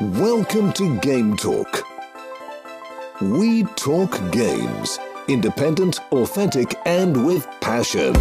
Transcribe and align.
Welcome 0.00 0.72
to 0.74 0.96
Game 1.00 1.36
Talk. 1.36 1.84
We 3.20 3.64
talk 3.74 4.12
games. 4.30 5.00
Independent, 5.26 5.98
authentic, 6.12 6.76
and 6.86 7.26
with 7.26 7.48
passion. 7.60 8.14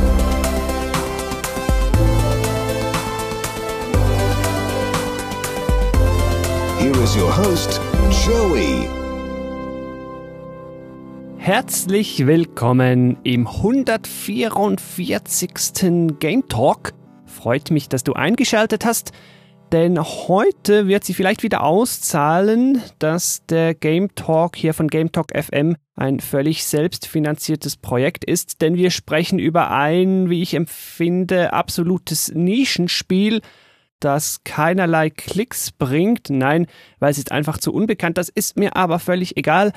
Here 6.79 6.97
is 7.03 7.15
your 7.15 7.31
host, 7.31 7.79
Joey. 8.25 8.89
Herzlich 11.37 12.25
willkommen 12.25 13.17
im 13.23 13.45
144. 13.45 16.17
Game 16.17 16.47
Talk. 16.49 16.93
Freut 17.27 17.69
mich, 17.69 17.87
dass 17.87 18.03
du 18.03 18.13
eingeschaltet 18.13 18.83
hast. 18.83 19.11
Denn 19.73 19.99
heute 20.01 20.87
wird 20.87 21.03
sie 21.03 21.13
vielleicht 21.13 21.43
wieder 21.43 21.61
auszahlen, 21.61 22.81
dass 22.99 23.45
der 23.47 23.73
Game 23.73 24.15
Talk 24.15 24.55
hier 24.55 24.73
von 24.73 24.87
Game 24.87 25.11
Talk 25.11 25.37
FM 25.37 25.75
ein 25.95 26.21
völlig 26.21 26.63
selbstfinanziertes 26.63 27.75
Projekt 27.75 28.23
ist, 28.23 28.61
denn 28.61 28.75
wir 28.75 28.91
sprechen 28.91 29.39
über 29.39 29.71
ein, 29.71 30.29
wie 30.29 30.41
ich 30.41 30.53
empfinde, 30.53 31.51
absolutes 31.51 32.31
Nischenspiel, 32.33 33.41
das 33.99 34.43
keinerlei 34.45 35.09
Klicks 35.09 35.73
bringt. 35.73 36.29
Nein, 36.29 36.67
weil 36.99 37.11
es 37.11 37.17
ist 37.17 37.33
einfach 37.33 37.57
zu 37.57 37.73
unbekannt. 37.73 38.17
Das 38.17 38.29
ist 38.29 38.57
mir 38.57 38.77
aber 38.77 38.99
völlig 38.99 39.35
egal, 39.35 39.73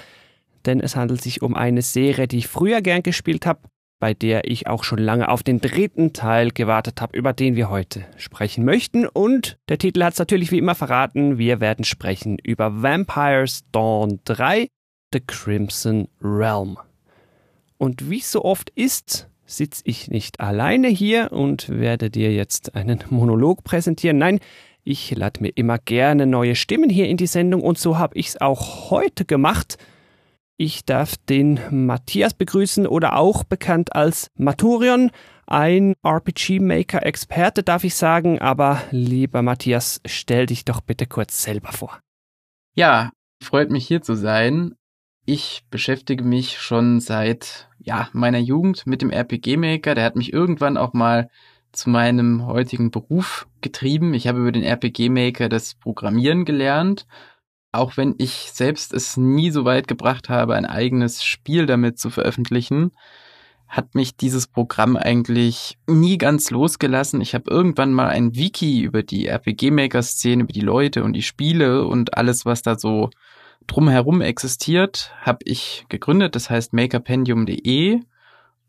denn 0.67 0.79
es 0.79 0.95
handelt 0.95 1.21
sich 1.21 1.43
um 1.43 1.57
eine 1.57 1.83
Serie, 1.83 2.29
die 2.29 2.39
ich 2.39 2.47
früher 2.47 2.81
gern 2.81 3.03
gespielt 3.03 3.45
habe 3.45 3.63
bei 4.01 4.15
der 4.15 4.51
ich 4.51 4.67
auch 4.67 4.83
schon 4.83 4.99
lange 4.99 5.29
auf 5.29 5.43
den 5.43 5.61
dritten 5.61 6.13
Teil 6.15 6.51
gewartet 6.51 7.01
habe, 7.01 7.17
über 7.17 7.35
den 7.35 7.55
wir 7.55 7.69
heute 7.69 8.05
sprechen 8.17 8.65
möchten. 8.65 9.07
Und 9.07 9.59
der 9.69 9.79
Titel 9.79 10.03
hat 10.03 10.15
es 10.15 10.19
natürlich 10.19 10.51
wie 10.51 10.59
immer 10.59 10.75
verraten. 10.75 11.39
Wir 11.39 11.61
werden 11.61 11.85
sprechen 11.85 12.39
über 12.43 12.83
Vampires 12.83 13.63
Dawn 13.71 14.21
3, 14.25 14.69
The 15.13 15.21
Crimson 15.21 16.09
Realm. 16.23 16.79
Und 17.77 18.11
wie 18.11 18.21
so 18.21 18.43
oft 18.45 18.71
ist, 18.71 19.29
sitze 19.45 19.83
ich 19.85 20.09
nicht 20.09 20.41
alleine 20.41 20.89
hier 20.89 21.31
und 21.33 21.69
werde 21.69 22.11
dir 22.11 22.33
jetzt 22.33 22.75
einen 22.75 23.05
Monolog 23.11 23.65
präsentieren. 23.65 24.17
Nein, 24.17 24.41
ich 24.83 25.15
lade 25.15 25.43
mir 25.43 25.51
immer 25.55 25.79
gerne 25.79 26.27
neue 26.27 26.55
Stimmen 26.55 26.89
hier 26.89 27.07
in 27.07 27.19
die 27.19 27.27
Sendung 27.27 27.61
und 27.61 27.79
so 27.79 27.99
habe 27.99 28.17
ich 28.17 28.29
es 28.29 28.41
auch 28.41 28.91
heute 28.91 29.27
gemacht. 29.27 29.77
Ich 30.63 30.85
darf 30.85 31.17
den 31.17 31.59
Matthias 31.71 32.35
begrüßen 32.35 32.87
oder 32.87 33.17
auch 33.17 33.45
bekannt 33.45 33.97
als 33.97 34.31
Maturion, 34.37 35.11
ein 35.47 35.95
RPG-Maker-Experte, 36.05 37.63
darf 37.63 37.83
ich 37.83 37.95
sagen. 37.95 38.41
Aber 38.41 38.83
lieber 38.91 39.41
Matthias, 39.41 40.03
stell 40.05 40.45
dich 40.45 40.67
doch 40.67 40.83
bitte 40.83 41.07
kurz 41.07 41.43
selber 41.43 41.73
vor. 41.73 42.01
Ja, 42.75 43.11
freut 43.43 43.71
mich 43.71 43.87
hier 43.87 44.03
zu 44.03 44.15
sein. 44.15 44.75
Ich 45.25 45.63
beschäftige 45.71 46.25
mich 46.25 46.59
schon 46.59 47.01
seit 47.01 47.71
ja, 47.79 48.11
meiner 48.13 48.37
Jugend 48.39 48.87
mit 48.87 49.01
dem 49.01 49.09
RPG-Maker. 49.09 49.95
Der 49.95 50.05
hat 50.05 50.17
mich 50.17 50.31
irgendwann 50.31 50.77
auch 50.77 50.93
mal 50.93 51.31
zu 51.73 51.89
meinem 51.89 52.45
heutigen 52.45 52.91
Beruf 52.91 53.49
getrieben. 53.63 54.13
Ich 54.13 54.29
habe 54.29 54.41
über 54.41 54.53
den 54.53 54.65
RPG-Maker 54.65 55.49
das 55.49 55.75
Programmieren 55.77 56.45
gelernt 56.45 57.07
auch 57.73 57.97
wenn 57.97 58.15
ich 58.19 58.51
selbst 58.53 58.93
es 58.93 59.17
nie 59.17 59.51
so 59.51 59.65
weit 59.65 59.89
gebracht 59.89 60.29
habe, 60.29 60.55
ein 60.55 60.67
eigenes 60.67 61.23
Spiel 61.25 61.67
damit 61.67 61.99
zu 61.99 62.11
veröffentlichen, 62.11 62.93
hat 63.69 63.95
mich 63.95 64.17
dieses 64.17 64.49
Programm 64.49 64.97
eigentlich 64.97 65.79
nie 65.87 66.19
ganz 66.19 66.51
losgelassen. 66.51 67.21
Ich 67.21 67.35
habe 67.35 67.49
irgendwann 67.49 67.93
mal 67.93 68.09
ein 68.09 68.35
Wiki 68.35 68.81
über 68.83 69.05
die 69.05 69.27
RPG-Maker-Szene, 69.27 70.43
über 70.43 70.53
die 70.53 70.61
Leute 70.61 71.05
und 71.05 71.13
die 71.13 71.23
Spiele 71.23 71.87
und 71.87 72.17
alles, 72.17 72.45
was 72.45 72.63
da 72.63 72.77
so 72.77 73.11
drumherum 73.69 74.23
existiert, 74.23 75.13
habe 75.21 75.39
ich 75.45 75.85
gegründet. 75.89 76.35
Das 76.35 76.51
heißt 76.51 76.73
makerpendium.de. 76.73 78.01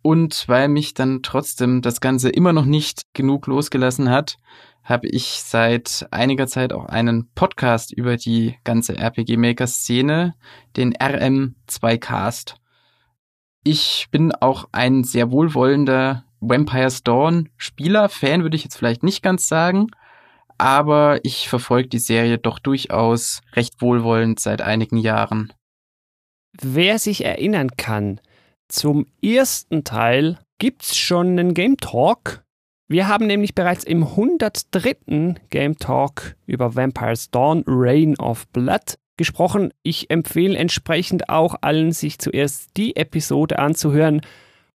Und 0.03 0.47
weil 0.47 0.67
mich 0.67 0.93
dann 0.93 1.21
trotzdem 1.23 1.81
das 1.81 2.01
Ganze 2.01 2.29
immer 2.29 2.53
noch 2.53 2.65
nicht 2.65 3.01
genug 3.13 3.47
losgelassen 3.47 4.09
hat, 4.09 4.37
habe 4.83 5.07
ich 5.07 5.25
seit 5.43 6.07
einiger 6.11 6.47
Zeit 6.47 6.73
auch 6.73 6.85
einen 6.85 7.29
Podcast 7.33 7.93
über 7.93 8.17
die 8.17 8.55
ganze 8.63 8.97
RPG 8.97 9.37
Maker 9.37 9.67
Szene, 9.67 10.35
den 10.75 10.93
RM2 10.93 11.97
Cast. 11.97 12.55
Ich 13.63 14.07
bin 14.11 14.31
auch 14.33 14.67
ein 14.71 15.03
sehr 15.03 15.31
wohlwollender 15.31 16.25
Vampire 16.39 16.91
Dawn 17.03 17.49
Spieler, 17.57 18.09
Fan 18.09 18.41
würde 18.41 18.57
ich 18.57 18.63
jetzt 18.63 18.75
vielleicht 18.75 19.03
nicht 19.03 19.21
ganz 19.21 19.47
sagen, 19.47 19.87
aber 20.57 21.19
ich 21.23 21.47
verfolge 21.47 21.89
die 21.89 21.99
Serie 21.99 22.39
doch 22.39 22.57
durchaus 22.57 23.41
recht 23.53 23.81
wohlwollend 23.81 24.39
seit 24.39 24.61
einigen 24.61 24.97
Jahren. 24.97 25.53
Wer 26.59 26.99
sich 26.99 27.23
erinnern 27.23 27.69
kann, 27.77 28.19
zum 28.67 29.05
ersten 29.21 29.83
Teil 29.83 30.39
gibt's 30.57 30.97
schon 30.97 31.37
einen 31.39 31.53
Game 31.53 31.77
Talk 31.77 32.43
wir 32.91 33.07
haben 33.07 33.25
nämlich 33.25 33.55
bereits 33.55 33.85
im 33.85 34.03
103. 34.03 35.35
Game 35.49 35.77
Talk 35.77 36.35
über 36.45 36.75
Vampires 36.75 37.31
Dawn 37.31 37.63
Reign 37.65 38.17
of 38.17 38.47
Blood 38.49 38.97
gesprochen. 39.15 39.71
Ich 39.81 40.09
empfehle 40.09 40.57
entsprechend 40.57 41.29
auch 41.29 41.55
allen, 41.61 41.93
sich 41.93 42.19
zuerst 42.19 42.75
die 42.75 42.97
Episode 42.97 43.59
anzuhören 43.59 44.21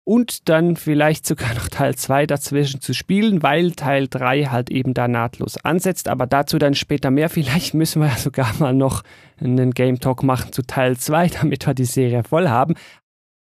und 0.05 0.47
dann 0.47 0.77
vielleicht 0.77 1.25
sogar 1.25 1.53
noch 1.55 1.67
Teil 1.67 1.95
2 1.95 2.27
dazwischen 2.27 2.79
zu 2.79 2.93
spielen, 2.93 3.43
weil 3.43 3.71
Teil 3.71 4.07
3 4.07 4.45
halt 4.45 4.69
eben 4.69 4.93
da 4.93 5.07
nahtlos 5.07 5.57
ansetzt. 5.57 6.07
Aber 6.07 6.27
dazu 6.27 6.57
dann 6.57 6.75
später 6.75 7.11
mehr. 7.11 7.27
Vielleicht 7.29 7.73
müssen 7.73 8.01
wir 8.01 8.11
sogar 8.11 8.53
mal 8.59 8.73
noch 8.73 9.01
einen 9.41 9.71
Game 9.71 9.99
Talk 9.99 10.23
machen 10.23 10.53
zu 10.53 10.61
Teil 10.61 10.95
2, 10.95 11.27
damit 11.41 11.67
wir 11.67 11.73
die 11.73 11.85
Serie 11.85 12.23
voll 12.23 12.47
haben. 12.47 12.75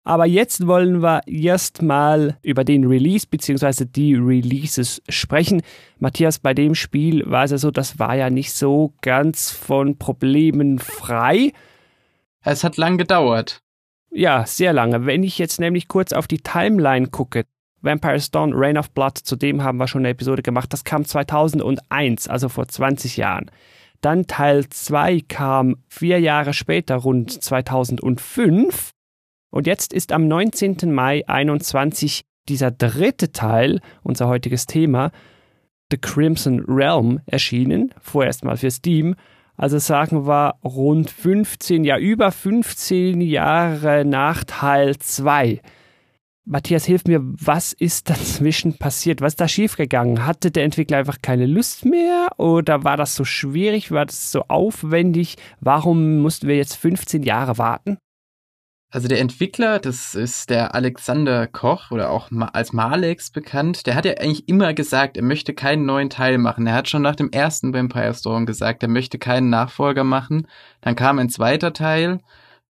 Aber 0.08 0.26
jetzt 0.26 0.66
wollen 0.68 1.02
wir 1.02 1.20
erstmal 1.28 2.38
über 2.42 2.64
den 2.64 2.86
Release 2.86 3.28
bzw. 3.30 3.84
die 3.84 4.16
Releases 4.16 5.02
sprechen. 5.10 5.62
Matthias, 6.00 6.40
bei 6.40 6.54
dem 6.54 6.76
Spiel 6.76 7.30
war 7.30 7.44
es 7.44 7.52
ja 7.52 7.58
so, 7.58 7.72
das 7.72 8.00
war 8.00 8.16
ja 8.16 8.30
nicht 8.30 8.54
so 8.54 8.94
ganz 9.02 9.52
von 9.52 9.98
Problemen 9.98 10.80
frei. 10.80 11.52
Es 12.42 12.64
hat 12.64 12.78
lang 12.78 12.98
gedauert. 12.98 13.60
Ja, 14.10 14.46
sehr 14.46 14.72
lange. 14.72 15.06
Wenn 15.06 15.24
ich 15.24 15.38
jetzt 15.40 15.60
nämlich 15.60 15.90
kurz 15.90 16.14
auf 16.14 16.26
die 16.26 16.40
Timeline 16.40 17.08
gucke, 17.08 17.44
Vampire's 17.82 18.32
Dawn, 18.32 18.54
Reign 18.56 18.78
of 18.78 18.92
Blood, 18.92 19.18
zu 19.18 19.36
dem 19.36 19.62
haben 19.62 19.78
wir 19.78 19.90
schon 19.90 20.04
eine 20.04 20.12
Episode 20.12 20.42
gemacht, 20.42 20.72
das 20.72 20.86
kam 20.86 21.04
2001, 21.04 22.30
also 22.30 22.48
vor 22.48 22.70
20 22.70 23.18
Jahren. 23.18 23.52
Dann 24.00 24.26
Teil 24.26 24.70
2 24.70 25.26
kam 25.28 25.76
vier 25.90 26.22
Jahre 26.22 26.54
später, 26.54 26.96
rund 26.96 27.44
2005. 27.44 28.94
Und 29.50 29.68
jetzt 29.68 29.94
ist 29.94 30.12
am 30.12 30.28
19. 30.28 30.92
Mai 30.94 31.28
21 31.28 32.26
dieser 32.50 32.72
dritte 32.72 33.32
Teil, 33.32 33.82
unser 34.04 34.28
heutiges 34.28 34.66
Thema, 34.66 35.12
The 35.92 35.98
Crimson 35.98 36.64
Realm, 36.68 37.22
erschienen, 37.26 37.94
vorerst 38.02 38.44
mal 38.44 38.58
für 38.58 38.72
Steam. 38.72 39.16
Also 39.56 39.80
sagen 39.80 40.28
wir 40.28 40.56
rund 40.64 41.10
15, 41.10 41.84
ja 41.84 41.98
über 41.98 42.32
15 42.32 43.22
Jahre 43.22 44.06
nach 44.06 44.44
Teil 44.44 44.98
2. 44.98 45.62
Matthias, 46.46 46.86
hilf 46.86 47.04
mir, 47.06 47.20
was 47.22 47.74
ist 47.74 48.10
dazwischen 48.10 48.78
passiert? 48.78 49.20
Was 49.20 49.34
ist 49.34 49.42
da 49.42 49.48
schiefgegangen? 49.48 50.26
Hatte 50.26 50.52
der 50.52 50.64
Entwickler 50.64 50.98
einfach 50.98 51.18
keine 51.22 51.46
Lust 51.46 51.84
mehr 51.84 52.30
oder 52.38 52.84
war 52.84 52.96
das 52.96 53.16
so 53.16 53.26
schwierig? 53.26 53.92
War 53.92 54.06
das 54.06 54.32
so 54.32 54.44
aufwendig? 54.48 55.36
Warum 55.60 56.20
mussten 56.20 56.48
wir 56.48 56.56
jetzt 56.56 56.76
15 56.76 57.24
Jahre 57.24 57.58
warten? 57.58 57.98
Also 58.98 59.08
der 59.08 59.20
Entwickler, 59.20 59.78
das 59.78 60.16
ist 60.16 60.50
der 60.50 60.74
Alexander 60.74 61.46
Koch 61.46 61.92
oder 61.92 62.10
auch 62.10 62.32
als 62.54 62.74
Malex 62.74 63.30
bekannt, 63.30 63.86
der 63.86 63.94
hat 63.94 64.06
ja 64.06 64.14
eigentlich 64.14 64.50
immer 64.50 64.74
gesagt, 64.74 65.18
er 65.18 65.24
möchte 65.24 65.54
keinen 65.54 65.86
neuen 65.86 66.10
Teil 66.10 66.40
machen. 66.40 66.66
Er 66.66 66.74
hat 66.74 66.90
schon 66.90 67.04
nach 67.04 67.16
dem 67.16 67.30
ersten 67.30 67.76
Vampire 67.76 68.16
Storm 68.16 68.48
gesagt, 68.48 68.82
er 68.82 68.90
möchte 68.90 69.20
keinen 69.20 69.52
Nachfolger 69.52 70.04
machen. 70.04 70.48
Dann 70.82 70.96
kam 70.96 71.20
ein 71.20 71.30
zweiter 71.30 71.74
Teil. 71.74 72.22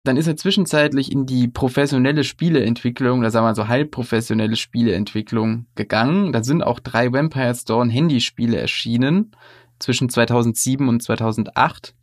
Dann 0.02 0.16
ist 0.16 0.26
er 0.26 0.36
zwischenzeitlich 0.36 1.12
in 1.12 1.26
die 1.26 1.46
professionelle 1.46 2.24
Spieleentwicklung, 2.24 3.20
oder 3.20 3.30
sagen 3.30 3.46
wir 3.46 3.54
so 3.54 3.68
halbprofessionelle 3.68 4.56
Spieleentwicklung 4.56 5.66
gegangen. 5.76 6.32
Da 6.32 6.42
sind 6.42 6.60
auch 6.60 6.80
drei 6.80 7.12
Vampire 7.12 7.54
Storm 7.54 7.88
Handyspiele 7.88 8.58
erschienen 8.58 9.30
zwischen 9.78 10.08
2007 10.08 10.88
und 10.88 11.04
2008 11.04 11.94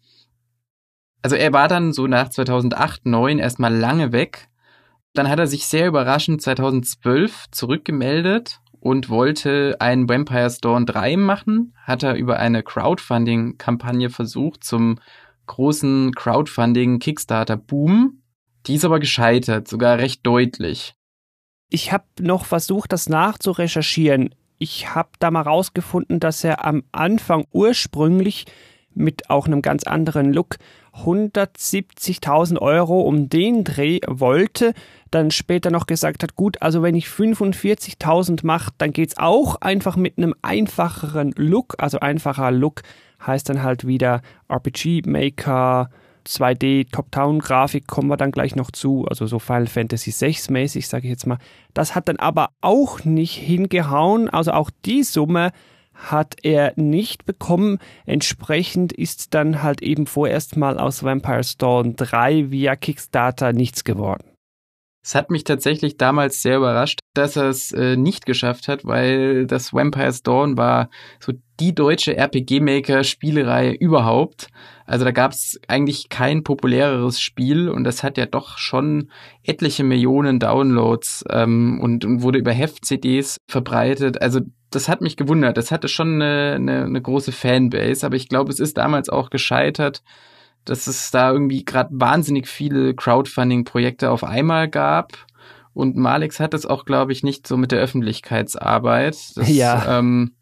also 1.24 1.36
er 1.36 1.52
war 1.54 1.68
dann 1.68 1.94
so 1.94 2.06
nach 2.06 2.30
2008, 2.30 3.02
2009 3.04 3.40
erstmal 3.40 3.74
lange 3.74 4.12
weg. 4.12 4.50
Dann 5.14 5.28
hat 5.30 5.40
er 5.40 5.48
sich 5.48 5.66
sehr 5.66 5.88
überraschend 5.88 6.42
2012 6.42 7.46
zurückgemeldet 7.52 8.60
und 8.80 9.10
wollte 9.10 9.78
einen 9.80 10.08
Vampire 10.10 10.54
Dawn 10.62 10.86
3 10.86 11.18
machen. 11.18 11.74
Hat 11.81 12.04
er 12.04 12.14
über 12.16 12.38
eine 12.40 12.62
Crowdfunding-Kampagne 12.62 14.10
versucht 14.10 14.66
zum 14.66 15.00
großen 15.48 16.14
Crowdfunding-Kickstarter-Boom. 16.14 18.22
Die 18.66 18.75
ist 18.75 18.86
aber 18.86 19.00
gescheitert, 19.00 19.70
sogar 19.70 20.00
recht 20.00 20.25
deutlich. 20.25 20.96
Ich 21.70 21.94
habe 21.94 22.06
noch 22.20 22.46
versucht, 22.46 22.92
das 22.92 23.08
nachzurecherchieren. 23.08 24.36
Ich 24.58 24.94
habe 24.94 25.12
da 25.20 25.31
mal 25.31 25.42
rausgefunden, 25.42 26.20
dass 26.20 26.44
er 26.44 26.66
am 26.66 26.84
Anfang 26.92 27.46
ursprünglich 27.52 28.46
mit 28.95 29.30
auch 29.30 29.48
einem 29.48 29.62
ganz 29.62 29.84
anderen 29.84 30.34
Look. 30.34 30.57
170.000 31.04 32.60
Euro 32.60 33.01
um 33.01 33.28
den 33.28 33.63
Dreh 33.63 34.00
wollte, 34.07 34.74
dann 35.10 35.31
später 35.31 35.72
noch 35.72 35.88
gesagt 35.88 36.22
hat, 36.22 36.36
gut, 36.36 36.62
also 36.62 36.84
wenn 36.84 36.95
ich 36.95 37.07
45.000 37.07 38.45
mache, 38.45 38.72
dann 38.78 38.92
geht's 38.92 39.18
auch 39.18 39.56
einfach 39.62 39.95
mit 39.95 40.18
einem 40.18 40.36
einfacheren 40.42 41.34
Look, 41.36 41.75
also 41.80 42.00
einfacher 42.00 42.51
Look 42.51 42.84
heißt 43.25 43.50
dann 43.50 43.63
halt 43.63 43.88
wieder 43.88 44.22
RPG 44.50 45.04
Maker, 45.06 45.89
2D 46.25 46.92
Top-Down-Grafik 46.92 47.88
kommen 47.88 48.10
wir 48.10 48.18
dann 48.18 48.31
gleich 48.31 48.56
noch 48.56 48.72
zu, 48.72 49.06
also 49.10 49.28
so 49.28 49.39
Final 49.39 49.68
Fantasy 49.68 50.12
6 50.12 50.50
mäßig, 50.50 50.88
sage 50.88 51.06
ich 51.06 51.12
jetzt 51.12 51.28
mal. 51.28 51.38
Das 51.74 51.96
hat 51.96 52.07
dann 52.07 52.18
aber 52.18 52.50
auch 52.62 53.04
nicht 53.04 53.36
hingehauen, 53.36 54.30
also 54.30 54.51
auch 54.51 54.69
die 54.86 55.04
Summe 55.04 55.51
hat 55.94 56.36
er 56.44 56.74
nicht 56.75 57.25
bekommen. 57.25 57.80
Entsprechend 58.06 58.94
ist 58.94 59.34
dann 59.34 59.63
halt 59.63 59.81
eben 59.81 60.06
vorerst 60.07 60.57
mal 60.57 60.78
aus 60.78 61.04
Vampire 61.04 61.44
Storm 61.44 61.95
3 61.95 62.51
via 62.51 62.75
Kickstarter 62.75 63.54
nichts 63.54 63.84
geworden. 63.84 64.34
Es 65.06 65.16
hat 65.16 65.30
mich 65.30 65.44
tatsächlich 65.44 65.98
damals 65.98 66.42
sehr 66.42 66.57
überrascht, 66.57 67.00
dass 67.13 67.36
er 67.36 67.50
es 67.50 67.74
äh, 67.74 67.98
nicht 67.98 68.25
geschafft 68.25 68.69
hat, 68.69 68.86
weil 68.86 69.45
das 69.45 69.74
Vampire's 69.74 70.24
Dawn 70.24 70.57
war 70.57 70.90
so 71.19 71.34
die 71.60 71.75
deutsche 71.75 72.16
RPG-Maker-Spielereihe 72.16 73.74
überhaupt. 73.74 74.48
Also 74.86 75.04
da 75.04 75.12
gab 75.12 75.34
es 75.34 75.60
eigentlich 75.68 76.07
kein 76.07 76.44
populäreres 76.44 77.19
Spiel 77.19 77.68
und 77.68 77.84
das 77.84 78.01
hat 78.01 78.18
ja 78.18 78.25
doch 78.25 78.57
schon 78.57 79.12
etliche 79.44 79.84
Millionen 79.84 80.39
Downloads 80.39 81.25
ähm, 81.30 81.81
und, 81.81 82.06
und 82.06 82.22
wurde 82.22 82.39
über 82.39 82.54
Heft-CDs 82.54 83.38
verbreitet. 83.50 84.22
Also 84.22 84.39
das 84.75 84.90
hat 84.90 85.02
mich 85.02 85.18
gewundert. 85.18 85.58
Das 85.58 85.72
hatte 85.72 85.88
schon 85.88 86.22
eine, 86.22 86.54
eine, 86.56 86.84
eine 86.84 87.02
große 87.02 87.31
Fanbase, 87.31 88.06
aber 88.06 88.16
ich 88.16 88.30
glaube, 88.30 88.52
es 88.52 88.60
ist 88.60 88.78
damals 88.78 89.10
auch 89.10 89.30
gescheitert 89.30 90.04
dass 90.66 90.88
es 90.88 91.12
da 91.12 91.31
irgendwie 91.31 91.66
gerade 91.66 91.90
wahnsinnig 91.92 92.48
viele 92.48 92.94
Crowdfunding-Projekte 92.94 94.10
auf 94.10 94.24
einmal 94.24 94.70
gab. 94.70 95.14
Und 95.74 95.96
Malix 95.96 96.40
hat 96.40 96.54
es 96.54 96.66
auch, 96.66 96.86
glaube 96.86 97.12
ich, 97.12 97.24
nicht 97.24 97.48
so 97.48 97.58
mit 97.58 97.72
der 97.72 97.80
Öffentlichkeitsarbeit. 97.80 99.18
Das, 99.36 99.50
ja. 99.50 100.00
Ähm, 100.00 100.36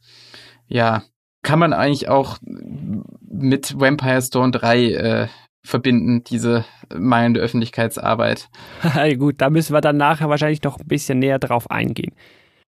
ja, 0.68 1.04
kann 1.42 1.60
man 1.60 1.74
eigentlich 1.74 2.10
auch 2.10 2.38
mit 2.42 3.80
Vampire 3.80 4.22
Stone 4.22 4.51
3 4.51 4.92
äh, 4.92 5.28
verbinden, 5.63 6.24
diese 6.24 6.66
mangelnde 6.94 7.39
Öffentlichkeitsarbeit. 7.39 8.50
Gut, 9.18 9.36
da 9.39 9.50
müssen 9.50 9.74
wir 9.74 9.81
dann 9.81 9.98
nachher 9.98 10.30
wahrscheinlich 10.30 10.63
noch 10.63 10.80
ein 10.80 10.88
bisschen 10.88 11.19
näher 11.19 11.39
drauf 11.39 11.72
eingehen. 11.72 12.13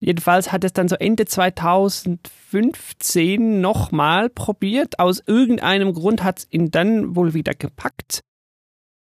Jedenfalls 0.04 0.52
hat 0.52 0.62
es 0.64 0.74
dann 0.74 0.86
so 0.86 0.96
Ende 0.96 1.24
2015 1.24 3.62
nochmal 3.62 4.28
probiert. 4.28 4.98
Aus 4.98 5.22
irgendeinem 5.26 5.94
Grund 5.94 6.22
hat 6.22 6.40
es 6.40 6.46
ihn 6.50 6.70
dann 6.70 7.16
wohl 7.16 7.32
wieder 7.32 7.54
gepackt, 7.54 8.20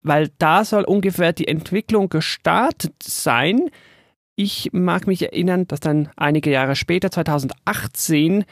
weil 0.03 0.29
da 0.37 0.63
soll 0.63 0.83
ungefähr 0.83 1.33
die 1.33 1.47
Entwicklung 1.47 2.09
gestartet 2.09 3.01
sein. 3.01 3.71
Ich 4.35 4.69
mag 4.71 5.07
mich 5.07 5.23
erinnern, 5.23 5.65
dass 5.65 5.79
dann 5.79 6.11
einige 6.15 6.51
Jahre 6.51 6.75
später, 6.75 7.09
2018, 7.09 8.45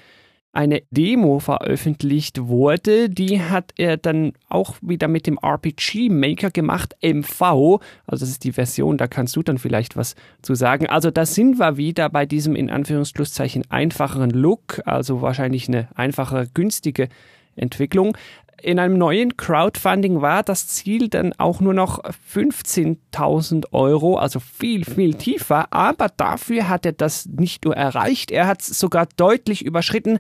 eine 0.54 0.84
Demo 0.92 1.40
veröffentlicht 1.40 2.48
wurde. 2.48 3.10
Die 3.10 3.42
hat 3.42 3.74
er 3.78 3.98
dann 3.98 4.34
auch 4.50 4.76
wieder 4.82 5.08
mit 5.08 5.28
dem 5.28 5.38
RPG 5.38 6.10
Maker 6.10 6.52
gemacht, 6.52 6.96
MV. 7.02 7.80
Also 8.06 8.26
das 8.26 8.30
ist 8.30 8.44
die 8.44 8.52
Version, 8.52 8.98
da 8.98 9.08
kannst 9.08 9.36
du 9.36 9.44
dann 9.44 9.58
vielleicht 9.58 9.96
was 9.96 10.16
zu 10.42 10.56
sagen. 10.56 10.88
Also 10.88 11.10
da 11.10 11.26
sind 11.26 11.60
wir 11.60 11.78
wieder 11.78 12.10
bei 12.10 12.26
diesem 12.26 12.56
in 12.56 12.70
Anführungsschlusszeichen 12.70 13.64
einfacheren 13.70 14.32
Look, 14.32 14.82
also 14.86 15.22
wahrscheinlich 15.22 15.68
eine 15.68 15.88
einfache, 15.96 16.50
günstige 16.54 17.08
Entwicklung. 17.56 18.18
In 18.62 18.80
einem 18.80 18.98
neuen 18.98 19.38
Crowdfunding 19.38 20.22
war 20.22 20.44
das 20.44 20.68
Ziel 20.68 21.10
dann 21.10 21.34
auch 21.38 21.62
nur 21.62 21.74
noch 21.74 22.04
15.000 22.34 23.72
Euro, 23.72 24.18
also 24.18 24.40
viel, 24.40 24.86
viel 24.86 25.16
tiefer. 25.16 25.74
Aber 25.74 26.10
dafür 26.16 26.70
hat 26.70 26.86
er 26.86 26.94
das 26.94 27.26
nicht 27.26 27.66
nur 27.66 27.76
erreicht, 27.76 28.32
er 28.32 28.48
hat 28.48 28.62
es 28.62 28.80
sogar 28.80 29.08
deutlich 29.18 29.66
überschritten 29.66 30.20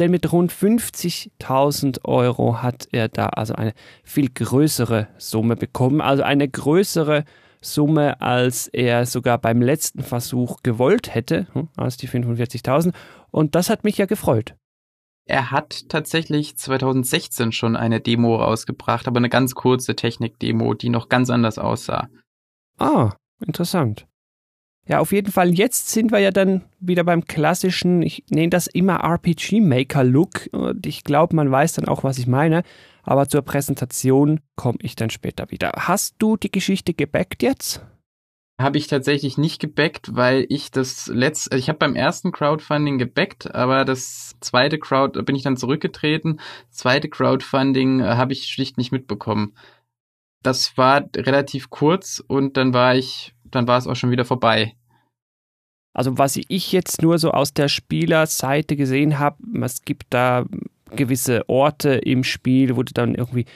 denn 0.00 0.10
mit 0.10 0.32
rund 0.32 0.50
50.000 0.50 2.04
Euro 2.04 2.62
hat 2.62 2.88
er 2.90 3.08
da 3.08 3.26
also 3.26 3.54
eine 3.54 3.74
viel 4.02 4.30
größere 4.30 5.08
Summe 5.18 5.56
bekommen, 5.56 6.00
also 6.00 6.22
eine 6.22 6.48
größere 6.48 7.24
Summe, 7.60 8.20
als 8.22 8.68
er 8.68 9.04
sogar 9.04 9.36
beim 9.36 9.60
letzten 9.60 10.02
Versuch 10.02 10.62
gewollt 10.62 11.14
hätte, 11.14 11.46
hm, 11.52 11.68
als 11.76 11.98
die 11.98 12.08
45.000. 12.08 12.94
Und 13.30 13.54
das 13.54 13.68
hat 13.68 13.84
mich 13.84 13.98
ja 13.98 14.06
gefreut. 14.06 14.54
Er 15.30 15.52
hat 15.52 15.88
tatsächlich 15.88 16.56
2016 16.56 17.52
schon 17.52 17.76
eine 17.76 18.00
Demo 18.00 18.34
rausgebracht, 18.34 19.06
aber 19.06 19.18
eine 19.18 19.28
ganz 19.28 19.54
kurze 19.54 19.94
Technik-Demo, 19.94 20.74
die 20.74 20.88
noch 20.88 21.08
ganz 21.08 21.30
anders 21.30 21.56
aussah. 21.56 22.08
Ah, 22.78 23.12
interessant. 23.46 24.08
Ja, 24.88 24.98
auf 24.98 25.12
jeden 25.12 25.30
Fall, 25.30 25.54
jetzt 25.54 25.90
sind 25.90 26.10
wir 26.10 26.18
ja 26.18 26.32
dann 26.32 26.64
wieder 26.80 27.04
beim 27.04 27.26
klassischen, 27.26 28.02
ich 28.02 28.24
nenne 28.28 28.50
das 28.50 28.66
immer 28.66 29.04
RPG-Maker-Look 29.04 30.48
und 30.50 30.84
ich 30.84 31.04
glaube, 31.04 31.36
man 31.36 31.48
weiß 31.48 31.74
dann 31.74 31.86
auch, 31.86 32.02
was 32.02 32.18
ich 32.18 32.26
meine, 32.26 32.64
aber 33.04 33.28
zur 33.28 33.42
Präsentation 33.42 34.40
komme 34.56 34.78
ich 34.82 34.96
dann 34.96 35.10
später 35.10 35.48
wieder. 35.52 35.70
Hast 35.76 36.16
du 36.18 36.38
die 36.38 36.50
Geschichte 36.50 36.92
gebackt 36.92 37.44
jetzt? 37.44 37.86
Habe 38.60 38.76
ich 38.76 38.88
tatsächlich 38.88 39.38
nicht 39.38 39.58
gebackt, 39.58 40.14
weil 40.14 40.44
ich 40.50 40.70
das 40.70 41.06
letzte, 41.06 41.56
ich 41.56 41.70
habe 41.70 41.78
beim 41.78 41.96
ersten 41.96 42.30
Crowdfunding 42.30 42.98
gebackt, 42.98 43.54
aber 43.54 43.86
das 43.86 44.34
zweite 44.40 44.78
Crowd 44.78 45.22
bin 45.22 45.34
ich 45.34 45.42
dann 45.42 45.56
zurückgetreten. 45.56 46.40
Das 46.68 46.78
zweite 46.78 47.08
Crowdfunding 47.08 48.00
äh, 48.00 48.04
habe 48.04 48.34
ich 48.34 48.48
schlicht 48.48 48.76
nicht 48.76 48.92
mitbekommen. 48.92 49.54
Das 50.42 50.76
war 50.76 51.08
relativ 51.16 51.70
kurz 51.70 52.22
und 52.26 52.58
dann 52.58 52.74
war 52.74 52.94
ich, 52.94 53.34
dann 53.44 53.66
war 53.66 53.78
es 53.78 53.86
auch 53.86 53.96
schon 53.96 54.10
wieder 54.10 54.26
vorbei. 54.26 54.74
Also 55.94 56.18
was 56.18 56.38
ich 56.48 56.72
jetzt 56.72 57.00
nur 57.00 57.18
so 57.18 57.30
aus 57.30 57.54
der 57.54 57.68
Spielerseite 57.68 58.76
gesehen 58.76 59.18
habe, 59.18 59.38
es 59.62 59.86
gibt 59.86 60.04
da 60.10 60.44
gewisse 60.90 61.48
Orte 61.48 61.94
im 61.94 62.24
Spiel, 62.24 62.76
wo 62.76 62.82
du 62.82 62.92
dann 62.92 63.14
irgendwie 63.14 63.46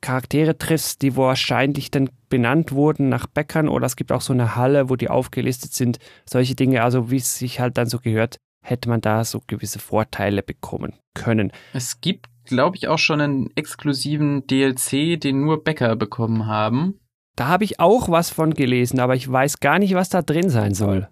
Charaktere 0.00 0.56
triffst, 0.56 1.02
die 1.02 1.16
wahrscheinlich 1.16 1.90
dann 1.90 2.10
benannt 2.28 2.72
wurden 2.72 3.08
nach 3.08 3.26
Bäckern 3.26 3.68
oder 3.68 3.86
es 3.86 3.96
gibt 3.96 4.12
auch 4.12 4.20
so 4.20 4.32
eine 4.32 4.56
Halle, 4.56 4.88
wo 4.88 4.96
die 4.96 5.10
aufgelistet 5.10 5.74
sind. 5.74 5.98
Solche 6.24 6.54
Dinge, 6.54 6.82
also 6.82 7.10
wie 7.10 7.16
es 7.16 7.38
sich 7.38 7.60
halt 7.60 7.76
dann 7.76 7.88
so 7.88 7.98
gehört, 7.98 8.38
hätte 8.62 8.88
man 8.88 9.00
da 9.00 9.24
so 9.24 9.42
gewisse 9.46 9.78
Vorteile 9.78 10.42
bekommen 10.42 10.94
können. 11.14 11.52
Es 11.72 12.00
gibt, 12.00 12.26
glaube 12.44 12.76
ich, 12.76 12.88
auch 12.88 12.98
schon 12.98 13.20
einen 13.20 13.50
exklusiven 13.56 14.46
DLC, 14.46 15.20
den 15.20 15.42
nur 15.42 15.64
Bäcker 15.64 15.96
bekommen 15.96 16.46
haben. 16.46 16.98
Da 17.36 17.48
habe 17.48 17.64
ich 17.64 17.80
auch 17.80 18.08
was 18.08 18.30
von 18.30 18.54
gelesen, 18.54 19.00
aber 19.00 19.16
ich 19.16 19.30
weiß 19.30 19.60
gar 19.60 19.78
nicht, 19.78 19.94
was 19.94 20.08
da 20.08 20.22
drin 20.22 20.50
sein 20.50 20.74
soll 20.74 21.08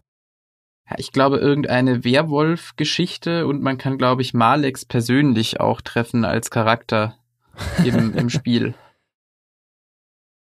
ich 0.97 1.12
glaube, 1.12 1.38
irgendeine 1.38 2.04
Werwolf-Geschichte 2.04 3.47
und 3.47 3.62
man 3.62 3.76
kann, 3.76 3.99
glaube 3.99 4.23
ich, 4.23 4.33
Malex 4.33 4.85
persönlich 4.85 5.61
auch 5.61 5.80
treffen 5.80 6.25
als 6.25 6.50
Charakter 6.50 7.16
im, 7.85 8.15
im 8.15 8.31
Spiel. 8.31 8.75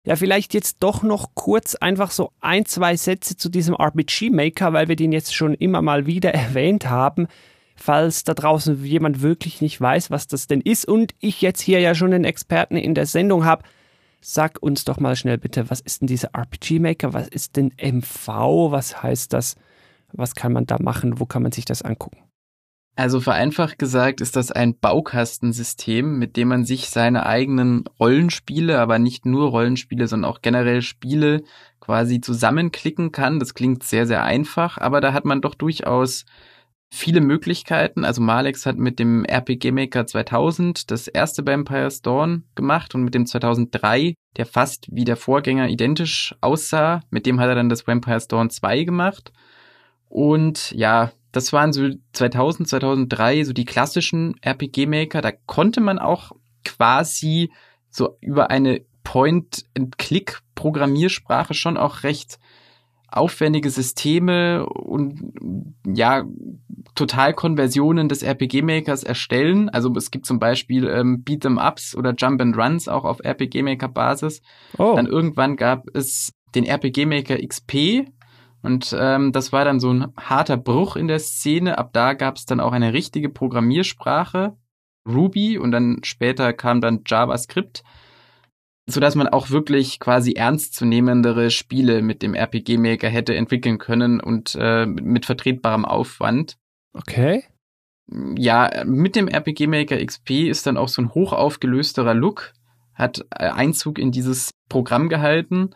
Ja, 0.06 0.18
vielleicht 0.18 0.54
jetzt 0.54 0.78
doch 0.82 1.02
noch 1.02 1.34
kurz 1.34 1.76
einfach 1.76 2.12
so 2.12 2.34
ein, 2.42 2.66
zwei 2.66 2.98
Sätze 2.98 3.38
zu 3.38 3.48
diesem 3.48 3.74
RPG 3.74 4.32
Maker, 4.32 4.74
weil 4.74 4.90
wir 4.90 4.98
den 4.98 5.14
jetzt 5.14 5.34
schon 5.34 5.54
immer 5.54 5.82
mal 5.82 6.06
wieder 6.06 6.34
erwähnt 6.34 6.90
haben. 6.90 7.28
Falls 7.76 8.24
da 8.24 8.34
draußen 8.34 8.84
jemand 8.84 9.22
wirklich 9.22 9.62
nicht 9.62 9.80
weiß, 9.80 10.12
was 10.12 10.28
das 10.28 10.48
denn 10.48 10.62
ist 10.62 10.86
und 10.86 11.16
ich 11.20 11.42
jetzt 11.42 11.62
hier 11.62 11.80
ja 11.80 11.96
schon 11.96 12.14
einen 12.14 12.26
Experten 12.26 12.76
in 12.76 12.96
der 12.96 13.06
Sendung 13.06 13.46
habe, 13.46 13.64
sag 14.22 14.62
uns 14.62 14.84
doch 14.84 15.00
mal 15.00 15.16
schnell 15.16 15.38
bitte, 15.38 15.70
was 15.70 15.80
ist 15.80 16.02
denn 16.02 16.08
dieser 16.08 16.32
RPG 16.36 16.80
Maker? 16.80 17.14
Was 17.14 17.30
ist 17.30 17.56
denn 17.56 17.72
MV? 17.82 18.28
Was 18.72 19.02
heißt 19.02 19.34
das? 19.34 19.56
Was 20.12 20.36
kann 20.36 20.54
man 20.54 20.66
da 20.66 20.78
machen? 20.80 21.20
Wo 21.20 21.26
kann 21.26 21.44
man 21.44 21.52
sich 21.52 21.66
das 21.66 21.82
angucken? 21.82 22.18
Also 22.96 23.20
vereinfacht 23.20 23.80
gesagt 23.80 24.22
ist 24.22 24.36
das 24.36 24.52
ein 24.52 24.78
Baukastensystem, 24.78 26.20
mit 26.20 26.38
dem 26.38 26.50
man 26.50 26.64
sich 26.64 26.90
seine 26.90 27.26
eigenen 27.26 27.86
Rollenspiele, 28.00 28.80
aber 28.80 29.00
nicht 29.00 29.26
nur 29.26 29.50
Rollenspiele, 29.50 30.08
sondern 30.08 30.30
auch 30.30 30.42
generell 30.42 30.84
Spiele 30.84 31.44
quasi 31.80 32.22
zusammenklicken 32.22 33.12
kann. 33.12 33.40
Das 33.40 33.56
klingt 33.56 33.84
sehr, 33.84 34.06
sehr 34.06 34.24
einfach, 34.24 34.78
aber 34.78 35.02
da 35.02 35.12
hat 35.12 35.26
man 35.26 35.42
doch 35.42 35.56
durchaus 35.56 36.26
viele 36.94 37.22
Möglichkeiten. 37.22 38.06
Also 38.06 38.22
Malex 38.22 38.68
hat 38.68 38.78
mit 38.78 39.00
dem 39.00 39.26
RPG 39.26 39.72
Maker 39.72 40.06
2000 40.06 40.92
das 40.92 41.08
erste 41.08 41.46
Vampire 41.48 41.90
Dawn 42.04 42.44
gemacht 42.54 42.94
und 42.94 43.04
mit 43.04 43.16
dem 43.16 43.26
2003, 43.26 44.14
der 44.38 44.46
fast 44.46 44.86
wie 44.92 45.04
der 45.04 45.18
Vorgänger 45.18 45.68
identisch 45.68 46.36
aussah, 46.42 47.02
mit 47.10 47.26
dem 47.26 47.40
hat 47.40 47.50
er 47.50 47.56
dann 47.56 47.70
das 47.70 47.88
Vampire 47.88 48.22
Dawn 48.28 48.52
2 48.52 48.84
gemacht. 48.84 49.34
Und 50.08 50.72
ja, 50.74 51.12
das 51.34 51.52
waren 51.52 51.74
so 51.74 51.90
2000, 52.14 52.70
2003 52.70 53.44
so 53.44 53.52
die 53.54 53.66
klassischen 53.66 54.36
RPG-Maker. 54.42 55.22
Da 55.22 55.32
konnte 55.32 55.82
man 55.82 56.00
auch 56.00 56.32
quasi 56.64 57.52
so 57.90 58.18
über 58.22 58.50
eine 58.52 58.86
Point-and-Click-Programmiersprache 59.04 61.54
schon 61.54 61.76
auch 61.76 62.04
recht 62.04 62.40
aufwendige 63.08 63.70
Systeme 63.70 64.66
und 64.66 65.34
ja, 65.86 66.24
Totalkonversionen 66.96 68.10
des 68.10 68.24
RPG-Makers 68.24 69.04
erstellen. 69.04 69.70
Also 69.70 69.94
es 69.96 70.10
gibt 70.12 70.28
zum 70.28 70.40
Beispiel 70.40 70.88
ähm, 70.88 71.24
Beat'em-Ups 71.26 71.96
oder 71.96 72.14
Jump-and-Runs 72.16 72.88
auch 72.88 73.06
auf 73.06 73.24
RPG-Maker-Basis. 73.24 74.44
Oh. 74.78 74.94
Dann 74.96 75.08
irgendwann 75.08 75.58
gab 75.58 75.88
es 75.96 76.34
den 76.54 76.66
RPG-Maker 76.66 77.38
XP 77.38 78.06
und 78.64 78.96
ähm, 78.98 79.32
das 79.32 79.52
war 79.52 79.66
dann 79.66 79.80
so 79.80 79.94
ein 79.94 80.08
harter 80.18 80.58
Bruch 80.58 80.96
in 80.96 81.08
der 81.08 81.20
Szene. 81.20 81.78
Ab 81.78 81.92
da 81.94 82.14
gab 82.14 82.38
es 82.38 82.46
dann 82.46 82.60
auch 82.60 82.72
eine 82.72 82.94
richtige 82.94 83.30
Programmiersprache, 83.30 84.58
Ruby, 85.08 85.58
und 85.58 85.72
dann 85.72 86.00
später 86.04 86.54
kam 86.54 86.82
dann 86.82 87.02
JavaScript 87.06 87.84
so 88.86 89.00
dass 89.00 89.16
man 89.16 89.28
auch 89.28 89.50
wirklich 89.50 90.00
quasi 90.00 90.34
ernstzunehmendere 90.34 91.52
Spiele 91.52 92.02
mit 92.02 92.22
dem 92.22 92.34
RPG 92.34 92.78
Maker 92.78 93.10
hätte 93.10 93.36
entwickeln 93.36 93.78
können 93.78 94.20
und 94.20 94.58
äh, 94.60 94.86
mit 94.86 95.26
vertretbarem 95.26 95.86
Aufwand. 95.86 96.58
Okay. 96.94 97.46
Ja, 98.38 98.84
mit 98.86 99.16
dem 99.16 99.30
RPG 99.30 99.68
Maker 99.68 100.04
XP 100.04 100.50
ist 100.50 100.68
dann 100.68 100.78
auch 100.78 100.90
so 100.90 101.02
ein 101.02 101.14
hochaufgelösterer 101.14 102.14
Look, 102.14 102.54
hat 102.94 103.26
äh, 103.32 103.50
Einzug 103.50 103.98
in 103.98 104.12
dieses 104.12 104.52
Programm 104.68 105.08
gehalten 105.08 105.70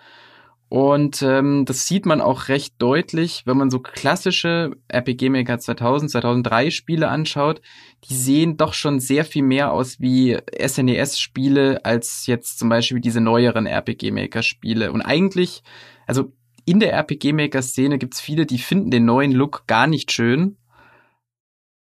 und 0.70 1.22
ähm, 1.22 1.64
das 1.64 1.88
sieht 1.88 2.06
man 2.06 2.20
auch 2.20 2.50
recht 2.50 2.76
deutlich, 2.78 3.44
wenn 3.46 3.56
man 3.56 3.72
so 3.72 3.80
klassische 3.80 4.72
RPG 4.90 5.30
Maker 5.30 5.60
2000, 5.60 6.12
2003 6.12 6.72
Spiele 6.72 7.08
anschaut. 7.08 7.62
Die 8.10 8.16
sehen 8.16 8.58
doch 8.58 8.74
schon 8.74 9.00
sehr 9.00 9.24
viel 9.24 9.44
mehr 9.44 9.72
aus 9.72 10.02
wie 10.02 10.38
SNES-Spiele 10.62 11.86
als 11.86 12.26
jetzt 12.28 12.60
zum 12.60 12.68
Beispiel 12.68 13.00
diese 13.00 13.22
neueren 13.22 13.66
RPG 13.66 14.12
Maker 14.12 14.44
Spiele. 14.44 14.92
Und 14.92 15.04
eigentlich, 15.04 15.64
also 16.06 16.34
in 16.66 16.82
der 16.82 16.92
RPG 16.92 17.32
Maker 17.32 17.62
Szene 17.62 17.98
gibt's 17.98 18.20
viele, 18.20 18.46
die 18.46 18.60
finden 18.60 18.92
den 18.92 19.06
neuen 19.06 19.32
Look 19.32 19.68
gar 19.68 19.88
nicht 19.88 20.12
schön. 20.12 20.58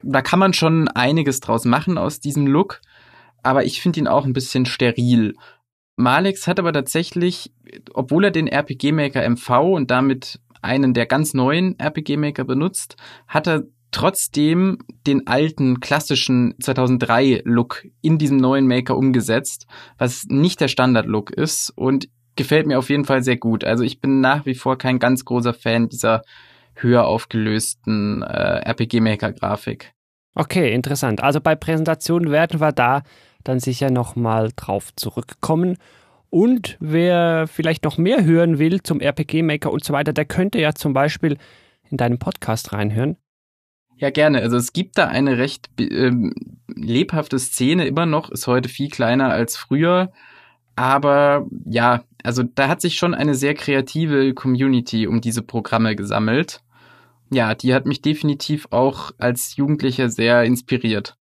Da 0.02 0.20
kann 0.20 0.38
man 0.38 0.52
schon 0.52 0.88
einiges 0.88 1.40
draus 1.40 1.64
machen 1.64 1.96
aus 1.96 2.20
diesem 2.20 2.46
Look. 2.46 2.82
Aber 3.42 3.64
ich 3.64 3.80
finde 3.80 4.00
ihn 4.00 4.08
auch 4.08 4.26
ein 4.26 4.34
bisschen 4.34 4.66
steril. 4.66 5.36
Malex 5.98 6.46
hat 6.46 6.58
aber 6.58 6.72
tatsächlich, 6.72 7.52
obwohl 7.92 8.24
er 8.24 8.30
den 8.30 8.46
RPG 8.46 8.92
Maker 8.92 9.28
MV 9.28 9.50
und 9.74 9.90
damit 9.90 10.40
einen 10.62 10.94
der 10.94 11.06
ganz 11.06 11.34
neuen 11.34 11.78
RPG 11.78 12.16
Maker 12.16 12.44
benutzt, 12.44 12.96
hat 13.26 13.48
er 13.48 13.64
trotzdem 13.90 14.78
den 15.06 15.26
alten 15.26 15.80
klassischen 15.80 16.54
2003 16.60 17.42
Look 17.44 17.86
in 18.00 18.18
diesem 18.18 18.36
neuen 18.36 18.66
Maker 18.66 18.96
umgesetzt, 18.96 19.66
was 19.96 20.24
nicht 20.28 20.60
der 20.60 20.68
Standard 20.68 21.06
Look 21.06 21.30
ist 21.30 21.70
und 21.70 22.08
gefällt 22.36 22.66
mir 22.66 22.78
auf 22.78 22.90
jeden 22.90 23.04
Fall 23.04 23.24
sehr 23.24 23.36
gut. 23.36 23.64
Also 23.64 23.82
ich 23.82 24.00
bin 24.00 24.20
nach 24.20 24.46
wie 24.46 24.54
vor 24.54 24.78
kein 24.78 25.00
ganz 25.00 25.24
großer 25.24 25.54
Fan 25.54 25.88
dieser 25.88 26.22
höher 26.74 27.06
aufgelösten 27.06 28.22
äh, 28.22 28.60
RPG 28.60 29.00
Maker 29.00 29.32
Grafik. 29.32 29.92
Okay, 30.36 30.72
interessant. 30.72 31.20
Also 31.24 31.40
bei 31.40 31.56
Präsentationen 31.56 32.30
werden 32.30 32.60
wir 32.60 32.70
da 32.70 33.02
dann 33.44 33.60
sicher 33.60 33.90
nochmal 33.90 34.50
drauf 34.56 34.94
zurückkommen. 34.96 35.76
Und 36.30 36.76
wer 36.80 37.46
vielleicht 37.46 37.84
noch 37.84 37.96
mehr 37.96 38.24
hören 38.24 38.58
will 38.58 38.82
zum 38.82 39.00
RPG 39.00 39.42
Maker 39.42 39.72
und 39.72 39.84
so 39.84 39.92
weiter, 39.92 40.12
der 40.12 40.26
könnte 40.26 40.60
ja 40.60 40.74
zum 40.74 40.92
Beispiel 40.92 41.38
in 41.90 41.96
deinem 41.96 42.18
Podcast 42.18 42.72
reinhören. 42.72 43.16
Ja, 43.96 44.10
gerne. 44.10 44.40
Also 44.42 44.56
es 44.56 44.72
gibt 44.72 44.96
da 44.96 45.08
eine 45.08 45.38
recht 45.38 45.68
äh, 45.80 46.12
lebhafte 46.68 47.38
Szene 47.38 47.86
immer 47.86 48.06
noch, 48.06 48.30
ist 48.30 48.46
heute 48.46 48.68
viel 48.68 48.90
kleiner 48.90 49.30
als 49.30 49.56
früher. 49.56 50.12
Aber 50.76 51.46
ja, 51.64 52.04
also 52.22 52.44
da 52.44 52.68
hat 52.68 52.80
sich 52.80 52.94
schon 52.94 53.14
eine 53.14 53.34
sehr 53.34 53.54
kreative 53.54 54.34
Community 54.34 55.08
um 55.08 55.20
diese 55.20 55.42
Programme 55.42 55.96
gesammelt. 55.96 56.62
Ja, 57.30 57.54
die 57.56 57.74
hat 57.74 57.86
mich 57.86 58.00
definitiv 58.00 58.68
auch 58.70 59.10
als 59.18 59.56
Jugendlicher 59.56 60.08
sehr 60.08 60.44
inspiriert. 60.44 61.17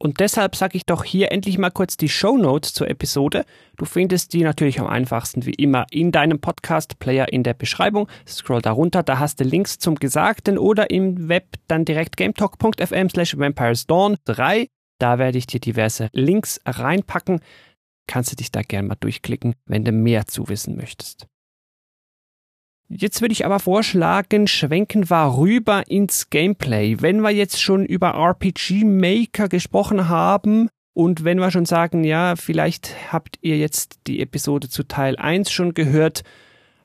Und 0.00 0.20
deshalb 0.20 0.54
sage 0.54 0.76
ich 0.76 0.86
doch 0.86 1.02
hier 1.02 1.32
endlich 1.32 1.58
mal 1.58 1.70
kurz 1.70 1.96
die 1.96 2.08
Show 2.08 2.36
Notes 2.36 2.72
zur 2.72 2.88
Episode. 2.88 3.44
Du 3.76 3.84
findest 3.84 4.32
die 4.32 4.42
natürlich 4.42 4.78
am 4.78 4.86
einfachsten 4.86 5.44
wie 5.44 5.54
immer 5.54 5.86
in 5.90 6.12
deinem 6.12 6.40
Podcast-Player 6.40 7.32
in 7.32 7.42
der 7.42 7.54
Beschreibung. 7.54 8.08
Scroll 8.26 8.62
da 8.62 8.70
runter, 8.70 9.02
da 9.02 9.18
hast 9.18 9.40
du 9.40 9.44
Links 9.44 9.78
zum 9.78 9.96
Gesagten 9.96 10.56
oder 10.56 10.90
im 10.90 11.28
Web 11.28 11.56
dann 11.66 11.84
direkt 11.84 12.16
gametalk.fm 12.16 13.10
slash 13.10 13.36
vampiresdawn 13.36 14.16
3. 14.24 14.68
Da 15.00 15.18
werde 15.18 15.38
ich 15.38 15.48
dir 15.48 15.60
diverse 15.60 16.10
Links 16.12 16.60
reinpacken. 16.64 17.40
Kannst 18.06 18.30
du 18.32 18.36
dich 18.36 18.52
da 18.52 18.62
gerne 18.62 18.88
mal 18.88 18.96
durchklicken, 18.96 19.54
wenn 19.66 19.84
du 19.84 19.90
mehr 19.90 20.26
zu 20.26 20.48
wissen 20.48 20.76
möchtest. 20.76 21.26
Jetzt 22.90 23.20
würde 23.20 23.32
ich 23.32 23.44
aber 23.44 23.58
vorschlagen, 23.58 24.46
schwenken 24.46 25.10
wir 25.10 25.36
rüber 25.36 25.82
ins 25.88 26.30
Gameplay. 26.30 26.96
Wenn 27.00 27.20
wir 27.20 27.30
jetzt 27.30 27.60
schon 27.60 27.84
über 27.84 28.14
RPG 28.14 28.84
Maker 28.84 29.48
gesprochen 29.48 30.08
haben 30.08 30.70
und 30.94 31.22
wenn 31.22 31.38
wir 31.38 31.50
schon 31.50 31.66
sagen, 31.66 32.02
ja, 32.02 32.34
vielleicht 32.34 33.12
habt 33.12 33.36
ihr 33.42 33.58
jetzt 33.58 34.00
die 34.06 34.20
Episode 34.20 34.70
zu 34.70 34.84
Teil 34.84 35.16
1 35.16 35.50
schon 35.52 35.74
gehört, 35.74 36.22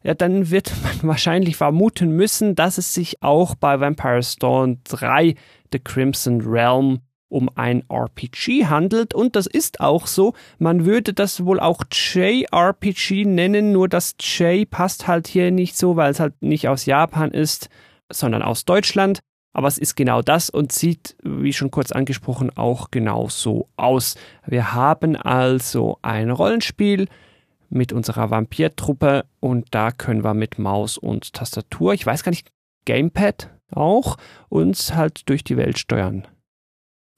ja, 0.03 0.13
dann 0.13 0.51
wird 0.51 0.73
man 0.83 1.09
wahrscheinlich 1.09 1.55
vermuten 1.55 2.11
müssen, 2.11 2.53
dass 2.55 2.77
es 2.77 2.93
sich 2.93 3.23
auch 3.23 3.55
bei 3.55 3.79
Vampire 3.79 4.23
Storm 4.23 4.79
3 4.83 5.35
The 5.71 5.79
Crimson 5.79 6.41
Realm 6.41 6.99
um 7.33 7.49
ein 7.55 7.83
RPG 7.89 8.67
handelt 8.67 9.13
und 9.13 9.35
das 9.35 9.47
ist 9.47 9.79
auch 9.81 10.07
so. 10.07 10.33
Man 10.59 10.85
würde 10.85 11.13
das 11.13 11.43
wohl 11.45 11.59
auch 11.59 11.83
JRPG 11.91 13.25
nennen, 13.25 13.71
nur 13.71 13.89
das 13.89 14.15
J 14.19 14.69
passt 14.69 15.07
halt 15.07 15.27
hier 15.27 15.51
nicht 15.51 15.75
so, 15.75 15.95
weil 15.95 16.11
es 16.11 16.19
halt 16.19 16.41
nicht 16.41 16.67
aus 16.67 16.85
Japan 16.85 17.31
ist, 17.31 17.69
sondern 18.11 18.43
aus 18.43 18.65
Deutschland. 18.65 19.19
Aber 19.55 19.67
es 19.67 19.77
ist 19.77 19.95
genau 19.95 20.21
das 20.21 20.49
und 20.49 20.71
sieht, 20.71 21.15
wie 21.23 21.53
schon 21.53 21.69
kurz 21.69 21.91
angesprochen, 21.91 22.49
auch 22.55 22.89
genau 22.89 23.29
so 23.29 23.67
aus. 23.75 24.15
Wir 24.47 24.73
haben 24.73 25.15
also 25.15 25.99
ein 26.01 26.31
Rollenspiel 26.31 27.07
mit 27.69 27.93
unserer 27.93 28.29
Vampirtruppe 28.31 29.25
und 29.39 29.67
da 29.71 29.91
können 29.91 30.23
wir 30.23 30.33
mit 30.33 30.59
Maus 30.59 30.97
und 30.97 31.33
Tastatur, 31.33 31.93
ich 31.93 32.05
weiß 32.05 32.23
gar 32.23 32.31
nicht, 32.31 32.49
Gamepad 32.85 33.49
auch, 33.71 34.17
uns 34.49 34.93
halt 34.93 35.27
durch 35.29 35.43
die 35.43 35.57
Welt 35.57 35.79
steuern. 35.79 36.27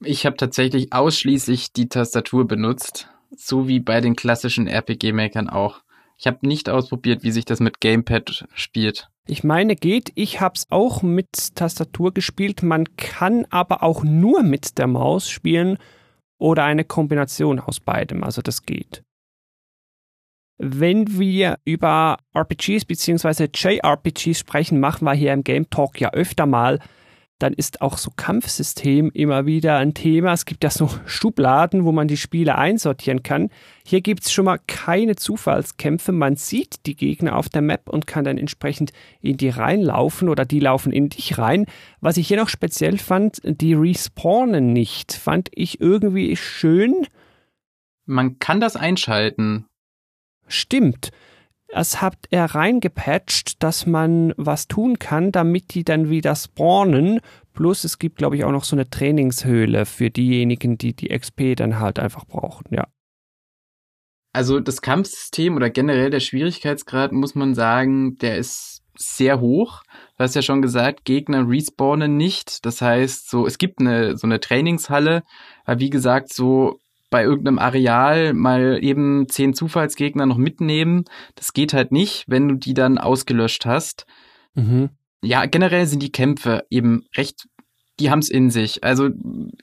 Ich 0.00 0.26
habe 0.26 0.36
tatsächlich 0.36 0.92
ausschließlich 0.92 1.72
die 1.72 1.88
Tastatur 1.88 2.46
benutzt, 2.46 3.08
so 3.34 3.66
wie 3.66 3.80
bei 3.80 4.00
den 4.00 4.14
klassischen 4.14 4.66
RPG-Makern 4.66 5.48
auch. 5.48 5.82
Ich 6.18 6.26
habe 6.26 6.46
nicht 6.46 6.68
ausprobiert, 6.68 7.22
wie 7.22 7.30
sich 7.30 7.44
das 7.44 7.60
mit 7.60 7.80
Gamepad 7.80 8.46
spielt. 8.54 9.08
Ich 9.26 9.42
meine, 9.42 9.74
geht. 9.74 10.12
Ich 10.14 10.40
habe 10.40 10.54
es 10.54 10.66
auch 10.70 11.02
mit 11.02 11.56
Tastatur 11.56 12.14
gespielt. 12.14 12.62
Man 12.62 12.96
kann 12.96 13.46
aber 13.50 13.82
auch 13.82 14.04
nur 14.04 14.42
mit 14.42 14.78
der 14.78 14.86
Maus 14.86 15.28
spielen 15.28 15.78
oder 16.38 16.64
eine 16.64 16.84
Kombination 16.84 17.58
aus 17.58 17.80
beidem. 17.80 18.22
Also 18.22 18.40
das 18.40 18.62
geht. 18.62 19.02
Wenn 20.58 21.18
wir 21.18 21.58
über 21.64 22.18
RPGs 22.34 22.86
bzw. 22.86 23.48
JRPGs 23.52 24.38
sprechen, 24.38 24.80
machen 24.80 25.04
wir 25.04 25.12
hier 25.12 25.32
im 25.32 25.44
Game 25.44 25.68
Talk 25.68 26.00
ja 26.00 26.12
öfter 26.12 26.46
mal 26.46 26.80
dann 27.38 27.52
ist 27.52 27.82
auch 27.82 27.98
so 27.98 28.10
Kampfsystem 28.16 29.10
immer 29.12 29.44
wieder 29.44 29.76
ein 29.76 29.92
Thema. 29.92 30.32
Es 30.32 30.46
gibt 30.46 30.64
ja 30.64 30.70
so 30.70 30.88
Schubladen, 31.04 31.84
wo 31.84 31.92
man 31.92 32.08
die 32.08 32.16
Spiele 32.16 32.56
einsortieren 32.56 33.22
kann. 33.22 33.50
Hier 33.84 34.00
gibt 34.00 34.24
es 34.24 34.32
schon 34.32 34.46
mal 34.46 34.58
keine 34.66 35.16
Zufallskämpfe. 35.16 36.12
Man 36.12 36.36
sieht 36.36 36.86
die 36.86 36.96
Gegner 36.96 37.36
auf 37.36 37.50
der 37.50 37.60
Map 37.60 37.90
und 37.90 38.06
kann 38.06 38.24
dann 38.24 38.38
entsprechend 38.38 38.92
in 39.20 39.36
die 39.36 39.50
reinlaufen 39.50 40.30
oder 40.30 40.46
die 40.46 40.60
laufen 40.60 40.92
in 40.92 41.10
dich 41.10 41.36
rein. 41.36 41.66
Was 42.00 42.16
ich 42.16 42.26
hier 42.26 42.38
noch 42.38 42.48
speziell 42.48 42.96
fand, 42.96 43.40
die 43.44 43.74
respawnen 43.74 44.72
nicht. 44.72 45.12
Fand 45.12 45.50
ich 45.52 45.80
irgendwie 45.80 46.36
schön. 46.36 47.06
Man 48.06 48.38
kann 48.38 48.60
das 48.60 48.76
einschalten. 48.76 49.66
Stimmt. 50.46 51.10
Es 51.78 52.00
hat 52.00 52.16
er 52.30 52.46
reingepatcht, 52.46 53.62
dass 53.62 53.84
man 53.84 54.32
was 54.38 54.66
tun 54.66 54.98
kann, 54.98 55.30
damit 55.30 55.74
die 55.74 55.84
dann 55.84 56.08
wieder 56.08 56.34
spawnen. 56.34 57.20
Plus 57.52 57.84
es 57.84 57.98
gibt, 57.98 58.16
glaube 58.16 58.36
ich, 58.36 58.44
auch 58.44 58.50
noch 58.50 58.64
so 58.64 58.76
eine 58.76 58.88
Trainingshöhle 58.88 59.84
für 59.84 60.08
diejenigen, 60.08 60.78
die 60.78 60.94
die 60.94 61.08
XP 61.08 61.54
dann 61.54 61.78
halt 61.78 61.98
einfach 61.98 62.24
brauchen, 62.24 62.64
ja. 62.70 62.86
Also 64.32 64.58
das 64.60 64.80
Kampfsystem 64.80 65.54
oder 65.54 65.68
generell 65.68 66.08
der 66.08 66.20
Schwierigkeitsgrad, 66.20 67.12
muss 67.12 67.34
man 67.34 67.54
sagen, 67.54 68.16
der 68.16 68.38
ist 68.38 68.82
sehr 68.96 69.40
hoch. 69.40 69.82
Du 70.16 70.24
hast 70.24 70.34
ja 70.34 70.42
schon 70.42 70.62
gesagt, 70.62 71.04
Gegner 71.04 71.46
respawnen 71.46 72.16
nicht. 72.16 72.64
Das 72.64 72.80
heißt, 72.80 73.28
so, 73.28 73.46
es 73.46 73.58
gibt 73.58 73.80
eine, 73.80 74.16
so 74.16 74.26
eine 74.26 74.40
Trainingshalle, 74.40 75.24
weil 75.66 75.78
wie 75.78 75.90
gesagt, 75.90 76.32
so 76.32 76.78
bei 77.10 77.22
irgendeinem 77.22 77.58
Areal 77.58 78.32
mal 78.32 78.78
eben 78.82 79.28
zehn 79.28 79.54
Zufallsgegner 79.54 80.26
noch 80.26 80.36
mitnehmen. 80.36 81.04
Das 81.34 81.52
geht 81.52 81.72
halt 81.72 81.92
nicht, 81.92 82.24
wenn 82.26 82.48
du 82.48 82.54
die 82.56 82.74
dann 82.74 82.98
ausgelöscht 82.98 83.66
hast. 83.66 84.06
Mhm. 84.54 84.90
Ja, 85.22 85.46
generell 85.46 85.86
sind 85.86 86.02
die 86.02 86.12
Kämpfe 86.12 86.64
eben 86.70 87.04
recht, 87.16 87.48
die 87.98 88.10
haben's 88.10 88.28
in 88.28 88.50
sich. 88.50 88.84
Also 88.84 89.10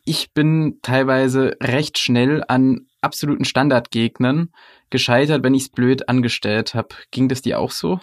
ich 0.06 0.34
bin 0.34 0.80
teilweise 0.82 1.56
recht 1.62 2.00
schnell 2.00 2.44
an 2.48 2.88
absoluten 3.02 3.46
Standardgegnern 3.46 4.50
gescheitert, 4.90 5.44
wenn 5.44 5.54
ich's 5.54 5.70
blöd 5.70 6.10
angestellt 6.10 6.74
habe. 6.74 6.96
Ging 7.12 7.28
das 7.28 7.42
dir 7.42 7.60
auch 7.60 7.72
so? 7.72 8.00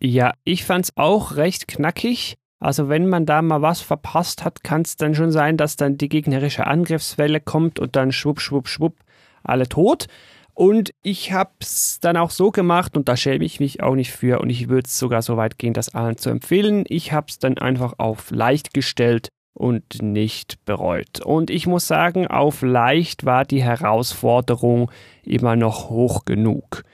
Ja, 0.00 0.34
ich 0.44 0.64
fand's 0.64 0.92
auch 0.96 1.36
recht 1.36 1.68
knackig. 1.68 2.36
Also 2.58 2.88
wenn 2.88 3.06
man 3.06 3.26
da 3.26 3.42
mal 3.42 3.62
was 3.62 3.80
verpasst 3.80 4.44
hat, 4.44 4.64
kann 4.64 4.82
es 4.82 4.96
dann 4.96 5.14
schon 5.14 5.30
sein, 5.30 5.56
dass 5.56 5.76
dann 5.76 5.98
die 5.98 6.08
gegnerische 6.08 6.66
Angriffswelle 6.66 7.40
kommt 7.40 7.78
und 7.78 7.96
dann 7.96 8.12
schwupp, 8.12 8.40
schwupp, 8.40 8.68
schwupp, 8.68 8.96
alle 9.42 9.68
tot. 9.68 10.06
Und 10.54 10.90
ich 11.02 11.32
habe 11.32 11.50
es 11.60 12.00
dann 12.00 12.16
auch 12.16 12.30
so 12.30 12.50
gemacht 12.50 12.96
und 12.96 13.08
da 13.10 13.16
schäme 13.16 13.44
ich 13.44 13.60
mich 13.60 13.82
auch 13.82 13.94
nicht 13.94 14.10
für 14.10 14.40
und 14.40 14.48
ich 14.48 14.70
würde 14.70 14.86
es 14.86 14.98
sogar 14.98 15.20
so 15.20 15.36
weit 15.36 15.58
gehen, 15.58 15.74
das 15.74 15.94
allen 15.94 16.16
zu 16.16 16.30
empfehlen. 16.30 16.84
Ich 16.88 17.12
habe 17.12 17.26
es 17.28 17.38
dann 17.38 17.58
einfach 17.58 17.94
auf 17.98 18.30
leicht 18.30 18.72
gestellt 18.72 19.28
und 19.52 20.02
nicht 20.02 20.64
bereut. 20.64 21.20
Und 21.22 21.50
ich 21.50 21.66
muss 21.66 21.86
sagen, 21.86 22.26
auf 22.26 22.62
leicht 22.62 23.26
war 23.26 23.44
die 23.44 23.62
Herausforderung 23.62 24.90
immer 25.24 25.56
noch 25.56 25.90
hoch 25.90 26.24
genug. 26.24 26.84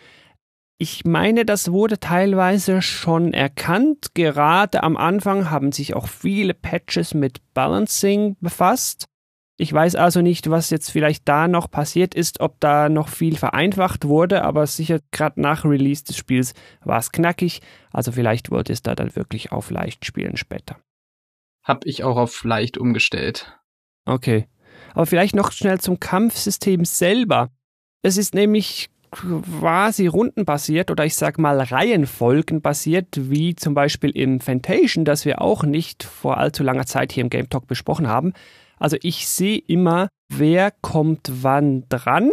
Ich 0.83 1.05
meine, 1.05 1.45
das 1.45 1.71
wurde 1.71 2.01
teilweise 2.01 2.83
schon 2.83 3.33
erkannt. 3.33 4.17
Gerade 4.17 4.83
am 4.83 4.97
Anfang 4.97 5.49
haben 5.49 5.71
sich 5.71 5.95
auch 5.95 6.09
viele 6.09 6.55
Patches 6.55 7.15
mit 7.15 7.39
Balancing 7.55 8.37
befasst. 8.41 9.05
Ich 9.59 9.73
weiß 9.73 9.95
also 9.95 10.23
nicht, 10.23 10.51
was 10.51 10.71
jetzt 10.71 10.91
vielleicht 10.91 11.29
da 11.29 11.47
noch 11.47 11.71
passiert 11.71 12.17
ist, 12.17 12.41
ob 12.41 12.59
da 12.59 12.89
noch 12.89 13.07
viel 13.07 13.37
vereinfacht 13.37 14.07
wurde, 14.07 14.43
aber 14.43 14.67
sicher 14.67 14.99
gerade 15.13 15.41
nach 15.41 15.65
Release 15.65 16.03
des 16.03 16.17
Spiels 16.17 16.53
war 16.83 16.99
es 16.99 17.13
knackig, 17.13 17.63
also 17.93 18.11
vielleicht 18.11 18.51
wurde 18.51 18.73
es 18.73 18.83
da 18.83 18.97
dann 18.97 19.15
wirklich 19.15 19.53
auf 19.53 19.71
leicht 19.71 20.05
spielen 20.05 20.37
später. 20.37 20.81
Hab 21.63 21.87
ich 21.87 22.03
auch 22.03 22.17
auf 22.17 22.43
leicht 22.43 22.77
umgestellt. 22.77 23.57
Okay. 24.05 24.49
Aber 24.95 25.07
vielleicht 25.07 25.37
noch 25.37 25.53
schnell 25.53 25.79
zum 25.79 26.01
Kampfsystem 26.01 26.85
selber. 26.85 27.51
Es 28.03 28.17
ist 28.17 28.35
nämlich 28.35 28.92
quasi 29.13 30.07
rundenbasiert 30.07 30.91
oder 30.91 31.05
ich 31.05 31.15
sag 31.15 31.39
mal 31.39 31.61
reihenfolgenbasiert, 31.61 33.31
wie 33.31 33.55
zum 33.55 33.75
Beispiel 33.75 34.11
im 34.11 34.41
Fantation, 34.41 35.05
das 35.05 35.25
wir 35.25 35.41
auch 35.41 35.63
nicht 35.63 36.03
vor 36.03 36.39
allzu 36.39 36.63
langer 36.63 36.87
Zeit 36.87 37.13
hier 37.13 37.23
im 37.23 37.31
Game 37.31 37.49
Talk 37.49 37.67
besprochen 37.67 38.09
haben. 38.09 38.33
Also 38.79 38.97
ich 39.03 39.29
sehe 39.29 39.59
immer, 39.59 40.09
wer 40.29 40.73
kommt 40.81 41.31
wann 41.43 41.85
dran, 41.89 42.31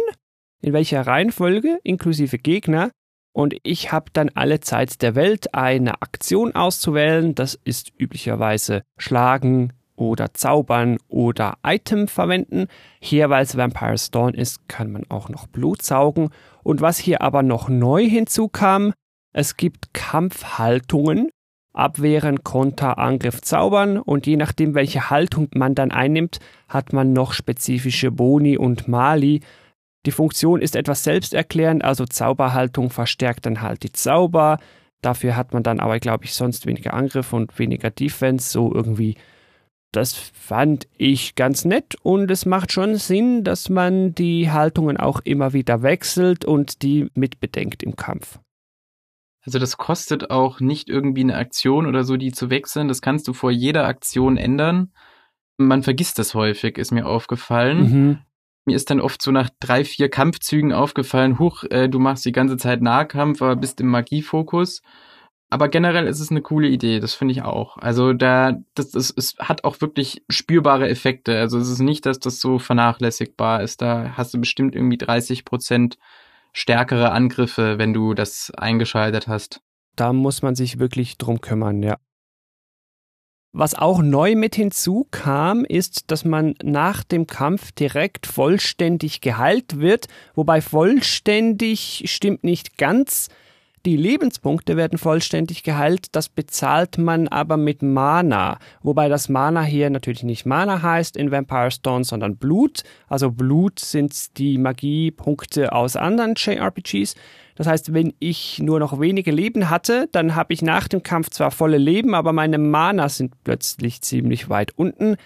in 0.62 0.72
welcher 0.72 1.06
Reihenfolge, 1.06 1.78
inklusive 1.84 2.38
Gegner. 2.38 2.90
Und 3.32 3.54
ich 3.62 3.92
habe 3.92 4.06
dann 4.12 4.30
alle 4.34 4.60
Zeit 4.60 5.02
der 5.02 5.14
Welt 5.14 5.54
eine 5.54 6.02
Aktion 6.02 6.56
auszuwählen. 6.56 7.34
Das 7.34 7.56
ist 7.62 7.92
üblicherweise 7.96 8.82
Schlagen, 8.98 9.72
oder 10.00 10.32
Zaubern 10.32 10.96
oder 11.08 11.58
Item 11.64 12.08
verwenden. 12.08 12.66
Hier, 13.00 13.30
weil 13.30 13.44
es 13.44 13.56
Vampire's 13.56 14.10
Dawn 14.10 14.34
ist, 14.34 14.66
kann 14.68 14.90
man 14.90 15.04
auch 15.10 15.28
noch 15.28 15.46
Blut 15.46 15.82
saugen. 15.82 16.30
Und 16.62 16.80
was 16.80 16.98
hier 16.98 17.22
aber 17.22 17.42
noch 17.42 17.68
neu 17.68 18.08
hinzukam, 18.08 18.92
es 19.32 19.56
gibt 19.56 19.94
Kampfhaltungen, 19.94 21.30
Abwehren, 21.72 22.42
Konter, 22.42 22.98
Angriff, 22.98 23.42
Zaubern 23.42 23.98
und 23.98 24.26
je 24.26 24.36
nachdem, 24.36 24.74
welche 24.74 25.10
Haltung 25.10 25.48
man 25.54 25.74
dann 25.74 25.92
einnimmt, 25.92 26.40
hat 26.68 26.92
man 26.92 27.12
noch 27.12 27.32
spezifische 27.32 28.10
Boni 28.10 28.58
und 28.58 28.88
Mali. 28.88 29.40
Die 30.06 30.10
Funktion 30.10 30.60
ist 30.62 30.74
etwas 30.74 31.04
selbsterklärend, 31.04 31.84
also 31.84 32.06
Zauberhaltung 32.06 32.90
verstärkt 32.90 33.46
dann 33.46 33.60
halt 33.60 33.84
die 33.84 33.92
Zauber. 33.92 34.58
Dafür 35.00 35.36
hat 35.36 35.52
man 35.52 35.62
dann 35.62 35.78
aber, 35.78 36.00
glaube 36.00 36.24
ich, 36.24 36.34
sonst 36.34 36.66
weniger 36.66 36.94
Angriff 36.94 37.32
und 37.32 37.56
weniger 37.58 37.90
Defense, 37.90 38.50
so 38.50 38.74
irgendwie 38.74 39.16
das 39.92 40.14
fand 40.14 40.86
ich 40.96 41.34
ganz 41.34 41.64
nett 41.64 41.96
und 42.02 42.30
es 42.30 42.46
macht 42.46 42.72
schon 42.72 42.96
Sinn, 42.96 43.42
dass 43.44 43.68
man 43.68 44.14
die 44.14 44.50
Haltungen 44.50 44.96
auch 44.96 45.20
immer 45.24 45.52
wieder 45.52 45.82
wechselt 45.82 46.44
und 46.44 46.82
die 46.82 47.10
mitbedenkt 47.14 47.82
im 47.82 47.96
Kampf. 47.96 48.38
Also 49.42 49.58
das 49.58 49.78
kostet 49.78 50.30
auch 50.30 50.60
nicht 50.60 50.88
irgendwie 50.88 51.22
eine 51.22 51.36
Aktion 51.36 51.86
oder 51.86 52.04
so, 52.04 52.16
die 52.16 52.30
zu 52.30 52.50
wechseln. 52.50 52.88
Das 52.88 53.00
kannst 53.00 53.26
du 53.26 53.32
vor 53.32 53.50
jeder 53.50 53.86
Aktion 53.86 54.36
ändern. 54.36 54.92
Man 55.56 55.82
vergisst 55.82 56.18
das 56.18 56.34
häufig, 56.34 56.78
ist 56.78 56.92
mir 56.92 57.06
aufgefallen. 57.06 57.78
Mhm. 57.80 58.18
Mir 58.66 58.76
ist 58.76 58.90
dann 58.90 59.00
oft 59.00 59.22
so 59.22 59.32
nach 59.32 59.50
drei, 59.58 59.84
vier 59.84 60.10
Kampfzügen 60.10 60.72
aufgefallen, 60.72 61.38
huch, 61.38 61.64
äh, 61.70 61.88
du 61.88 61.98
machst 61.98 62.24
die 62.26 62.32
ganze 62.32 62.58
Zeit 62.58 62.82
Nahkampf, 62.82 63.40
aber 63.40 63.56
bist 63.56 63.80
im 63.80 63.88
Magiefokus. 63.88 64.82
Aber 65.52 65.68
generell 65.68 66.06
ist 66.06 66.20
es 66.20 66.30
eine 66.30 66.42
coole 66.42 66.68
Idee, 66.68 67.00
das 67.00 67.14
finde 67.14 67.32
ich 67.32 67.42
auch. 67.42 67.76
Also 67.76 68.12
da, 68.12 68.56
das, 68.76 68.92
das, 68.92 69.12
es 69.14 69.36
hat 69.40 69.64
auch 69.64 69.80
wirklich 69.80 70.22
spürbare 70.30 70.88
Effekte. 70.88 71.36
Also 71.38 71.58
es 71.58 71.68
ist 71.68 71.80
nicht, 71.80 72.06
dass 72.06 72.20
das 72.20 72.40
so 72.40 72.60
vernachlässigbar 72.60 73.60
ist. 73.60 73.82
Da 73.82 74.12
hast 74.16 74.32
du 74.32 74.38
bestimmt 74.38 74.76
irgendwie 74.76 74.96
30 74.96 75.44
Prozent 75.44 75.98
stärkere 76.52 77.10
Angriffe, 77.10 77.78
wenn 77.78 77.92
du 77.92 78.14
das 78.14 78.52
eingeschaltet 78.56 79.26
hast. 79.26 79.60
Da 79.96 80.12
muss 80.12 80.42
man 80.42 80.54
sich 80.54 80.78
wirklich 80.78 81.18
drum 81.18 81.40
kümmern, 81.40 81.82
ja. 81.82 81.98
Was 83.52 83.74
auch 83.74 84.00
neu 84.00 84.36
mit 84.36 84.54
hinzukam, 84.54 85.64
ist, 85.64 86.12
dass 86.12 86.24
man 86.24 86.54
nach 86.62 87.02
dem 87.02 87.26
Kampf 87.26 87.72
direkt 87.72 88.28
vollständig 88.28 89.20
geheilt 89.20 89.80
wird, 89.80 90.06
wobei 90.36 90.60
vollständig 90.60 92.04
stimmt 92.06 92.44
nicht 92.44 92.78
ganz. 92.78 93.28
Die 93.86 93.96
Lebenspunkte 93.96 94.76
werden 94.76 94.98
vollständig 94.98 95.62
geheilt, 95.62 96.08
das 96.12 96.28
bezahlt 96.28 96.98
man 96.98 97.28
aber 97.28 97.56
mit 97.56 97.80
Mana, 97.80 98.58
wobei 98.82 99.08
das 99.08 99.30
Mana 99.30 99.62
hier 99.62 99.88
natürlich 99.88 100.22
nicht 100.22 100.44
Mana 100.44 100.82
heißt 100.82 101.16
in 101.16 101.30
Vampire 101.30 101.70
Stone, 101.70 102.04
sondern 102.04 102.36
Blut. 102.36 102.82
Also 103.08 103.30
Blut 103.30 103.80
sind 103.80 104.36
die 104.36 104.58
Magiepunkte 104.58 105.72
aus 105.72 105.96
anderen 105.96 106.34
JRPGs. 106.36 107.14
Das 107.54 107.66
heißt, 107.66 107.94
wenn 107.94 108.12
ich 108.18 108.58
nur 108.58 108.80
noch 108.80 109.00
wenige 109.00 109.30
Leben 109.30 109.70
hatte, 109.70 110.08
dann 110.12 110.34
habe 110.34 110.52
ich 110.52 110.60
nach 110.60 110.86
dem 110.86 111.02
Kampf 111.02 111.30
zwar 111.30 111.50
volle 111.50 111.78
Leben, 111.78 112.14
aber 112.14 112.34
meine 112.34 112.58
Mana 112.58 113.08
sind 113.08 113.32
plötzlich 113.44 114.02
ziemlich 114.02 114.50
weit 114.50 114.72
unten. 114.76 115.16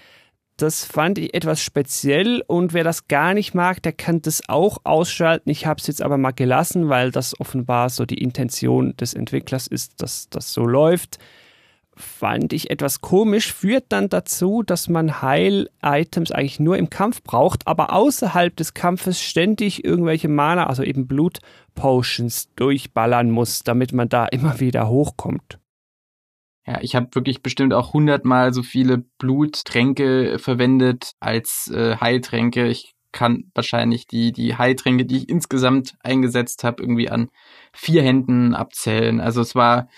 Das 0.56 0.84
fand 0.84 1.18
ich 1.18 1.34
etwas 1.34 1.60
speziell 1.60 2.40
und 2.46 2.74
wer 2.74 2.84
das 2.84 3.08
gar 3.08 3.34
nicht 3.34 3.54
mag, 3.54 3.82
der 3.82 3.92
kann 3.92 4.22
das 4.22 4.48
auch 4.48 4.78
ausschalten. 4.84 5.50
Ich 5.50 5.66
habe 5.66 5.80
es 5.80 5.88
jetzt 5.88 6.00
aber 6.00 6.16
mal 6.16 6.30
gelassen, 6.30 6.88
weil 6.88 7.10
das 7.10 7.38
offenbar 7.40 7.90
so 7.90 8.06
die 8.06 8.22
Intention 8.22 8.96
des 8.96 9.14
Entwicklers 9.14 9.66
ist, 9.66 10.00
dass 10.00 10.28
das 10.28 10.52
so 10.52 10.64
läuft. 10.64 11.18
Fand 11.96 12.52
ich 12.52 12.70
etwas 12.70 13.00
komisch, 13.00 13.52
führt 13.52 13.86
dann 13.88 14.08
dazu, 14.08 14.62
dass 14.62 14.88
man 14.88 15.22
Heil-Items 15.22 16.30
eigentlich 16.30 16.60
nur 16.60 16.76
im 16.76 16.88
Kampf 16.88 17.24
braucht, 17.24 17.66
aber 17.66 17.92
außerhalb 17.92 18.54
des 18.56 18.74
Kampfes 18.74 19.20
ständig 19.20 19.84
irgendwelche 19.84 20.28
Mana, 20.28 20.68
also 20.68 20.84
eben 20.84 21.08
Blut-Potions 21.08 22.54
durchballern 22.54 23.28
muss, 23.30 23.64
damit 23.64 23.92
man 23.92 24.08
da 24.08 24.26
immer 24.26 24.60
wieder 24.60 24.88
hochkommt. 24.88 25.58
Ja, 26.66 26.78
ich 26.80 26.94
habe 26.96 27.14
wirklich 27.14 27.42
bestimmt 27.42 27.74
auch 27.74 27.92
hundertmal 27.92 28.54
so 28.54 28.62
viele 28.62 28.98
Bluttränke 29.18 30.38
verwendet 30.38 31.12
als 31.20 31.70
äh, 31.70 31.96
Heiltränke. 31.96 32.66
Ich 32.68 32.94
kann 33.12 33.50
wahrscheinlich 33.54 34.06
die, 34.06 34.32
die 34.32 34.56
Heiltränke, 34.56 35.04
die 35.04 35.18
ich 35.18 35.28
insgesamt 35.28 35.94
eingesetzt 36.02 36.64
habe, 36.64 36.82
irgendwie 36.82 37.10
an 37.10 37.30
vier 37.72 38.02
Händen 38.02 38.54
abzählen. 38.54 39.20
Also 39.20 39.40
es 39.40 39.54
war, 39.54 39.88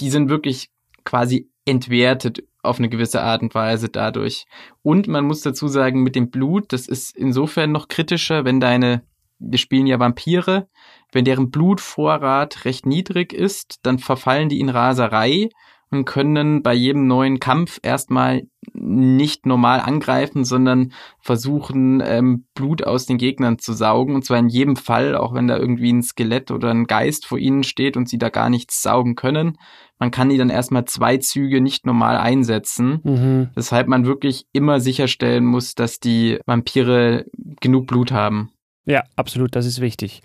die 0.00 0.10
sind 0.10 0.28
wirklich 0.28 0.70
quasi 1.04 1.50
entwertet 1.64 2.44
auf 2.62 2.78
eine 2.78 2.88
gewisse 2.88 3.22
Art 3.22 3.42
und 3.42 3.54
Weise 3.54 3.88
dadurch. 3.88 4.46
Und 4.82 5.08
man 5.08 5.24
muss 5.24 5.42
dazu 5.42 5.68
sagen, 5.68 6.02
mit 6.02 6.14
dem 6.14 6.30
Blut, 6.30 6.72
das 6.72 6.86
ist 6.86 7.16
insofern 7.16 7.72
noch 7.72 7.88
kritischer, 7.88 8.44
wenn 8.44 8.60
deine, 8.60 9.02
wir 9.38 9.58
spielen 9.58 9.86
ja 9.86 9.98
Vampire, 9.98 10.68
wenn 11.10 11.24
deren 11.24 11.50
Blutvorrat 11.50 12.64
recht 12.64 12.86
niedrig 12.86 13.32
ist, 13.32 13.80
dann 13.82 13.98
verfallen 13.98 14.48
die 14.48 14.60
in 14.60 14.68
Raserei 14.68 15.50
und 15.92 16.06
können 16.06 16.62
bei 16.62 16.72
jedem 16.74 17.06
neuen 17.06 17.38
Kampf 17.38 17.78
erstmal 17.82 18.42
nicht 18.72 19.44
normal 19.46 19.80
angreifen, 19.80 20.44
sondern 20.44 20.92
versuchen, 21.20 22.02
ähm, 22.04 22.46
Blut 22.54 22.84
aus 22.84 23.06
den 23.06 23.18
Gegnern 23.18 23.58
zu 23.58 23.72
saugen. 23.74 24.14
Und 24.14 24.24
zwar 24.24 24.38
in 24.38 24.48
jedem 24.48 24.76
Fall, 24.76 25.14
auch 25.14 25.34
wenn 25.34 25.48
da 25.48 25.56
irgendwie 25.56 25.92
ein 25.92 26.02
Skelett 26.02 26.50
oder 26.50 26.70
ein 26.70 26.86
Geist 26.86 27.26
vor 27.26 27.38
ihnen 27.38 27.62
steht 27.62 27.96
und 27.96 28.08
sie 28.08 28.18
da 28.18 28.30
gar 28.30 28.48
nichts 28.48 28.82
saugen 28.82 29.14
können. 29.14 29.58
Man 29.98 30.10
kann 30.10 30.30
die 30.30 30.38
dann 30.38 30.50
erstmal 30.50 30.86
zwei 30.86 31.18
Züge 31.18 31.60
nicht 31.60 31.86
normal 31.86 32.16
einsetzen. 32.16 33.00
Mhm. 33.04 33.50
Weshalb 33.54 33.86
man 33.86 34.06
wirklich 34.06 34.46
immer 34.52 34.80
sicherstellen 34.80 35.44
muss, 35.44 35.74
dass 35.74 36.00
die 36.00 36.38
Vampire 36.46 37.26
genug 37.60 37.86
Blut 37.86 38.12
haben. 38.12 38.50
Ja, 38.84 39.04
absolut, 39.16 39.54
das 39.54 39.66
ist 39.66 39.80
wichtig. 39.80 40.22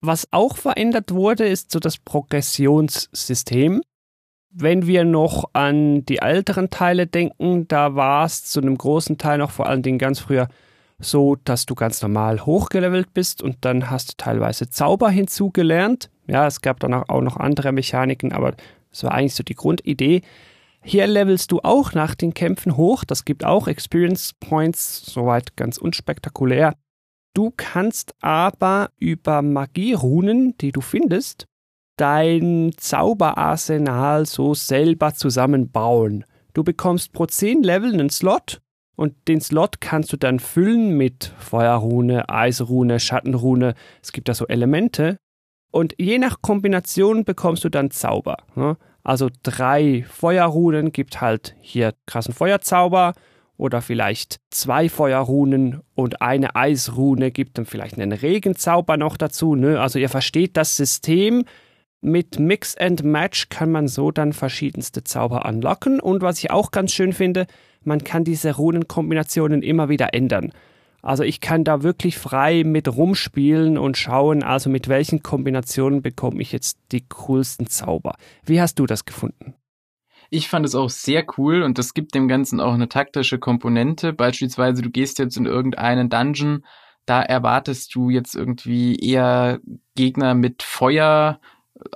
Was 0.00 0.28
auch 0.30 0.56
verändert 0.56 1.12
wurde, 1.12 1.46
ist 1.46 1.72
so 1.72 1.80
das 1.80 1.98
Progressionssystem. 1.98 3.82
Wenn 4.50 4.86
wir 4.86 5.04
noch 5.04 5.50
an 5.52 6.06
die 6.06 6.18
älteren 6.18 6.70
Teile 6.70 7.06
denken, 7.06 7.68
da 7.68 7.94
war 7.94 8.24
es 8.24 8.44
zu 8.44 8.60
einem 8.60 8.78
großen 8.78 9.18
Teil 9.18 9.38
noch 9.38 9.50
vor 9.50 9.66
allen 9.66 9.82
Dingen 9.82 9.98
ganz 9.98 10.20
früher 10.20 10.48
so, 10.98 11.36
dass 11.44 11.66
du 11.66 11.74
ganz 11.74 12.02
normal 12.02 12.44
hochgelevelt 12.44 13.14
bist 13.14 13.42
und 13.42 13.58
dann 13.60 13.90
hast 13.90 14.10
du 14.10 14.14
teilweise 14.16 14.68
Zauber 14.70 15.10
hinzugelernt. 15.10 16.10
Ja, 16.26 16.46
es 16.46 16.60
gab 16.60 16.80
dann 16.80 16.94
auch 16.94 17.20
noch 17.20 17.36
andere 17.36 17.72
Mechaniken, 17.72 18.32
aber 18.32 18.54
das 18.90 19.04
war 19.04 19.12
eigentlich 19.12 19.34
so 19.34 19.42
die 19.42 19.54
Grundidee. 19.54 20.22
Hier 20.82 21.06
levelst 21.06 21.52
du 21.52 21.60
auch 21.60 21.92
nach 21.92 22.14
den 22.14 22.34
Kämpfen 22.34 22.76
hoch. 22.76 23.04
Das 23.04 23.24
gibt 23.24 23.44
auch 23.44 23.68
Experience 23.68 24.32
Points, 24.40 25.04
soweit 25.04 25.56
ganz 25.56 25.78
unspektakulär. 25.78 26.74
Du 27.34 27.52
kannst 27.56 28.14
aber 28.20 28.90
über 28.96 29.42
Magierunen, 29.42 30.56
die 30.58 30.72
du 30.72 30.80
findest, 30.80 31.47
dein 31.98 32.72
Zauberarsenal 32.76 34.24
so 34.24 34.54
selber 34.54 35.14
zusammenbauen. 35.14 36.24
Du 36.54 36.64
bekommst 36.64 37.12
pro 37.12 37.26
10 37.26 37.62
Level 37.62 37.92
einen 37.92 38.08
Slot 38.08 38.60
und 38.96 39.14
den 39.28 39.40
Slot 39.40 39.80
kannst 39.80 40.12
du 40.12 40.16
dann 40.16 40.40
füllen 40.40 40.96
mit 40.96 41.32
Feuerrune, 41.38 42.28
Eisrune, 42.28 42.98
Schattenrune. 42.98 43.74
Es 44.02 44.12
gibt 44.12 44.28
da 44.28 44.34
so 44.34 44.46
Elemente. 44.46 45.18
Und 45.70 45.94
je 45.98 46.18
nach 46.18 46.40
Kombination 46.40 47.24
bekommst 47.24 47.62
du 47.64 47.68
dann 47.68 47.90
Zauber. 47.90 48.38
Ne? 48.54 48.76
Also 49.04 49.28
drei 49.42 50.04
Feuerrunen 50.08 50.92
gibt 50.92 51.20
halt 51.20 51.54
hier 51.60 51.94
krassen 52.06 52.34
Feuerzauber 52.34 53.12
oder 53.56 53.82
vielleicht 53.82 54.40
zwei 54.50 54.88
Feuerrunen 54.88 55.80
und 55.94 56.22
eine 56.22 56.56
Eisrune 56.56 57.30
gibt 57.30 57.58
dann 57.58 57.66
vielleicht 57.66 57.98
einen 57.98 58.12
Regenzauber 58.12 58.96
noch 58.96 59.16
dazu. 59.16 59.54
Ne? 59.54 59.80
Also 59.80 59.98
ihr 59.98 60.08
versteht 60.08 60.56
das 60.56 60.76
System. 60.76 61.44
Mit 62.00 62.38
Mix 62.38 62.76
and 62.76 63.02
Match 63.02 63.48
kann 63.48 63.72
man 63.72 63.88
so 63.88 64.10
dann 64.10 64.32
verschiedenste 64.32 65.02
Zauber 65.02 65.44
anlocken. 65.44 66.00
Und 66.00 66.22
was 66.22 66.38
ich 66.38 66.50
auch 66.50 66.70
ganz 66.70 66.92
schön 66.92 67.12
finde, 67.12 67.46
man 67.82 68.04
kann 68.04 68.24
diese 68.24 68.54
Runenkombinationen 68.54 69.62
immer 69.62 69.88
wieder 69.88 70.14
ändern. 70.14 70.52
Also 71.02 71.22
ich 71.22 71.40
kann 71.40 71.64
da 71.64 71.82
wirklich 71.82 72.18
frei 72.18 72.64
mit 72.64 72.88
rumspielen 72.88 73.78
und 73.78 73.96
schauen, 73.96 74.42
also 74.42 74.68
mit 74.68 74.88
welchen 74.88 75.22
Kombinationen 75.22 76.02
bekomme 76.02 76.42
ich 76.42 76.52
jetzt 76.52 76.78
die 76.92 77.06
coolsten 77.08 77.66
Zauber. 77.68 78.16
Wie 78.44 78.60
hast 78.60 78.78
du 78.78 78.86
das 78.86 79.04
gefunden? 79.04 79.54
Ich 80.30 80.48
fand 80.48 80.66
es 80.66 80.74
auch 80.74 80.90
sehr 80.90 81.24
cool 81.38 81.62
und 81.62 81.78
das 81.78 81.94
gibt 81.94 82.14
dem 82.14 82.28
Ganzen 82.28 82.60
auch 82.60 82.74
eine 82.74 82.88
taktische 82.88 83.38
Komponente. 83.38 84.12
Beispielsweise, 84.12 84.82
du 84.82 84.90
gehst 84.90 85.18
jetzt 85.18 85.36
in 85.36 85.46
irgendeinen 85.46 86.10
Dungeon, 86.10 86.64
da 87.06 87.22
erwartest 87.22 87.94
du 87.94 88.10
jetzt 88.10 88.34
irgendwie 88.34 88.96
eher 88.96 89.60
Gegner 89.94 90.34
mit 90.34 90.62
Feuer, 90.62 91.40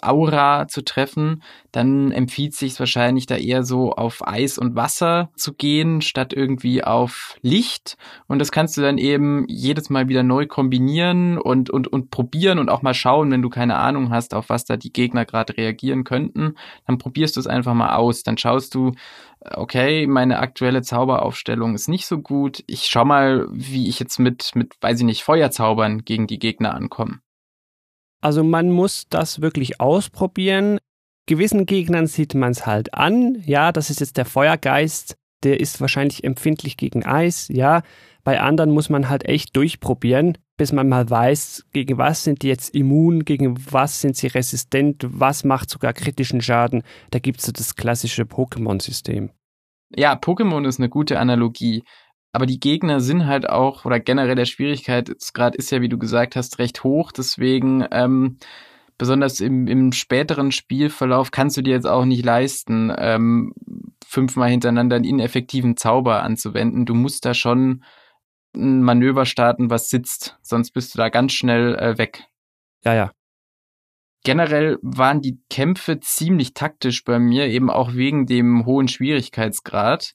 Aura 0.01 0.68
zu 0.68 0.83
treffen, 0.83 1.42
dann 1.73 2.12
empfiehlt 2.12 2.55
sich 2.55 2.79
wahrscheinlich 2.79 3.27
da 3.27 3.37
eher 3.37 3.64
so 3.64 3.92
auf 3.92 4.27
Eis 4.27 4.59
und 4.59 4.77
Wasser 4.77 5.31
zu 5.37 5.55
gehen, 5.55 6.03
statt 6.03 6.33
irgendwie 6.33 6.85
auf 6.85 7.37
Licht. 7.42 7.97
Und 8.27 8.38
das 8.38 8.53
kannst 8.53 8.77
du 8.77 8.83
dann 8.83 8.99
eben 8.99 9.45
jedes 9.49 9.90
Mal 9.90 10.09
wieder 10.09 10.23
neu 10.23 10.47
kombinieren 10.47 11.38
und, 11.38 11.71
und, 11.71 11.88
und 11.88 12.11
probieren 12.11 12.59
und 12.59 12.68
auch 12.68 12.83
mal 12.83 12.95
schauen, 12.95 13.31
wenn 13.31 13.42
du 13.42 13.51
keine 13.51 13.77
Ahnung 13.77 14.11
hast, 14.11 14.35
auf 14.35 14.49
was 14.49 14.64
da 14.64 14.77
die 14.77 14.92
Gegner 14.92 15.25
gerade 15.25 15.57
reagieren 15.57 16.05
könnten. 16.05 16.55
Dann 16.87 16.99
probierst 16.99 17.37
du 17.37 17.40
es 17.40 17.47
einfach 17.47 17.75
mal 17.75 17.95
aus. 17.97 18.23
Dann 18.23 18.38
schaust 18.38 18.75
du, 18.75 18.92
okay, 19.51 20.07
meine 20.07 20.38
aktuelle 20.38 20.83
Zauberaufstellung 20.83 21.75
ist 21.75 21.88
nicht 21.88 22.07
so 22.07 22.18
gut. 22.18 22.62
Ich 22.66 22.87
schau 22.87 23.05
mal, 23.05 23.47
wie 23.51 23.88
ich 23.88 23.99
jetzt 23.99 24.18
mit, 24.18 24.55
mit, 24.55 24.75
weiß 24.81 25.01
ich 25.01 25.05
nicht, 25.05 25.23
Feuerzaubern 25.23 26.05
gegen 26.05 26.27
die 26.27 26.38
Gegner 26.38 26.75
ankomme. 26.75 27.21
Also 28.23 28.43
man 28.45 28.71
muss 28.71 29.09
das 29.11 29.43
wirklich 29.43 29.81
ausprobieren. 29.81 30.79
Gewissen 31.27 31.67
Gegnern 31.67 32.07
sieht 32.07 32.35
man 32.35 32.53
es 32.53 32.67
halt 32.67 32.95
an. 32.95 33.43
Ja, 33.45 33.73
das 33.73 33.91
ist 33.91 34.01
jetzt 34.01 34.17
der 34.17 34.25
Feuergeist. 34.25 35.17
Der 35.43 35.61
ist 35.61 35.81
wahrscheinlich 35.81 36.25
empfindlich 36.25 36.77
gegen 36.77 37.05
Eis. 37.05 37.49
Ja, 37.49 37.83
bei 38.25 38.41
anderen 38.41 38.71
muss 38.71 38.89
man 38.89 39.09
halt 39.09 39.25
echt 39.25 39.57
durchprobieren, 39.57 40.39
bis 40.57 40.73
man 40.73 40.89
mal 40.89 41.11
weiß, 41.11 41.65
gegen 41.73 41.99
was 41.99 42.23
sind 42.23 42.43
die 42.43 42.49
jetzt 42.49 42.75
immun, 42.75 43.25
gegen 43.25 43.57
was 43.73 44.01
sind 44.01 44.17
sie 44.17 44.29
resistent, 44.29 45.05
was 45.09 45.43
macht 45.43 45.69
sogar 45.71 45.93
kritischen 45.93 46.41
Schaden. 46.41 46.85
Da 47.11 47.19
gibt 47.19 47.41
es 47.41 47.47
so 47.47 47.53
das 47.53 47.75
klassische 47.75 48.23
Pokémon-System. 48.23 49.31
Ja, 49.95 50.15
Pokémon 50.15 50.67
ist 50.67 50.79
eine 50.79 50.89
gute 50.89 51.19
Analogie. 51.19 51.83
Aber 52.33 52.47
die 52.47 52.61
Gegner 52.61 53.01
sind 53.01 53.27
halt 53.27 53.49
auch, 53.49 53.85
oder 53.85 54.01
generell 54.01 54.35
der 54.35 54.47
Schwierigkeitsgrad 54.47 55.55
ist 55.55 55.71
ja, 55.71 55.83
wie 55.83 55.90
du 55.90 55.99
gesagt 55.99 56.35
hast, 56.35 56.59
recht 56.59 56.83
hoch. 56.83 57.12
Deswegen, 57.12 57.87
ähm, 57.90 58.38
besonders 58.97 59.40
im, 59.40 59.66
im 59.66 59.92
späteren 59.92 60.53
Spielverlauf 60.53 61.31
kannst 61.31 61.57
du 61.57 61.62
dir 61.62 61.73
jetzt 61.73 61.87
auch 61.87 62.05
nicht 62.05 62.25
leisten, 62.25 62.92
ähm, 62.97 63.53
fünfmal 64.07 64.49
hintereinander 64.49 64.97
einen 64.97 65.05
ineffektiven 65.05 65.77
Zauber 65.77 66.23
anzuwenden. 66.23 66.87
Du 66.87 66.95
musst 66.95 67.25
da 67.25 67.35
schon 67.35 67.85
ein 68.55 68.83
Manöver 68.83 69.27
starten, 69.27 69.71
was 69.71 69.90
sitzt. 69.90 70.38
Sonst 70.42 70.71
bist 70.73 70.95
du 70.95 70.99
da 70.99 71.09
ganz 71.09 71.33
schnell 71.33 71.75
äh, 71.75 71.99
weg. 71.99 72.25
Ja, 72.85 72.95
ja. 72.95 73.12
Generell 74.25 74.79
waren 74.83 75.21
die 75.21 75.40
Kämpfe 75.51 75.99
ziemlich 75.99 76.55
taktisch 76.55 77.05
bei 77.05 77.18
mir, 77.18 77.47
eben 77.47 77.71
auch 77.71 77.95
wegen 77.95 78.27
dem 78.27 78.64
hohen 78.66 78.87
Schwierigkeitsgrad 78.88 80.14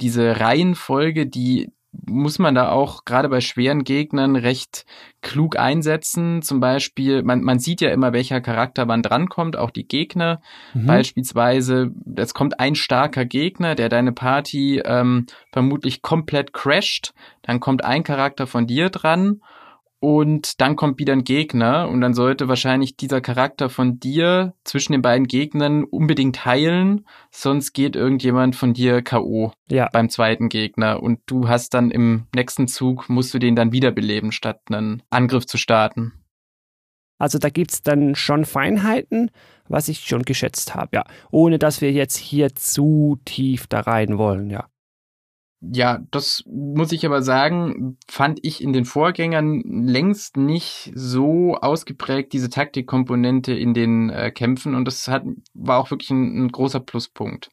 diese 0.00 0.40
Reihenfolge, 0.40 1.26
die 1.26 1.72
muss 2.06 2.38
man 2.38 2.54
da 2.54 2.70
auch 2.70 3.04
gerade 3.04 3.28
bei 3.28 3.40
schweren 3.40 3.82
Gegnern 3.82 4.36
recht 4.36 4.84
klug 5.22 5.58
einsetzen. 5.58 6.42
Zum 6.42 6.60
Beispiel, 6.60 7.22
man, 7.22 7.42
man 7.42 7.58
sieht 7.58 7.80
ja 7.80 7.90
immer, 7.90 8.12
welcher 8.12 8.40
Charakter 8.40 8.86
wann 8.88 9.02
drankommt, 9.02 9.56
auch 9.56 9.70
die 9.70 9.88
Gegner. 9.88 10.40
Mhm. 10.74 10.86
Beispielsweise, 10.86 11.90
es 12.16 12.34
kommt 12.34 12.60
ein 12.60 12.74
starker 12.74 13.24
Gegner, 13.24 13.74
der 13.74 13.88
deine 13.88 14.12
Party 14.12 14.82
ähm, 14.84 15.26
vermutlich 15.50 16.02
komplett 16.02 16.52
crasht. 16.52 17.14
Dann 17.42 17.58
kommt 17.58 17.84
ein 17.84 18.04
Charakter 18.04 18.46
von 18.46 18.66
dir 18.66 18.90
dran 18.90 19.40
und 20.00 20.60
dann 20.60 20.76
kommt 20.76 20.98
wieder 20.98 21.12
ein 21.12 21.24
Gegner 21.24 21.88
und 21.88 22.00
dann 22.00 22.14
sollte 22.14 22.48
wahrscheinlich 22.48 22.96
dieser 22.96 23.20
Charakter 23.20 23.68
von 23.68 23.98
dir 23.98 24.54
zwischen 24.64 24.92
den 24.92 25.02
beiden 25.02 25.26
Gegnern 25.26 25.84
unbedingt 25.84 26.44
heilen, 26.44 27.06
sonst 27.30 27.72
geht 27.72 27.96
irgendjemand 27.96 28.54
von 28.54 28.74
dir 28.74 29.02
KO 29.02 29.52
ja. 29.68 29.88
beim 29.92 30.08
zweiten 30.08 30.48
Gegner 30.48 31.02
und 31.02 31.20
du 31.26 31.48
hast 31.48 31.74
dann 31.74 31.90
im 31.90 32.26
nächsten 32.34 32.68
Zug 32.68 33.08
musst 33.08 33.34
du 33.34 33.38
den 33.38 33.56
dann 33.56 33.72
wiederbeleben, 33.72 34.30
statt 34.30 34.60
einen 34.70 35.02
Angriff 35.10 35.46
zu 35.46 35.58
starten. 35.58 36.12
Also 37.18 37.38
da 37.38 37.50
gibt's 37.50 37.82
dann 37.82 38.14
schon 38.14 38.44
Feinheiten, 38.44 39.32
was 39.66 39.88
ich 39.88 40.00
schon 40.00 40.22
geschätzt 40.22 40.76
habe, 40.76 40.90
ja. 40.94 41.04
Ohne 41.32 41.58
dass 41.58 41.80
wir 41.80 41.90
jetzt 41.90 42.16
hier 42.16 42.54
zu 42.54 43.18
tief 43.24 43.66
da 43.66 43.80
rein 43.80 44.18
wollen, 44.18 44.50
ja. 44.50 44.68
Ja, 45.60 45.98
das 46.12 46.44
muss 46.46 46.92
ich 46.92 47.04
aber 47.04 47.22
sagen, 47.22 47.98
fand 48.08 48.38
ich 48.42 48.62
in 48.62 48.72
den 48.72 48.84
Vorgängern 48.84 49.60
längst 49.64 50.36
nicht 50.36 50.92
so 50.94 51.56
ausgeprägt, 51.56 52.32
diese 52.32 52.48
Taktikkomponente 52.48 53.52
in 53.54 53.74
den 53.74 54.08
äh, 54.08 54.30
Kämpfen. 54.30 54.76
Und 54.76 54.84
das 54.84 55.08
hat, 55.08 55.24
war 55.54 55.78
auch 55.78 55.90
wirklich 55.90 56.10
ein, 56.10 56.44
ein 56.44 56.52
großer 56.52 56.78
Pluspunkt. 56.78 57.50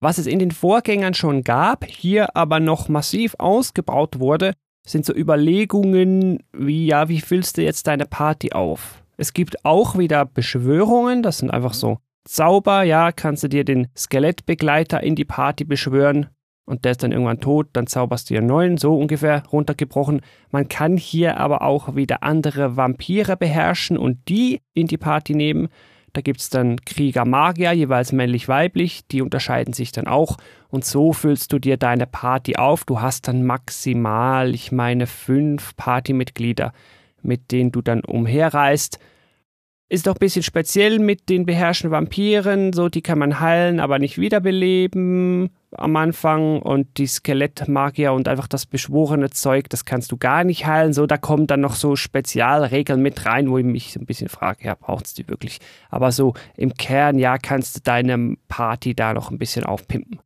Was 0.00 0.18
es 0.18 0.26
in 0.26 0.40
den 0.40 0.50
Vorgängern 0.50 1.14
schon 1.14 1.44
gab, 1.44 1.84
hier 1.84 2.36
aber 2.36 2.58
noch 2.58 2.88
massiv 2.88 3.36
ausgebaut 3.38 4.18
wurde, 4.18 4.52
sind 4.84 5.06
so 5.06 5.14
Überlegungen 5.14 6.42
wie, 6.52 6.86
ja, 6.86 7.08
wie 7.08 7.20
füllst 7.20 7.56
du 7.56 7.62
jetzt 7.62 7.86
deine 7.86 8.04
Party 8.04 8.52
auf? 8.52 9.02
Es 9.16 9.32
gibt 9.32 9.64
auch 9.64 9.96
wieder 9.96 10.26
Beschwörungen, 10.26 11.22
das 11.22 11.38
sind 11.38 11.50
einfach 11.50 11.72
so 11.72 11.98
Zauber, 12.24 12.82
ja, 12.82 13.12
kannst 13.12 13.44
du 13.44 13.48
dir 13.48 13.64
den 13.64 13.88
Skelettbegleiter 13.96 15.02
in 15.02 15.14
die 15.14 15.26
Party 15.26 15.64
beschwören, 15.64 16.28
und 16.66 16.84
der 16.84 16.92
ist 16.92 17.02
dann 17.02 17.12
irgendwann 17.12 17.40
tot, 17.40 17.68
dann 17.72 17.86
zauberst 17.86 18.30
du 18.30 18.36
einen 18.36 18.46
neuen, 18.46 18.78
so 18.78 18.96
ungefähr 18.96 19.42
runtergebrochen. 19.52 20.22
Man 20.50 20.68
kann 20.68 20.96
hier 20.96 21.38
aber 21.38 21.62
auch 21.62 21.94
wieder 21.94 22.22
andere 22.22 22.76
Vampire 22.76 23.36
beherrschen 23.36 23.98
und 23.98 24.28
die 24.28 24.62
in 24.72 24.86
die 24.86 24.98
Party 24.98 25.34
nehmen. 25.34 25.68
Da 26.14 26.20
gibt 26.20 26.40
es 26.40 26.48
dann 26.48 26.80
Krieger, 26.80 27.24
Magier, 27.24 27.72
jeweils 27.72 28.12
männlich-weiblich, 28.12 29.06
die 29.08 29.20
unterscheiden 29.20 29.74
sich 29.74 29.90
dann 29.90 30.06
auch. 30.06 30.36
Und 30.68 30.84
so 30.84 31.12
füllst 31.12 31.52
du 31.52 31.58
dir 31.58 31.76
deine 31.76 32.06
Party 32.06 32.56
auf. 32.56 32.84
Du 32.84 33.00
hast 33.00 33.26
dann 33.26 33.44
maximal, 33.44 34.54
ich 34.54 34.70
meine, 34.70 35.08
fünf 35.08 35.76
Partymitglieder, 35.76 36.72
mit 37.22 37.50
denen 37.50 37.72
du 37.72 37.82
dann 37.82 38.04
umherreist. 38.04 39.00
Ist 39.90 40.06
doch 40.06 40.14
ein 40.14 40.18
bisschen 40.18 40.42
speziell 40.42 40.98
mit 40.98 41.28
den 41.28 41.44
beherrschen 41.44 41.90
Vampiren, 41.90 42.72
so 42.72 42.88
die 42.88 43.02
kann 43.02 43.18
man 43.18 43.40
heilen, 43.40 43.80
aber 43.80 43.98
nicht 43.98 44.18
wiederbeleben 44.18 45.50
am 45.76 45.96
Anfang 45.96 46.62
und 46.62 46.98
die 46.98 47.06
Skelettmagier 47.06 48.12
und 48.12 48.26
einfach 48.26 48.48
das 48.48 48.64
beschworene 48.64 49.30
Zeug, 49.30 49.68
das 49.68 49.84
kannst 49.84 50.10
du 50.10 50.16
gar 50.16 50.44
nicht 50.44 50.66
heilen. 50.66 50.92
So, 50.92 51.06
da 51.06 51.18
kommen 51.18 51.46
dann 51.46 51.60
noch 51.60 51.74
so 51.74 51.96
Spezialregeln 51.96 53.02
mit 53.02 53.26
rein, 53.26 53.50
wo 53.50 53.58
ich 53.58 53.64
mich 53.64 53.96
ein 53.96 54.06
bisschen 54.06 54.28
frage, 54.28 54.64
ja, 54.64 54.74
braucht 54.74 55.06
es 55.06 55.14
die 55.14 55.28
wirklich? 55.28 55.58
Aber 55.90 56.12
so 56.12 56.34
im 56.56 56.74
Kern, 56.74 57.18
ja, 57.18 57.36
kannst 57.38 57.76
du 57.76 57.80
deine 57.82 58.36
Party 58.48 58.94
da 58.94 59.12
noch 59.12 59.30
ein 59.30 59.38
bisschen 59.38 59.64
aufpimpen. 59.64 60.20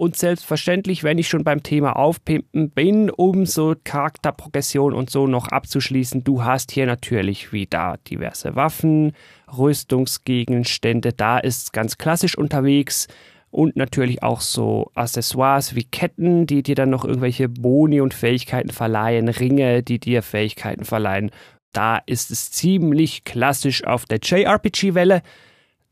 Und 0.00 0.16
selbstverständlich, 0.16 1.02
wenn 1.02 1.18
ich 1.18 1.26
schon 1.26 1.42
beim 1.42 1.64
Thema 1.64 1.96
Aufpimpen 1.96 2.70
bin, 2.70 3.10
um 3.10 3.46
so 3.46 3.74
Charakterprogression 3.82 4.94
und 4.94 5.10
so 5.10 5.26
noch 5.26 5.48
abzuschließen, 5.48 6.22
du 6.22 6.44
hast 6.44 6.70
hier 6.70 6.86
natürlich 6.86 7.52
wieder 7.52 7.98
diverse 8.08 8.54
Waffen, 8.54 9.10
Rüstungsgegenstände, 9.52 11.12
da 11.14 11.38
ist 11.38 11.62
es 11.64 11.72
ganz 11.72 11.98
klassisch 11.98 12.38
unterwegs 12.38 13.08
und 13.50 13.74
natürlich 13.74 14.22
auch 14.22 14.40
so 14.40 14.92
Accessoires 14.94 15.74
wie 15.74 15.82
Ketten, 15.82 16.46
die 16.46 16.62
dir 16.62 16.76
dann 16.76 16.90
noch 16.90 17.04
irgendwelche 17.04 17.48
Boni 17.48 18.00
und 18.00 18.14
Fähigkeiten 18.14 18.70
verleihen, 18.70 19.28
Ringe, 19.28 19.82
die 19.82 19.98
dir 19.98 20.22
Fähigkeiten 20.22 20.84
verleihen. 20.84 21.32
Da 21.72 21.98
ist 22.06 22.30
es 22.30 22.52
ziemlich 22.52 23.24
klassisch 23.24 23.82
auf 23.82 24.06
der 24.06 24.20
JRPG-Welle. 24.22 25.22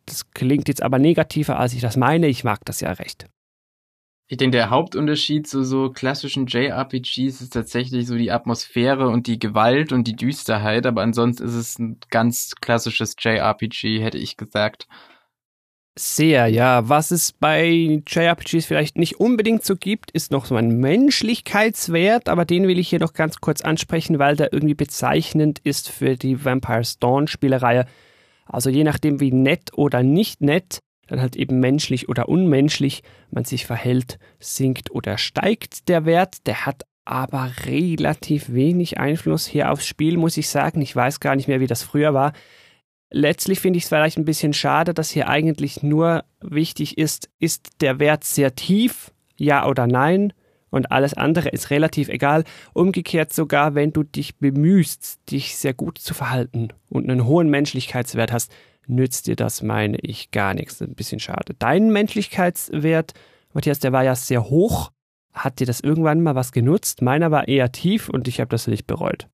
Das 0.05 0.31
klingt 0.31 0.69
jetzt 0.69 0.83
aber 0.85 1.01
negativer, 1.01 1.59
als 1.59 1.73
ich 1.73 1.81
das 1.81 1.97
meine. 1.97 2.29
Ich 2.29 2.45
mag 2.45 2.65
das 2.65 2.79
ja 2.81 2.93
recht. 2.93 3.27
Ich 4.29 4.39
denke, 4.39 4.57
der 4.57 4.71
Hauptunterschied 4.71 5.47
zu 5.47 5.63
so 5.63 5.91
klassischen 5.91 6.47
JRPGs 6.47 7.41
ist 7.41 7.53
tatsächlich 7.53 8.09
so 8.09 8.17
die 8.17 8.33
Atmosphäre 8.33 9.09
und 9.09 9.29
die 9.29 9.39
Gewalt 9.39 9.93
und 9.93 10.09
die 10.09 10.17
Düsterheit, 10.17 10.85
aber 10.85 11.03
ansonsten 11.03 11.45
ist 11.45 11.55
es 11.55 11.79
ein 11.79 12.01
ganz 12.11 12.55
klassisches 12.61 13.15
JRPG, 13.21 14.01
hätte 14.01 14.19
ich 14.19 14.37
gesagt. 14.37 14.89
Sehr, 15.99 16.49
ja. 16.49 16.89
Was 16.89 17.13
es 17.13 17.33
bei 17.33 18.03
JRPGs 18.07 18.67
vielleicht 18.67 18.99
nicht 18.99 19.19
unbedingt 19.21 19.65
so 19.65 19.77
gibt, 19.77 20.11
ist 20.11 20.33
noch 20.33 20.45
so 20.45 20.57
ein 20.57 20.81
Menschlichkeitswert, 20.81 22.29
aber 22.29 22.45
den 22.45 22.67
will 22.67 22.81
ich 22.81 22.89
hier 22.89 22.99
noch 22.99 23.15
ganz 23.15 23.41
kurz 23.41 23.63
ansprechen, 23.63 24.19
weil 24.19 24.35
der 24.35 24.53
irgendwie 24.53 24.75
bezeichnend 24.75 25.61
ist 25.61 25.89
für 25.89 26.17
die 26.17 26.45
Vampire's 26.45 26.99
Dawn 26.99 27.29
Spielereihe. 27.29 27.87
Also 28.45 28.71
je 28.71 28.85
nachdem, 28.85 29.21
wie 29.21 29.33
nett 29.33 29.71
oder 29.75 30.03
nicht 30.03 30.41
nett 30.41 30.81
dann 31.07 31.21
halt 31.21 31.37
eben 31.37 31.61
menschlich 31.61 32.09
oder 32.09 32.29
unmenschlich 32.29 33.03
man 33.31 33.45
sich 33.45 33.67
verhält, 33.67 34.19
sinkt 34.41 34.91
oder 34.91 35.19
steigt 35.19 35.89
der 35.89 36.05
Wert. 36.05 36.47
Der 36.47 36.67
hat 36.67 36.83
aber 37.05 37.51
relativ 37.65 38.53
wenig 38.53 38.99
Einfluss 38.99 39.47
hier 39.47 39.71
aufs 39.71 39.87
Spiel, 39.87 40.17
muss 40.17 40.37
ich 40.37 40.49
sagen. 40.49 40.81
Ich 40.81 40.95
weiß 40.95 41.21
gar 41.21 41.37
nicht 41.37 41.49
mehr, 41.49 41.61
wie 41.61 41.69
das 41.69 41.83
früher 41.83 42.15
war. 42.15 42.33
Letztlich 43.11 43.61
finde 43.61 43.77
ich 43.77 43.85
es 43.85 43.89
vielleicht 43.89 44.19
ein 44.19 44.25
bisschen 44.25 44.53
schade, 44.53 44.93
dass 44.93 45.11
hier 45.11 45.29
eigentlich 45.29 45.83
nur 45.83 46.25
wichtig 46.41 46.99
ist, 46.99 47.31
ist 47.39 47.81
der 47.81 48.01
Wert 48.01 48.25
sehr 48.25 48.57
tief, 48.57 49.13
ja 49.37 49.67
oder 49.67 49.87
nein, 49.87 50.33
und 50.71 50.91
alles 50.91 51.15
andere 51.15 51.49
ist 51.49 51.71
relativ 51.71 52.09
egal. 52.09 52.45
Umgekehrt 52.75 53.33
sogar, 53.33 53.75
wenn 53.75 53.93
du 53.93 54.03
dich 54.03 54.37
bemühst, 54.39 55.21
dich 55.31 55.57
sehr 55.57 55.73
gut 55.73 55.99
zu 55.99 56.13
verhalten 56.13 56.69
und 56.91 57.09
einen 57.09 57.25
hohen 57.25 57.49
Menschlichkeitswert 57.49 58.33
hast, 58.33 58.53
nützt 58.87 59.27
dir 59.27 59.37
das, 59.37 59.63
meine 59.63 59.99
ich, 60.01 60.31
gar 60.31 60.55
nichts. 60.55 60.81
Ein 60.81 60.95
bisschen 60.95 61.21
schade. 61.21 61.55
Dein 61.59 61.91
Menschlichkeitswert, 61.91 63.13
Matthias, 63.53 63.79
der 63.79 63.93
war 63.93 64.05
ja 64.05 64.15
sehr 64.15 64.45
hoch. 64.45 64.91
Hat 65.33 65.61
dir 65.61 65.67
das 65.67 65.81
irgendwann 65.81 66.23
mal 66.23 66.35
was 66.35 66.53
genutzt? 66.53 67.03
Meiner 67.03 67.31
war 67.31 67.49
eher 67.49 67.73
tief 67.73 68.09
und 68.09 68.29
ich 68.29 68.41
habe 68.41 68.49
das 68.49 68.67
nicht 68.67 68.87
bereut. 68.87 69.29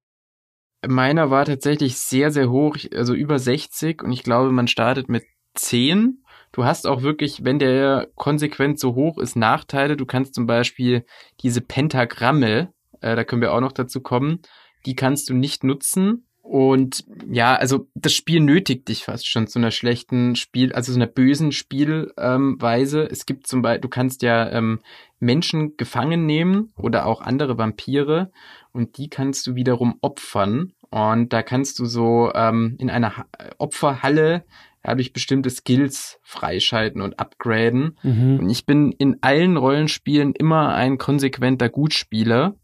Meiner 0.87 1.31
war 1.31 1.45
tatsächlich 1.45 1.97
sehr, 1.97 2.33
sehr 2.33 2.51
hoch, 2.51 2.77
also 2.93 3.15
über 3.15 3.39
60 3.39 4.03
und 4.03 4.11
ich 4.11 4.25
glaube, 4.25 4.51
man 4.51 4.67
startet 4.67 5.09
mit 5.09 5.25
10. 5.55 6.25
Du 6.51 6.65
hast 6.65 6.87
auch 6.87 7.03
wirklich, 7.03 7.45
wenn 7.45 7.59
der 7.59 8.09
konsequent 8.17 8.81
so 8.81 8.95
hoch 8.95 9.19
ist, 9.19 9.37
Nachteile. 9.37 9.97
Du 9.97 10.07
kannst 10.07 10.35
zum 10.35 10.47
Beispiel 10.47 11.05
diese 11.41 11.61
Pentagramme, 11.61 12.73
äh, 13.01 13.17
da 13.17 13.25
können 13.25 13.43
wir 13.43 13.53
auch 13.53 13.61
noch 13.61 13.73
dazu 13.73 14.01
kommen, 14.01 14.41
die 14.85 14.97
kannst 14.97 15.31
du 15.31 15.35
nicht 15.35 15.63
nutzen, 15.63 16.27
und 16.43 17.05
ja, 17.31 17.55
also 17.55 17.89
das 17.95 18.13
Spiel 18.13 18.41
nötigt 18.41 18.89
dich 18.89 19.05
fast 19.05 19.29
schon 19.29 19.47
zu 19.47 19.59
einer 19.59 19.71
schlechten 19.71 20.35
Spiel, 20.35 20.73
also 20.73 20.93
so 20.93 20.99
einer 20.99 21.07
bösen 21.07 21.53
Spielweise. 21.53 23.03
Ähm, 23.03 23.09
es 23.11 23.27
gibt 23.27 23.47
zum 23.47 23.63
Beispiel, 23.63 23.81
du 23.81 23.89
kannst 23.89 24.23
ja 24.23 24.51
ähm, 24.51 24.81
Menschen 25.21 25.77
gefangen 25.77 26.27
nehmen 26.27 26.73
oder 26.77 27.07
auch 27.07 27.21
andere 27.21 27.59
Vampire 27.59 28.33
und 28.73 28.99
die 28.99 29.09
kannst 29.09 29.47
du 29.47 29.55
wiederum 29.55 29.97
opfern. 30.01 30.73
Und 30.91 31.33
da 31.33 31.43
kannst 31.43 31.79
du 31.79 31.87
so 31.87 32.31
ähm, 32.35 32.77
in 32.79 32.91
einer 32.91 33.17
ha 33.17 33.27
Opferhalle 33.59 34.45
dadurch 34.83 35.13
bestimmte 35.13 35.49
Skills 35.49 36.19
freischalten 36.23 37.01
und 37.01 37.21
upgraden. 37.21 37.97
Mhm. 38.03 38.41
Und 38.41 38.51
ich 38.51 38.67
bin 38.67 38.93
in 38.93 39.19
allen 39.21 39.57
Rollenspielen 39.57 40.35
immer 40.35 40.75
ein 40.75 40.99
konsequenter 40.99 41.69
Gutspieler. 41.69 42.57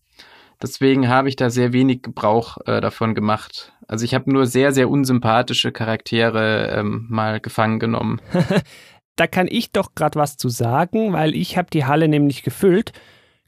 Deswegen 0.60 1.08
habe 1.08 1.28
ich 1.28 1.36
da 1.36 1.50
sehr 1.50 1.72
wenig 1.72 2.02
Gebrauch 2.02 2.58
äh, 2.66 2.80
davon 2.80 3.14
gemacht. 3.14 3.72
Also 3.86 4.04
ich 4.04 4.14
habe 4.14 4.32
nur 4.32 4.46
sehr, 4.46 4.72
sehr 4.72 4.90
unsympathische 4.90 5.72
Charaktere 5.72 6.70
ähm, 6.76 7.06
mal 7.08 7.40
gefangen 7.40 7.78
genommen. 7.78 8.20
da 9.16 9.26
kann 9.26 9.46
ich 9.48 9.72
doch 9.72 9.94
gerade 9.94 10.18
was 10.18 10.36
zu 10.36 10.48
sagen, 10.48 11.12
weil 11.12 11.34
ich 11.34 11.56
habe 11.56 11.70
die 11.70 11.84
Halle 11.84 12.08
nämlich 12.08 12.42
gefüllt. 12.42 12.92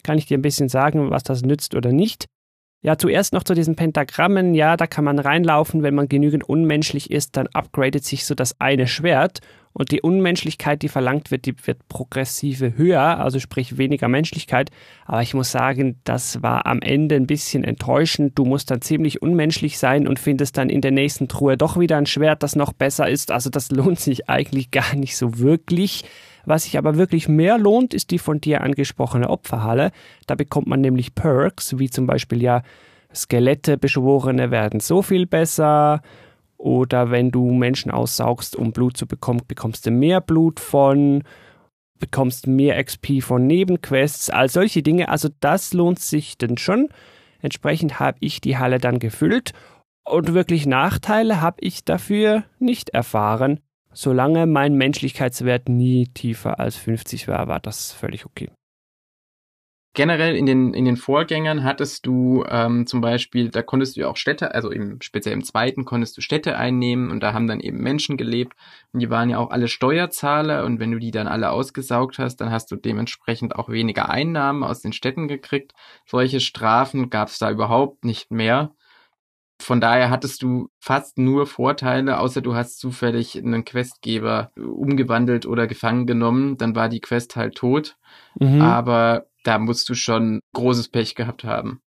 Kann 0.02 0.18
ich 0.18 0.26
dir 0.26 0.38
ein 0.38 0.42
bisschen 0.42 0.68
sagen, 0.68 1.10
was 1.10 1.24
das 1.24 1.42
nützt 1.42 1.74
oder 1.74 1.92
nicht? 1.92 2.26
Ja, 2.82 2.96
zuerst 2.96 3.34
noch 3.34 3.44
zu 3.44 3.54
diesen 3.54 3.76
Pentagrammen. 3.76 4.54
Ja, 4.54 4.76
da 4.76 4.86
kann 4.86 5.04
man 5.04 5.18
reinlaufen, 5.18 5.82
wenn 5.82 5.94
man 5.94 6.08
genügend 6.08 6.48
unmenschlich 6.48 7.10
ist, 7.10 7.36
dann 7.36 7.48
upgradet 7.48 8.04
sich 8.04 8.24
so 8.24 8.34
das 8.34 8.58
eine 8.60 8.86
Schwert. 8.86 9.40
Und 9.72 9.92
die 9.92 10.02
Unmenschlichkeit, 10.02 10.82
die 10.82 10.88
verlangt 10.88 11.30
wird, 11.30 11.46
die 11.46 11.54
wird 11.64 11.88
progressive 11.88 12.76
höher, 12.76 13.18
also 13.20 13.38
sprich 13.38 13.78
weniger 13.78 14.08
Menschlichkeit. 14.08 14.70
Aber 15.06 15.22
ich 15.22 15.32
muss 15.32 15.52
sagen, 15.52 16.00
das 16.04 16.42
war 16.42 16.66
am 16.66 16.82
Ende 16.82 17.14
ein 17.14 17.26
bisschen 17.26 17.62
enttäuschend. 17.62 18.38
Du 18.38 18.44
musst 18.44 18.70
dann 18.70 18.82
ziemlich 18.82 19.22
unmenschlich 19.22 19.78
sein 19.78 20.08
und 20.08 20.18
findest 20.18 20.58
dann 20.58 20.70
in 20.70 20.80
der 20.80 20.90
nächsten 20.90 21.28
Truhe 21.28 21.56
doch 21.56 21.78
wieder 21.78 21.96
ein 21.98 22.06
Schwert, 22.06 22.42
das 22.42 22.56
noch 22.56 22.72
besser 22.72 23.08
ist. 23.08 23.30
Also 23.30 23.48
das 23.48 23.70
lohnt 23.70 24.00
sich 24.00 24.28
eigentlich 24.28 24.70
gar 24.72 24.96
nicht 24.96 25.16
so 25.16 25.38
wirklich. 25.38 26.04
Was 26.44 26.64
sich 26.64 26.76
aber 26.76 26.96
wirklich 26.96 27.28
mehr 27.28 27.58
lohnt, 27.58 27.94
ist 27.94 28.10
die 28.10 28.18
von 28.18 28.40
dir 28.40 28.62
angesprochene 28.62 29.30
Opferhalle. 29.30 29.92
Da 30.26 30.34
bekommt 30.34 30.66
man 30.66 30.80
nämlich 30.80 31.14
Perks, 31.14 31.78
wie 31.78 31.90
zum 31.90 32.06
Beispiel 32.06 32.42
ja 32.42 32.62
Skelette, 33.14 33.76
Beschworene 33.76 34.50
werden 34.50 34.80
so 34.80 35.02
viel 35.02 35.26
besser 35.26 36.00
oder 36.60 37.10
wenn 37.10 37.30
du 37.30 37.50
Menschen 37.50 37.90
aussaugst, 37.90 38.54
um 38.54 38.72
Blut 38.72 38.96
zu 38.96 39.06
bekommen, 39.06 39.40
bekommst 39.48 39.86
du 39.86 39.90
mehr 39.90 40.20
Blut 40.20 40.60
von, 40.60 41.24
bekommst 41.98 42.46
mehr 42.46 42.82
XP 42.82 43.22
von 43.22 43.46
Nebenquests, 43.46 44.28
all 44.28 44.50
solche 44.50 44.82
Dinge. 44.82 45.08
Also 45.08 45.30
das 45.40 45.72
lohnt 45.72 45.98
sich 45.98 46.36
denn 46.36 46.58
schon. 46.58 46.88
Entsprechend 47.40 47.98
habe 47.98 48.18
ich 48.20 48.42
die 48.42 48.58
Halle 48.58 48.78
dann 48.78 48.98
gefüllt 48.98 49.52
und 50.04 50.34
wirklich 50.34 50.66
Nachteile 50.66 51.40
habe 51.40 51.56
ich 51.60 51.84
dafür 51.84 52.44
nicht 52.58 52.90
erfahren. 52.90 53.60
Solange 53.92 54.46
mein 54.46 54.74
Menschlichkeitswert 54.74 55.68
nie 55.68 56.08
tiefer 56.08 56.60
als 56.60 56.76
50 56.76 57.26
war, 57.26 57.48
war 57.48 57.60
das 57.60 57.92
völlig 57.92 58.26
okay 58.26 58.50
generell 59.92 60.36
in 60.36 60.46
den, 60.46 60.72
in 60.72 60.84
den 60.84 60.96
Vorgängern 60.96 61.64
hattest 61.64 62.06
du 62.06 62.44
ähm, 62.48 62.86
zum 62.86 63.00
Beispiel, 63.00 63.50
da 63.50 63.62
konntest 63.62 63.96
du 63.96 64.02
ja 64.02 64.08
auch 64.08 64.16
Städte, 64.16 64.54
also 64.54 64.70
im, 64.70 65.00
speziell 65.00 65.34
im 65.34 65.42
zweiten 65.42 65.84
konntest 65.84 66.16
du 66.16 66.20
Städte 66.20 66.56
einnehmen 66.56 67.10
und 67.10 67.20
da 67.20 67.32
haben 67.32 67.48
dann 67.48 67.60
eben 67.60 67.78
Menschen 67.78 68.16
gelebt 68.16 68.54
und 68.92 69.00
die 69.00 69.10
waren 69.10 69.30
ja 69.30 69.38
auch 69.38 69.50
alle 69.50 69.68
Steuerzahler 69.68 70.64
und 70.64 70.78
wenn 70.78 70.92
du 70.92 70.98
die 70.98 71.10
dann 71.10 71.26
alle 71.26 71.50
ausgesaugt 71.50 72.18
hast, 72.18 72.36
dann 72.36 72.50
hast 72.50 72.70
du 72.70 72.76
dementsprechend 72.76 73.56
auch 73.56 73.68
weniger 73.68 74.08
Einnahmen 74.08 74.62
aus 74.62 74.80
den 74.80 74.92
Städten 74.92 75.26
gekriegt. 75.26 75.72
Solche 76.06 76.40
Strafen 76.40 77.10
gab 77.10 77.28
es 77.28 77.38
da 77.38 77.50
überhaupt 77.50 78.04
nicht 78.04 78.30
mehr. 78.30 78.72
Von 79.60 79.80
daher 79.80 80.08
hattest 80.08 80.42
du 80.42 80.70
fast 80.78 81.18
nur 81.18 81.46
Vorteile, 81.46 82.18
außer 82.18 82.40
du 82.40 82.54
hast 82.54 82.78
zufällig 82.78 83.36
einen 83.36 83.64
Questgeber 83.64 84.52
umgewandelt 84.56 85.44
oder 85.44 85.66
gefangen 85.66 86.06
genommen, 86.06 86.56
dann 86.56 86.74
war 86.74 86.88
die 86.88 87.00
Quest 87.00 87.36
halt 87.36 87.56
tot. 87.56 87.98
Mhm. 88.38 88.62
Aber 88.62 89.26
da 89.44 89.58
musst 89.58 89.88
du 89.88 89.94
schon 89.94 90.40
großes 90.54 90.88
Pech 90.88 91.14
gehabt 91.14 91.44
haben. 91.44 91.80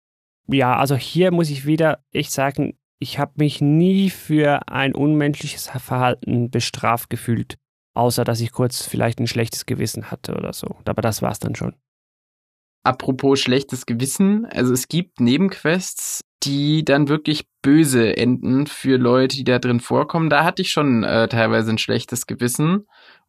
Ja, 0.47 0.77
also 0.77 0.97
hier 0.97 1.33
muss 1.33 1.51
ich 1.51 1.67
wieder 1.67 2.05
echt 2.13 2.33
sagen, 2.33 2.79
ich 2.99 3.19
habe 3.19 3.33
mich 3.37 3.61
nie 3.61 4.11
für 4.11 4.69
ein 4.69 4.95
unmenschliches 4.95 5.69
Verhalten 5.69 6.51
bestraft 6.51 7.09
gefühlt, 7.09 7.57
außer 7.95 8.25
dass 8.25 8.41
ich 8.41 8.53
kurz 8.53 8.85
vielleicht 8.85 9.21
ein 9.21 9.27
schlechtes 9.27 9.65
Gewissen 9.67 10.11
hatte 10.11 10.35
oder 10.35 10.53
so. 10.53 10.77
Aber 10.85 11.03
das 11.03 11.23
war's 11.23 11.39
dann 11.39 11.55
schon. 11.55 11.75
Apropos 12.83 13.39
schlechtes 13.39 13.85
Gewissen, 13.85 14.47
also 14.47 14.73
es 14.73 14.89
gibt 14.89 15.21
Nebenquests, 15.21 16.23
die 16.43 16.85
dann 16.85 17.09
wirklich 17.09 17.45
böse 17.61 18.17
enden 18.17 18.67
für 18.67 18.97
Leute, 18.97 19.37
die 19.37 19.45
da 19.45 19.59
drin 19.59 19.81
vorkommen. 19.81 20.31
Da 20.31 20.45
hatte 20.45 20.63
ich 20.63 20.71
schon 20.71 21.05
äh, 21.05 21.29
teilweise 21.29 21.71
ein 21.71 21.79
schlechtes 21.79 22.27
Gewissen. 22.27 22.87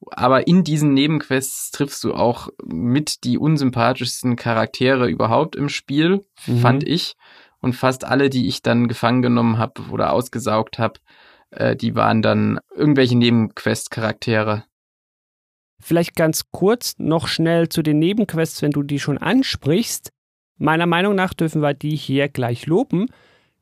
Aber 0.10 0.48
in 0.48 0.64
diesen 0.64 0.94
Nebenquests 0.94 1.72
triffst 1.72 2.04
du 2.04 2.14
auch 2.14 2.48
mit 2.64 3.24
die 3.26 3.38
unsympathischsten 3.38 4.36
Charaktere 4.36 5.10
überhaupt 5.10 5.56
im 5.56 5.70
Spiel, 5.70 6.22
mhm. 6.48 6.58
fand 6.60 6.88
ich. 6.88 7.16
Und 7.60 7.74
fast 7.74 8.06
alle, 8.06 8.30
die 8.30 8.48
ich 8.48 8.64
dann 8.64 8.88
gefangen 8.88 9.22
genommen 9.22 9.58
habe 9.58 9.82
oder 9.92 10.14
ausgesaugt 10.14 10.80
habe, 10.80 11.00
äh, 11.52 11.76
die 11.76 11.96
waren 11.96 12.22
dann 12.22 12.60
irgendwelche 12.76 13.18
Nebenquest-Charaktere. 13.18 14.64
Vielleicht 15.82 16.16
ganz 16.16 16.52
kurz 16.52 16.96
noch 16.98 17.28
schnell 17.28 17.70
zu 17.70 17.82
den 17.82 18.00
Nebenquests, 18.00 18.62
wenn 18.62 18.72
du 18.72 18.84
die 18.84 19.00
schon 19.00 19.18
ansprichst. 19.18 20.12
Meiner 20.58 20.86
Meinung 20.86 21.16
nach 21.16 21.34
dürfen 21.34 21.62
wir 21.62 21.74
die 21.74 21.96
hier 21.96 22.30
gleich 22.30 22.68
loben. 22.68 23.08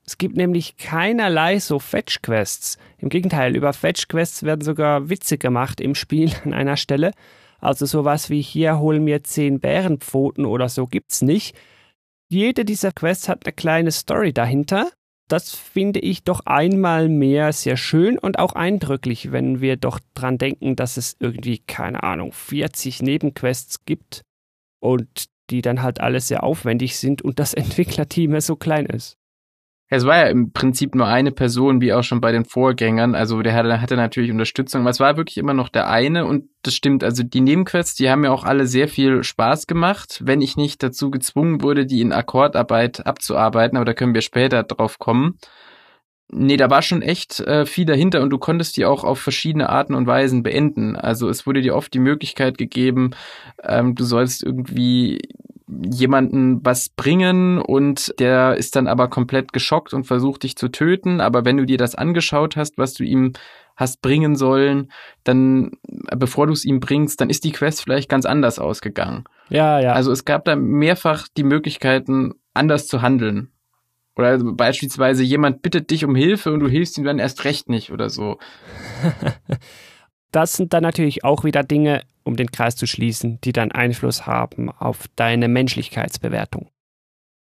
Es 0.06 0.18
gibt 0.18 0.36
nämlich 0.36 0.76
keinerlei 0.78 1.60
so 1.60 1.80
Fetch-Quests. 1.80 2.78
Im 2.98 3.10
Gegenteil, 3.10 3.56
über 3.56 3.74
Fetch-Quests 3.74 4.44
werden 4.44 4.62
sogar 4.62 5.10
Witze 5.10 5.38
gemacht 5.38 5.80
im 5.80 5.96
Spiel 5.96 6.32
an 6.44 6.54
einer 6.54 6.78
Stelle. 6.78 7.12
Also 7.60 7.86
sowas 7.86 8.30
wie 8.30 8.42
hier 8.42 8.80
hol 8.80 9.00
mir 9.00 9.24
zehn 9.24 9.60
Bärenpfoten 9.60 10.46
oder 10.46 10.68
so 10.68 10.88
gibt's 10.88 11.22
nicht. 11.22 11.56
Jede 12.28 12.66
dieser 12.66 12.92
Quests 12.92 13.30
hat 13.30 13.46
eine 13.46 13.54
kleine 13.54 13.92
Story 13.92 14.34
dahinter. 14.34 14.92
Das 15.30 15.52
finde 15.52 16.00
ich 16.00 16.24
doch 16.24 16.42
einmal 16.48 17.08
mehr 17.08 17.54
sehr 17.54 17.78
schön 17.78 18.18
und 18.18 18.40
auch 18.40 18.54
eindrücklich, 18.54 19.32
wenn 19.32 19.62
wir 19.62 19.78
doch 19.78 20.00
dran 20.16 20.40
denken, 20.40 20.76
dass 20.76 20.98
es 20.98 21.16
irgendwie, 21.20 21.60
keine 21.60 22.02
Ahnung, 22.02 22.32
40 22.32 23.04
Nebenquests 23.04 23.86
gibt 23.86 24.24
und 24.82 25.26
die 25.52 25.62
dann 25.62 25.84
halt 25.84 26.02
alle 26.02 26.20
sehr 26.20 26.44
aufwendig 26.44 26.98
sind 26.98 27.22
und 27.22 27.38
das 27.38 27.54
Entwicklerteam 27.54 28.40
so 28.42 28.56
klein 28.56 28.88
ist. 28.88 29.19
Es 29.92 30.06
war 30.06 30.18
ja 30.18 30.28
im 30.28 30.54
Prinzip 30.54 30.94
nur 30.94 31.08
eine 31.08 31.32
Person, 31.32 31.82
wie 31.82 31.94
auch 31.94 32.04
schon 32.04 32.22
bei 32.22 32.32
den 32.32 32.46
Vorgängern. 32.46 33.16
Also 33.16 33.42
der 33.42 33.54
hatte, 33.54 33.82
hatte 33.82 33.96
natürlich 33.96 34.32
Unterstützung, 34.32 34.82
aber 34.82 34.92
es 34.92 35.00
war 35.00 35.18
wirklich 35.18 35.38
immer 35.38 35.56
noch 35.56 35.68
der 35.70 35.90
eine 35.90 36.28
und 36.28 36.46
das 36.62 36.76
stimmt. 36.76 37.04
Also 37.04 37.24
die 37.24 37.42
Nebenquests, 37.42 37.96
die 37.96 38.08
haben 38.10 38.22
mir 38.22 38.32
auch 38.32 38.44
alle 38.44 38.68
sehr 38.68 38.88
viel 38.88 39.24
Spaß 39.24 39.66
gemacht, 39.66 40.22
wenn 40.24 40.42
ich 40.42 40.58
nicht 40.58 40.84
dazu 40.84 41.10
gezwungen 41.10 41.64
wurde, 41.64 41.88
die 41.88 42.02
in 42.02 42.14
Akkordarbeit 42.14 43.08
abzuarbeiten, 43.08 43.78
aber 43.78 43.86
da 43.86 43.94
können 43.94 44.14
wir 44.14 44.22
später 44.22 44.62
drauf 44.62 45.00
kommen. 45.00 45.40
Nee, 46.32 46.58
da 46.58 46.70
war 46.70 46.84
schon 46.84 47.02
echt 47.02 47.40
äh, 47.40 47.66
viel 47.66 47.86
dahinter 47.86 48.22
und 48.22 48.30
du 48.30 48.38
konntest 48.38 48.78
die 48.78 48.86
auch 48.86 49.04
auf 49.04 49.20
verschiedene 49.20 49.70
Arten 49.70 49.96
und 49.96 50.06
Weisen 50.06 50.44
beenden. 50.44 50.96
Also 50.96 51.28
es 51.28 51.48
wurde 51.48 51.62
dir 51.62 51.76
oft 51.76 51.92
die 51.92 52.00
Möglichkeit 52.00 52.60
gegeben, 52.60 53.12
ähm, 53.64 53.96
du 53.96 54.04
sollst 54.04 54.44
irgendwie 54.44 55.20
jemanden 55.92 56.66
was 56.66 56.90
bringen 56.90 57.60
und 57.60 58.14
der 58.20 58.56
ist 58.56 58.76
dann 58.76 58.88
aber 58.88 59.08
komplett 59.08 59.54
geschockt 59.54 59.94
und 59.94 60.06
versucht 60.06 60.44
dich 60.44 60.56
zu 60.56 60.70
töten. 60.70 61.22
Aber 61.22 61.46
wenn 61.46 61.58
du 61.58 61.66
dir 61.66 61.78
das 61.78 61.96
angeschaut 61.96 62.56
hast, 62.56 62.78
was 62.78 62.94
du 62.94 63.04
ihm 63.04 63.34
hast 63.76 64.02
bringen 64.02 64.36
sollen, 64.36 64.92
dann, 65.24 65.72
bevor 66.16 66.48
du 66.48 66.54
es 66.54 66.66
ihm 66.66 66.80
bringst, 66.80 67.22
dann 67.22 67.30
ist 67.30 67.44
die 67.44 67.52
Quest 67.52 67.82
vielleicht 67.84 68.10
ganz 68.10 68.26
anders 68.26 68.60
ausgegangen. 68.60 69.24
Ja, 69.50 69.80
ja. 69.80 69.94
Also 69.94 70.12
es 70.12 70.26
gab 70.26 70.46
da 70.46 70.56
mehrfach 70.56 71.28
die 71.36 71.44
Möglichkeiten, 71.44 72.34
anders 72.54 72.88
zu 72.88 73.02
handeln. 73.02 73.52
Oder 74.16 74.38
beispielsweise 74.38 75.24
jemand 75.24 75.62
bittet 75.62 75.92
dich 75.92 76.04
um 76.04 76.14
Hilfe 76.14 76.52
und 76.52 76.60
du 76.60 76.68
hilfst 76.68 76.98
ihm 76.98 77.06
dann 77.06 77.20
erst 77.20 77.46
recht 77.46 77.70
nicht 77.70 77.92
oder 77.92 78.10
so. 78.10 78.38
das 80.32 80.54
sind 80.54 80.74
dann 80.74 80.84
natürlich 80.84 81.24
auch 81.24 81.46
wieder 81.46 81.64
Dinge, 81.64 82.02
um 82.30 82.38
den 82.38 82.52
Kreis 82.52 82.78
zu 82.78 82.88
schließen, 82.88 83.40
die 83.44 83.52
dann 83.52 83.74
Einfluss 83.74 84.26
haben 84.26 84.70
auf 84.70 85.10
deine 85.16 85.50
Menschlichkeitsbewertung. 85.50 86.70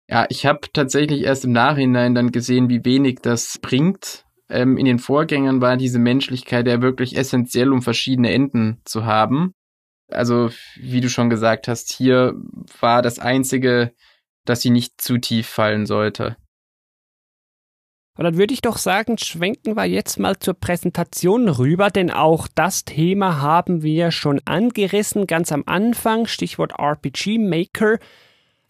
Ja, 0.08 0.28
ich 0.30 0.46
habe 0.46 0.68
tatsächlich 0.72 1.24
erst 1.24 1.46
im 1.46 1.54
Nachhinein 1.54 2.14
dann 2.14 2.32
gesehen, 2.32 2.70
wie 2.70 2.86
wenig 2.86 3.20
das 3.22 3.58
bringt. 3.62 4.26
Ähm, 4.50 4.78
in 4.78 4.86
den 4.86 5.00
Vorgängern 5.00 5.62
war 5.62 5.78
diese 5.78 5.98
Menschlichkeit 5.98 6.68
ja 6.68 6.82
wirklich 6.82 7.18
essentiell, 7.18 7.72
um 7.72 7.82
verschiedene 7.82 8.32
Enden 8.32 8.82
zu 8.84 9.06
haben. 9.06 9.54
Also, 10.10 10.52
wie 10.76 11.02
du 11.02 11.10
schon 11.10 11.30
gesagt 11.30 11.68
hast, 11.68 11.92
hier 11.92 12.34
war 12.80 13.02
das 13.02 13.18
Einzige, 13.18 13.94
dass 14.46 14.62
sie 14.62 14.70
nicht 14.70 15.02
zu 15.02 15.18
tief 15.18 15.48
fallen 15.48 15.86
sollte. 15.86 16.36
Und 18.16 18.26
dann 18.26 18.38
würde 18.38 18.54
ich 18.54 18.62
doch 18.62 18.78
sagen, 18.78 19.18
schwenken 19.18 19.76
wir 19.76 19.86
jetzt 19.86 20.20
mal 20.20 20.38
zur 20.38 20.54
Präsentation 20.54 21.50
rüber, 21.50 21.90
denn 21.90 22.12
auch 22.12 22.48
das 22.54 22.86
Thema 22.86 23.42
haben 23.42 23.82
wir 23.82 24.12
schon 24.12 24.40
angerissen, 24.46 25.26
ganz 25.26 25.52
am 25.52 25.64
Anfang, 25.66 26.28
Stichwort 26.28 26.74
RPG 26.78 27.40
Maker. 27.40 27.98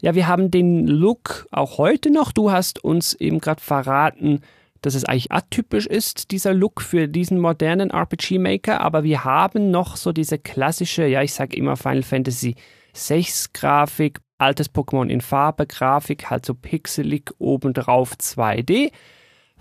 Ja, 0.02 0.16
wir 0.16 0.28
haben 0.28 0.50
den 0.50 0.88
Look 0.88 1.48
auch 1.52 1.78
heute 1.78 2.10
noch. 2.10 2.32
Du 2.32 2.52
hast 2.52 2.84
uns 2.86 3.14
eben 3.16 3.40
gerade 3.40 3.62
verraten, 3.62 4.40
dass 4.82 4.96
es 4.96 5.04
eigentlich 5.04 5.34
atypisch 5.34 5.88
ist, 5.88 6.32
dieser 6.32 6.54
Look 6.54 6.82
für 6.82 7.10
diesen 7.10 7.38
modernen 7.40 7.90
RPG 7.90 8.40
Maker, 8.40 8.80
aber 8.80 9.04
wir 9.04 9.26
haben 9.26 9.72
noch 9.72 9.98
so 9.98 10.14
diese 10.14 10.38
klassische, 10.38 11.06
ja, 11.06 11.22
ich 11.22 11.34
sage 11.34 11.58
immer 11.58 11.76
Final 11.76 12.04
Fantasy 12.04 12.56
6 12.94 13.52
Grafik, 13.52 14.20
altes 14.38 14.74
Pokémon 14.74 15.10
in 15.10 15.22
Farbe 15.22 15.68
Grafik, 15.68 16.30
halt 16.30 16.46
so 16.46 16.54
pixelig 16.54 17.32
obendrauf 17.40 18.14
2D 18.16 18.92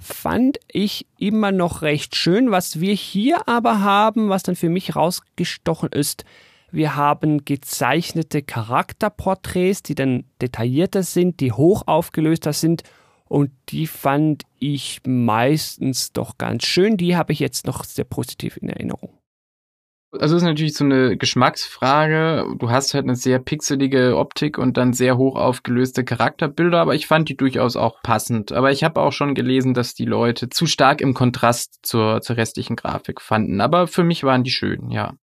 fand 0.02 0.58
ich 0.70 1.06
immer 1.18 1.52
noch 1.52 1.82
recht 1.82 2.16
schön. 2.16 2.50
Was 2.50 2.80
wir 2.80 2.94
hier 2.94 3.48
aber 3.48 3.80
haben, 3.80 4.28
was 4.28 4.42
dann 4.42 4.56
für 4.56 4.68
mich 4.68 4.96
rausgestochen 4.96 5.90
ist, 5.90 6.24
wir 6.70 6.96
haben 6.96 7.44
gezeichnete 7.44 8.42
Charakterporträts, 8.42 9.82
die 9.82 9.94
dann 9.94 10.24
detaillierter 10.40 11.02
sind, 11.02 11.40
die 11.40 11.52
hoch 11.52 11.82
aufgelöster 11.86 12.52
sind 12.52 12.82
und 13.26 13.50
die 13.68 13.86
fand 13.86 14.44
ich 14.58 15.00
meistens 15.06 16.12
doch 16.12 16.38
ganz 16.38 16.64
schön. 16.64 16.96
Die 16.96 17.16
habe 17.16 17.32
ich 17.32 17.40
jetzt 17.40 17.66
noch 17.66 17.84
sehr 17.84 18.04
positiv 18.04 18.56
in 18.56 18.68
Erinnerung. 18.68 19.21
Also 20.18 20.36
ist 20.36 20.42
natürlich 20.42 20.74
so 20.74 20.84
eine 20.84 21.16
Geschmacksfrage. 21.16 22.46
Du 22.58 22.70
hast 22.70 22.92
halt 22.92 23.04
eine 23.04 23.16
sehr 23.16 23.38
pixelige 23.38 24.16
Optik 24.18 24.58
und 24.58 24.76
dann 24.76 24.92
sehr 24.92 25.16
hoch 25.16 25.36
aufgelöste 25.36 26.04
Charakterbilder, 26.04 26.80
aber 26.80 26.94
ich 26.94 27.06
fand 27.06 27.28
die 27.28 27.36
durchaus 27.36 27.76
auch 27.76 28.02
passend. 28.02 28.52
Aber 28.52 28.70
ich 28.70 28.84
habe 28.84 29.00
auch 29.00 29.12
schon 29.12 29.34
gelesen, 29.34 29.72
dass 29.72 29.94
die 29.94 30.04
Leute 30.04 30.50
zu 30.50 30.66
stark 30.66 31.00
im 31.00 31.14
Kontrast 31.14 31.78
zur, 31.82 32.20
zur 32.20 32.36
restlichen 32.36 32.76
Grafik 32.76 33.22
fanden. 33.22 33.60
Aber 33.62 33.86
für 33.86 34.04
mich 34.04 34.22
waren 34.22 34.44
die 34.44 34.50
schön, 34.50 34.90
ja. 34.90 35.14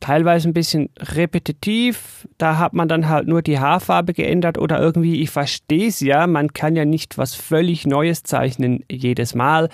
Teilweise 0.00 0.50
ein 0.50 0.52
bisschen 0.52 0.90
repetitiv, 0.98 2.28
da 2.36 2.58
hat 2.58 2.74
man 2.74 2.86
dann 2.86 3.08
halt 3.08 3.26
nur 3.26 3.40
die 3.40 3.58
Haarfarbe 3.58 4.12
geändert 4.12 4.58
oder 4.58 4.78
irgendwie, 4.78 5.22
ich 5.22 5.30
verstehe 5.30 5.88
es 5.88 6.00
ja, 6.00 6.26
man 6.26 6.52
kann 6.52 6.76
ja 6.76 6.84
nicht 6.84 7.16
was 7.16 7.34
völlig 7.34 7.86
Neues 7.86 8.22
zeichnen 8.22 8.84
jedes 8.90 9.34
Mal 9.34 9.70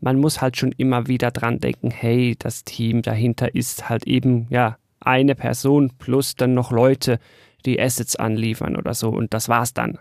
man 0.00 0.18
muss 0.18 0.40
halt 0.40 0.56
schon 0.56 0.72
immer 0.72 1.06
wieder 1.06 1.30
dran 1.30 1.58
denken, 1.58 1.90
hey, 1.90 2.36
das 2.38 2.64
Team 2.64 3.02
dahinter 3.02 3.54
ist 3.54 3.88
halt 3.88 4.06
eben, 4.06 4.46
ja, 4.50 4.78
eine 5.00 5.34
Person 5.34 5.92
plus 5.98 6.34
dann 6.34 6.54
noch 6.54 6.70
Leute, 6.70 7.18
die 7.64 7.80
Assets 7.80 8.16
anliefern 8.16 8.76
oder 8.76 8.94
so 8.94 9.10
und 9.10 9.34
das 9.34 9.48
war's 9.48 9.74
dann. 9.74 9.98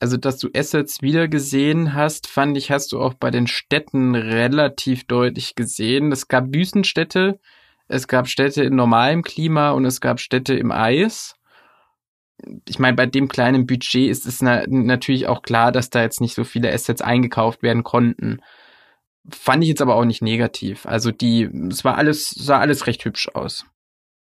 Also, 0.00 0.16
dass 0.16 0.38
du 0.38 0.48
Assets 0.54 1.02
wieder 1.02 1.26
gesehen 1.26 1.94
hast, 1.94 2.28
fand 2.28 2.56
ich, 2.56 2.70
hast 2.70 2.92
du 2.92 3.00
auch 3.00 3.14
bei 3.14 3.30
den 3.30 3.48
Städten 3.48 4.14
relativ 4.14 5.04
deutlich 5.04 5.56
gesehen. 5.56 6.12
Es 6.12 6.28
gab 6.28 6.54
Wüstenstädte, 6.54 7.40
es 7.88 8.06
gab 8.06 8.28
Städte 8.28 8.62
in 8.62 8.76
normalem 8.76 9.22
Klima 9.22 9.70
und 9.72 9.84
es 9.84 10.00
gab 10.00 10.20
Städte 10.20 10.54
im 10.54 10.70
Eis. 10.70 11.34
Ich 12.68 12.78
meine, 12.78 12.96
bei 12.96 13.06
dem 13.06 13.26
kleinen 13.26 13.66
Budget 13.66 14.08
ist 14.08 14.24
es 14.24 14.40
na 14.40 14.62
natürlich 14.68 15.26
auch 15.26 15.42
klar, 15.42 15.72
dass 15.72 15.90
da 15.90 16.02
jetzt 16.02 16.20
nicht 16.20 16.34
so 16.34 16.44
viele 16.44 16.72
Assets 16.72 17.02
eingekauft 17.02 17.64
werden 17.64 17.82
konnten. 17.82 18.40
Fand 19.30 19.62
ich 19.62 19.68
jetzt 19.68 19.82
aber 19.82 19.96
auch 19.96 20.04
nicht 20.04 20.22
negativ. 20.22 20.86
Also 20.86 21.10
die, 21.10 21.42
es 21.70 21.84
war 21.84 21.96
alles, 21.96 22.30
sah 22.30 22.58
alles 22.58 22.86
recht 22.86 23.04
hübsch 23.04 23.28
aus. 23.34 23.66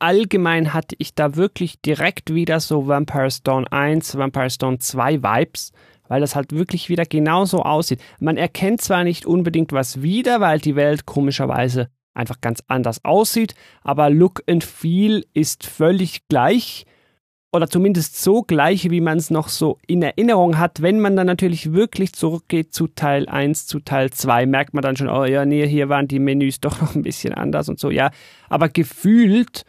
Allgemein 0.00 0.72
hatte 0.74 0.94
ich 0.98 1.14
da 1.14 1.34
wirklich 1.34 1.80
direkt 1.80 2.32
wieder 2.32 2.60
so 2.60 2.86
Vampire 2.86 3.30
Stone 3.30 3.70
1, 3.70 4.16
Vampire 4.16 4.50
Stone 4.50 4.78
2 4.78 5.22
Vibes, 5.22 5.72
weil 6.06 6.20
das 6.20 6.36
halt 6.36 6.52
wirklich 6.52 6.88
wieder 6.88 7.04
genauso 7.04 7.62
aussieht. 7.62 8.00
Man 8.20 8.36
erkennt 8.36 8.80
zwar 8.80 9.02
nicht 9.04 9.26
unbedingt 9.26 9.72
was 9.72 10.00
wieder, 10.00 10.40
weil 10.40 10.60
die 10.60 10.76
Welt 10.76 11.04
komischerweise 11.04 11.90
einfach 12.14 12.40
ganz 12.40 12.62
anders 12.66 13.04
aussieht, 13.04 13.54
aber 13.82 14.10
Look 14.10 14.42
and 14.48 14.64
Feel 14.64 15.24
ist 15.34 15.66
völlig 15.66 16.26
gleich 16.28 16.84
oder 17.52 17.68
zumindest 17.68 18.20
so 18.22 18.42
gleiche, 18.42 18.90
wie 18.90 19.00
man 19.00 19.18
es 19.18 19.30
noch 19.30 19.48
so 19.48 19.78
in 19.86 20.02
Erinnerung 20.02 20.58
hat. 20.58 20.82
Wenn 20.82 21.00
man 21.00 21.16
dann 21.16 21.26
natürlich 21.26 21.72
wirklich 21.72 22.12
zurückgeht 22.12 22.74
zu 22.74 22.88
Teil 22.88 23.28
1, 23.28 23.66
zu 23.66 23.80
Teil 23.80 24.10
2, 24.10 24.46
merkt 24.46 24.74
man 24.74 24.82
dann 24.82 24.96
schon, 24.96 25.08
oh 25.08 25.24
ja, 25.24 25.46
nee, 25.46 25.66
hier 25.66 25.88
waren 25.88 26.08
die 26.08 26.18
Menüs 26.18 26.60
doch 26.60 26.80
noch 26.80 26.94
ein 26.94 27.02
bisschen 27.02 27.34
anders 27.34 27.68
und 27.68 27.78
so, 27.78 27.90
ja. 27.90 28.10
Aber 28.48 28.68
gefühlt 28.68 29.64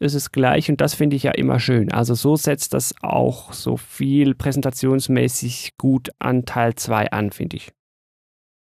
ist 0.00 0.14
es 0.14 0.32
gleich 0.32 0.70
und 0.70 0.80
das 0.80 0.94
finde 0.94 1.14
ich 1.14 1.22
ja 1.22 1.32
immer 1.32 1.60
schön. 1.60 1.92
Also 1.92 2.14
so 2.14 2.34
setzt 2.34 2.74
das 2.74 2.94
auch 3.02 3.52
so 3.52 3.76
viel 3.76 4.34
präsentationsmäßig 4.34 5.74
gut 5.78 6.10
an 6.18 6.46
Teil 6.46 6.74
2 6.74 7.10
an, 7.12 7.30
finde 7.30 7.58
ich. 7.58 7.70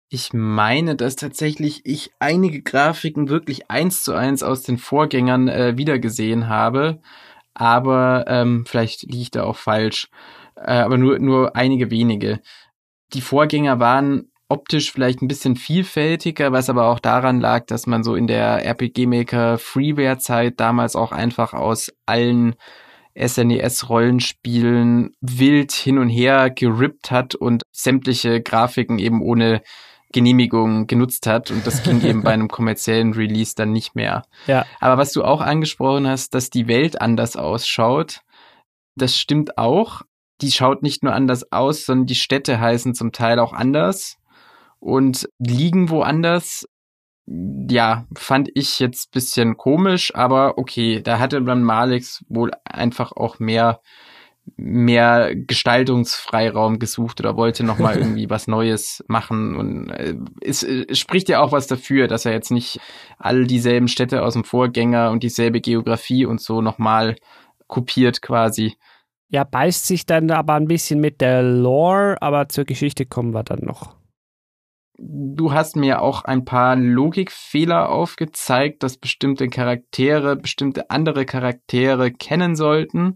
Ich 0.09 0.33
meine, 0.33 0.95
dass 0.95 1.15
tatsächlich 1.15 1.81
ich 1.83 2.11
einige 2.19 2.61
Grafiken 2.61 3.27
wirklich 3.27 3.69
eins 3.69 4.03
zu 4.03 4.13
eins 4.13 4.43
aus 4.43 4.61
den 4.61 4.77
Vorgängern 4.77 5.49
äh, 5.49 5.77
wiedergesehen 5.77 6.47
habe 6.47 7.01
aber 7.55 8.25
ähm, 8.27 8.65
vielleicht 8.67 9.03
liege 9.03 9.23
ich 9.23 9.31
da 9.31 9.43
auch 9.43 9.55
falsch. 9.55 10.09
Äh, 10.55 10.73
aber 10.73 10.97
nur, 10.97 11.19
nur 11.19 11.55
einige 11.55 11.89
wenige. 11.89 12.41
Die 13.13 13.21
Vorgänger 13.21 13.79
waren 13.79 14.31
optisch 14.47 14.91
vielleicht 14.91 15.21
ein 15.21 15.27
bisschen 15.27 15.55
vielfältiger, 15.55 16.51
was 16.51 16.69
aber 16.69 16.87
auch 16.87 16.99
daran 16.99 17.39
lag, 17.39 17.65
dass 17.65 17.87
man 17.87 18.03
so 18.03 18.15
in 18.15 18.27
der 18.27 18.63
RPG 18.63 19.07
Maker 19.07 19.57
Freeware 19.57 20.19
Zeit 20.19 20.59
damals 20.59 20.95
auch 20.95 21.11
einfach 21.11 21.53
aus 21.53 21.91
allen 22.05 22.55
SNES 23.17 23.89
Rollenspielen 23.89 25.15
wild 25.21 25.71
hin 25.71 25.97
und 25.97 26.09
her 26.09 26.49
gerippt 26.49 27.11
hat 27.11 27.33
und 27.33 27.63
sämtliche 27.71 28.41
Grafiken 28.41 28.99
eben 28.99 29.21
ohne 29.21 29.61
Genehmigung 30.15 30.87
genutzt 30.87 31.27
hat 31.27 31.51
und 31.51 31.67
das 31.67 31.83
ging 31.83 32.01
eben 32.01 32.23
bei 32.23 32.31
einem 32.31 32.47
kommerziellen 32.47 33.13
Release 33.13 33.53
dann 33.53 33.73
nicht 33.73 33.95
mehr. 33.95 34.23
Ja. 34.47 34.65
Aber 34.79 34.97
was 34.97 35.11
du 35.11 35.25
auch 35.25 35.41
angesprochen 35.41 36.07
hast, 36.07 36.33
dass 36.33 36.49
die 36.49 36.69
Welt 36.69 37.01
anders 37.01 37.35
ausschaut, 37.35 38.21
das 38.95 39.17
stimmt 39.17 39.57
auch. 39.57 40.03
Die 40.39 40.53
schaut 40.53 40.83
nicht 40.83 41.03
nur 41.03 41.13
anders 41.13 41.51
aus, 41.51 41.85
sondern 41.85 42.05
die 42.07 42.15
Städte 42.15 42.61
heißen 42.61 42.95
zum 42.95 43.11
Teil 43.11 43.39
auch 43.39 43.51
anders 43.51 44.17
und 44.79 45.27
liegen 45.37 45.89
woanders. 45.89 46.65
Ja, 47.27 48.05
fand 48.15 48.49
ich 48.53 48.79
jetzt 48.79 49.11
bisschen 49.11 49.57
komisch, 49.57 50.15
aber 50.15 50.57
okay, 50.57 51.01
da 51.01 51.19
hatte 51.19 51.41
dann 51.41 51.63
Malix 51.63 52.23
wohl 52.29 52.51
einfach 52.63 53.11
auch 53.11 53.39
mehr 53.39 53.81
mehr 54.57 55.35
Gestaltungsfreiraum 55.35 56.79
gesucht 56.79 57.19
oder 57.19 57.35
wollte 57.35 57.63
noch 57.63 57.79
mal 57.79 57.97
irgendwie 57.97 58.29
was 58.29 58.47
Neues 58.47 59.03
machen 59.07 59.55
und 59.55 59.89
äh, 59.89 60.15
es, 60.41 60.63
es 60.63 60.99
spricht 60.99 61.29
ja 61.29 61.41
auch 61.41 61.51
was 61.51 61.67
dafür, 61.67 62.07
dass 62.07 62.25
er 62.25 62.33
jetzt 62.33 62.51
nicht 62.51 62.79
all 63.17 63.45
dieselben 63.45 63.87
Städte 63.87 64.23
aus 64.23 64.33
dem 64.33 64.43
Vorgänger 64.43 65.11
und 65.11 65.23
dieselbe 65.23 65.61
Geografie 65.61 66.25
und 66.25 66.41
so 66.41 66.61
noch 66.61 66.77
mal 66.77 67.15
kopiert 67.67 68.21
quasi. 68.21 68.75
Ja, 69.29 69.43
beißt 69.43 69.87
sich 69.87 70.05
dann 70.05 70.29
aber 70.31 70.53
ein 70.53 70.67
bisschen 70.67 70.99
mit 70.99 71.19
der 71.19 71.41
Lore, 71.41 72.21
aber 72.21 72.47
zur 72.47 72.65
Geschichte 72.65 73.05
kommen 73.05 73.33
wir 73.33 73.43
dann 73.43 73.59
noch. 73.61 73.95
Du 74.97 75.51
hast 75.51 75.75
mir 75.75 76.01
auch 76.01 76.23
ein 76.23 76.45
paar 76.45 76.75
Logikfehler 76.77 77.89
aufgezeigt, 77.89 78.81
dass 78.81 78.97
bestimmte 78.97 79.49
Charaktere 79.49 80.37
bestimmte 80.37 80.89
andere 80.89 81.25
Charaktere 81.25 82.11
kennen 82.11 82.55
sollten. 82.55 83.15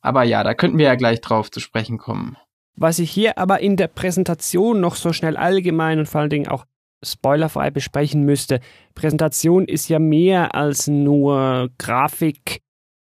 Aber 0.00 0.22
ja, 0.22 0.42
da 0.42 0.54
könnten 0.54 0.78
wir 0.78 0.86
ja 0.86 0.94
gleich 0.94 1.20
drauf 1.20 1.50
zu 1.50 1.60
sprechen 1.60 1.98
kommen. 1.98 2.36
Was 2.76 2.98
ich 2.98 3.10
hier 3.10 3.36
aber 3.36 3.60
in 3.60 3.76
der 3.76 3.88
Präsentation 3.88 4.80
noch 4.80 4.94
so 4.94 5.12
schnell 5.12 5.36
allgemein 5.36 5.98
und 5.98 6.06
vor 6.06 6.22
allen 6.22 6.30
Dingen 6.30 6.48
auch 6.48 6.64
spoilerfrei 7.02 7.70
besprechen 7.70 8.24
müsste. 8.24 8.60
Präsentation 8.94 9.66
ist 9.66 9.88
ja 9.88 9.98
mehr 9.98 10.54
als 10.54 10.86
nur 10.86 11.70
Grafik. 11.78 12.62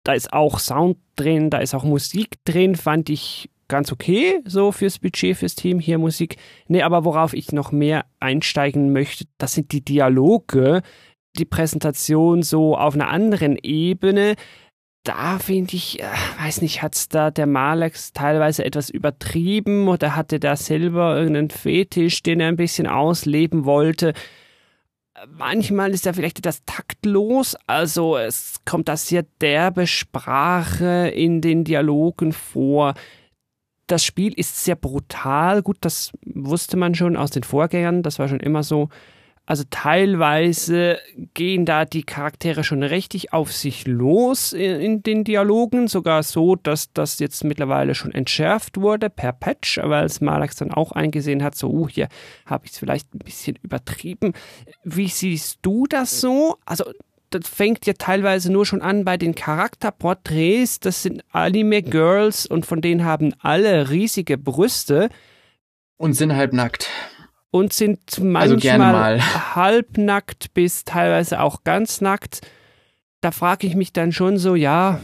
Da 0.04 0.12
ist 0.14 0.32
auch 0.32 0.58
Sound 0.58 0.98
drin, 1.16 1.50
da 1.50 1.58
ist 1.58 1.74
auch 1.74 1.84
Musik 1.84 2.42
drin, 2.44 2.76
fand 2.76 3.08
ich 3.08 3.50
ganz 3.68 3.90
okay, 3.92 4.40
so 4.44 4.72
fürs 4.72 4.98
Budget, 4.98 5.36
fürs 5.36 5.54
Team 5.54 5.80
hier 5.80 5.98
Musik. 5.98 6.36
Nee, 6.68 6.82
aber 6.82 7.04
worauf 7.04 7.32
ich 7.32 7.52
noch 7.52 7.72
mehr 7.72 8.04
einsteigen 8.20 8.92
möchte, 8.92 9.24
das 9.38 9.54
sind 9.54 9.72
die 9.72 9.84
Dialoge, 9.84 10.82
die 11.38 11.46
Präsentation 11.46 12.42
so 12.42 12.76
auf 12.76 12.94
einer 12.94 13.08
anderen 13.08 13.56
Ebene 13.62 14.34
da 15.04 15.38
finde 15.38 15.76
ich, 15.76 16.00
äh, 16.00 16.06
weiß 16.40 16.62
nicht, 16.62 16.82
hat's 16.82 17.08
da 17.08 17.30
der 17.30 17.46
Malex 17.46 18.12
teilweise 18.12 18.64
etwas 18.64 18.88
übertrieben 18.88 19.86
oder 19.86 20.16
hatte 20.16 20.40
da 20.40 20.56
selber 20.56 21.16
irgendeinen 21.16 21.50
Fetisch, 21.50 22.22
den 22.22 22.40
er 22.40 22.48
ein 22.48 22.56
bisschen 22.56 22.86
ausleben 22.86 23.66
wollte? 23.66 24.14
Manchmal 25.28 25.92
ist 25.92 26.06
er 26.06 26.14
vielleicht 26.14 26.38
etwas 26.38 26.64
taktlos, 26.64 27.56
also 27.66 28.16
es 28.16 28.56
kommt 28.64 28.88
da 28.88 28.96
sehr 28.96 29.24
derbe 29.40 29.86
Sprache 29.86 31.08
in 31.14 31.40
den 31.40 31.64
Dialogen 31.64 32.32
vor. 32.32 32.94
Das 33.86 34.04
Spiel 34.04 34.32
ist 34.32 34.64
sehr 34.64 34.74
brutal, 34.74 35.62
gut, 35.62 35.76
das 35.82 36.12
wusste 36.24 36.76
man 36.76 36.94
schon 36.94 37.16
aus 37.16 37.30
den 37.30 37.42
Vorgängern, 37.44 38.02
das 38.02 38.18
war 38.18 38.28
schon 38.28 38.40
immer 38.40 38.62
so. 38.62 38.88
Also 39.46 39.64
teilweise 39.68 40.98
gehen 41.34 41.66
da 41.66 41.84
die 41.84 42.02
Charaktere 42.02 42.64
schon 42.64 42.82
richtig 42.82 43.34
auf 43.34 43.52
sich 43.52 43.86
los 43.86 44.54
in, 44.54 44.80
in, 44.80 45.02
den 45.02 45.22
Dialogen, 45.22 45.86
sogar 45.86 46.22
so, 46.22 46.56
dass 46.56 46.94
das 46.94 47.18
jetzt 47.18 47.44
mittlerweile 47.44 47.94
schon 47.94 48.12
entschärft 48.12 48.80
wurde 48.80 49.10
per 49.10 49.32
Patch, 49.32 49.78
weil 49.82 50.06
es 50.06 50.22
Malax 50.22 50.56
dann 50.56 50.72
auch 50.72 50.92
eingesehen 50.92 51.42
hat, 51.42 51.56
so, 51.56 51.68
uh, 51.68 51.88
hier 51.90 52.08
habe 52.46 52.64
ich 52.64 52.72
es 52.72 52.78
vielleicht 52.78 53.14
ein 53.14 53.18
bisschen 53.18 53.58
übertrieben. 53.62 54.32
Wie 54.82 55.08
siehst 55.08 55.58
du 55.60 55.86
das 55.86 56.22
so? 56.22 56.56
Also 56.64 56.84
das 57.28 57.46
fängt 57.46 57.84
ja 57.84 57.92
teilweise 57.98 58.50
nur 58.50 58.64
schon 58.64 58.80
an 58.80 59.04
bei 59.04 59.18
den 59.18 59.34
Charakterporträts, 59.34 60.80
das 60.80 61.02
sind 61.02 61.22
Anime-Girls 61.32 62.46
und 62.46 62.64
von 62.64 62.80
denen 62.80 63.04
haben 63.04 63.34
alle 63.40 63.90
riesige 63.90 64.38
Brüste. 64.38 65.10
Und 65.98 66.14
sind 66.14 66.34
halb 66.34 66.54
nackt 66.54 66.88
und 67.54 67.72
sind 67.72 68.00
also 68.08 68.24
manchmal 68.24 69.20
also 69.20 69.26
halbnackt 69.54 70.52
bis 70.54 70.82
teilweise 70.82 71.38
auch 71.40 71.62
ganz 71.62 72.00
nackt. 72.00 72.40
Da 73.20 73.30
frage 73.30 73.68
ich 73.68 73.76
mich 73.76 73.92
dann 73.92 74.10
schon 74.10 74.38
so, 74.38 74.56
ja, 74.56 74.98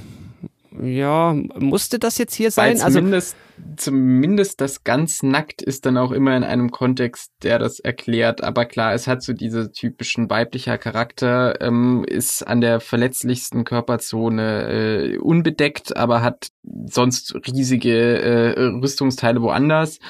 ja, 0.82 1.32
musste 1.57 2.01
das 2.01 2.18
jetzt 2.18 2.34
hier 2.34 2.51
sein? 2.51 2.80
Weil 2.80 2.92
zumindest, 2.92 3.36
also, 3.57 3.74
zumindest 3.76 4.61
das 4.61 4.82
ganz 4.82 5.22
nackt 5.22 5.62
ist 5.62 5.86
dann 5.86 5.96
auch 5.96 6.11
immer 6.11 6.36
in 6.36 6.42
einem 6.42 6.72
Kontext, 6.72 7.30
der 7.44 7.61
das 7.61 7.78
erklärt. 7.78 8.42
Aber 8.42 8.64
klar, 8.64 8.94
es 8.94 9.07
hat 9.07 9.22
so 9.22 9.32
diese 9.32 9.70
typischen 9.70 10.28
weiblicher 10.28 10.76
Charakter, 10.76 11.61
ähm, 11.61 12.05
ist 12.05 12.44
an 12.44 12.61
der 12.61 12.80
verletzlichsten 12.80 13.62
Körperzone 13.62 15.12
äh, 15.14 15.18
unbedeckt, 15.18 15.96
aber 15.96 16.20
hat 16.20 16.48
sonst 16.86 17.32
riesige 17.46 18.20
äh, 18.20 18.61
Rüstungsteile 18.82 19.40
woanders. 19.40 20.01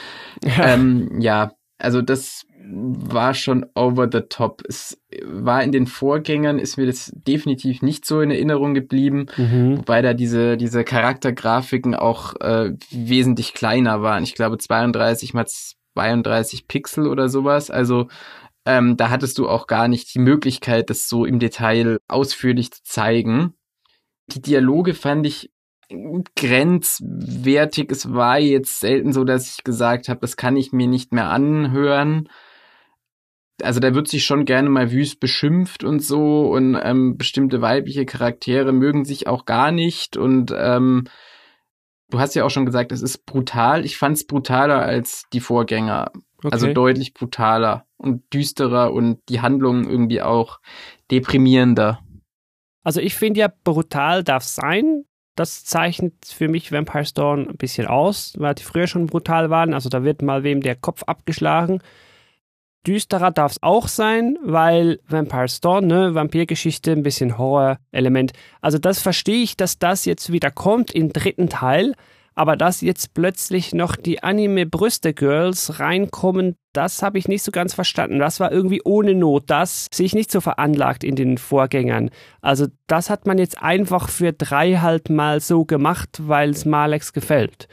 Ja. 0.43 0.74
Ähm, 0.74 1.20
ja, 1.20 1.53
also 1.81 2.03
das 2.03 2.47
war 2.72 3.35
schon 3.35 3.66
over 3.74 4.09
the 4.11 4.20
top. 4.20 4.62
Es 4.68 5.01
war 5.24 5.62
in 5.62 5.72
den 5.72 5.87
Vorgängern, 5.87 6.59
ist 6.59 6.76
mir 6.76 6.87
das 6.87 7.12
definitiv 7.14 7.83
nicht 7.83 8.05
so 8.05 8.20
in 8.20 8.31
Erinnerung 8.31 8.74
geblieben, 8.74 9.26
mhm. 9.37 9.78
wobei 9.78 10.03
da 10.03 10.14
diese, 10.14 10.57
diese 10.57 10.85
Charaktergrafiken 10.85 11.95
auch 11.95 12.35
äh, 12.41 12.72
wesentlich 12.91 13.55
kleiner 13.55 14.03
waren. 14.03 14.22
Ich 14.22 14.35
glaube 14.35 14.59
32 14.59 15.35
mal 15.35 15.47
32 15.95 16.68
Pixel 16.68 17.07
oder 17.07 17.28
sowas. 17.28 17.70
Also 17.70 18.09
ähm, 18.66 18.97
da 18.97 19.11
hattest 19.11 19.39
du 19.39 19.49
auch 19.49 19.66
gar 19.66 19.89
nicht 19.89 20.14
die 20.14 20.20
Möglichkeit, 20.20 20.91
das 20.91 21.09
so 21.09 21.24
im 21.24 21.39
Detail 21.39 21.99
ausführlich 22.09 22.70
zu 22.70 22.83
zeigen. 22.85 23.55
Die 24.28 24.43
Dialoge 24.43 24.95
fand 24.95 25.26
ich 25.26 25.51
grenzwertig. 26.36 27.91
Es 27.91 28.12
war 28.12 28.38
jetzt 28.38 28.80
selten 28.80 29.12
so, 29.12 29.24
dass 29.24 29.57
ich 29.57 29.64
gesagt 29.64 30.09
habe, 30.09 30.20
das 30.20 30.36
kann 30.36 30.57
ich 30.57 30.72
mir 30.72 30.86
nicht 30.86 31.12
mehr 31.12 31.28
anhören. 31.30 32.28
Also 33.62 33.80
da 33.80 33.95
wird 33.95 34.09
sich 34.09 34.24
schon 34.24 34.47
gerne 34.47 34.70
mal 34.70 34.91
wüst 34.91 35.20
beschimpft 35.20 35.84
und 35.84 36.01
so 36.01 36.51
und 36.51 36.78
ähm, 36.82 37.18
bestimmte 37.18 37.61
weibliche 37.61 38.07
Charaktere 38.07 38.72
mögen 38.72 39.05
sich 39.05 39.26
auch 39.26 39.45
gar 39.45 39.70
nicht 39.70 40.16
und 40.16 40.55
ähm, 40.57 41.05
du 42.09 42.18
hast 42.18 42.34
ja 42.34 42.45
auch 42.45 42.51
schon 42.51 42.66
gesagt, 42.66 42.93
es 42.93 43.03
ist 43.03 43.26
brutal. 43.26 43.84
Ich 43.84 43.97
fand 43.99 44.16
es 44.16 44.26
brutaler 44.26 44.80
als 44.80 45.24
die 45.32 45.41
Vorgänger. 45.41 46.11
Okay. 46.38 46.49
Also 46.53 46.72
deutlich 46.72 47.12
brutaler 47.12 47.86
und 47.99 48.22
düsterer 48.32 48.93
und 48.93 49.20
die 49.28 49.43
Handlung 49.43 49.88
irgendwie 49.88 50.22
auch 50.22 50.59
deprimierender. 51.11 52.01
Also 52.82 53.01
ich 53.01 53.14
finde 53.14 53.41
ja, 53.41 53.49
brutal 53.62 54.24
darf 54.24 54.43
sein, 54.43 55.05
das 55.35 55.64
zeichnet 55.64 56.14
für 56.26 56.49
mich 56.49 56.72
Vampire 56.72 57.05
Storm 57.05 57.49
ein 57.49 57.57
bisschen 57.57 57.87
aus, 57.87 58.35
weil 58.39 58.55
die 58.55 58.62
früher 58.62 58.87
schon 58.87 59.07
brutal 59.07 59.51
waren. 59.51 59.74
Also 59.74 59.89
da 59.89 60.05
wird 60.05 60.22
mal 60.22 60.43
wem 60.43 60.61
der 60.61 60.76
Kopf 60.76 61.03
abgeschlagen. 61.05 61.81
Düsterer 62.87 63.31
darf 63.31 63.53
es 63.53 63.62
auch 63.62 63.89
sein, 63.89 64.39
weil 64.43 65.01
Vampire 65.07 65.49
Storm, 65.49 65.87
ne, 65.87 66.14
Vampirgeschichte, 66.14 66.93
ein 66.93 67.03
bisschen 67.03 67.37
Horror-Element. 67.37 68.33
Also 68.62 68.78
das 68.78 69.01
verstehe 69.01 69.43
ich, 69.43 69.57
dass 69.57 69.78
das 69.78 70.07
jetzt 70.07 70.33
wieder 70.33 70.51
kommt 70.51 70.93
im 70.93 71.12
dritten 71.12 71.51
Teil. 71.51 71.95
Aber 72.35 72.57
dass 72.57 72.81
jetzt 72.81 73.14
plötzlich 73.14 73.74
noch 73.74 73.97
die 73.97 74.22
Anime-Brüste-Girls 74.22 75.81
reinkommen, 75.81 76.57
das 76.72 77.03
habe 77.03 77.18
ich 77.18 77.28
nicht 77.28 77.43
so 77.43 77.51
ganz 77.51 77.74
verstanden. 77.74 78.18
Das 78.18 78.41
war 78.41 78.53
irgendwie 78.53 78.83
ohne 78.85 79.14
Not. 79.14 79.45
Das 79.49 79.87
sehe 79.93 80.07
ich 80.07 80.14
nicht 80.14 80.31
so 80.31 80.41
veranlagt 80.41 81.05
in 81.05 81.16
den 81.16 81.39
Vorgängern. 81.39 82.11
Also 82.41 82.66
das 82.87 83.11
hat 83.11 83.26
man 83.26 83.39
jetzt 83.39 83.62
einfach 83.62 84.09
für 84.09 84.33
drei 84.33 84.76
halt 84.76 85.11
mal 85.11 85.41
so 85.41 85.64
gemacht, 85.64 86.20
weil 86.22 86.51
es 86.51 86.64
Malex 86.64 87.12
gefällt. 87.12 87.68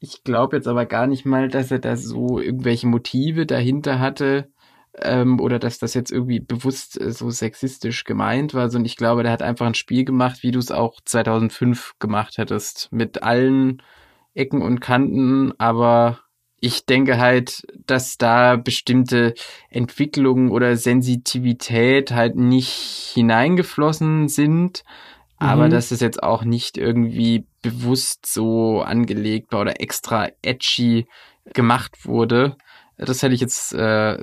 Ich 0.00 0.22
glaube 0.22 0.56
jetzt 0.56 0.68
aber 0.68 0.84
gar 0.84 1.06
nicht 1.06 1.24
mal, 1.24 1.48
dass 1.48 1.70
er 1.70 1.78
da 1.78 1.96
so 1.96 2.38
irgendwelche 2.38 2.86
Motive 2.86 3.46
dahinter 3.46 4.00
hatte 4.00 4.52
ähm, 5.00 5.40
oder 5.40 5.58
dass 5.58 5.78
das 5.78 5.94
jetzt 5.94 6.12
irgendwie 6.12 6.40
bewusst 6.40 7.00
äh, 7.00 7.10
so 7.10 7.30
sexistisch 7.30 8.04
gemeint 8.04 8.54
war, 8.54 8.70
sondern 8.70 8.86
ich 8.86 8.96
glaube, 8.96 9.22
der 9.22 9.32
hat 9.32 9.42
einfach 9.42 9.66
ein 9.66 9.74
Spiel 9.74 10.04
gemacht, 10.04 10.42
wie 10.42 10.50
du 10.50 10.58
es 10.58 10.70
auch 10.70 11.00
2005 11.04 11.94
gemacht 11.98 12.38
hättest, 12.38 12.88
mit 12.92 13.22
allen 13.22 13.82
Ecken 14.34 14.62
und 14.62 14.80
Kanten, 14.80 15.52
aber 15.58 16.20
ich 16.60 16.86
denke 16.86 17.18
halt, 17.18 17.62
dass 17.86 18.16
da 18.16 18.56
bestimmte 18.56 19.34
Entwicklungen 19.68 20.50
oder 20.50 20.76
Sensitivität 20.76 22.10
halt 22.10 22.36
nicht 22.36 23.12
hineingeflossen 23.12 24.28
sind, 24.28 24.82
mhm. 25.38 25.46
aber 25.46 25.68
dass 25.68 25.90
es 25.90 26.00
jetzt 26.00 26.22
auch 26.22 26.42
nicht 26.44 26.78
irgendwie 26.78 27.46
bewusst 27.60 28.24
so 28.26 28.80
angelegt 28.80 29.52
war 29.52 29.60
oder 29.60 29.80
extra 29.80 30.28
edgy 30.42 31.06
gemacht 31.52 32.06
wurde. 32.06 32.56
Das 32.96 33.22
hätte 33.22 33.34
ich 33.34 33.40
jetzt 33.40 33.74
äh, 33.74 34.18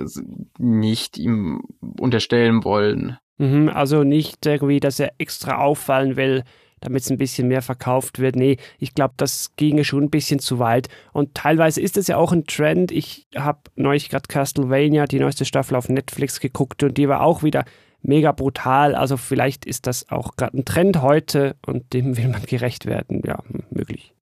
nicht 0.58 1.18
ihm 1.18 1.62
unterstellen 1.98 2.64
wollen. 2.64 3.18
Mhm, 3.38 3.68
also 3.68 4.04
nicht 4.04 4.44
irgendwie, 4.46 4.80
dass 4.80 5.00
er 5.00 5.12
extra 5.18 5.58
auffallen 5.58 6.16
will, 6.16 6.44
damit 6.80 7.02
es 7.02 7.10
ein 7.10 7.18
bisschen 7.18 7.48
mehr 7.48 7.62
verkauft 7.62 8.18
wird. 8.18 8.36
Nee, 8.36 8.56
ich 8.78 8.94
glaube, 8.94 9.14
das 9.16 9.54
ginge 9.56 9.84
schon 9.84 10.04
ein 10.04 10.10
bisschen 10.10 10.38
zu 10.38 10.58
weit. 10.58 10.88
Und 11.12 11.34
teilweise 11.34 11.80
ist 11.80 11.96
es 11.96 12.08
ja 12.08 12.16
auch 12.16 12.32
ein 12.32 12.46
Trend. 12.46 12.90
Ich 12.92 13.26
habe 13.36 13.60
neulich 13.76 14.08
gerade 14.08 14.26
Castlevania, 14.28 15.06
die 15.06 15.20
neueste 15.20 15.44
Staffel 15.44 15.76
auf 15.76 15.88
Netflix 15.88 16.40
geguckt 16.40 16.82
und 16.82 16.96
die 16.96 17.08
war 17.08 17.22
auch 17.22 17.42
wieder 17.42 17.64
mega 18.00 18.32
brutal. 18.32 18.94
Also 18.94 19.16
vielleicht 19.16 19.64
ist 19.64 19.86
das 19.86 20.10
auch 20.10 20.36
gerade 20.36 20.58
ein 20.58 20.64
Trend 20.64 21.02
heute 21.02 21.56
und 21.66 21.92
dem 21.92 22.16
will 22.16 22.28
man 22.28 22.42
gerecht 22.42 22.86
werden. 22.86 23.22
Ja, 23.24 23.38
möglich 23.70 24.12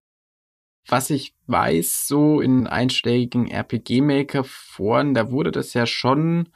was 0.86 1.10
ich 1.10 1.34
weiß, 1.46 2.06
so 2.06 2.40
in 2.40 2.66
einschlägigen 2.66 3.48
RPG-Maker-Foren, 3.48 5.14
da 5.14 5.30
wurde 5.30 5.50
das 5.50 5.74
ja 5.74 5.86
schon 5.86 6.48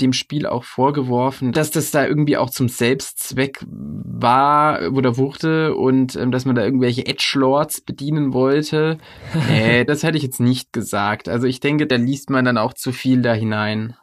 dem 0.00 0.12
Spiel 0.12 0.46
auch 0.46 0.64
vorgeworfen, 0.64 1.52
dass 1.52 1.70
das 1.70 1.90
da 1.90 2.06
irgendwie 2.06 2.36
auch 2.36 2.50
zum 2.50 2.68
Selbstzweck 2.68 3.64
war 3.66 4.92
oder 4.92 5.16
wurde 5.16 5.74
und 5.74 6.14
ähm, 6.16 6.30
dass 6.30 6.44
man 6.44 6.54
da 6.54 6.64
irgendwelche 6.64 7.06
Edgelords 7.06 7.80
bedienen 7.80 8.32
wollte. 8.32 8.98
Nee, 9.48 9.84
das 9.86 10.02
hätte 10.02 10.16
ich 10.16 10.22
jetzt 10.22 10.40
nicht 10.40 10.72
gesagt. 10.72 11.28
Also 11.28 11.46
ich 11.46 11.60
denke, 11.60 11.86
da 11.86 11.96
liest 11.96 12.30
man 12.30 12.44
dann 12.44 12.58
auch 12.58 12.74
zu 12.74 12.92
viel 12.92 13.22
da 13.22 13.32
hinein. 13.32 13.96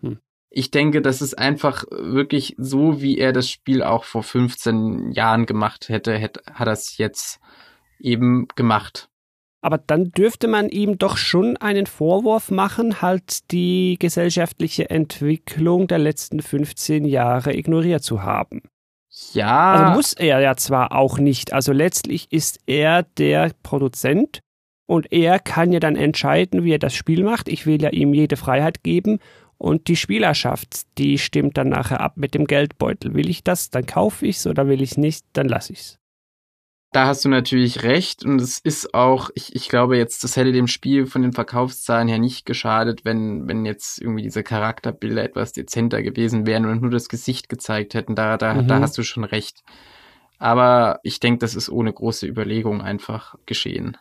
Hm. 0.00 0.18
Ich 0.50 0.70
denke, 0.70 1.00
das 1.00 1.22
ist 1.22 1.38
einfach 1.38 1.84
wirklich 1.90 2.56
so, 2.58 3.00
wie 3.00 3.18
er 3.18 3.32
das 3.32 3.48
Spiel 3.48 3.82
auch 3.82 4.04
vor 4.04 4.24
15 4.24 5.12
Jahren 5.12 5.46
gemacht 5.46 5.88
hätte, 5.88 6.16
hätte 6.18 6.42
hat 6.52 6.66
er 6.66 6.72
es 6.72 6.98
jetzt 6.98 7.40
eben 8.06 8.46
gemacht. 8.54 9.08
Aber 9.60 9.78
dann 9.78 10.12
dürfte 10.12 10.46
man 10.46 10.68
ihm 10.68 10.96
doch 10.96 11.16
schon 11.16 11.56
einen 11.56 11.86
Vorwurf 11.86 12.50
machen, 12.50 13.02
halt 13.02 13.50
die 13.50 13.96
gesellschaftliche 13.98 14.88
Entwicklung 14.90 15.88
der 15.88 15.98
letzten 15.98 16.40
15 16.40 17.04
Jahre 17.04 17.56
ignoriert 17.56 18.04
zu 18.04 18.22
haben. 18.22 18.62
Ja. 19.32 19.72
Also 19.72 19.96
muss 19.96 20.12
er 20.12 20.40
ja 20.40 20.56
zwar 20.56 20.92
auch 20.92 21.18
nicht. 21.18 21.52
Also 21.52 21.72
letztlich 21.72 22.30
ist 22.30 22.60
er 22.66 23.02
der 23.02 23.50
Produzent 23.62 24.40
und 24.86 25.10
er 25.10 25.40
kann 25.40 25.72
ja 25.72 25.80
dann 25.80 25.96
entscheiden, 25.96 26.62
wie 26.62 26.74
er 26.74 26.78
das 26.78 26.94
Spiel 26.94 27.24
macht. 27.24 27.48
Ich 27.48 27.66
will 27.66 27.82
ja 27.82 27.90
ihm 27.90 28.14
jede 28.14 28.36
Freiheit 28.36 28.84
geben 28.84 29.18
und 29.58 29.88
die 29.88 29.96
Spielerschaft, 29.96 30.82
die 30.98 31.18
stimmt 31.18 31.56
dann 31.56 31.70
nachher 31.70 32.00
ab 32.00 32.16
mit 32.16 32.34
dem 32.34 32.44
Geldbeutel. 32.44 33.14
Will 33.14 33.30
ich 33.30 33.42
das, 33.42 33.70
dann 33.70 33.86
kaufe 33.86 34.26
ich 34.26 34.36
es 34.36 34.46
oder 34.46 34.68
will 34.68 34.82
ich 34.82 34.92
es 34.92 34.96
nicht, 34.96 35.24
dann 35.32 35.48
lasse 35.48 35.72
ich 35.72 35.80
es. 35.80 35.98
Da 36.92 37.06
hast 37.06 37.24
du 37.24 37.28
natürlich 37.28 37.82
recht 37.82 38.24
und 38.24 38.40
es 38.40 38.58
ist 38.58 38.94
auch, 38.94 39.30
ich, 39.34 39.54
ich 39.54 39.68
glaube 39.68 39.98
jetzt, 39.98 40.24
das 40.24 40.36
hätte 40.36 40.52
dem 40.52 40.66
Spiel 40.66 41.06
von 41.06 41.22
den 41.22 41.32
Verkaufszahlen 41.32 42.08
her 42.08 42.18
nicht 42.18 42.46
geschadet, 42.46 43.04
wenn, 43.04 43.48
wenn 43.48 43.66
jetzt 43.66 44.00
irgendwie 44.00 44.22
diese 44.22 44.42
Charakterbilder 44.42 45.22
etwas 45.22 45.52
dezenter 45.52 46.02
gewesen 46.02 46.46
wären 46.46 46.64
und 46.64 46.80
nur 46.80 46.90
das 46.90 47.08
Gesicht 47.08 47.48
gezeigt 47.48 47.94
hätten. 47.94 48.14
Da, 48.14 48.38
da, 48.38 48.54
mhm. 48.54 48.68
da 48.68 48.80
hast 48.80 48.96
du 48.96 49.02
schon 49.02 49.24
recht. 49.24 49.62
Aber 50.38 51.00
ich 51.02 51.20
denke, 51.20 51.38
das 51.38 51.54
ist 51.54 51.68
ohne 51.68 51.92
große 51.92 52.26
Überlegung 52.26 52.80
einfach 52.80 53.34
geschehen. 53.46 53.96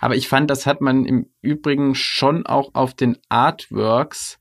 Aber 0.00 0.16
ich 0.16 0.28
fand, 0.28 0.50
das 0.50 0.66
hat 0.66 0.80
man 0.80 1.04
im 1.04 1.30
Übrigen 1.40 1.94
schon 1.94 2.46
auch 2.46 2.74
auf 2.74 2.94
den 2.94 3.18
Artworks, 3.28 4.38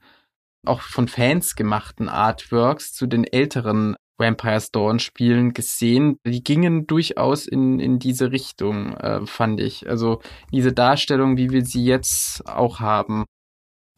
auch 0.66 0.82
von 0.82 1.08
Fans 1.08 1.56
gemachten 1.56 2.10
Artworks 2.10 2.94
zu 2.94 3.08
den 3.08 3.24
älteren 3.24 3.96
Vampire's 4.18 4.72
Dawn 4.72 5.00
Spielen 5.00 5.54
gesehen. 5.54 6.20
Die 6.26 6.44
gingen 6.44 6.88
durchaus 6.88 7.48
in, 7.48 7.80
in 7.80 8.00
diese 8.00 8.32
Richtung, 8.32 8.96
äh, 8.98 9.26
fand 9.26 9.60
ich. 9.60 9.88
Also 9.90 10.22
diese 10.52 10.74
Darstellung, 10.74 11.38
wie 11.38 11.52
wir 11.52 11.66
sie 11.66 11.86
jetzt 11.86 12.48
auch 12.48 12.80
haben. 12.80 13.26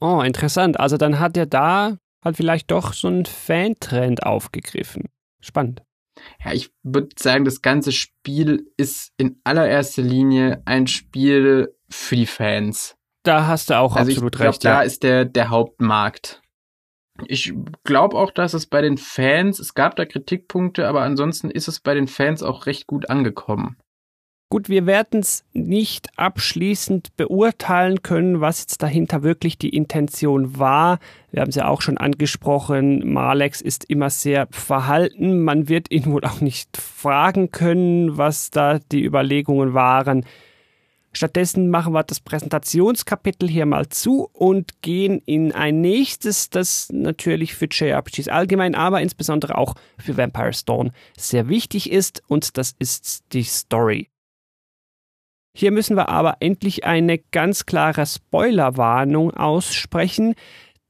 Oh, 0.02 0.22
interessant. 0.22 0.80
Also 0.80 0.98
dann 0.98 1.20
hat 1.20 1.38
er 1.38 1.46
da 1.46 1.98
halt 2.24 2.38
vielleicht 2.38 2.72
doch 2.72 2.94
so 2.94 3.08
einen 3.08 3.26
Fantrend 3.26 4.24
aufgegriffen. 4.24 5.06
Spannend. 5.42 5.82
Ja, 6.44 6.54
ich 6.54 6.72
würde 6.84 7.10
sagen, 7.18 7.46
das 7.46 7.62
ganze 7.62 7.92
Spiel 7.92 8.68
ist 8.78 9.14
in 9.18 9.40
allererster 9.44 10.02
Linie 10.02 10.62
ein 10.66 10.88
Spiel 10.88 11.74
für 11.90 12.16
die 12.16 12.26
Fans. 12.26 12.96
Da 13.24 13.48
hast 13.48 13.70
du 13.70 13.78
auch 13.78 13.96
also 13.96 14.12
absolut 14.12 14.36
ich 14.36 14.40
glaub, 14.40 14.54
recht. 14.54 14.64
Ja. 14.64 14.76
Da 14.76 14.82
ist 14.82 15.04
der, 15.04 15.26
der 15.26 15.50
Hauptmarkt. 15.50 16.42
Ich 17.28 17.54
glaube 17.84 18.18
auch, 18.18 18.32
dass 18.32 18.54
es 18.54 18.66
bei 18.66 18.82
den 18.82 18.98
Fans, 18.98 19.60
es 19.60 19.74
gab 19.74 19.96
da 19.96 20.06
Kritikpunkte, 20.06 20.88
aber 20.88 21.02
ansonsten 21.02 21.50
ist 21.50 21.68
es 21.68 21.80
bei 21.80 21.94
den 21.94 22.08
Fans 22.08 22.44
auch 22.44 22.66
recht 22.66 22.88
gut 22.88 23.10
angekommen. 23.10 23.78
Gut, 24.52 24.68
wir 24.68 24.88
werden 24.88 25.20
es 25.20 25.46
nicht 25.54 26.08
abschließend 26.18 27.16
beurteilen 27.16 28.02
können, 28.02 28.42
was 28.42 28.62
jetzt 28.62 28.82
dahinter 28.82 29.22
wirklich 29.22 29.60
die 29.60 29.70
Intention 29.70 30.58
war. 30.58 30.98
Wir 31.32 31.42
haben 31.42 31.50
es 31.50 31.56
ja 31.56 31.68
auch 31.68 31.84
schon 31.84 32.00
angesprochen, 32.00 33.14
Malex 33.14 33.62
ist 33.62 33.86
immer 33.88 34.10
sehr 34.10 34.48
verhalten. 34.50 35.44
Man 35.44 35.70
wird 35.70 35.92
ihn 35.92 36.08
wohl 36.08 36.24
auch 36.24 36.42
nicht 36.42 36.78
fragen 36.78 37.52
können, 37.52 38.18
was 38.18 38.50
da 38.50 38.80
die 38.80 39.06
Überlegungen 39.06 39.76
waren. 39.76 40.26
Stattdessen 41.12 41.70
machen 41.70 41.94
wir 41.94 42.04
das 42.04 42.20
Präsentationskapitel 42.20 43.50
hier 43.50 43.66
mal 43.66 43.90
zu 43.90 44.30
und 44.32 44.82
gehen 44.82 45.22
in 45.26 45.52
ein 45.52 45.82
nächstes, 45.82 46.50
das 46.50 46.90
natürlich 46.92 47.56
für 47.56 47.68
JRPGs 47.70 48.28
allgemein, 48.28 48.76
aber 48.76 49.02
insbesondere 49.02 49.58
auch 49.58 49.76
für 49.98 50.18
Vampire 50.18 50.52
Dawn 50.66 50.92
sehr 51.18 51.50
wichtig 51.50 51.92
ist 51.92 52.22
und 52.28 52.58
das 52.58 52.76
ist 52.78 53.24
die 53.34 53.44
Story. 53.44 54.10
Hier 55.56 55.72
müssen 55.72 55.98
wir 55.98 56.10
aber 56.10 56.38
endlich 56.42 56.86
eine 56.86 57.18
ganz 57.18 57.66
klare 57.66 58.06
Spoilerwarnung 58.06 59.32
aussprechen, 59.32 60.36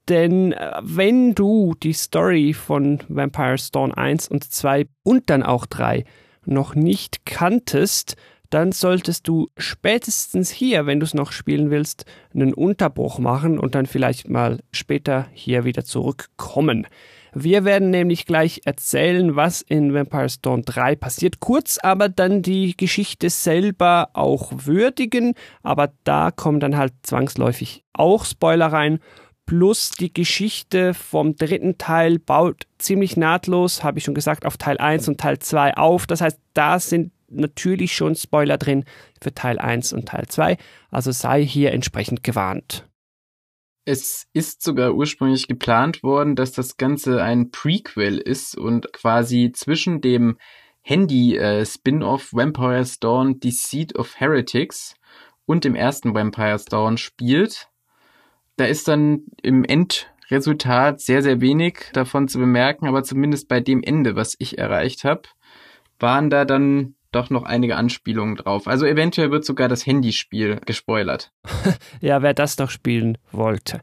denn 0.10 0.52
äh, 0.52 0.74
wenn 0.82 1.34
du 1.34 1.76
die 1.82 1.94
Story 1.94 2.54
von 2.54 3.00
Vampire 3.08 3.56
Dawn 3.72 3.94
1 3.94 4.28
und 4.28 4.44
2 4.44 4.88
und 5.04 5.30
dann 5.30 5.44
auch 5.44 5.66
3 5.66 6.04
noch 6.46 6.76
nicht 6.76 7.26
kanntest, 7.26 8.16
dann 8.50 8.72
solltest 8.72 9.28
du 9.28 9.50
spätestens 9.58 10.50
hier, 10.50 10.86
wenn 10.86 11.00
du 11.00 11.06
es 11.06 11.14
noch 11.14 11.32
spielen 11.32 11.70
willst, 11.70 12.06
einen 12.34 12.54
Unterbruch 12.54 13.20
machen 13.20 13.60
und 13.60 13.76
dann 13.76 13.86
vielleicht 13.86 14.30
mal 14.30 14.60
später 14.72 15.28
hier 15.34 15.66
wieder 15.66 15.86
zurückkommen. 15.86 16.88
Wir 17.34 17.64
werden 17.64 17.92
nämlich 17.92 18.26
gleich 18.26 18.62
erzählen, 18.66 19.36
was 19.36 19.62
in 19.62 19.94
Vampire 19.94 20.28
Dawn 20.42 20.64
3 20.64 20.96
passiert, 20.96 21.40
kurz 21.40 21.78
aber 21.82 22.10
dann 22.10 22.42
die 22.42 22.76
Geschichte 22.76 23.30
selber 23.30 24.10
auch 24.14 24.52
würdigen, 24.66 25.36
aber 25.62 25.94
da 26.04 26.32
kommen 26.32 26.60
dann 26.60 26.76
halt 26.76 26.94
zwangsläufig 27.04 27.84
auch 27.94 28.26
Spoiler 28.26 28.68
rein. 28.68 29.00
Plus 29.46 29.92
die 29.92 30.14
Geschichte 30.14 30.94
vom 30.94 31.36
dritten 31.36 31.78
Teil 31.78 32.20
baut 32.20 32.68
ziemlich 32.78 33.18
nahtlos, 33.18 33.84
habe 33.84 34.00
ich 34.00 34.06
schon 34.06 34.14
gesagt, 34.14 34.46
auf 34.46 34.58
Teil 34.58 34.78
1 34.78 35.08
und 35.08 35.20
Teil 35.20 35.40
2 35.40 35.76
auf. 35.78 36.08
Das 36.08 36.22
heißt, 36.22 36.40
da 36.54 36.80
sind 36.80 37.12
natürlich 37.30 37.94
schon 37.94 38.16
Spoiler 38.16 38.58
drin 38.58 38.86
für 39.22 39.34
Teil 39.34 39.60
1 39.60 39.94
und 39.94 40.08
Teil 40.08 40.28
2. 40.28 40.58
Also 40.90 41.12
sei 41.12 41.46
hier 41.46 41.72
entsprechend 41.72 42.24
gewarnt. 42.24 42.88
Es 43.86 44.28
ist 44.34 44.62
sogar 44.62 44.94
ursprünglich 44.94 45.48
geplant 45.48 46.04
worden, 46.04 46.36
dass 46.36 46.52
das 46.52 46.78
Ganze 46.78 47.24
ein 47.24 47.50
Prequel 47.50 48.18
ist 48.20 48.56
und 48.56 48.94
quasi 48.94 49.52
zwischen 49.52 50.02
dem 50.02 50.38
Handy-Spin-off 50.82 52.32
äh, 52.32 52.36
Vampire's 52.36 53.00
Dawn 53.00 53.40
Deceit 53.40 53.96
of 53.96 54.20
Heretics 54.20 54.96
und 55.46 55.64
dem 55.64 55.76
ersten 55.76 56.14
Vampire's 56.14 56.66
Dawn 56.66 56.98
spielt. 56.98 57.70
Da 58.58 58.66
ist 58.66 58.88
dann 58.88 59.24
im 59.42 59.64
Endresultat 59.64 61.02
sehr, 61.02 61.24
sehr 61.24 61.42
wenig 61.42 61.90
davon 61.94 62.28
zu 62.28 62.40
bemerken, 62.40 62.88
aber 62.88 63.04
zumindest 63.04 63.48
bei 63.48 63.60
dem 63.60 63.82
Ende, 63.82 64.16
was 64.16 64.36
ich 64.38 64.58
erreicht 64.58 65.04
habe, 65.04 65.24
waren 66.00 66.30
da 66.30 66.46
dann 66.46 66.96
doch 67.12 67.30
noch 67.30 67.44
einige 67.44 67.76
Anspielungen 67.76 68.36
drauf. 68.36 68.68
Also 68.68 68.86
eventuell 68.86 69.32
wird 69.32 69.46
sogar 69.46 69.68
das 69.68 69.86
Handyspiel 69.86 70.60
gespoilert. 70.66 71.32
ja, 72.02 72.22
wer 72.22 72.34
das 72.34 72.58
noch 72.58 72.70
spielen 72.70 73.18
wollte. 73.32 73.82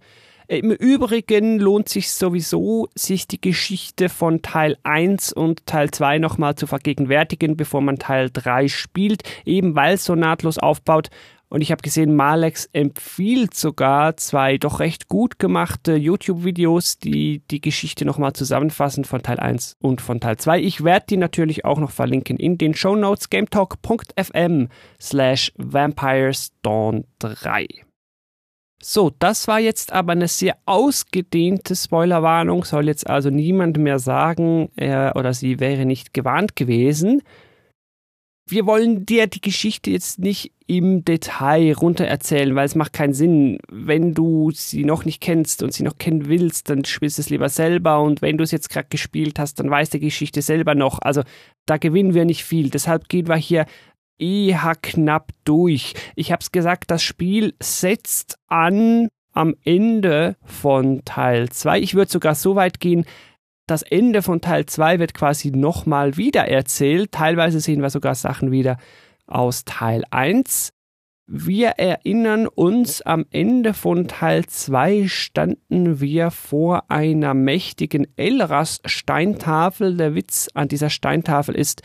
Im 0.48 0.70
Übrigen 0.70 1.58
lohnt 1.58 1.88
sich 1.88 2.12
sowieso, 2.12 2.88
sich 2.94 3.26
die 3.26 3.40
Geschichte 3.40 4.08
von 4.08 4.42
Teil 4.42 4.76
1 4.84 5.32
und 5.32 5.66
Teil 5.66 5.90
2 5.90 6.18
nochmal 6.18 6.54
zu 6.54 6.68
vergegenwärtigen, 6.68 7.56
bevor 7.56 7.80
man 7.80 7.98
Teil 7.98 8.30
3 8.32 8.68
spielt, 8.68 9.24
eben 9.44 9.74
weil 9.74 9.94
es 9.94 10.04
so 10.04 10.14
nahtlos 10.14 10.58
aufbaut 10.58 11.08
und 11.48 11.60
ich 11.60 11.70
habe 11.70 11.82
gesehen, 11.82 12.16
Malex 12.16 12.68
empfiehlt 12.72 13.54
sogar 13.54 14.16
zwei 14.16 14.58
doch 14.58 14.80
recht 14.80 15.08
gut 15.08 15.38
gemachte 15.38 15.94
YouTube-Videos, 15.94 16.98
die 16.98 17.42
die 17.50 17.60
Geschichte 17.60 18.04
nochmal 18.04 18.32
zusammenfassen 18.32 19.04
von 19.04 19.22
Teil 19.22 19.38
1 19.38 19.76
und 19.80 20.00
von 20.00 20.20
Teil 20.20 20.38
2. 20.38 20.60
Ich 20.60 20.82
werde 20.82 21.06
die 21.10 21.16
natürlich 21.16 21.64
auch 21.64 21.78
noch 21.78 21.92
verlinken 21.92 22.36
in 22.36 22.58
den 22.58 22.74
Show 22.74 22.96
Notes 22.96 23.30
gametalk.fm 23.30 24.68
slash 25.00 25.52
Vampires 25.56 26.50
Dawn 26.62 27.04
3. 27.20 27.66
So, 28.82 29.10
das 29.18 29.48
war 29.48 29.60
jetzt 29.60 29.92
aber 29.92 30.12
eine 30.12 30.28
sehr 30.28 30.56
ausgedehnte 30.66 31.74
Spoilerwarnung, 31.74 32.64
soll 32.64 32.86
jetzt 32.86 33.08
also 33.08 33.30
niemand 33.30 33.78
mehr 33.78 33.98
sagen, 33.98 34.68
er 34.76 35.14
oder 35.16 35.32
sie 35.32 35.60
wäre 35.60 35.86
nicht 35.86 36.12
gewarnt 36.12 36.56
gewesen 36.56 37.22
wir 38.48 38.66
wollen 38.66 39.04
dir 39.06 39.26
die 39.26 39.40
Geschichte 39.40 39.90
jetzt 39.90 40.20
nicht 40.20 40.52
im 40.68 41.04
Detail 41.04 41.72
runter 41.72 42.04
erzählen, 42.04 42.54
weil 42.54 42.66
es 42.66 42.74
macht 42.76 42.92
keinen 42.92 43.12
Sinn. 43.12 43.58
Wenn 43.68 44.14
du 44.14 44.50
sie 44.52 44.84
noch 44.84 45.04
nicht 45.04 45.20
kennst 45.20 45.62
und 45.62 45.72
sie 45.72 45.82
noch 45.82 45.98
kennen 45.98 46.26
willst, 46.26 46.70
dann 46.70 46.84
spielst 46.84 47.18
du 47.18 47.22
es 47.22 47.30
lieber 47.30 47.48
selber 47.48 48.00
und 48.02 48.22
wenn 48.22 48.38
du 48.38 48.44
es 48.44 48.52
jetzt 48.52 48.70
gerade 48.70 48.88
gespielt 48.88 49.38
hast, 49.38 49.58
dann 49.58 49.70
weißt 49.70 49.94
du 49.94 49.98
die 49.98 50.06
Geschichte 50.06 50.42
selber 50.42 50.74
noch. 50.74 51.00
Also 51.00 51.22
da 51.66 51.76
gewinnen 51.76 52.14
wir 52.14 52.24
nicht 52.24 52.44
viel. 52.44 52.70
Deshalb 52.70 53.08
gehen 53.08 53.26
wir 53.26 53.36
hier 53.36 53.66
eher 54.18 54.74
knapp 54.80 55.30
durch. 55.44 55.94
Ich 56.14 56.30
habe 56.30 56.40
es 56.40 56.52
gesagt, 56.52 56.90
das 56.90 57.02
Spiel 57.02 57.54
setzt 57.60 58.38
an 58.46 59.08
am 59.32 59.54
Ende 59.64 60.36
von 60.44 61.04
Teil 61.04 61.50
2. 61.50 61.80
Ich 61.80 61.94
würde 61.94 62.10
sogar 62.10 62.34
so 62.34 62.54
weit 62.54 62.80
gehen, 62.80 63.04
das 63.66 63.82
Ende 63.82 64.22
von 64.22 64.40
Teil 64.40 64.66
2 64.66 64.98
wird 64.98 65.14
quasi 65.14 65.50
nochmal 65.50 66.16
wieder 66.16 66.48
erzählt. 66.48 67.12
Teilweise 67.12 67.60
sehen 67.60 67.82
wir 67.82 67.90
sogar 67.90 68.14
Sachen 68.14 68.50
wieder 68.50 68.78
aus 69.26 69.64
Teil 69.64 70.04
1. 70.10 70.70
Wir 71.28 71.70
erinnern 71.70 72.46
uns, 72.46 73.02
am 73.02 73.26
Ende 73.32 73.74
von 73.74 74.06
Teil 74.06 74.46
2 74.46 75.08
standen 75.08 76.00
wir 76.00 76.30
vor 76.30 76.88
einer 76.88 77.34
mächtigen 77.34 78.06
Elras-Steintafel. 78.16 79.96
Der 79.96 80.14
Witz 80.14 80.48
an 80.54 80.68
dieser 80.68 80.88
Steintafel 80.88 81.56
ist, 81.56 81.82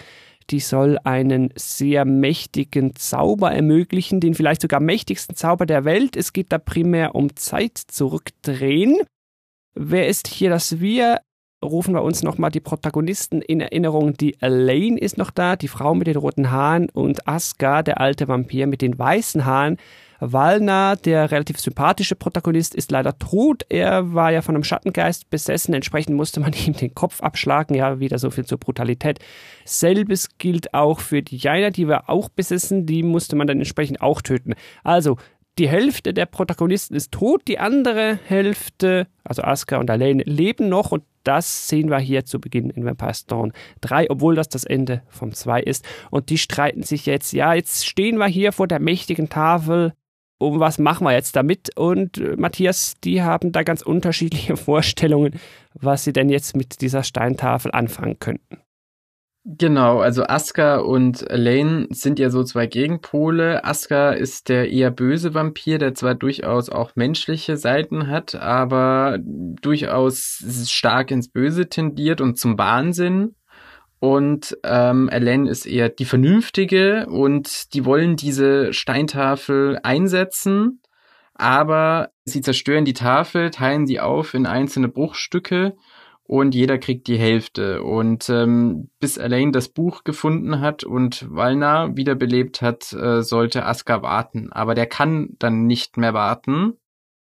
die 0.52 0.60
soll 0.60 1.00
einen 1.04 1.52
sehr 1.56 2.06
mächtigen 2.06 2.96
Zauber 2.96 3.52
ermöglichen, 3.52 4.20
den 4.20 4.36
vielleicht 4.36 4.62
sogar 4.62 4.80
mächtigsten 4.80 5.36
Zauber 5.36 5.66
der 5.66 5.86
Welt. 5.86 6.16
Es 6.16 6.34
geht 6.34 6.52
da 6.52 6.60
primär 6.60 7.16
um 7.16 7.36
Zeit 7.36 7.80
zurückdrehen. 7.80 8.98
Wer 9.74 10.08
ist 10.08 10.28
hier 10.28 10.52
das 10.52 10.80
Wir? 10.80 11.22
Rufen 11.64 11.94
wir 11.94 12.04
uns 12.04 12.24
nochmal 12.24 12.52
die 12.52 12.60
Protagonisten 12.60 13.42
in 13.42 13.62
Erinnerung. 13.62 14.14
Die 14.14 14.42
Elaine 14.42 15.00
ist 15.00 15.18
noch 15.18 15.32
da, 15.32 15.56
die 15.56 15.68
Frau 15.68 15.94
mit 15.96 16.08
den 16.08 16.18
roten 16.18 16.52
Haaren 16.52 16.90
und 16.90 17.28
Aska, 17.28 17.84
der 17.84 18.02
alte 18.02 18.28
Vampir 18.28 18.68
mit 18.68 18.82
den 18.82 18.98
weißen 18.98 19.46
Haaren. 19.46 19.78
Walner, 20.22 20.96
der 20.98 21.32
relativ 21.32 21.60
sympathische 21.60 22.16
Protagonist, 22.16 22.76
ist 22.76 22.92
leider 22.92 23.18
tot. 23.18 23.66
Er 23.70 24.14
war 24.14 24.32
ja 24.32 24.44
von 24.44 24.54
einem 24.54 24.64
Schattengeist 24.64 25.32
besessen, 25.32 25.74
entsprechend 25.74 26.16
musste 26.16 26.40
man 26.40 26.54
ihm 26.66 26.74
den 26.74 26.94
Kopf 26.94 27.22
abschlagen. 27.22 27.76
Ja, 27.76 28.00
wieder 28.00 28.20
so 28.20 28.30
viel 28.30 28.46
zur 28.46 28.60
Brutalität. 28.60 29.20
Selbes 29.66 30.38
gilt 30.38 30.74
auch 30.74 31.00
für 31.00 31.24
die 31.24 31.38
Jaina, 31.38 31.72
die 31.72 31.88
war 31.88 32.10
auch 32.10 32.30
besessen, 32.30 32.86
die 32.86 33.02
musste 33.04 33.36
man 33.36 33.48
dann 33.48 33.58
entsprechend 33.58 34.02
auch 34.02 34.22
töten. 34.22 34.54
Also, 34.84 35.18
die 35.58 35.68
Hälfte 35.68 36.14
der 36.14 36.26
Protagonisten 36.26 36.96
ist 36.96 37.12
tot, 37.12 37.48
die 37.48 37.60
andere 37.60 38.20
Hälfte, 38.26 39.08
also 39.24 39.44
Asuka 39.44 39.78
und 39.78 39.90
Elaine, 39.90 40.24
leben 40.24 40.70
noch 40.70 40.92
und 40.92 41.04
das 41.24 41.68
sehen 41.68 41.90
wir 41.90 42.00
hier 42.00 42.26
zu 42.26 42.40
Beginn 42.40 42.70
in 42.72 42.84
Vampire's 42.84 43.26
Dawn 43.26 43.54
3, 43.82 44.10
obwohl 44.10 44.36
das 44.36 44.50
das 44.50 44.64
Ende 44.64 45.04
vom 45.10 45.34
2 45.34 45.62
ist. 45.62 45.86
Und 46.10 46.30
die 46.30 46.40
streiten 46.40 46.82
sich 46.82 47.06
jetzt, 47.06 47.32
ja, 47.34 47.54
jetzt 47.54 47.86
stehen 47.86 48.18
wir 48.18 48.28
hier 48.28 48.52
vor 48.52 48.68
der 48.68 48.80
mächtigen 48.80 49.30
Tafel 49.30 49.94
um 50.42 50.60
was 50.60 50.80
machen 50.80 51.06
wir 51.06 51.14
jetzt 51.14 51.36
damit? 51.36 51.78
Und 51.78 52.18
äh, 52.18 52.36
Matthias, 52.36 52.96
die 53.04 53.22
haben 53.22 53.52
da 53.52 53.64
ganz 53.64 53.82
unterschiedliche 53.84 54.58
Vorstellungen, 54.58 55.40
was 55.74 56.04
sie 56.04 56.14
denn 56.14 56.30
jetzt 56.30 56.56
mit 56.56 56.82
dieser 56.82 57.04
Steintafel 57.04 57.72
anfangen 57.72 58.18
könnten. 58.20 58.58
Genau, 59.44 60.00
also 60.02 60.24
Aska 60.24 60.78
und 60.78 61.28
Elaine 61.28 61.88
sind 61.90 62.20
ja 62.20 62.30
so 62.30 62.44
zwei 62.44 62.68
Gegenpole. 62.68 63.64
Aska 63.64 64.12
ist 64.12 64.50
der 64.50 64.70
eher 64.70 64.92
böse 64.92 65.34
Vampir, 65.34 65.80
der 65.80 65.96
zwar 65.96 66.14
durchaus 66.14 66.70
auch 66.70 66.96
menschliche 66.96 67.58
Seiten 67.58 68.08
hat, 68.08 68.36
aber 68.36 69.18
durchaus 69.20 70.44
stark 70.68 71.10
ins 71.10 71.28
Böse 71.30 71.70
tendiert 71.70 72.22
und 72.22 72.38
zum 72.38 72.60
Wahnsinn. 72.60 73.36
Und 74.00 74.58
ähm, 74.64 75.10
Elaine 75.10 75.50
ist 75.50 75.66
eher 75.66 75.90
die 75.90 76.06
Vernünftige 76.06 77.08
und 77.08 77.74
die 77.74 77.84
wollen 77.84 78.18
diese 78.18 78.74
Steintafel 78.74 79.80
einsetzen, 79.82 80.82
aber 81.34 82.12
sie 82.26 82.42
zerstören 82.42 82.86
die 82.86 82.94
Tafel, 82.94 83.50
teilen 83.50 83.88
sie 83.88 84.00
auf 84.00 84.36
in 84.36 84.46
einzelne 84.46 84.88
Bruchstücke 84.88 85.76
und 86.32 86.56
jeder 86.56 86.78
kriegt 86.78 87.08
die 87.08 87.18
Hälfte. 87.18 87.84
Und 87.84 88.30
ähm, 88.30 88.90
bis 89.02 89.18
Elaine 89.18 89.52
das 89.52 89.68
Buch 89.68 90.06
gefunden 90.06 90.62
hat 90.62 90.86
und 90.86 91.26
Walna 91.30 91.98
wiederbelebt 91.98 92.62
hat, 92.62 92.94
äh, 92.94 93.22
sollte 93.22 93.66
Aska 93.66 94.02
warten. 94.02 94.50
Aber 94.50 94.74
der 94.74 94.86
kann 94.86 95.36
dann 95.40 95.68
nicht 95.68 95.98
mehr 95.98 96.14
warten. 96.14 96.78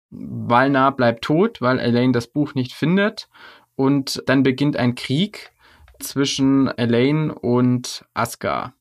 Walna 0.09 0.89
bleibt 0.89 1.23
tot, 1.23 1.61
weil 1.61 1.77
Elaine 1.77 2.11
das 2.11 2.25
Buch 2.25 2.55
nicht 2.55 2.73
findet. 2.73 3.29
Und 3.75 4.23
dann 4.25 4.41
beginnt 4.41 4.77
ein 4.77 4.95
Krieg, 4.95 5.51
zwischen 5.99 6.67
Elaine 6.67 7.35
und 7.35 8.03
Aska. 8.15 8.73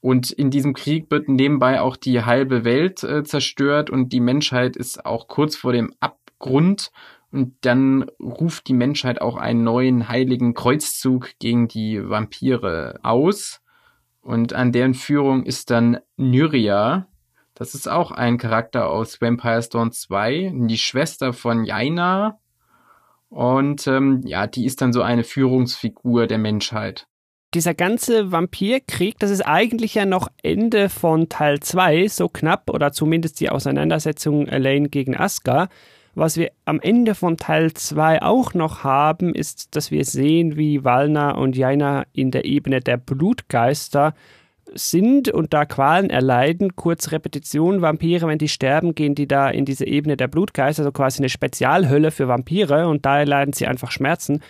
Und 0.00 0.30
in 0.30 0.50
diesem 0.50 0.72
Krieg 0.72 1.10
wird 1.10 1.28
nebenbei 1.28 1.82
auch 1.82 1.98
die 1.98 2.24
halbe 2.24 2.64
Welt 2.64 3.02
äh, 3.02 3.24
zerstört 3.24 3.90
und 3.90 4.10
die 4.14 4.20
Menschheit 4.20 4.74
ist 4.74 5.04
auch 5.04 5.28
kurz 5.28 5.54
vor 5.54 5.74
dem 5.74 5.92
Abgrund. 6.00 6.92
Und 7.34 7.56
dann 7.62 8.06
ruft 8.20 8.68
die 8.68 8.74
Menschheit 8.74 9.20
auch 9.20 9.36
einen 9.36 9.64
neuen 9.64 10.08
heiligen 10.08 10.54
Kreuzzug 10.54 11.30
gegen 11.40 11.68
die 11.68 12.00
Vampire 12.08 13.00
aus. 13.02 13.60
Und 14.20 14.52
an 14.52 14.72
deren 14.72 14.94
Führung 14.94 15.44
ist 15.44 15.70
dann 15.70 15.98
Nyria. 16.16 17.08
Das 17.54 17.74
ist 17.74 17.88
auch 17.88 18.12
ein 18.12 18.38
Charakter 18.38 18.88
aus 18.88 19.20
Vampire 19.20 19.62
Storm 19.62 19.92
2, 19.92 20.52
die 20.54 20.78
Schwester 20.78 21.32
von 21.32 21.64
Jaina 21.64 22.38
und 23.34 23.88
ähm, 23.88 24.20
ja, 24.24 24.46
die 24.46 24.64
ist 24.64 24.80
dann 24.80 24.92
so 24.92 25.02
eine 25.02 25.24
Führungsfigur 25.24 26.28
der 26.28 26.38
Menschheit. 26.38 27.08
Dieser 27.52 27.74
ganze 27.74 28.30
Vampirkrieg, 28.30 29.18
das 29.18 29.32
ist 29.32 29.42
eigentlich 29.42 29.96
ja 29.96 30.06
noch 30.06 30.28
Ende 30.44 30.88
von 30.88 31.28
Teil 31.28 31.58
2, 31.58 32.06
so 32.06 32.28
knapp, 32.28 32.70
oder 32.70 32.92
zumindest 32.92 33.40
die 33.40 33.50
Auseinandersetzung 33.50 34.46
Elaine 34.46 34.88
gegen 34.88 35.16
Asuka. 35.16 35.68
Was 36.14 36.36
wir 36.36 36.50
am 36.64 36.80
Ende 36.80 37.14
von 37.14 37.36
Teil 37.36 37.72
2 37.72 38.22
auch 38.22 38.54
noch 38.54 38.84
haben, 38.84 39.34
ist, 39.34 39.74
dass 39.74 39.90
wir 39.90 40.04
sehen, 40.04 40.56
wie 40.56 40.84
Walna 40.84 41.32
und 41.32 41.56
Jaina 41.56 42.04
in 42.12 42.30
der 42.30 42.44
Ebene 42.44 42.80
der 42.80 42.96
Blutgeister 42.96 44.14
sind 44.72 45.28
und 45.28 45.52
da 45.52 45.64
Qualen 45.64 46.10
erleiden. 46.10 46.76
Kurz 46.76 47.10
Repetition, 47.12 47.82
Vampire, 47.82 48.26
wenn 48.28 48.38
die 48.38 48.48
sterben, 48.48 48.94
gehen 48.94 49.14
die 49.14 49.26
da 49.26 49.50
in 49.50 49.64
diese 49.64 49.86
Ebene 49.86 50.16
der 50.16 50.28
Blutgeister, 50.28 50.82
also 50.82 50.92
quasi 50.92 51.18
eine 51.18 51.28
Spezialhölle 51.28 52.10
für 52.10 52.28
Vampire 52.28 52.88
und 52.88 53.04
da 53.04 53.18
erleiden 53.18 53.52
sie 53.52 53.66
einfach 53.66 53.90
Schmerzen. 53.90 54.40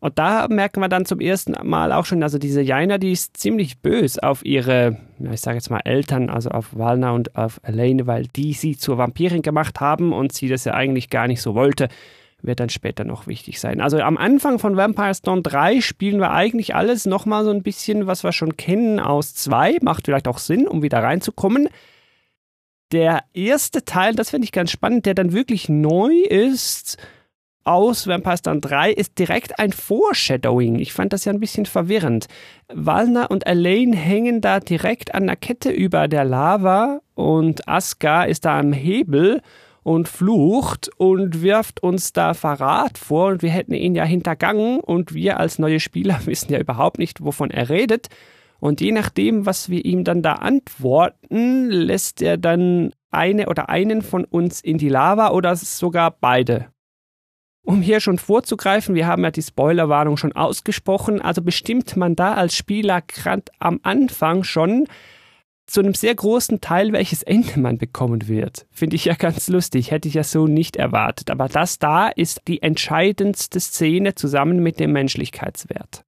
Und 0.00 0.18
da 0.18 0.46
merken 0.48 0.80
wir 0.80 0.88
dann 0.88 1.06
zum 1.06 1.20
ersten 1.20 1.54
Mal 1.68 1.92
auch 1.92 2.04
schon, 2.04 2.22
also 2.22 2.38
diese 2.38 2.62
Jaina, 2.62 2.98
die 2.98 3.12
ist 3.12 3.36
ziemlich 3.36 3.80
bös 3.80 4.18
auf 4.18 4.44
ihre, 4.44 4.96
ich 5.18 5.40
sage 5.40 5.56
jetzt 5.56 5.70
mal 5.70 5.80
Eltern, 5.84 6.30
also 6.30 6.50
auf 6.50 6.76
Walna 6.76 7.10
und 7.10 7.34
auf 7.36 7.60
Elaine, 7.64 8.06
weil 8.06 8.26
die 8.28 8.52
sie 8.52 8.76
zur 8.76 8.98
Vampirin 8.98 9.42
gemacht 9.42 9.80
haben 9.80 10.12
und 10.12 10.32
sie 10.32 10.48
das 10.48 10.64
ja 10.64 10.74
eigentlich 10.74 11.10
gar 11.10 11.26
nicht 11.26 11.42
so 11.42 11.54
wollte 11.54 11.88
wird 12.42 12.60
dann 12.60 12.68
später 12.68 13.04
noch 13.04 13.26
wichtig 13.26 13.60
sein. 13.60 13.80
Also 13.80 13.98
am 13.98 14.16
Anfang 14.16 14.58
von 14.58 14.76
Vampire 14.76 15.12
Dawn 15.22 15.42
3 15.42 15.80
spielen 15.80 16.20
wir 16.20 16.30
eigentlich 16.30 16.74
alles 16.74 17.04
nochmal 17.04 17.44
so 17.44 17.50
ein 17.50 17.62
bisschen, 17.62 18.06
was 18.06 18.22
wir 18.22 18.32
schon 18.32 18.56
kennen 18.56 19.00
aus 19.00 19.34
2. 19.34 19.78
Macht 19.82 20.06
vielleicht 20.06 20.28
auch 20.28 20.38
Sinn, 20.38 20.68
um 20.68 20.82
wieder 20.82 21.02
reinzukommen. 21.02 21.68
Der 22.92 23.24
erste 23.34 23.84
Teil, 23.84 24.14
das 24.14 24.30
finde 24.30 24.44
ich 24.44 24.52
ganz 24.52 24.70
spannend, 24.70 25.04
der 25.04 25.14
dann 25.14 25.32
wirklich 25.32 25.68
neu 25.68 26.12
ist 26.14 26.96
aus 27.68 28.06
Vampire 28.06 28.38
Dawn 28.42 28.62
3, 28.62 28.92
ist 28.92 29.18
direkt 29.18 29.58
ein 29.58 29.72
Foreshadowing. 29.72 30.78
Ich 30.78 30.94
fand 30.94 31.12
das 31.12 31.26
ja 31.26 31.32
ein 31.32 31.38
bisschen 31.38 31.66
verwirrend. 31.66 32.26
Walner 32.72 33.30
und 33.30 33.46
Elaine 33.46 33.94
hängen 33.94 34.40
da 34.40 34.58
direkt 34.58 35.14
an 35.14 35.26
der 35.26 35.36
Kette 35.36 35.70
über 35.70 36.08
der 36.08 36.24
Lava 36.24 37.00
und 37.14 37.68
Aska 37.68 38.24
ist 38.24 38.46
da 38.46 38.58
am 38.58 38.72
Hebel 38.72 39.42
und 39.82 40.08
flucht 40.08 40.88
und 40.96 41.42
wirft 41.42 41.82
uns 41.82 42.14
da 42.14 42.32
Verrat 42.32 42.96
vor 42.96 43.28
und 43.28 43.42
wir 43.42 43.50
hätten 43.50 43.74
ihn 43.74 43.94
ja 43.94 44.04
hintergangen 44.04 44.80
und 44.80 45.12
wir 45.12 45.38
als 45.38 45.58
neue 45.58 45.78
Spieler 45.78 46.20
wissen 46.24 46.50
ja 46.50 46.58
überhaupt 46.58 46.98
nicht, 46.98 47.22
wovon 47.22 47.50
er 47.50 47.68
redet. 47.68 48.08
Und 48.60 48.80
je 48.80 48.92
nachdem, 48.92 49.44
was 49.44 49.68
wir 49.68 49.84
ihm 49.84 50.04
dann 50.04 50.22
da 50.22 50.34
antworten, 50.34 51.68
lässt 51.68 52.22
er 52.22 52.38
dann 52.38 52.92
eine 53.10 53.48
oder 53.48 53.68
einen 53.68 54.00
von 54.00 54.24
uns 54.24 54.62
in 54.62 54.78
die 54.78 54.88
Lava 54.88 55.32
oder 55.32 55.54
sogar 55.54 56.10
beide. 56.10 56.68
Um 57.68 57.82
hier 57.82 58.00
schon 58.00 58.16
vorzugreifen, 58.16 58.94
wir 58.94 59.06
haben 59.06 59.22
ja 59.24 59.30
die 59.30 59.42
Spoilerwarnung 59.42 60.16
schon 60.16 60.32
ausgesprochen, 60.32 61.20
also 61.20 61.42
bestimmt 61.42 61.98
man 61.98 62.16
da 62.16 62.32
als 62.32 62.56
Spieler 62.56 63.02
gerade 63.02 63.42
am 63.58 63.78
Anfang 63.82 64.42
schon, 64.42 64.86
zu 65.66 65.80
einem 65.80 65.92
sehr 65.92 66.14
großen 66.14 66.62
Teil, 66.62 66.94
welches 66.94 67.22
Ende 67.22 67.60
man 67.60 67.76
bekommen 67.76 68.26
wird. 68.26 68.66
Finde 68.70 68.96
ich 68.96 69.04
ja 69.04 69.12
ganz 69.12 69.48
lustig, 69.48 69.90
hätte 69.90 70.08
ich 70.08 70.14
ja 70.14 70.24
so 70.24 70.46
nicht 70.46 70.76
erwartet. 70.76 71.30
Aber 71.30 71.46
das 71.46 71.78
da 71.78 72.08
ist 72.08 72.40
die 72.48 72.62
entscheidendste 72.62 73.60
Szene 73.60 74.14
zusammen 74.14 74.62
mit 74.62 74.80
dem 74.80 74.92
Menschlichkeitswert. 74.92 76.04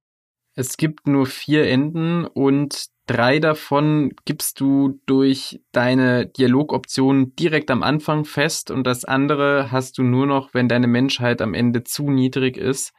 Es 0.55 0.77
gibt 0.77 1.05
nur 1.05 1.27
vier 1.27 1.69
Enden 1.69 2.25
und 2.25 2.87
drei 3.07 3.39
davon 3.39 4.11
gibst 4.25 4.59
du 4.59 4.99
durch 5.05 5.61
deine 5.71 6.27
Dialogoptionen 6.27 7.35
direkt 7.35 7.71
am 7.71 7.83
Anfang 7.83 8.25
fest 8.25 8.71
und 8.71 8.85
das 8.85 9.05
andere 9.05 9.71
hast 9.71 9.97
du 9.97 10.03
nur 10.03 10.25
noch, 10.25 10.53
wenn 10.53 10.67
deine 10.67 10.87
Menschheit 10.87 11.41
am 11.41 11.53
Ende 11.53 11.83
zu 11.83 12.09
niedrig 12.09 12.57
ist. 12.57 12.93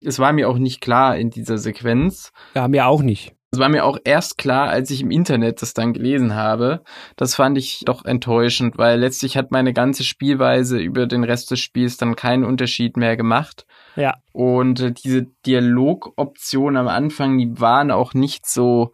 Es 0.00 0.18
war 0.18 0.32
mir 0.32 0.48
auch 0.48 0.58
nicht 0.58 0.80
klar 0.80 1.16
in 1.16 1.30
dieser 1.30 1.58
Sequenz. 1.58 2.32
Ja, 2.54 2.68
mir 2.68 2.86
auch 2.86 3.02
nicht. 3.02 3.34
Das 3.54 3.60
war 3.60 3.68
mir 3.68 3.84
auch 3.84 3.98
erst 4.02 4.36
klar, 4.36 4.68
als 4.68 4.90
ich 4.90 5.00
im 5.00 5.12
Internet 5.12 5.62
das 5.62 5.74
dann 5.74 5.92
gelesen 5.92 6.34
habe. 6.34 6.82
Das 7.14 7.36
fand 7.36 7.56
ich 7.56 7.82
doch 7.84 8.04
enttäuschend, 8.04 8.78
weil 8.78 8.98
letztlich 8.98 9.36
hat 9.36 9.52
meine 9.52 9.72
ganze 9.72 10.02
Spielweise 10.02 10.80
über 10.80 11.06
den 11.06 11.22
Rest 11.22 11.52
des 11.52 11.60
Spiels 11.60 11.96
dann 11.96 12.16
keinen 12.16 12.44
Unterschied 12.44 12.96
mehr 12.96 13.16
gemacht. 13.16 13.64
Ja. 13.96 14.16
Und 14.32 14.80
äh, 14.80 14.92
diese 14.92 15.26
Dialogoptionen 15.46 16.76
am 16.76 16.88
Anfang, 16.88 17.38
die 17.38 17.60
waren 17.60 17.90
auch 17.90 18.14
nicht 18.14 18.46
so, 18.46 18.92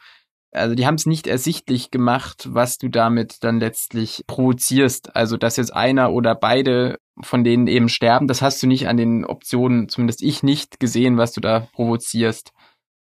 also 0.53 0.75
die 0.75 0.87
haben 0.87 0.97
es 0.97 1.07
nicht 1.07 1.27
ersichtlich 1.27 1.91
gemacht, 1.91 2.49
was 2.51 2.79
du 2.79 2.89
damit 2.89 3.45
dann 3.45 3.61
letztlich 3.61 4.25
provozierst. 4.27 5.15
Also, 5.15 5.37
dass 5.37 5.57
jetzt 5.57 5.75
einer 5.75 6.13
oder 6.13 6.35
beide 6.35 6.99
von 7.23 7.45
denen 7.45 7.67
eben 7.67 7.89
sterben, 7.89 8.27
das 8.27 8.43
hast 8.43 8.63
du 8.63 8.67
nicht 8.67 8.89
an 8.89 8.97
den 8.97 9.25
Optionen, 9.25 9.89
zumindest 9.89 10.23
ich 10.23 10.43
nicht 10.43 10.81
gesehen, 10.81 11.17
was 11.19 11.33
du 11.33 11.41
da 11.41 11.69
provozierst. 11.73 12.53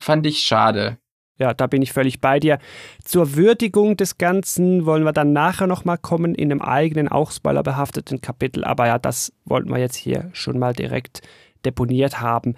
Fand 0.01 0.25
ich 0.25 0.39
schade. 0.39 0.97
Ja, 1.37 1.53
da 1.53 1.67
bin 1.67 1.81
ich 1.81 1.91
völlig 1.91 2.21
bei 2.21 2.39
dir. 2.39 2.59
Zur 3.03 3.35
Würdigung 3.35 3.97
des 3.97 4.17
Ganzen 4.17 4.85
wollen 4.85 5.03
wir 5.03 5.11
dann 5.11 5.33
nachher 5.33 5.67
nochmal 5.67 5.97
kommen 5.97 6.33
in 6.33 6.49
einem 6.49 6.61
eigenen, 6.61 7.09
auch 7.09 7.31
spoilerbehafteten 7.31 8.21
Kapitel. 8.21 8.63
Aber 8.63 8.87
ja, 8.87 8.97
das 8.97 9.33
wollten 9.43 9.69
wir 9.69 9.77
jetzt 9.77 9.97
hier 9.97 10.29
schon 10.31 10.57
mal 10.57 10.73
direkt 10.73 11.21
deponiert 11.65 12.21
haben. 12.21 12.55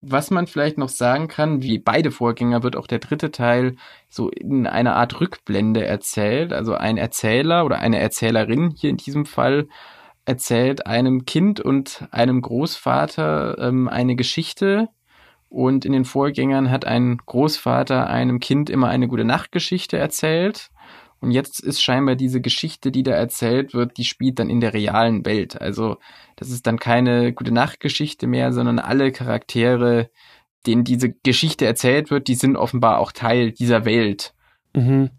Was 0.00 0.30
man 0.30 0.46
vielleicht 0.46 0.78
noch 0.78 0.88
sagen 0.88 1.26
kann, 1.26 1.62
wie 1.62 1.78
beide 1.78 2.12
Vorgänger 2.12 2.62
wird 2.62 2.76
auch 2.76 2.86
der 2.86 3.00
dritte 3.00 3.32
Teil 3.32 3.74
so 4.08 4.28
in 4.30 4.66
einer 4.66 4.94
Art 4.94 5.20
Rückblende 5.20 5.84
erzählt. 5.84 6.52
Also 6.52 6.74
ein 6.74 6.98
Erzähler 6.98 7.64
oder 7.64 7.80
eine 7.80 7.98
Erzählerin 7.98 8.74
hier 8.76 8.90
in 8.90 8.96
diesem 8.96 9.26
Fall 9.26 9.66
erzählt 10.24 10.86
einem 10.86 11.24
Kind 11.24 11.58
und 11.58 12.06
einem 12.12 12.42
Großvater 12.42 13.58
ähm, 13.58 13.88
eine 13.88 14.14
Geschichte. 14.14 14.88
Und 15.48 15.84
in 15.84 15.92
den 15.92 16.04
Vorgängern 16.04 16.70
hat 16.70 16.84
ein 16.84 17.16
Großvater 17.16 18.08
einem 18.08 18.38
Kind 18.38 18.70
immer 18.70 18.88
eine 18.88 19.08
gute 19.08 19.24
Nachtgeschichte 19.24 19.96
erzählt. 19.96 20.70
Und 21.20 21.32
jetzt 21.32 21.60
ist 21.60 21.82
scheinbar 21.82 22.14
diese 22.14 22.40
Geschichte, 22.40 22.92
die 22.92 23.02
da 23.02 23.12
erzählt 23.12 23.74
wird, 23.74 23.96
die 23.96 24.04
spielt 24.04 24.38
dann 24.38 24.50
in 24.50 24.60
der 24.60 24.72
realen 24.72 25.26
Welt. 25.26 25.60
Also 25.60 25.96
das 26.36 26.50
ist 26.50 26.66
dann 26.66 26.78
keine 26.78 27.32
gute 27.32 27.52
Nachtgeschichte 27.52 28.26
mehr, 28.26 28.52
sondern 28.52 28.78
alle 28.78 29.10
Charaktere, 29.10 30.10
denen 30.66 30.84
diese 30.84 31.10
Geschichte 31.10 31.66
erzählt 31.66 32.10
wird, 32.10 32.28
die 32.28 32.34
sind 32.34 32.56
offenbar 32.56 32.98
auch 32.98 33.12
Teil 33.12 33.52
dieser 33.52 33.84
Welt. 33.84 34.34
Mhm. 34.74 35.10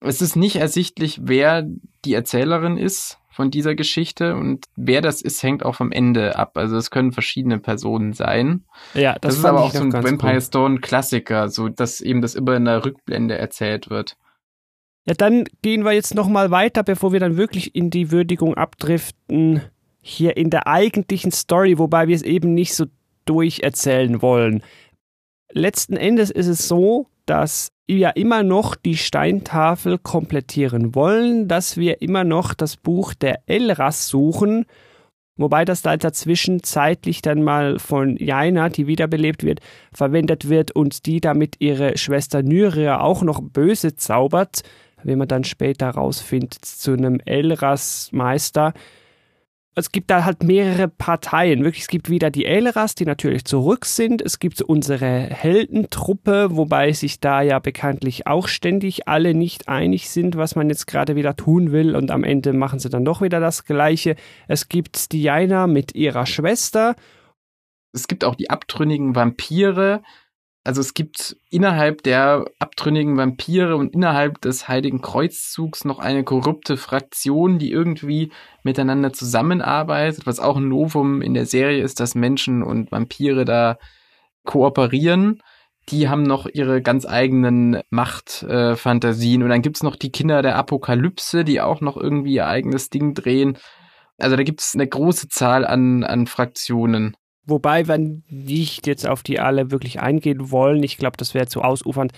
Es 0.00 0.22
ist 0.22 0.36
nicht 0.36 0.56
ersichtlich, 0.56 1.20
wer 1.22 1.66
die 2.04 2.14
Erzählerin 2.14 2.76
ist 2.76 3.18
von 3.30 3.50
dieser 3.50 3.74
Geschichte 3.74 4.34
und 4.36 4.66
wer 4.76 5.00
das 5.00 5.22
ist, 5.22 5.42
hängt 5.42 5.64
auch 5.64 5.74
vom 5.74 5.92
Ende 5.92 6.36
ab. 6.36 6.56
Also 6.56 6.76
es 6.76 6.90
können 6.90 7.12
verschiedene 7.12 7.58
Personen 7.58 8.12
sein. 8.12 8.64
Ja, 8.94 9.12
das, 9.14 9.20
das 9.20 9.38
ist 9.38 9.44
aber 9.44 9.62
auch 9.62 9.72
so 9.72 9.82
ein 9.82 9.92
Vampire 9.92 10.34
cool. 10.34 10.40
Stone 10.40 10.80
Klassiker, 10.80 11.48
so 11.48 11.68
dass 11.68 12.00
eben 12.00 12.22
das 12.22 12.34
immer 12.34 12.56
in 12.56 12.64
der 12.64 12.84
Rückblende 12.84 13.36
erzählt 13.36 13.90
wird. 13.90 14.16
Ja, 15.10 15.14
dann 15.14 15.42
gehen 15.62 15.84
wir 15.84 15.90
jetzt 15.90 16.14
nochmal 16.14 16.52
weiter, 16.52 16.84
bevor 16.84 17.12
wir 17.12 17.18
dann 17.18 17.36
wirklich 17.36 17.74
in 17.74 17.90
die 17.90 18.12
Würdigung 18.12 18.54
abdriften, 18.54 19.60
hier 20.00 20.36
in 20.36 20.50
der 20.50 20.68
eigentlichen 20.68 21.32
Story, 21.32 21.78
wobei 21.78 22.06
wir 22.06 22.14
es 22.14 22.22
eben 22.22 22.54
nicht 22.54 22.76
so 22.76 22.84
durcherzählen 23.24 24.22
wollen. 24.22 24.62
Letzten 25.50 25.96
Endes 25.96 26.30
ist 26.30 26.46
es 26.46 26.68
so, 26.68 27.08
dass 27.26 27.72
wir 27.88 28.14
immer 28.14 28.44
noch 28.44 28.76
die 28.76 28.96
Steintafel 28.96 29.98
komplettieren 29.98 30.94
wollen, 30.94 31.48
dass 31.48 31.76
wir 31.76 32.02
immer 32.02 32.22
noch 32.22 32.54
das 32.54 32.76
Buch 32.76 33.12
der 33.12 33.40
Elras 33.46 34.06
suchen, 34.06 34.64
wobei 35.34 35.64
das 35.64 35.82
da 35.82 35.96
dazwischen 35.96 36.62
zeitlich 36.62 37.20
dann 37.20 37.42
mal 37.42 37.80
von 37.80 38.16
Jaina, 38.16 38.68
die 38.68 38.86
wiederbelebt 38.86 39.42
wird, 39.42 39.58
verwendet 39.92 40.48
wird 40.48 40.70
und 40.70 41.04
die 41.06 41.20
damit 41.20 41.56
ihre 41.58 41.98
Schwester 41.98 42.44
Nyria 42.44 43.00
auch 43.00 43.22
noch 43.22 43.40
böse 43.42 43.96
zaubert, 43.96 44.62
wie 45.04 45.16
man 45.16 45.28
dann 45.28 45.44
später 45.44 45.90
rausfindet, 45.90 46.64
zu 46.64 46.92
einem 46.92 47.20
Elras-Meister. 47.24 48.72
Es 49.76 49.92
gibt 49.92 50.10
da 50.10 50.24
halt 50.24 50.42
mehrere 50.42 50.88
Parteien. 50.88 51.62
Wirklich, 51.62 51.82
es 51.82 51.88
gibt 51.88 52.10
wieder 52.10 52.30
die 52.30 52.44
Elras, 52.44 52.96
die 52.96 53.04
natürlich 53.04 53.44
zurück 53.44 53.86
sind. 53.86 54.20
Es 54.20 54.40
gibt 54.40 54.60
unsere 54.60 55.06
Heldentruppe, 55.06 56.48
wobei 56.56 56.92
sich 56.92 57.20
da 57.20 57.40
ja 57.40 57.60
bekanntlich 57.60 58.26
auch 58.26 58.48
ständig 58.48 59.06
alle 59.06 59.32
nicht 59.32 59.68
einig 59.68 60.10
sind, 60.10 60.36
was 60.36 60.56
man 60.56 60.68
jetzt 60.68 60.86
gerade 60.86 61.14
wieder 61.14 61.36
tun 61.36 61.70
will. 61.70 61.94
Und 61.94 62.10
am 62.10 62.24
Ende 62.24 62.52
machen 62.52 62.80
sie 62.80 62.90
dann 62.90 63.04
doch 63.04 63.22
wieder 63.22 63.38
das 63.38 63.64
Gleiche. 63.64 64.16
Es 64.48 64.68
gibt 64.68 65.12
Diana 65.12 65.68
mit 65.68 65.94
ihrer 65.94 66.26
Schwester. 66.26 66.96
Es 67.92 68.08
gibt 68.08 68.24
auch 68.24 68.34
die 68.34 68.50
abtrünnigen 68.50 69.14
Vampire, 69.14 70.02
also 70.62 70.82
es 70.82 70.92
gibt 70.92 71.36
innerhalb 71.48 72.02
der 72.02 72.44
abtrünnigen 72.58 73.16
Vampire 73.16 73.76
und 73.76 73.94
innerhalb 73.94 74.40
des 74.42 74.68
Heiligen 74.68 75.00
Kreuzzugs 75.00 75.84
noch 75.86 75.98
eine 75.98 76.22
korrupte 76.22 76.76
Fraktion, 76.76 77.58
die 77.58 77.72
irgendwie 77.72 78.30
miteinander 78.62 79.12
zusammenarbeitet, 79.12 80.26
was 80.26 80.38
auch 80.38 80.56
ein 80.56 80.68
Novum 80.68 81.22
in 81.22 81.32
der 81.32 81.46
Serie 81.46 81.82
ist, 81.82 81.98
dass 81.98 82.14
Menschen 82.14 82.62
und 82.62 82.92
Vampire 82.92 83.46
da 83.46 83.78
kooperieren. 84.44 85.42
Die 85.88 86.10
haben 86.10 86.24
noch 86.24 86.46
ihre 86.46 86.82
ganz 86.82 87.06
eigenen 87.06 87.80
Machtfantasien. 87.88 89.40
Äh, 89.40 89.44
und 89.44 89.50
dann 89.50 89.62
gibt's 89.62 89.82
noch 89.82 89.96
die 89.96 90.12
Kinder 90.12 90.42
der 90.42 90.56
Apokalypse, 90.56 91.42
die 91.42 91.62
auch 91.62 91.80
noch 91.80 91.96
irgendwie 91.96 92.34
ihr 92.34 92.46
eigenes 92.46 92.90
Ding 92.90 93.14
drehen. 93.14 93.56
Also 94.18 94.36
da 94.36 94.42
gibt's 94.42 94.74
eine 94.74 94.86
große 94.86 95.28
Zahl 95.28 95.66
an, 95.66 96.04
an 96.04 96.26
Fraktionen. 96.26 97.16
Wobei 97.50 97.88
wir 97.88 97.98
nicht 98.28 98.86
jetzt 98.86 99.06
auf 99.06 99.22
die 99.22 99.40
alle 99.40 99.70
wirklich 99.70 100.00
eingehen 100.00 100.50
wollen. 100.50 100.82
Ich 100.82 100.96
glaube, 100.96 101.16
das 101.16 101.34
wäre 101.34 101.46
zu 101.46 101.62
ausufernd. 101.62 102.12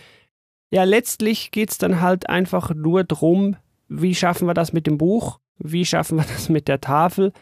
Ja, 0.71 0.85
letztlich 0.85 1.51
geht 1.51 1.71
es 1.71 1.79
dann 1.79 2.01
halt 2.01 2.29
einfach 2.29 2.75
nur 2.75 3.05
darum, 3.05 3.57
wie 3.89 4.15
schaffen 4.15 4.47
wir 4.47 4.55
das 4.55 4.73
mit 4.73 4.87
dem 4.87 4.99
Buch? 4.99 5.39
Wie 5.59 5.85
schaffen 5.85 6.19
wir 6.19 6.25
das 6.35 6.49
mit 6.49 6.69
der 6.69 6.81
Tafel? 6.81 7.33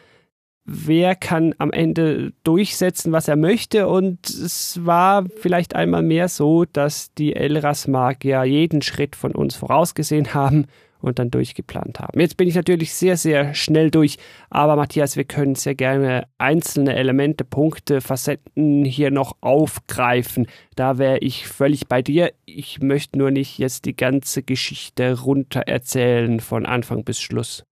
Wer 0.63 1.15
kann 1.15 1.55
am 1.57 1.71
Ende 1.71 2.33
durchsetzen, 2.43 3.11
was 3.11 3.27
er 3.27 3.35
möchte? 3.35 3.87
Und 3.87 4.29
es 4.29 4.85
war 4.85 5.25
vielleicht 5.25 5.75
einmal 5.75 6.03
mehr 6.03 6.29
so, 6.29 6.65
dass 6.65 7.13
die 7.13 7.35
Elras-Magier 7.35 8.43
jeden 8.43 8.81
Schritt 8.81 9.15
von 9.15 9.33
uns 9.33 9.55
vorausgesehen 9.55 10.33
haben 10.33 10.67
und 11.01 11.19
dann 11.19 11.31
durchgeplant 11.31 11.99
haben. 11.99 12.19
Jetzt 12.19 12.37
bin 12.37 12.47
ich 12.47 12.55
natürlich 12.55 12.93
sehr, 12.93 13.17
sehr 13.17 13.53
schnell 13.53 13.91
durch, 13.91 14.17
aber 14.49 14.75
Matthias, 14.75 15.17
wir 15.17 15.23
können 15.23 15.55
sehr 15.55 15.75
gerne 15.75 16.27
einzelne 16.37 16.95
Elemente, 16.95 17.43
Punkte, 17.43 18.01
Facetten 18.01 18.85
hier 18.85 19.11
noch 19.11 19.37
aufgreifen. 19.41 20.47
Da 20.75 20.97
wäre 20.97 21.19
ich 21.19 21.47
völlig 21.47 21.87
bei 21.87 22.01
dir. 22.01 22.31
Ich 22.45 22.81
möchte 22.81 23.17
nur 23.17 23.31
nicht 23.31 23.57
jetzt 23.57 23.85
die 23.85 23.95
ganze 23.95 24.43
Geschichte 24.43 25.21
runter 25.21 25.61
erzählen 25.61 26.39
von 26.39 26.65
Anfang 26.65 27.03
bis 27.03 27.19
Schluss. 27.19 27.63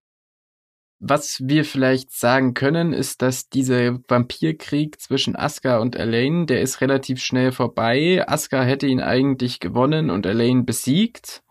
Was 1.01 1.41
wir 1.45 1.63
vielleicht 1.63 2.11
sagen 2.11 2.53
können, 2.53 2.91
ist, 2.91 3.21
dass 3.21 3.47
dieser 3.47 3.99
Vampirkrieg 4.09 4.99
zwischen 4.99 5.37
Asuka 5.37 5.77
und 5.77 5.95
Elaine, 5.95 6.45
der 6.45 6.61
ist 6.61 6.81
relativ 6.81 7.21
schnell 7.21 7.53
vorbei. 7.53 8.21
Asuka 8.27 8.63
hätte 8.63 8.85
ihn 8.85 8.99
eigentlich 8.99 9.61
gewonnen 9.61 10.09
und 10.09 10.25
Elaine 10.25 10.63
besiegt 10.63 11.41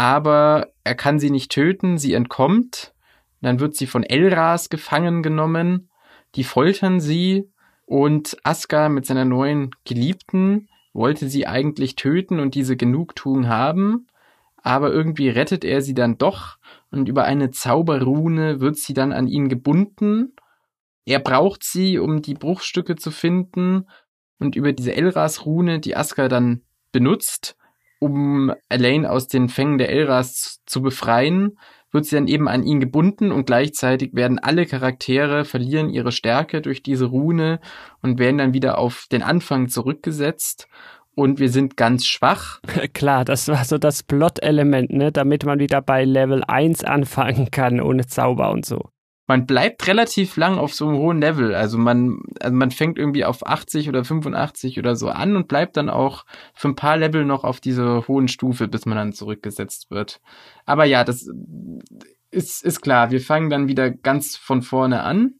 aber 0.00 0.68
er 0.82 0.94
kann 0.94 1.18
sie 1.18 1.28
nicht 1.28 1.52
töten, 1.52 1.98
sie 1.98 2.14
entkommt, 2.14 2.94
dann 3.42 3.60
wird 3.60 3.76
sie 3.76 3.86
von 3.86 4.02
Elras 4.02 4.70
gefangen 4.70 5.22
genommen, 5.22 5.90
die 6.36 6.44
foltern 6.44 7.00
sie. 7.00 7.50
Und 7.84 8.38
Aska 8.42 8.88
mit 8.88 9.04
seiner 9.04 9.26
neuen 9.26 9.72
Geliebten 9.84 10.70
wollte 10.94 11.28
sie 11.28 11.46
eigentlich 11.46 11.96
töten 11.96 12.40
und 12.40 12.54
diese 12.54 12.78
Genugtuung 12.78 13.48
haben, 13.48 14.06
aber 14.56 14.90
irgendwie 14.90 15.28
rettet 15.28 15.66
er 15.66 15.82
sie 15.82 15.92
dann 15.92 16.16
doch. 16.16 16.56
Und 16.90 17.06
über 17.06 17.24
eine 17.24 17.50
Zauberrune 17.50 18.58
wird 18.60 18.76
sie 18.76 18.94
dann 18.94 19.12
an 19.12 19.26
ihn 19.26 19.50
gebunden. 19.50 20.32
Er 21.04 21.18
braucht 21.18 21.62
sie, 21.62 21.98
um 21.98 22.22
die 22.22 22.34
Bruchstücke 22.34 22.96
zu 22.96 23.10
finden. 23.10 23.86
Und 24.38 24.56
über 24.56 24.72
diese 24.72 24.96
Elras-Rune, 24.96 25.78
die 25.78 25.94
Aska 25.94 26.28
dann 26.28 26.62
benutzt, 26.90 27.58
um 28.00 28.52
Elaine 28.68 29.08
aus 29.08 29.28
den 29.28 29.48
Fängen 29.48 29.78
der 29.78 29.90
Elras 29.90 30.60
zu 30.66 30.82
befreien, 30.82 31.58
wird 31.92 32.06
sie 32.06 32.16
dann 32.16 32.28
eben 32.28 32.48
an 32.48 32.62
ihn 32.62 32.80
gebunden 32.80 33.30
und 33.30 33.46
gleichzeitig 33.46 34.14
werden 34.14 34.38
alle 34.38 34.66
Charaktere 34.66 35.44
verlieren 35.44 35.90
ihre 35.90 36.12
Stärke 36.12 36.60
durch 36.60 36.82
diese 36.82 37.06
Rune 37.06 37.60
und 38.00 38.18
werden 38.18 38.38
dann 38.38 38.54
wieder 38.54 38.78
auf 38.78 39.06
den 39.10 39.22
Anfang 39.22 39.68
zurückgesetzt. 39.68 40.68
Und 41.16 41.40
wir 41.40 41.50
sind 41.50 41.76
ganz 41.76 42.06
schwach. 42.06 42.60
Klar, 42.94 43.24
das 43.24 43.48
war 43.48 43.64
so 43.64 43.78
das 43.78 44.02
Plot-Element, 44.02 44.90
ne, 44.90 45.12
damit 45.12 45.44
man 45.44 45.58
wieder 45.58 45.82
bei 45.82 46.04
Level 46.04 46.42
1 46.46 46.84
anfangen 46.84 47.50
kann 47.50 47.80
ohne 47.80 48.06
Zauber 48.06 48.50
und 48.50 48.64
so 48.64 48.90
man 49.30 49.46
bleibt 49.46 49.86
relativ 49.86 50.36
lang 50.36 50.58
auf 50.58 50.74
so 50.74 50.88
einem 50.88 50.98
hohen 50.98 51.20
Level. 51.20 51.54
Also 51.54 51.78
man, 51.78 52.20
also 52.40 52.52
man 52.52 52.72
fängt 52.72 52.98
irgendwie 52.98 53.24
auf 53.24 53.46
80 53.46 53.88
oder 53.88 54.04
85 54.04 54.76
oder 54.80 54.96
so 54.96 55.08
an 55.08 55.36
und 55.36 55.46
bleibt 55.46 55.76
dann 55.76 55.88
auch 55.88 56.26
für 56.52 56.66
ein 56.66 56.74
paar 56.74 56.96
Level 56.96 57.24
noch 57.24 57.44
auf 57.44 57.60
dieser 57.60 58.08
hohen 58.08 58.26
Stufe, 58.26 58.66
bis 58.66 58.86
man 58.86 58.96
dann 58.96 59.12
zurückgesetzt 59.12 59.88
wird. 59.92 60.20
Aber 60.66 60.84
ja, 60.84 61.04
das 61.04 61.30
ist, 62.32 62.64
ist 62.64 62.80
klar. 62.80 63.12
Wir 63.12 63.20
fangen 63.20 63.50
dann 63.50 63.68
wieder 63.68 63.92
ganz 63.92 64.34
von 64.34 64.62
vorne 64.62 65.04
an. 65.04 65.34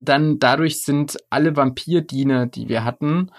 Dann 0.00 0.40
dadurch 0.40 0.82
sind 0.82 1.16
alle 1.30 1.54
Vampirdiener, 1.54 2.46
die 2.46 2.68
wir 2.68 2.82
hatten, 2.82 3.30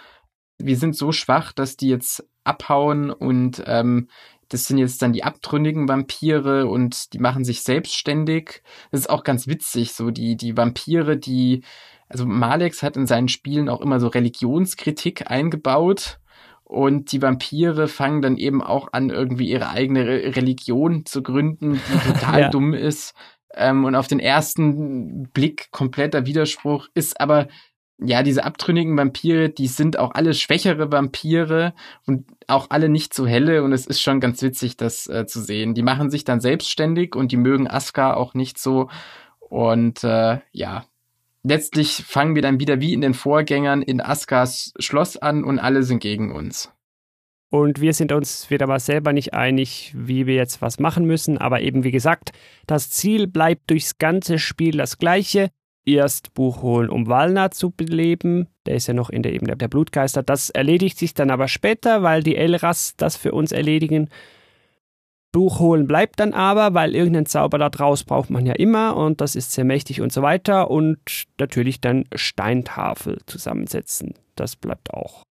wir 0.57 0.78
sind 0.78 0.95
so 0.95 1.11
schwach, 1.11 1.51
dass 1.51 1.76
die 1.76 1.89
jetzt 1.89 2.26
abhauen 2.45 3.11
und 3.11 3.61
ähm, 3.65 4.07
das 4.50 4.66
sind 4.66 4.78
jetzt 4.78 5.02
dann 5.02 5.14
die 5.14 5.24
abtrünnigen 5.24 5.88
Vampire 5.88 6.68
und 6.68 7.14
die 7.14 7.20
machen 7.20 7.43
sich 7.43 7.64
selbstständig. 7.64 8.62
Das 8.91 9.02
ist 9.02 9.10
auch 9.10 9.24
ganz 9.24 9.48
witzig, 9.48 9.93
so 9.93 10.12
die, 10.12 10.38
die 10.38 10.56
Vampire, 10.56 11.18
die, 11.18 11.64
also 12.10 12.26
Malex 12.26 12.84
hat 12.84 12.98
in 12.98 13.08
seinen 13.08 13.28
Spielen 13.28 13.70
auch 13.70 13.82
immer 13.82 14.00
so 14.00 14.08
Religionskritik 14.08 15.30
eingebaut. 15.30 16.20
Und 16.64 17.12
die 17.12 17.22
Vampire 17.22 17.88
fangen 17.88 18.24
dann 18.24 18.38
eben 18.38 18.64
auch 18.64 18.89
an, 18.91 19.12
irgendwie 19.12 19.50
ihre 19.50 19.70
eigene 19.70 20.08
Re 20.08 20.36
Religion 20.36 21.06
zu 21.06 21.22
gründen, 21.22 21.74
die 21.74 22.00
total 22.14 22.41
ja. 22.41 22.50
dumm 22.50 22.74
ist. 22.74 23.14
Ähm, 23.54 23.86
und 23.86 23.96
auf 23.96 24.08
den 24.08 24.20
ersten 24.20 25.30
Blick 25.30 25.70
kompletter 25.72 26.26
Widerspruch 26.26 26.88
ist 26.93 27.22
aber 27.22 27.48
ja, 27.98 28.24
diese 28.24 28.43
abtrünnigen 28.43 28.98
Vampire, 28.98 29.50
die 29.50 29.68
sind 29.68 29.98
auch 29.98 30.12
alle 30.14 30.34
schwächere 30.34 30.91
Vampire 30.91 31.74
und 32.06 32.26
auch 32.48 32.68
alle 32.70 32.89
nicht 32.89 33.14
so 33.14 33.26
helle 33.26 33.64
und 33.64 33.72
es 33.72 33.88
ist 33.88 34.02
schon 34.02 34.20
ganz 34.20 34.41
witzig, 34.41 34.76
das 34.78 35.08
äh, 35.08 35.26
zu 35.26 35.41
sehen. 35.41 35.74
Die 35.74 35.84
machen 35.84 36.10
sich 36.10 36.26
dann 36.26 36.41
selbstständig 36.41 37.16
und 37.16 37.32
die 37.32 37.38
mögen 37.38 37.68
Aska 37.68 38.14
auch 38.14 38.34
nicht 38.34 38.58
so 38.58 38.89
und 39.39 40.04
äh, 40.04 40.39
ja, 40.52 40.86
letztlich 41.43 42.04
fangen 42.06 42.36
wir 42.36 42.41
dann 42.41 42.60
wieder 42.60 42.82
wie 42.82 42.93
in 42.93 43.02
den 43.02 43.14
Vorgängern 43.14 43.82
in 43.82 44.02
Askas 44.02 44.74
Schloss 44.80 45.18
an 45.18 45.43
und 45.43 45.60
alle 45.60 45.84
sind 45.84 46.00
gegen 46.00 46.32
uns. 46.32 46.72
Und 47.50 47.80
wir 47.80 47.93
sind 47.93 48.12
uns 48.12 48.50
wieder 48.50 48.68
mal 48.68 48.80
selber 48.80 49.14
nicht 49.14 49.34
einig, 49.34 49.93
wie 49.96 50.26
wir 50.26 50.36
jetzt 50.36 50.62
was 50.62 50.80
machen 50.80 51.06
müssen. 51.06 51.38
Aber 51.38 51.62
eben 51.62 51.84
wie 51.84 51.91
gesagt, 51.91 52.32
das 52.68 52.89
Ziel 52.89 53.28
bleibt 53.28 53.70
durchs 53.70 53.98
ganze 53.98 54.39
Spiel 54.39 54.76
das 54.76 54.98
gleiche. 54.98 55.52
Erst 55.86 56.33
Buch 56.33 56.61
holen, 56.63 56.89
um 56.89 57.07
Walna 57.07 57.51
zu 57.51 57.69
beleben. 57.69 58.47
Der 58.65 58.75
ist 58.75 58.88
ja 58.88 58.93
noch 58.93 59.09
in 59.09 59.21
der 59.21 59.33
Ebene 59.33 59.55
der 59.55 59.67
Blutgeister. 59.67 60.23
Das 60.23 60.49
erledigt 60.49 60.97
sich 60.97 61.13
dann 61.13 61.29
aber 61.29 61.47
später, 61.47 62.01
weil 62.01 62.23
die 62.23 62.36
Elras 62.36 62.95
das 62.97 63.15
für 63.15 63.31
uns 63.31 63.51
erledigen. 63.51 64.09
Buch 65.31 65.59
holen 65.59 65.86
bleibt 65.86 66.19
dann 66.21 66.33
aber, 66.33 66.73
weil 66.73 66.95
irgendeinen 66.95 67.25
Zauber 67.25 67.57
da 67.57 67.69
draus 67.69 68.05
braucht 68.05 68.29
man 68.29 68.45
ja 68.45 68.53
immer 68.53 68.95
und 68.95 69.19
das 69.19 69.36
ist 69.36 69.51
sehr 69.51 69.65
mächtig 69.65 69.99
und 69.99 70.13
so 70.13 70.21
weiter. 70.21 70.71
Und 70.71 71.25
natürlich 71.38 71.81
dann 71.81 72.05
Steintafel 72.15 73.19
zusammensetzen. 73.25 74.13
Das 74.36 74.55
bleibt 74.55 74.93
auch. 74.93 75.23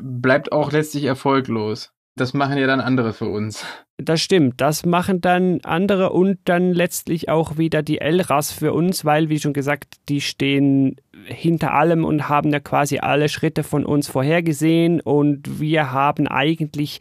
Bleibt 0.00 0.52
auch 0.52 0.72
letztlich 0.72 1.04
erfolglos. 1.04 1.90
Das 2.18 2.34
machen 2.34 2.58
ja 2.58 2.66
dann 2.66 2.80
andere 2.80 3.12
für 3.12 3.28
uns. 3.28 3.64
Das 3.96 4.20
stimmt, 4.20 4.60
das 4.60 4.86
machen 4.86 5.20
dann 5.20 5.60
andere 5.62 6.10
und 6.10 6.38
dann 6.44 6.72
letztlich 6.72 7.28
auch 7.28 7.58
wieder 7.58 7.82
die 7.82 8.00
Elras 8.00 8.52
für 8.52 8.72
uns, 8.72 9.04
weil, 9.04 9.28
wie 9.28 9.40
schon 9.40 9.52
gesagt, 9.52 9.96
die 10.08 10.20
stehen 10.20 10.96
hinter 11.24 11.74
allem 11.74 12.04
und 12.04 12.28
haben 12.28 12.52
ja 12.52 12.60
quasi 12.60 12.98
alle 12.98 13.28
Schritte 13.28 13.64
von 13.64 13.84
uns 13.84 14.08
vorhergesehen 14.08 15.00
und 15.00 15.60
wir 15.60 15.90
haben 15.90 16.28
eigentlich 16.28 17.00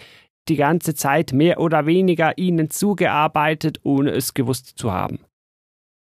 die 0.50 0.56
ganze 0.56 0.96
Zeit 0.96 1.34
mehr 1.34 1.60
oder 1.60 1.86
weniger 1.86 2.38
ihnen 2.38 2.72
zugearbeitet, 2.72 3.80
ohne 3.84 4.12
es 4.12 4.34
gewusst 4.34 4.78
zu 4.78 4.92
haben. 4.92 5.20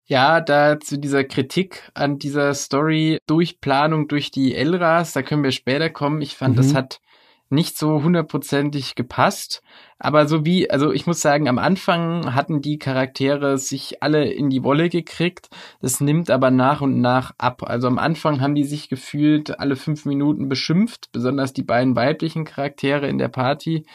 Ja, 0.05 0.39
da 0.39 0.79
zu 0.79 0.97
dieser 0.97 1.25
Kritik 1.25 1.91
an 1.93 2.17
dieser 2.17 2.53
Story 2.53 3.19
durch 3.27 3.59
Planung 3.59 4.07
durch 4.07 4.31
die 4.31 4.55
Elras, 4.55 5.11
da 5.11 5.21
können 5.21 5.43
wir 5.43 5.51
später 5.51 5.89
kommen. 5.89 6.21
Ich 6.21 6.37
fand, 6.37 6.55
mhm. 6.55 6.57
das 6.57 6.73
hat 6.73 7.01
nicht 7.49 7.77
so 7.77 8.03
hundertprozentig 8.03 8.95
gepasst. 8.95 9.61
Aber 9.99 10.27
so 10.27 10.45
wie, 10.45 10.69
also 10.69 10.91
ich 10.91 11.07
muss 11.07 11.21
sagen, 11.21 11.47
am 11.47 11.57
Anfang 11.57 12.35
hatten 12.35 12.61
die 12.61 12.77
Charaktere 12.77 13.57
sich 13.57 14.03
alle 14.03 14.31
in 14.31 14.49
die 14.49 14.63
Wolle 14.63 14.89
gekriegt. 14.89 15.49
Das 15.81 15.99
nimmt 16.01 16.29
aber 16.29 16.51
nach 16.51 16.81
und 16.81 17.01
nach 17.01 17.33
ab. 17.37 17.63
Also 17.63 17.87
am 17.87 17.97
Anfang 17.97 18.41
haben 18.41 18.55
die 18.55 18.63
sich 18.63 18.89
gefühlt 18.89 19.59
alle 19.59 19.75
fünf 19.75 20.05
Minuten 20.05 20.49
beschimpft, 20.49 21.09
besonders 21.11 21.53
die 21.53 21.63
beiden 21.63 21.95
weiblichen 21.95 22.45
Charaktere 22.45 23.07
in 23.07 23.17
der 23.17 23.29
Party. 23.29 23.85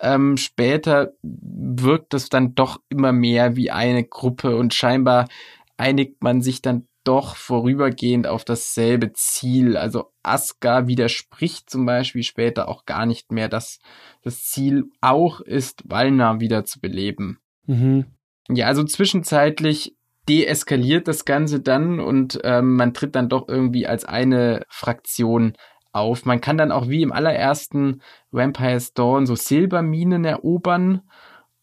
Ähm, 0.00 0.36
später 0.36 1.12
wirkt 1.22 2.14
es 2.14 2.28
dann 2.28 2.54
doch 2.54 2.80
immer 2.88 3.12
mehr 3.12 3.56
wie 3.56 3.70
eine 3.70 4.04
Gruppe 4.04 4.56
und 4.56 4.74
scheinbar 4.74 5.28
einigt 5.76 6.22
man 6.22 6.42
sich 6.42 6.62
dann 6.62 6.86
doch 7.04 7.36
vorübergehend 7.36 8.26
auf 8.26 8.44
dasselbe 8.44 9.12
Ziel. 9.12 9.76
Also 9.76 10.12
Aska 10.22 10.86
widerspricht 10.86 11.68
zum 11.68 11.86
Beispiel 11.86 12.22
später 12.22 12.68
auch 12.68 12.84
gar 12.84 13.06
nicht 13.06 13.32
mehr, 13.32 13.48
dass 13.48 13.80
das 14.22 14.44
Ziel 14.44 14.84
auch 15.00 15.40
ist, 15.40 15.82
Walna 15.86 16.40
wieder 16.40 16.64
zu 16.64 16.80
beleben. 16.80 17.38
Mhm. 17.66 18.06
Ja, 18.48 18.66
also 18.66 18.84
zwischenzeitlich 18.84 19.96
deeskaliert 20.28 21.08
das 21.08 21.24
Ganze 21.24 21.60
dann 21.60 21.98
und 21.98 22.40
ähm, 22.44 22.76
man 22.76 22.94
tritt 22.94 23.16
dann 23.16 23.28
doch 23.28 23.48
irgendwie 23.48 23.86
als 23.86 24.04
eine 24.04 24.64
Fraktion 24.68 25.54
auf. 25.92 26.24
Man 26.24 26.40
kann 26.40 26.56
dann 26.56 26.72
auch 26.72 26.88
wie 26.88 27.02
im 27.02 27.12
allerersten 27.12 28.02
Vampire's 28.30 28.94
Dawn 28.94 29.26
so 29.26 29.34
Silberminen 29.34 30.24
erobern 30.24 31.02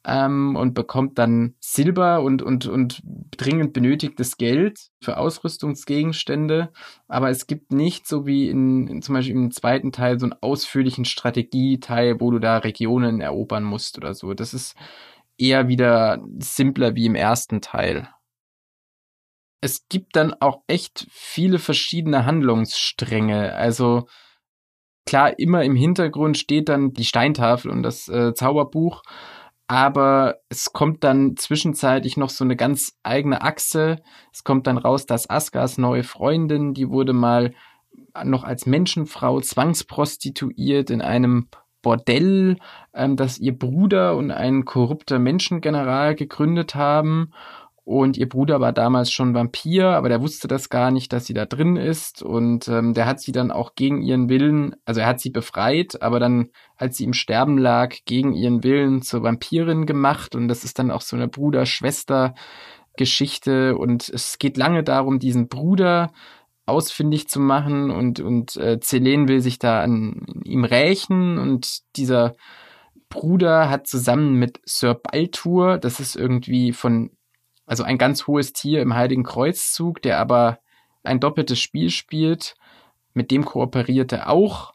ähm, 0.05 0.55
und 0.55 0.73
bekommt 0.73 1.17
dann 1.17 1.55
Silber 1.59 2.21
und, 2.21 2.41
und, 2.41 2.67
und 2.67 3.01
dringend 3.37 3.73
benötigtes 3.73 4.37
Geld 4.37 4.89
für 5.01 5.17
Ausrüstungsgegenstände. 5.17 6.71
Aber 7.07 7.29
es 7.29 7.47
gibt 7.47 7.71
nicht, 7.71 8.07
so 8.07 8.25
wie 8.25 8.49
in, 8.49 8.87
in 8.87 9.01
zum 9.01 9.15
Beispiel 9.15 9.35
im 9.35 9.51
zweiten 9.51 9.91
Teil, 9.91 10.19
so 10.19 10.25
einen 10.25 10.35
ausführlichen 10.41 11.05
Strategieteil, 11.05 12.19
wo 12.19 12.31
du 12.31 12.39
da 12.39 12.57
Regionen 12.57 13.21
erobern 13.21 13.63
musst 13.63 13.97
oder 13.97 14.13
so. 14.13 14.33
Das 14.33 14.53
ist 14.53 14.75
eher 15.37 15.67
wieder 15.67 16.23
simpler 16.39 16.95
wie 16.95 17.05
im 17.05 17.15
ersten 17.15 17.61
Teil 17.61 18.09
es 19.61 19.87
gibt 19.89 20.15
dann 20.15 20.33
auch 20.39 20.61
echt 20.67 21.07
viele 21.11 21.59
verschiedene 21.59 22.25
Handlungsstränge. 22.25 23.53
Also 23.55 24.07
klar, 25.05 25.37
immer 25.37 25.63
im 25.63 25.75
Hintergrund 25.75 26.37
steht 26.37 26.69
dann 26.69 26.93
die 26.93 27.05
Steintafel 27.05 27.71
und 27.71 27.83
das 27.83 28.07
äh, 28.07 28.33
Zauberbuch, 28.33 29.03
aber 29.69 30.39
es 30.49 30.73
kommt 30.73 31.03
dann 31.03 31.37
zwischenzeitlich 31.37 32.17
noch 32.17 32.31
so 32.31 32.43
eine 32.43 32.55
ganz 32.55 32.97
eigene 33.03 33.43
Achse. 33.43 34.01
Es 34.33 34.43
kommt 34.43 34.65
dann 34.65 34.79
raus, 34.79 35.05
dass 35.05 35.29
Askas 35.29 35.77
neue 35.77 36.01
Freundin, 36.01 36.73
die 36.73 36.89
wurde 36.89 37.13
mal 37.13 37.53
noch 38.23 38.43
als 38.43 38.65
Menschenfrau 38.65 39.39
zwangsprostituiert 39.39 40.89
in 40.89 41.03
einem 41.03 41.49
Bordell, 41.83 42.57
ähm, 42.95 43.15
das 43.15 43.37
ihr 43.37 43.55
Bruder 43.55 44.17
und 44.17 44.31
ein 44.31 44.65
korrupter 44.65 45.19
Menschengeneral 45.19 46.15
gegründet 46.15 46.73
haben 46.73 47.31
und 47.89 48.17
ihr 48.17 48.29
Bruder 48.29 48.61
war 48.61 48.71
damals 48.71 49.11
schon 49.11 49.33
Vampir, 49.33 49.87
aber 49.87 50.09
der 50.09 50.21
wusste 50.21 50.47
das 50.47 50.69
gar 50.69 50.91
nicht, 50.91 51.11
dass 51.11 51.25
sie 51.25 51.33
da 51.33 51.47
drin 51.47 51.75
ist. 51.75 52.21
Und 52.21 52.67
ähm, 52.67 52.93
der 52.93 53.07
hat 53.07 53.19
sie 53.19 53.31
dann 53.31 53.49
auch 53.49 53.73
gegen 53.73 54.03
ihren 54.03 54.29
Willen, 54.29 54.75
also 54.85 55.01
er 55.01 55.07
hat 55.07 55.19
sie 55.19 55.31
befreit, 55.31 55.99
aber 56.03 56.19
dann, 56.19 56.49
als 56.75 56.97
sie 56.97 57.05
im 57.05 57.13
Sterben 57.13 57.57
lag, 57.57 57.95
gegen 58.05 58.35
ihren 58.35 58.63
Willen 58.63 59.01
zur 59.01 59.23
Vampirin 59.23 59.87
gemacht. 59.87 60.35
Und 60.35 60.49
das 60.49 60.63
ist 60.63 60.77
dann 60.77 60.91
auch 60.91 61.01
so 61.01 61.15
eine 61.15 61.27
Bruder-Schwester-Geschichte. 61.27 63.75
Und 63.75 64.07
es 64.07 64.37
geht 64.37 64.57
lange 64.57 64.83
darum, 64.83 65.17
diesen 65.17 65.47
Bruder 65.47 66.11
ausfindig 66.67 67.27
zu 67.27 67.39
machen. 67.39 67.89
Und, 67.89 68.19
und 68.19 68.55
äh, 68.57 68.79
Celen 68.79 69.27
will 69.27 69.41
sich 69.41 69.57
da 69.57 69.81
an 69.81 70.27
ihm 70.43 70.63
rächen. 70.63 71.39
Und 71.39 71.79
dieser 71.95 72.35
Bruder 73.09 73.71
hat 73.71 73.87
zusammen 73.87 74.35
mit 74.35 74.61
Sir 74.63 74.93
Baltur, 74.93 75.79
das 75.79 75.99
ist 75.99 76.15
irgendwie 76.15 76.71
von 76.71 77.09
also 77.69 77.83
ein 77.83 77.99
ganz 77.99 78.25
hohes 78.25 78.51
Tier 78.51 78.81
im 78.81 78.95
Heiligen 78.95 79.23
Kreuzzug, 79.23 80.01
der 80.01 80.17
aber 80.19 80.57
ein 81.03 81.19
doppeltes 81.19 81.59
Spiel 81.59 81.91
spielt. 81.91 82.55
Mit 83.13 83.29
dem 83.29 83.45
kooperiert 83.45 84.11
er 84.11 84.29
auch. 84.29 84.73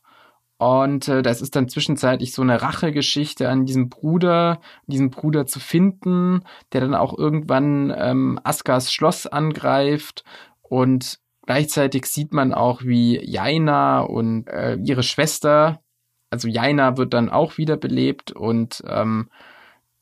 Und 0.58 1.08
äh, 1.08 1.22
das 1.22 1.42
ist 1.42 1.56
dann 1.56 1.68
zwischenzeitlich 1.68 2.32
so 2.32 2.42
eine 2.42 2.62
Rachegeschichte 2.62 3.48
an 3.48 3.66
diesem 3.66 3.88
Bruder, 3.88 4.60
diesen 4.86 5.10
Bruder 5.10 5.44
zu 5.44 5.58
finden, 5.58 6.44
der 6.72 6.82
dann 6.82 6.94
auch 6.94 7.18
irgendwann 7.18 7.92
ähm, 7.96 8.38
Askas 8.44 8.92
Schloss 8.92 9.26
angreift. 9.26 10.22
Und 10.62 11.18
gleichzeitig 11.46 12.06
sieht 12.06 12.32
man 12.32 12.54
auch, 12.54 12.82
wie 12.84 13.18
Jaina 13.28 14.02
und 14.02 14.46
äh, 14.46 14.76
ihre 14.76 15.02
Schwester, 15.02 15.82
also 16.30 16.46
Jaina 16.46 16.96
wird 16.96 17.12
dann 17.12 17.28
auch 17.28 17.58
wiederbelebt 17.58 18.30
und 18.30 18.84
ähm, 18.86 19.30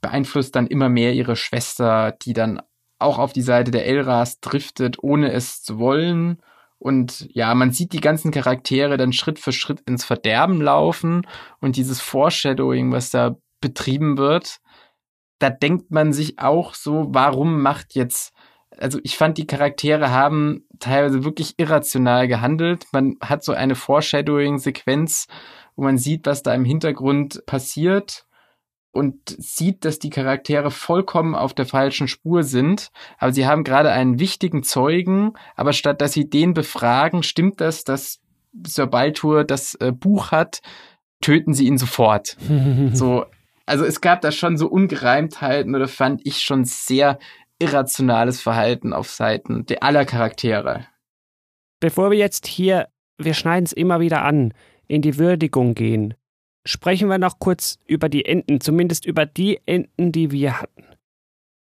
beeinflusst 0.03 0.55
dann 0.55 0.67
immer 0.67 0.91
mehr 0.91 1.15
ihre 1.15 1.37
Schwester, 1.37 2.13
die 2.23 2.35
dann 2.35 2.61
auch 3.03 3.19
auf 3.19 3.33
die 3.33 3.43
Seite 3.43 3.71
der 3.71 3.87
Elras 3.87 4.41
driftet, 4.41 5.03
ohne 5.03 5.33
es 5.33 5.63
zu 5.63 5.79
wollen. 5.79 6.39
Und 6.79 7.29
ja, 7.33 7.55
man 7.55 7.71
sieht 7.71 7.93
die 7.93 8.01
ganzen 8.01 8.33
Charaktere 8.33 8.97
dann 8.97 9.13
Schritt 9.13 9.39
für 9.39 9.53
Schritt 9.53 9.81
ins 9.83 10.05
Verderben 10.05 10.61
laufen 10.61 11.27
und 11.61 11.77
dieses 11.77 12.01
Foreshadowing, 12.01 12.91
was 12.91 13.11
da 13.11 13.37
betrieben 13.61 14.19
wird, 14.19 14.59
da 15.39 15.51
denkt 15.51 15.91
man 15.91 16.13
sich 16.13 16.39
auch 16.39 16.75
so, 16.75 17.07
warum 17.11 17.63
macht 17.63 17.95
jetzt, 17.95 18.33
also 18.79 18.99
ich 19.03 19.17
fand 19.17 19.39
die 19.39 19.47
Charaktere 19.47 20.11
haben 20.11 20.65
teilweise 20.79 21.25
wirklich 21.25 21.55
irrational 21.57 22.29
gehandelt. 22.29 22.87
Man 22.93 23.17
hat 23.21 23.45
so 23.45 23.53
eine 23.53 23.75
Foreshadowing-Sequenz, 23.75 25.27
wo 25.77 25.85
man 25.85 25.99
sieht, 25.99 26.27
was 26.27 26.43
da 26.43 26.55
im 26.55 26.65
Hintergrund 26.65 27.45
passiert 27.47 28.25
und 28.93 29.17
sieht, 29.39 29.85
dass 29.85 29.99
die 29.99 30.11
Charaktere 30.11 30.71
vollkommen 30.71 31.35
auf 31.35 31.55
der 31.55 31.67
falschen 31.67 32.09
Spur 32.09 32.45
sind. 32.45 32.91
Aber 33.19 33.33
sie 33.33 33.47
haben 33.47 33.65
gerade 33.65 33.91
einen 33.91 34.19
wichtigen 34.19 34.63
Zeugen, 34.63 35.33
aber 35.57 35.73
statt 35.73 36.01
dass 36.01 36.13
sie 36.13 36.29
den 36.29 36.55
befragen, 36.55 37.23
stimmt 37.23 37.61
das, 37.61 37.85
dass 37.85 38.21
Sir 38.67 38.87
Baltur 38.87 39.45
das 39.45 39.75
äh, 39.77 39.93
Buch 39.93 40.31
hat, 40.31 40.61
töten 41.23 41.55
sie 41.55 41.67
ihn 41.67 41.79
sofort. 41.79 42.37
so, 42.93 43.25
also 43.65 43.85
es 43.85 44.01
gab 44.03 44.21
da 44.21 44.31
schon 44.31 44.59
so 44.59 44.69
Ungereimtheiten 44.69 45.75
oder 45.75 45.89
fand 45.89 46.21
ich 46.25 46.43
schon 46.43 46.65
sehr 46.65 47.19
irrationales 47.59 48.41
Verhalten 48.41 48.93
auf 48.93 49.09
Seiten 49.09 49.65
der 49.67 49.83
aller 49.83 50.05
Charaktere. 50.05 50.87
Bevor 51.81 52.11
wir 52.11 52.19
jetzt 52.19 52.47
hier, 52.47 52.89
wir 53.19 53.35
schneiden 53.35 53.65
es 53.65 53.73
immer 53.73 54.01
wieder 54.01 54.23
an, 54.23 54.53
in 54.87 55.01
die 55.01 55.17
Würdigung 55.17 55.75
gehen, 55.75 56.15
sprechen 56.65 57.09
wir 57.09 57.19
noch 57.19 57.39
kurz 57.39 57.79
über 57.87 58.09
die 58.09 58.25
Enden, 58.25 58.61
zumindest 58.61 59.07
über 59.07 59.27
die 59.27 59.61
Enden, 59.67 60.13
die 60.13 60.31
wir 60.31 60.61
hatten. 60.61 60.85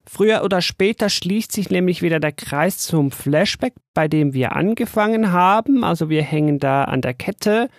Früher 0.07 0.45
oder 0.45 0.61
später 0.61 1.09
schließt 1.09 1.51
sich 1.51 1.71
nämlich 1.71 2.03
wieder 2.03 2.21
der 2.21 2.33
Kreis 2.33 2.79
zum 2.79 3.11
Flashback, 3.11 3.73
bei 3.95 4.07
dem 4.07 4.35
wir 4.35 4.55
angefangen 4.55 5.33
haben. 5.33 5.83
Also 5.83 6.11
wir 6.11 6.23
hängen 6.23 6.59
da 6.59 6.85
an 6.85 7.01
der 7.01 7.15
Kette 7.15 7.71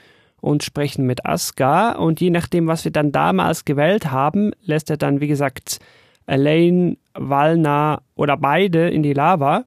und 0.41 0.63
sprechen 0.63 1.05
mit 1.05 1.25
Asgar 1.25 1.99
und 1.99 2.21
je 2.21 2.31
nachdem, 2.31 2.67
was 2.67 2.83
wir 2.83 2.91
dann 2.91 3.11
damals 3.11 3.65
gewählt 3.65 4.11
haben, 4.11 4.51
lässt 4.61 4.89
er 4.89 4.97
dann, 4.97 5.21
wie 5.21 5.27
gesagt, 5.27 5.79
Elaine, 6.25 6.97
Valna 7.13 8.01
oder 8.15 8.37
beide 8.37 8.89
in 8.89 9.03
die 9.03 9.13
Lava. 9.13 9.65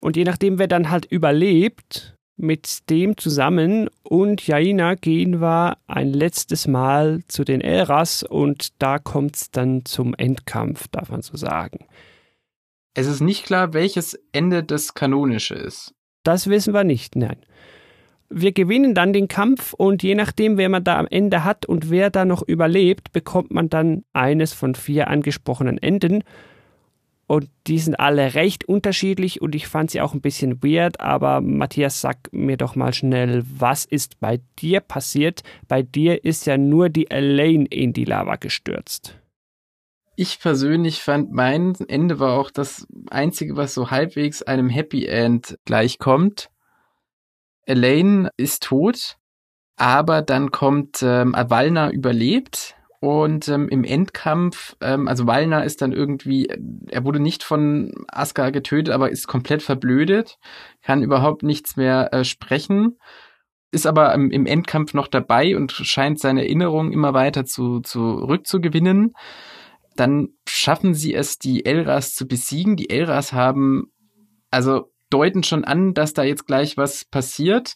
Und 0.00 0.16
je 0.16 0.24
nachdem, 0.24 0.58
wer 0.58 0.68
dann 0.68 0.90
halt 0.90 1.04
überlebt, 1.04 2.16
Mit 2.36 2.90
dem 2.90 3.16
zusammen 3.16 3.88
und 4.02 4.46
Jaina 4.46 4.94
gehen 4.94 5.40
wir 5.40 5.76
ein 5.86 6.12
letztes 6.12 6.66
Mal 6.66 7.20
zu 7.28 7.44
den 7.44 7.60
Elras 7.60 8.22
und 8.22 8.82
da 8.82 8.98
kommt 8.98 9.36
es 9.36 9.50
dann 9.50 9.84
zum 9.84 10.14
Endkampf, 10.14 10.88
darf 10.88 11.10
man 11.10 11.22
so 11.22 11.36
sagen. 11.36 11.86
Es 12.94 13.06
ist 13.06 13.20
nicht 13.20 13.44
klar, 13.44 13.74
welches 13.74 14.18
Ende 14.32 14.64
das 14.64 14.94
kanonische 14.94 15.54
ist. 15.54 15.94
Das 16.24 16.48
wissen 16.48 16.74
wir 16.74 16.84
nicht, 16.84 17.16
nein. 17.16 17.38
Wir 18.28 18.52
gewinnen 18.52 18.94
dann 18.94 19.12
den 19.12 19.28
Kampf 19.28 19.74
und 19.74 20.02
je 20.02 20.14
nachdem, 20.14 20.56
wer 20.56 20.70
man 20.70 20.84
da 20.84 20.98
am 20.98 21.06
Ende 21.06 21.44
hat 21.44 21.66
und 21.66 21.90
wer 21.90 22.08
da 22.08 22.24
noch 22.24 22.42
überlebt, 22.42 23.12
bekommt 23.12 23.50
man 23.50 23.68
dann 23.68 24.04
eines 24.14 24.54
von 24.54 24.74
vier 24.74 25.08
angesprochenen 25.08 25.76
Enden. 25.76 26.24
Und 27.26 27.48
die 27.66 27.78
sind 27.78 27.98
alle 27.98 28.34
recht 28.34 28.64
unterschiedlich 28.64 29.40
und 29.40 29.54
ich 29.54 29.66
fand 29.66 29.90
sie 29.90 30.00
auch 30.00 30.12
ein 30.12 30.20
bisschen 30.20 30.62
weird, 30.62 31.00
aber 31.00 31.40
Matthias, 31.40 32.00
sag 32.00 32.32
mir 32.32 32.56
doch 32.56 32.74
mal 32.74 32.92
schnell, 32.92 33.44
was 33.46 33.84
ist 33.84 34.20
bei 34.20 34.40
dir 34.58 34.80
passiert? 34.80 35.42
Bei 35.68 35.82
dir 35.82 36.24
ist 36.24 36.46
ja 36.46 36.58
nur 36.58 36.88
die 36.88 37.10
Elaine 37.10 37.66
in 37.66 37.92
die 37.92 38.04
Lava 38.04 38.36
gestürzt. 38.36 39.18
Ich 40.14 40.40
persönlich 40.40 41.02
fand, 41.02 41.32
mein 41.32 41.74
Ende 41.88 42.18
war 42.18 42.38
auch 42.38 42.50
das 42.50 42.86
einzige, 43.10 43.56
was 43.56 43.72
so 43.72 43.90
halbwegs 43.90 44.42
einem 44.42 44.68
Happy 44.68 45.06
End 45.06 45.58
gleichkommt. 45.64 46.50
Elaine 47.64 48.28
ist 48.36 48.64
tot, 48.64 49.16
aber 49.76 50.20
dann 50.20 50.50
kommt 50.50 51.02
ähm, 51.02 51.34
Avalna 51.34 51.90
überlebt 51.90 52.76
und 53.02 53.48
ähm, 53.48 53.68
im 53.68 53.82
Endkampf, 53.82 54.76
ähm, 54.80 55.08
also 55.08 55.26
Walner 55.26 55.64
ist 55.64 55.82
dann 55.82 55.90
irgendwie, 55.90 56.46
er 56.88 57.04
wurde 57.04 57.18
nicht 57.18 57.42
von 57.42 57.90
Aska 58.06 58.50
getötet, 58.50 58.94
aber 58.94 59.10
ist 59.10 59.26
komplett 59.26 59.60
verblödet, 59.60 60.38
kann 60.82 61.02
überhaupt 61.02 61.42
nichts 61.42 61.76
mehr 61.76 62.14
äh, 62.14 62.22
sprechen, 62.22 63.00
ist 63.72 63.88
aber 63.88 64.14
ähm, 64.14 64.30
im 64.30 64.46
Endkampf 64.46 64.94
noch 64.94 65.08
dabei 65.08 65.56
und 65.56 65.72
scheint 65.72 66.20
seine 66.20 66.42
Erinnerung 66.42 66.92
immer 66.92 67.12
weiter 67.12 67.44
zu, 67.44 67.80
zurückzugewinnen. 67.80 69.14
Dann 69.96 70.28
schaffen 70.48 70.94
sie 70.94 71.12
es, 71.12 71.40
die 71.40 71.66
Elras 71.66 72.14
zu 72.14 72.28
besiegen. 72.28 72.76
Die 72.76 72.88
Elras 72.88 73.32
haben, 73.32 73.90
also 74.52 74.92
deuten 75.10 75.42
schon 75.42 75.64
an, 75.64 75.92
dass 75.92 76.12
da 76.12 76.22
jetzt 76.22 76.46
gleich 76.46 76.76
was 76.76 77.04
passiert. 77.04 77.74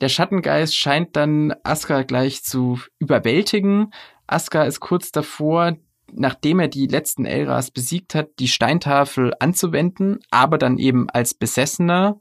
Der 0.00 0.08
Schattengeist 0.08 0.76
scheint 0.76 1.14
dann 1.14 1.54
Aska 1.62 2.02
gleich 2.02 2.42
zu 2.42 2.80
überwältigen. 2.98 3.92
Aska 4.28 4.64
ist 4.64 4.80
kurz 4.80 5.10
davor, 5.10 5.76
nachdem 6.12 6.60
er 6.60 6.68
die 6.68 6.86
letzten 6.86 7.24
Elras 7.24 7.70
besiegt 7.70 8.14
hat, 8.14 8.28
die 8.38 8.48
Steintafel 8.48 9.32
anzuwenden, 9.40 10.20
aber 10.30 10.58
dann 10.58 10.78
eben 10.78 11.10
als 11.10 11.34
Besessener. 11.34 12.20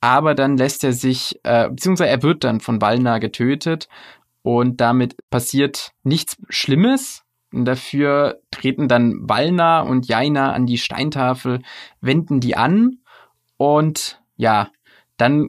Aber 0.00 0.34
dann 0.34 0.56
lässt 0.56 0.84
er 0.84 0.92
sich, 0.92 1.40
äh, 1.42 1.68
beziehungsweise 1.68 2.10
er 2.10 2.22
wird 2.22 2.44
dann 2.44 2.60
von 2.60 2.80
Valna 2.80 3.18
getötet 3.18 3.88
und 4.42 4.80
damit 4.80 5.16
passiert 5.30 5.92
nichts 6.04 6.36
Schlimmes. 6.48 7.24
Und 7.52 7.64
dafür 7.64 8.40
treten 8.50 8.88
dann 8.88 9.28
Valna 9.28 9.80
und 9.80 10.06
Jaina 10.06 10.52
an 10.52 10.66
die 10.66 10.78
Steintafel, 10.78 11.62
wenden 12.00 12.40
die 12.40 12.56
an 12.56 12.98
und 13.56 14.22
ja, 14.36 14.70
dann 15.16 15.48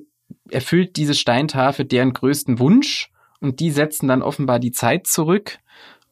erfüllt 0.49 0.95
diese 0.95 1.13
Steintafel 1.13 1.85
deren 1.85 2.13
größten 2.13 2.57
Wunsch 2.57 3.11
und 3.41 3.59
die 3.59 3.69
setzen 3.69 4.07
dann 4.07 4.21
offenbar 4.21 4.59
die 4.59 4.71
Zeit 4.71 5.07
zurück 5.07 5.59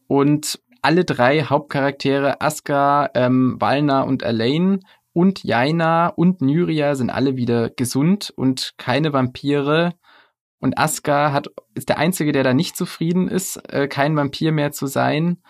und 0.07 0.59
alle 0.81 1.05
drei 1.05 1.43
Hauptcharaktere, 1.43 2.41
Aska, 2.41 3.09
ähm, 3.13 3.57
Valna 3.59 4.01
und 4.03 4.23
Elaine 4.23 4.79
und 5.13 5.43
Jaina 5.43 6.09
und 6.09 6.41
Nyria 6.41 6.95
sind 6.95 7.09
alle 7.09 7.35
wieder 7.35 7.69
gesund 7.71 8.31
und 8.35 8.75
keine 8.77 9.13
Vampire. 9.13 9.93
Und 10.59 10.77
Aska 10.77 11.31
hat, 11.31 11.47
ist 11.73 11.89
der 11.89 11.97
Einzige, 11.97 12.31
der 12.31 12.43
da 12.43 12.53
nicht 12.53 12.77
zufrieden 12.77 13.27
ist, 13.27 13.57
äh, 13.71 13.87
kein 13.87 14.15
Vampir 14.15 14.51
mehr 14.51 14.71
zu 14.71 14.85
sein. 14.85 15.41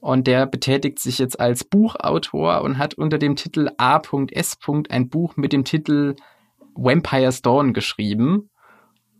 Und 0.00 0.26
der 0.26 0.46
betätigt 0.46 0.98
sich 0.98 1.18
jetzt 1.18 1.38
als 1.38 1.62
Buchautor 1.62 2.62
und 2.62 2.78
hat 2.78 2.94
unter 2.94 3.18
dem 3.18 3.36
Titel 3.36 3.70
A.S. 3.78 4.58
ein 4.88 5.08
Buch 5.08 5.36
mit 5.36 5.52
dem 5.52 5.62
Titel 5.62 6.16
Vampire's 6.74 7.42
Dawn 7.42 7.72
geschrieben. 7.72 8.50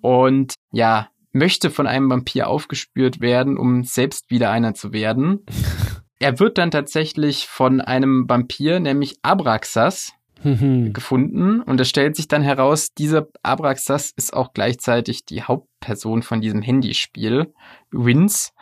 Und 0.01 0.55
ja, 0.73 1.12
möchte 1.33 1.71
von 1.71 1.87
einem 1.87 2.11
Vampir 2.11 2.49
aufgespürt 2.49 3.21
werden, 3.21 3.57
um 3.57 3.85
selbst 3.85 4.31
wieder 4.31 4.51
einer 4.51 4.75
zu 4.75 4.93
werden. 4.93 5.45
er 6.19 6.39
wird 6.39 6.59
dann 6.59 6.71
tatsächlich 6.71 7.47
von 7.47 7.81
einem 7.81 8.29
Vampir, 8.29 8.81
nämlich 8.81 9.17
Abraxas, 9.23 10.13
gefunden. 10.45 11.61
Und 11.61 11.81
es 11.81 11.89
stellt 11.89 12.17
sich 12.17 12.27
dann 12.29 12.43
heraus, 12.43 12.93
dieser 12.95 13.29
Abraxas 13.43 14.11
ist 14.11 14.35
auch 14.35 14.53
gleichzeitig 14.53 15.25
die 15.25 15.43
Hauptperson 15.43 16.23
von 16.23 16.41
diesem 16.41 16.63
Handyspiel, 16.63 17.53
Wins, 17.91 18.53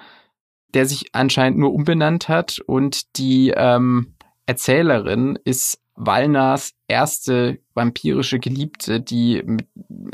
der 0.74 0.86
sich 0.86 1.14
anscheinend 1.14 1.58
nur 1.58 1.72
umbenannt 1.72 2.28
hat. 2.28 2.58
Und 2.66 3.16
die 3.16 3.52
ähm, 3.56 4.14
Erzählerin 4.46 5.38
ist 5.44 5.80
Walners 6.00 6.72
erste 6.88 7.58
vampirische 7.74 8.38
Geliebte, 8.38 9.00
die, 9.00 9.44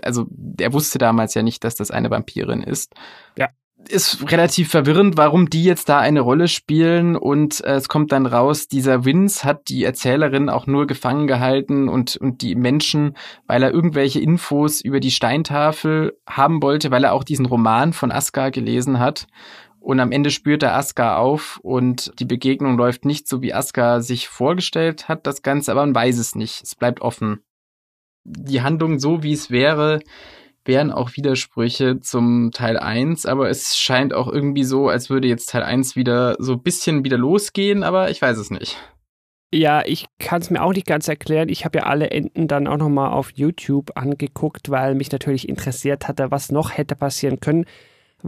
also 0.03 0.27
er 0.59 0.73
wusste 0.73 0.99
damals 0.99 1.35
ja 1.35 1.43
nicht, 1.43 1.63
dass 1.63 1.77
das 1.77 1.91
eine 1.91 2.11
Vampirin 2.11 2.63
ist. 2.63 2.95
Ja. 3.39 3.49
Ist 3.89 4.33
relativ 4.33 4.69
verwirrend, 4.69 5.17
warum 5.17 5.49
die 5.49 5.63
jetzt 5.63 5.89
da 5.89 6.01
eine 6.01 6.21
Rolle 6.21 6.49
spielen 6.49 7.15
und 7.15 7.63
äh, 7.63 7.75
es 7.75 7.89
kommt 7.89 8.11
dann 8.11 8.27
raus, 8.27 8.67
dieser 8.67 9.05
Vince 9.05 9.45
hat 9.45 9.69
die 9.69 9.85
Erzählerin 9.85 10.49
auch 10.49 10.67
nur 10.67 10.89
gefangen 10.89 11.29
gehalten 11.29 11.89
und, 11.89 12.17
und 12.17 12.43
die 12.43 12.57
Menschen, 12.57 13.17
weil 13.47 13.63
er 13.63 13.71
irgendwelche 13.71 14.19
Infos 14.19 14.81
über 14.81 14.99
die 14.99 15.13
Steintafel 15.13 16.19
haben 16.29 16.63
wollte, 16.63 16.91
weil 16.91 17.05
er 17.05 17.13
auch 17.13 17.23
diesen 17.23 17.47
Roman 17.47 17.93
von 17.93 18.11
Aska 18.11 18.49
gelesen 18.49 18.99
hat 18.99 19.29
und 19.87 20.01
am 20.01 20.11
Ende 20.11 20.33
spürt 20.33 20.65
er 20.65 20.75
Aska 20.75 21.17
auf 21.17 21.61
und 21.63 22.11
die 22.19 22.25
Begegnung 22.25 22.77
läuft 22.77 23.05
nicht 23.05 23.29
so, 23.29 23.41
wie 23.41 23.55
Aska 23.55 24.01
sich 24.01 24.27
vorgestellt 24.27 25.07
hat, 25.07 25.29
das 25.29 25.43
Ganze, 25.43 25.71
aber 25.71 25.83
man 25.83 25.95
weiß 25.95 26.19
es 26.19 26.35
nicht. 26.35 26.61
Es 26.65 26.75
bleibt 26.75 27.03
offen. 27.03 27.45
Die 28.25 28.63
Handlung 28.63 28.99
so, 28.99 29.23
wie 29.23 29.33
es 29.33 29.49
wäre, 29.49 30.01
wären 30.65 30.91
auch 30.91 31.13
Widersprüche 31.15 32.01
zum 32.01 32.51
Teil 32.53 32.79
1, 32.79 33.27
aber 33.27 33.49
es 33.49 33.77
scheint 33.77 34.13
auch 34.13 34.27
irgendwie 34.27 34.65
so, 34.65 34.89
als 34.89 35.09
würde 35.09 35.29
jetzt 35.29 35.51
Teil 35.51 35.63
1 35.63 35.95
wieder 35.95 36.35
so 36.41 36.55
ein 36.55 36.63
bisschen 36.65 37.05
wieder 37.05 37.17
losgehen, 37.17 37.85
aber 37.85 38.11
ich 38.11 38.21
weiß 38.21 38.39
es 38.39 38.51
nicht. 38.51 38.77
Ja, 39.55 39.85
ich 39.87 40.07
kann 40.19 40.41
es 40.41 40.51
mir 40.51 40.65
auch 40.65 40.73
nicht 40.73 40.89
ganz 40.89 41.07
erklären. 41.07 41.49
Ich 41.49 41.65
habe 41.65 41.79
ja 41.79 41.85
alle 41.85 42.11
Enden 42.11 42.49
dann 42.49 42.67
auch 42.67 42.77
nochmal 42.77 43.13
auf 43.13 43.31
YouTube 43.37 43.93
angeguckt, 43.95 44.69
weil 44.69 44.97
mich 44.97 45.13
natürlich 45.13 45.49
interessiert 45.49 46.09
hatte, 46.09 46.33
was 46.33 46.51
noch 46.51 46.77
hätte 46.77 46.97
passieren 46.97 47.39
können. 47.39 47.67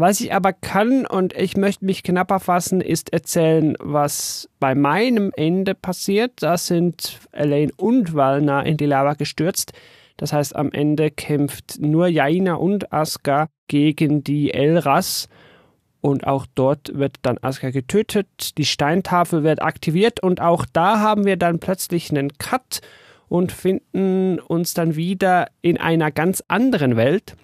Was 0.00 0.20
ich 0.20 0.32
aber 0.32 0.52
kann, 0.52 1.06
und 1.06 1.32
ich 1.32 1.56
möchte 1.56 1.84
mich 1.84 2.04
knapper 2.04 2.38
fassen, 2.38 2.80
ist 2.80 3.12
erzählen, 3.12 3.74
was 3.80 4.48
bei 4.60 4.76
meinem 4.76 5.32
Ende 5.34 5.74
passiert. 5.74 6.34
Da 6.36 6.56
sind 6.56 7.18
Elaine 7.32 7.72
und 7.76 8.14
Valna 8.14 8.62
in 8.62 8.76
die 8.76 8.86
Lava 8.86 9.14
gestürzt. 9.14 9.72
Das 10.16 10.32
heißt, 10.32 10.54
am 10.54 10.70
Ende 10.70 11.10
kämpft 11.10 11.80
nur 11.80 12.06
Jaina 12.06 12.54
und 12.54 12.92
Aska 12.92 13.48
gegen 13.66 14.22
die 14.22 14.54
Elras. 14.54 15.28
Und 16.00 16.28
auch 16.28 16.46
dort 16.54 16.96
wird 16.96 17.16
dann 17.22 17.38
Aska 17.38 17.70
getötet. 17.70 18.56
Die 18.56 18.66
Steintafel 18.66 19.42
wird 19.42 19.60
aktiviert 19.60 20.22
und 20.22 20.40
auch 20.40 20.64
da 20.72 21.00
haben 21.00 21.24
wir 21.24 21.36
dann 21.36 21.58
plötzlich 21.58 22.12
einen 22.12 22.38
Cut 22.38 22.82
und 23.26 23.50
finden 23.50 24.38
uns 24.38 24.74
dann 24.74 24.94
wieder 24.94 25.48
in 25.60 25.76
einer 25.76 26.12
ganz 26.12 26.40
anderen 26.46 26.94
Welt. 26.94 27.34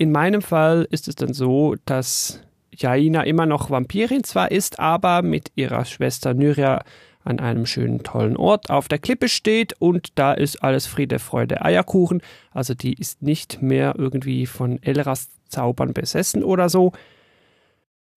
In 0.00 0.12
meinem 0.12 0.42
Fall 0.42 0.86
ist 0.92 1.08
es 1.08 1.16
dann 1.16 1.34
so, 1.34 1.74
dass 1.84 2.40
Jaina 2.70 3.24
immer 3.24 3.46
noch 3.46 3.68
Vampirin 3.68 4.22
zwar 4.22 4.52
ist, 4.52 4.78
aber 4.78 5.22
mit 5.22 5.50
ihrer 5.56 5.84
Schwester 5.84 6.34
Nyria 6.34 6.84
an 7.24 7.40
einem 7.40 7.66
schönen, 7.66 8.04
tollen 8.04 8.36
Ort 8.36 8.70
auf 8.70 8.86
der 8.86 9.00
Klippe 9.00 9.28
steht 9.28 9.74
und 9.80 10.16
da 10.16 10.32
ist 10.32 10.62
alles 10.62 10.86
Friede, 10.86 11.18
Freude, 11.18 11.62
Eierkuchen. 11.62 12.22
Also 12.52 12.74
die 12.74 12.94
ist 12.94 13.22
nicht 13.22 13.60
mehr 13.60 13.96
irgendwie 13.98 14.46
von 14.46 14.80
Elras 14.84 15.28
Zaubern 15.48 15.92
besessen 15.92 16.44
oder 16.44 16.68
so. 16.68 16.92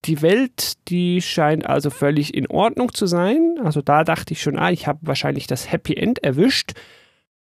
Die 0.04 0.22
Welt, 0.22 0.74
die 0.88 1.20
scheint 1.20 1.66
also 1.66 1.90
völlig 1.90 2.32
in 2.32 2.46
Ordnung 2.46 2.94
zu 2.94 3.06
sein. 3.06 3.56
Also 3.64 3.82
da 3.82 4.04
dachte 4.04 4.34
ich 4.34 4.42
schon, 4.42 4.56
ah, 4.56 4.70
ich 4.70 4.86
habe 4.86 5.00
wahrscheinlich 5.02 5.48
das 5.48 5.72
Happy 5.72 5.94
End 5.94 6.22
erwischt. 6.22 6.74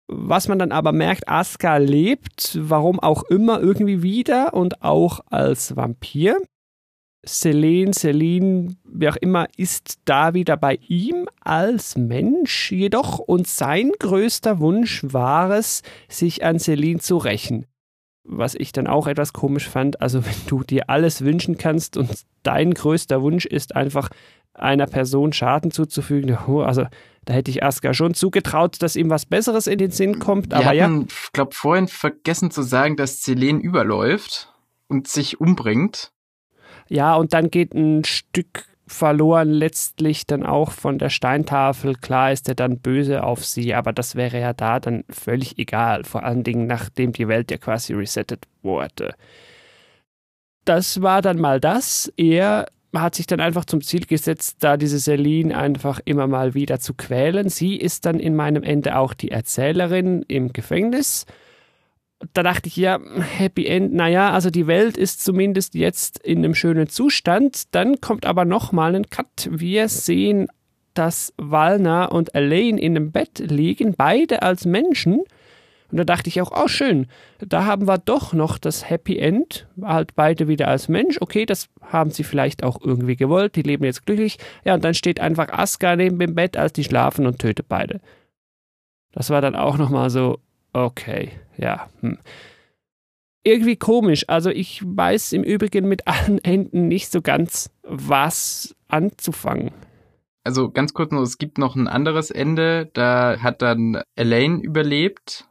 Was 0.09 0.46
man 0.46 0.59
dann 0.59 0.70
aber 0.70 0.92
merkt, 0.92 1.28
Aska 1.28 1.78
lebt, 1.78 2.57
warum 2.61 3.00
auch 3.00 3.24
immer, 3.24 3.61
irgendwie 3.61 4.02
wieder 4.02 4.54
und 4.54 4.82
auch 4.82 5.20
als 5.30 5.74
Vampir. 5.74 6.36
Selene, 7.24 7.92
Celine, 7.92 8.76
wie 8.84 9.09
auch 9.09 9.16
immer, 9.16 9.48
ist 9.57 9.98
da 10.04 10.32
wieder 10.32 10.57
bei 10.57 10.78
ihm 10.86 11.28
als 11.40 11.96
Mensch 11.96 12.70
jedoch 12.70 13.18
und 13.18 13.48
sein 13.48 13.90
größter 13.98 14.61
Wunsch 14.61 15.02
war 15.02 15.50
es, 15.50 15.82
sich 16.09 16.44
an 16.44 16.61
Celine 16.61 17.00
zu 17.00 17.16
rächen. 17.16 17.66
Was 18.26 18.54
ich 18.54 18.72
dann 18.72 18.86
auch 18.86 19.06
etwas 19.06 19.32
komisch 19.32 19.68
fand. 19.68 20.00
Also 20.00 20.24
wenn 20.24 20.46
du 20.46 20.62
dir 20.62 20.88
alles 20.88 21.22
wünschen 21.22 21.58
kannst 21.58 21.96
und 21.96 22.10
dein 22.42 22.74
größter 22.74 23.22
Wunsch 23.22 23.46
ist 23.46 23.76
einfach 23.76 24.08
einer 24.54 24.86
Person 24.86 25.32
Schaden 25.32 25.70
zuzufügen, 25.70 26.36
also 26.46 26.86
da 27.24 27.34
hätte 27.34 27.50
ich 27.50 27.62
Aska 27.62 27.92
schon 27.92 28.14
zugetraut, 28.14 28.80
dass 28.80 28.94
ihm 28.94 29.10
was 29.10 29.26
Besseres 29.26 29.66
in 29.66 29.78
den 29.78 29.90
Sinn 29.90 30.20
kommt. 30.20 30.50
Wir 30.50 30.58
aber 30.58 30.66
hatten, 30.66 31.00
ja. 31.00 31.06
Ich 31.08 31.32
glaube, 31.32 31.54
vorhin 31.54 31.88
vergessen 31.88 32.52
zu 32.52 32.62
sagen, 32.62 32.96
dass 32.96 33.24
Selene 33.24 33.60
überläuft 33.60 34.52
und 34.86 35.08
sich 35.08 35.40
umbringt. 35.40 36.12
Ja, 36.88 37.16
und 37.16 37.32
dann 37.32 37.50
geht 37.50 37.74
ein 37.74 38.04
Stück 38.04 38.64
verloren 38.87 39.51
letztlich 39.51 40.26
dann 40.26 40.45
auch 40.45 40.70
von 40.70 40.99
der 40.99 41.11
Steintafel. 41.11 41.95
Klar 41.97 42.32
ist 42.32 42.49
er 42.49 42.55
dann 42.55 42.78
böse 42.78 43.24
auf 43.24 43.45
sie, 43.45 43.74
aber 43.74 43.93
das 43.93 44.14
wäre 44.14 44.41
ja 44.41 44.53
da 44.53 44.78
dann 44.78 45.05
völlig 45.11 45.59
egal. 45.59 46.05
Vor 46.05 46.22
allen 46.22 46.45
Dingen, 46.45 46.66
nachdem 46.66 47.12
die 47.12 47.28
Welt 47.28 47.51
ja 47.51 47.57
quasi 47.57 47.95
resettet 47.95 48.47
wurde. 48.62 49.14
Das 50.64 51.03
war 51.03 51.22
dann 51.22 51.39
mal 51.39 51.61
das. 51.61 52.12
Er 52.16 52.66
hat 52.95 53.14
sich 53.14 53.26
dann 53.26 53.41
einfach 53.41 53.64
zum 53.64 53.82
Ziel 53.82 54.07
gesetzt, 54.07 54.59
da 54.61 54.76
diese 54.76 54.99
Celine 54.99 55.57
einfach 55.57 56.01
immer 56.05 56.26
mal 56.26 56.55
wieder 56.55 56.80
zu 56.80 56.95
quälen. 56.95 57.49
Sie 57.49 57.76
ist 57.76 58.07
dann 58.07 58.18
in 58.20 58.37
meinem 58.37 58.62
Ende 58.62 58.97
auch 58.97 59.14
die 59.14 59.30
Erzählerin 59.30 60.24
im 60.28 60.53
Gefängnis 60.53 61.26
da 62.32 62.42
dachte 62.42 62.68
ich 62.68 62.76
ja, 62.76 62.98
Happy 63.20 63.66
End, 63.66 63.92
naja, 63.92 64.30
also 64.30 64.50
die 64.50 64.66
Welt 64.66 64.96
ist 64.96 65.24
zumindest 65.24 65.74
jetzt 65.74 66.18
in 66.18 66.38
einem 66.38 66.54
schönen 66.54 66.88
Zustand. 66.88 67.74
Dann 67.74 68.00
kommt 68.00 68.26
aber 68.26 68.44
nochmal 68.44 68.94
ein 68.94 69.10
Cut. 69.10 69.48
Wir 69.50 69.88
sehen, 69.88 70.48
dass 70.94 71.32
Walner 71.36 72.12
und 72.12 72.34
Elaine 72.34 72.80
in 72.80 72.96
einem 72.96 73.12
Bett 73.12 73.38
liegen, 73.38 73.94
beide 73.96 74.42
als 74.42 74.64
Menschen. 74.64 75.22
Und 75.90 75.98
da 75.98 76.04
dachte 76.04 76.28
ich 76.28 76.40
auch, 76.40 76.52
oh 76.52 76.68
schön, 76.68 77.06
da 77.38 77.64
haben 77.64 77.86
wir 77.86 77.98
doch 77.98 78.32
noch 78.32 78.58
das 78.58 78.90
Happy 78.90 79.18
End, 79.18 79.68
halt 79.80 80.16
beide 80.16 80.48
wieder 80.48 80.68
als 80.68 80.88
Mensch. 80.88 81.18
Okay, 81.20 81.46
das 81.46 81.68
haben 81.80 82.10
sie 82.10 82.24
vielleicht 82.24 82.64
auch 82.64 82.80
irgendwie 82.82 83.16
gewollt, 83.16 83.54
die 83.54 83.62
leben 83.62 83.84
jetzt 83.84 84.04
glücklich. 84.04 84.38
Ja, 84.64 84.74
und 84.74 84.84
dann 84.84 84.94
steht 84.94 85.20
einfach 85.20 85.48
Aska 85.48 85.94
neben 85.94 86.18
dem 86.18 86.34
Bett, 86.34 86.56
als 86.56 86.72
die 86.72 86.84
schlafen 86.84 87.26
und 87.26 87.38
tötet 87.38 87.68
beide. 87.68 88.00
Das 89.12 89.30
war 89.30 89.40
dann 89.40 89.54
auch 89.54 89.78
nochmal 89.78 90.10
so, 90.10 90.40
Okay, 90.76 91.30
ja. 91.56 91.88
Hm. 92.00 92.18
Irgendwie 93.42 93.76
komisch. 93.76 94.28
Also 94.28 94.50
ich 94.50 94.82
weiß 94.84 95.32
im 95.32 95.42
Übrigen 95.42 95.88
mit 95.88 96.06
allen 96.06 96.38
Enden 96.44 96.86
nicht 96.88 97.10
so 97.10 97.22
ganz, 97.22 97.70
was 97.82 98.76
anzufangen. 98.88 99.70
Also 100.44 100.70
ganz 100.70 100.92
kurz 100.92 101.12
nur, 101.12 101.22
es 101.22 101.38
gibt 101.38 101.56
noch 101.56 101.76
ein 101.76 101.88
anderes 101.88 102.30
Ende. 102.30 102.90
Da 102.92 103.38
hat 103.40 103.62
dann 103.62 104.02
Elaine 104.16 104.60
überlebt. 104.60 105.48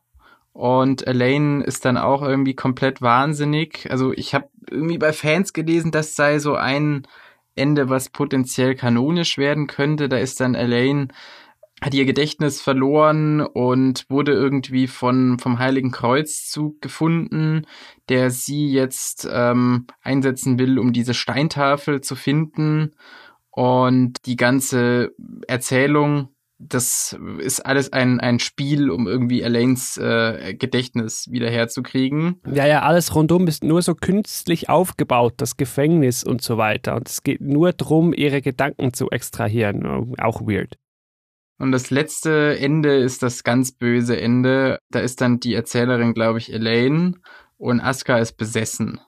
Und 0.53 1.07
Elaine 1.07 1.63
ist 1.63 1.85
dann 1.85 1.97
auch 1.97 2.21
irgendwie 2.21 2.53
komplett 2.53 3.01
wahnsinnig. 3.01 3.89
Also 3.89 4.13
ich 4.13 4.35
habe 4.35 4.49
irgendwie 4.69 4.99
bei 4.99 5.11
Fans 5.11 5.53
gelesen, 5.53 5.89
das 5.89 6.15
sei 6.15 6.37
so 6.37 6.53
ein 6.53 7.07
Ende, 7.55 7.89
was 7.89 8.09
potenziell 8.09 8.75
kanonisch 8.75 9.39
werden 9.39 9.65
könnte. 9.65 10.07
Da 10.07 10.17
ist 10.17 10.39
dann 10.39 10.53
Elaine 10.53 11.07
hat 11.85 11.93
ihr 11.93 12.05
Gedächtnis 12.05 12.61
verloren 12.61 13.41
und 13.41 14.05
wurde 14.09 14.31
irgendwie 14.31 14.87
von 14.87 15.37
vom 15.37 15.59
Heiligen 15.59 15.91
Kreuzzug 15.91 16.81
gefunden, 16.81 17.67
der 18.09 18.31
sie 18.31 18.71
jetzt 18.71 19.27
ähm, 19.31 19.85
einsetzen 20.01 20.57
will, 20.57 20.79
um 20.79 20.93
diese 20.93 21.13
Steintafel 21.13 22.01
zu 22.01 22.15
finden. 22.15 22.95
Und 23.51 24.25
die 24.25 24.35
ganze 24.35 25.11
Erzählung, 25.47 26.29
das 26.57 27.15
ist 27.37 27.63
alles 27.63 27.93
ein, 27.93 28.19
ein 28.19 28.39
Spiel, 28.39 28.89
um 28.89 29.07
irgendwie 29.07 29.43
Elaines 29.43 29.95
äh, 29.97 30.55
Gedächtnis 30.55 31.29
wiederherzukriegen. 31.29 32.41
Ja, 32.51 32.65
ja, 32.65 32.81
alles 32.81 33.13
rundum 33.13 33.45
ist 33.45 33.63
nur 33.63 33.83
so 33.83 33.93
künstlich 33.93 34.69
aufgebaut, 34.69 35.35
das 35.37 35.55
Gefängnis 35.55 36.23
und 36.23 36.41
so 36.41 36.57
weiter. 36.57 36.95
Und 36.95 37.07
es 37.07 37.21
geht 37.21 37.41
nur 37.41 37.73
darum, 37.73 38.11
ihre 38.11 38.41
Gedanken 38.41 38.91
zu 38.91 39.11
extrahieren. 39.11 40.15
Auch 40.17 40.41
weird. 40.41 40.79
Und 41.57 41.71
das 41.71 41.89
letzte 41.89 42.57
Ende 42.59 42.95
ist 42.97 43.23
das 43.23 43.43
ganz 43.43 43.71
böse 43.71 44.19
Ende. 44.19 44.79
Da 44.89 44.99
ist 44.99 45.21
dann 45.21 45.39
die 45.39 45.53
Erzählerin, 45.53 46.13
glaube 46.13 46.39
ich, 46.39 46.51
Elaine 46.51 47.15
und 47.57 47.79
Aska 47.79 48.17
ist 48.17 48.33
besessen. 48.33 48.99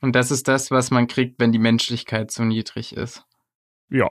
Und 0.00 0.14
das 0.14 0.30
ist 0.30 0.46
das, 0.46 0.70
was 0.70 0.90
man 0.90 1.08
kriegt, 1.08 1.40
wenn 1.40 1.50
die 1.50 1.58
Menschlichkeit 1.58 2.30
so 2.30 2.44
niedrig 2.44 2.96
ist. 2.96 3.24
Ja. 3.90 4.08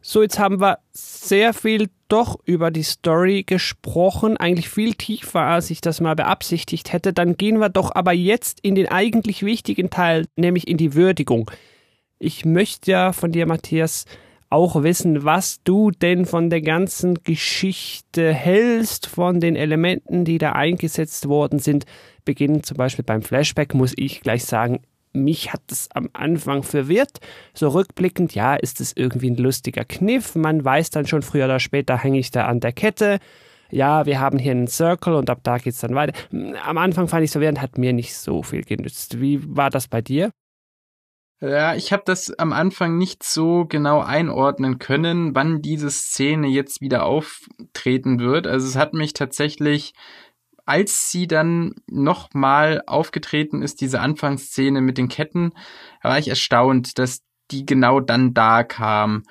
So, 0.00 0.22
jetzt 0.22 0.38
haben 0.38 0.60
wir 0.60 0.78
sehr 0.90 1.54
viel 1.54 1.88
doch 2.08 2.36
über 2.44 2.70
die 2.70 2.82
Story 2.82 3.44
gesprochen, 3.44 4.36
eigentlich 4.36 4.68
viel 4.68 4.94
tiefer, 4.94 5.42
als 5.42 5.70
ich 5.70 5.80
das 5.80 6.00
mal 6.00 6.16
beabsichtigt 6.16 6.92
hätte. 6.92 7.12
Dann 7.12 7.36
gehen 7.36 7.58
wir 7.58 7.68
doch 7.68 7.94
aber 7.94 8.12
jetzt 8.12 8.58
in 8.62 8.74
den 8.74 8.88
eigentlich 8.88 9.44
wichtigen 9.44 9.90
Teil, 9.90 10.26
nämlich 10.36 10.66
in 10.66 10.76
die 10.76 10.94
Würdigung. 10.94 11.50
Ich 12.18 12.44
möchte 12.44 12.90
ja 12.90 13.12
von 13.12 13.30
dir, 13.30 13.46
Matthias, 13.46 14.06
auch 14.52 14.82
wissen, 14.82 15.24
was 15.24 15.62
du 15.64 15.90
denn 15.90 16.26
von 16.26 16.50
der 16.50 16.60
ganzen 16.60 17.22
Geschichte 17.24 18.32
hältst, 18.32 19.06
von 19.06 19.40
den 19.40 19.56
Elementen, 19.56 20.24
die 20.24 20.38
da 20.38 20.52
eingesetzt 20.52 21.28
worden 21.28 21.58
sind. 21.58 21.86
Beginnen 22.24 22.62
zum 22.62 22.76
Beispiel 22.76 23.04
beim 23.04 23.22
Flashback, 23.22 23.74
muss 23.74 23.94
ich 23.96 24.20
gleich 24.20 24.44
sagen, 24.44 24.82
mich 25.14 25.52
hat 25.52 25.62
es 25.70 25.88
am 25.94 26.08
Anfang 26.12 26.62
verwirrt. 26.62 27.18
So 27.54 27.68
rückblickend, 27.68 28.34
ja, 28.34 28.54
ist 28.54 28.80
es 28.80 28.92
irgendwie 28.94 29.30
ein 29.30 29.36
lustiger 29.36 29.84
Kniff. 29.84 30.34
Man 30.34 30.64
weiß 30.64 30.90
dann 30.90 31.06
schon, 31.06 31.22
früher 31.22 31.46
oder 31.46 31.60
später 31.60 31.98
hänge 31.98 32.18
ich 32.18 32.30
da 32.30 32.46
an 32.46 32.60
der 32.60 32.72
Kette. 32.72 33.18
Ja, 33.70 34.04
wir 34.04 34.20
haben 34.20 34.38
hier 34.38 34.52
einen 34.52 34.68
Circle 34.68 35.14
und 35.14 35.30
ab 35.30 35.40
da 35.42 35.56
geht 35.56 35.72
es 35.72 35.80
dann 35.80 35.94
weiter. 35.94 36.12
Am 36.64 36.76
Anfang 36.76 37.08
fand 37.08 37.24
ich 37.24 37.28
es 37.28 37.32
verwirrend, 37.32 37.62
hat 37.62 37.78
mir 37.78 37.94
nicht 37.94 38.14
so 38.14 38.42
viel 38.42 38.62
genützt. 38.62 39.20
Wie 39.20 39.40
war 39.56 39.70
das 39.70 39.88
bei 39.88 40.02
dir? 40.02 40.30
Ja, 41.42 41.74
ich 41.74 41.92
habe 41.92 42.04
das 42.06 42.32
am 42.38 42.52
Anfang 42.52 42.98
nicht 42.98 43.24
so 43.24 43.64
genau 43.64 43.98
einordnen 44.00 44.78
können, 44.78 45.34
wann 45.34 45.60
diese 45.60 45.90
Szene 45.90 46.46
jetzt 46.46 46.80
wieder 46.80 47.04
auftreten 47.04 48.20
wird. 48.20 48.46
Also 48.46 48.68
es 48.68 48.76
hat 48.76 48.94
mich 48.94 49.12
tatsächlich, 49.12 49.92
als 50.66 51.10
sie 51.10 51.26
dann 51.26 51.74
nochmal 51.88 52.84
aufgetreten 52.86 53.60
ist, 53.60 53.80
diese 53.80 53.98
Anfangsszene 53.98 54.80
mit 54.80 54.98
den 54.98 55.08
Ketten, 55.08 55.52
war 56.00 56.16
ich 56.16 56.28
erstaunt, 56.28 56.96
dass 57.00 57.24
die 57.50 57.66
genau 57.66 57.98
dann 57.98 58.34
da 58.34 58.62
kam. 58.62 59.24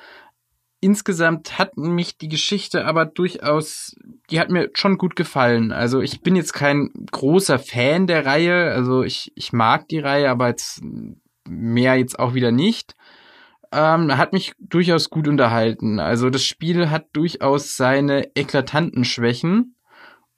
Insgesamt 0.82 1.58
hat 1.60 1.78
mich 1.78 2.18
die 2.18 2.28
Geschichte 2.28 2.84
aber 2.86 3.06
durchaus, 3.06 3.96
die 4.30 4.42
hat 4.42 4.50
mir 4.50 4.70
schon 4.74 4.98
gut 4.98 5.16
gefallen. 5.16 5.72
Also 5.72 6.02
ich 6.02 6.20
bin 6.20 6.36
jetzt 6.36 6.52
kein 6.52 6.90
großer 7.10 7.58
Fan 7.58 8.06
der 8.06 8.26
Reihe, 8.26 8.74
also 8.74 9.02
ich, 9.02 9.32
ich 9.36 9.54
mag 9.54 9.88
die 9.88 10.00
Reihe, 10.00 10.30
aber 10.30 10.50
jetzt 10.50 10.82
mehr 11.48 11.96
jetzt 11.96 12.20
auch 12.20 12.34
wieder 12.34 12.52
nicht. 12.52 12.96
Ähm, 13.72 14.18
hat 14.18 14.34
mich 14.34 14.54
durchaus 14.60 15.10
gut 15.10 15.28
unterhalten. 15.28 16.00
Also 16.00 16.30
das 16.30 16.44
Spiel 16.44 16.90
hat 16.90 17.08
durchaus 17.14 17.78
seine 17.78 18.36
eklatanten 18.36 19.06
Schwächen. 19.06 19.76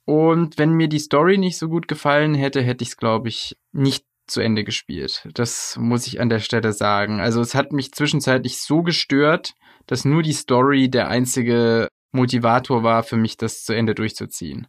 Und 0.04 0.58
wenn 0.58 0.72
mir 0.72 0.88
die 0.88 0.98
Story 0.98 1.38
nicht 1.38 1.58
so 1.58 1.68
gut 1.68 1.88
gefallen 1.88 2.34
hätte, 2.34 2.62
hätte 2.62 2.82
ich 2.82 2.90
es, 2.90 2.96
glaube 2.96 3.28
ich, 3.28 3.56
nicht 3.72 4.04
zu 4.26 4.40
Ende 4.40 4.64
gespielt. 4.64 5.28
Das 5.34 5.76
muss 5.78 6.06
ich 6.06 6.20
an 6.20 6.28
der 6.28 6.40
Stelle 6.40 6.72
sagen. 6.72 7.20
Also 7.20 7.40
es 7.40 7.54
hat 7.54 7.72
mich 7.72 7.92
zwischenzeitlich 7.92 8.60
so 8.60 8.82
gestört, 8.82 9.54
dass 9.86 10.04
nur 10.04 10.22
die 10.22 10.32
Story 10.32 10.88
der 10.88 11.08
einzige 11.08 11.88
Motivator 12.12 12.82
war 12.82 13.02
für 13.02 13.16
mich, 13.16 13.36
das 13.36 13.64
zu 13.64 13.74
Ende 13.74 13.94
durchzuziehen. 13.94 14.66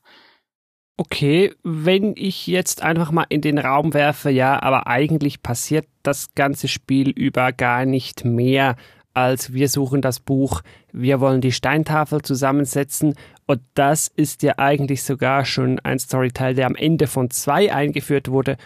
Okay, 0.97 1.53
wenn 1.63 2.13
ich 2.15 2.47
jetzt 2.47 2.81
einfach 2.81 3.11
mal 3.11 3.25
in 3.29 3.41
den 3.41 3.57
Raum 3.57 3.93
werfe, 3.93 4.29
ja, 4.29 4.61
aber 4.63 4.87
eigentlich 4.87 5.43
passiert 5.43 5.87
das 6.03 6.33
ganze 6.35 6.67
Spiel 6.67 7.09
über 7.09 7.51
gar 7.51 7.85
nicht 7.85 8.23
mehr 8.23 8.77
als 9.15 9.53
wir 9.53 9.69
suchen 9.69 10.01
das 10.01 10.19
Buch, 10.19 10.61
wir 10.91 11.21
wollen 11.21 11.41
die 11.41 11.53
Steintafel 11.53 12.21
zusammensetzen 12.21 13.15
und 13.47 13.61
das 13.73 14.09
ist 14.09 14.43
ja 14.43 14.55
eigentlich 14.57 15.03
sogar 15.03 15.45
schon 15.45 15.79
ein 15.79 15.99
Storyteil, 15.99 16.53
der 16.53 16.67
am 16.67 16.75
Ende 16.75 17.07
von 17.07 17.31
zwei 17.31 17.73
eingeführt 17.73 18.29
wurde. 18.29 18.57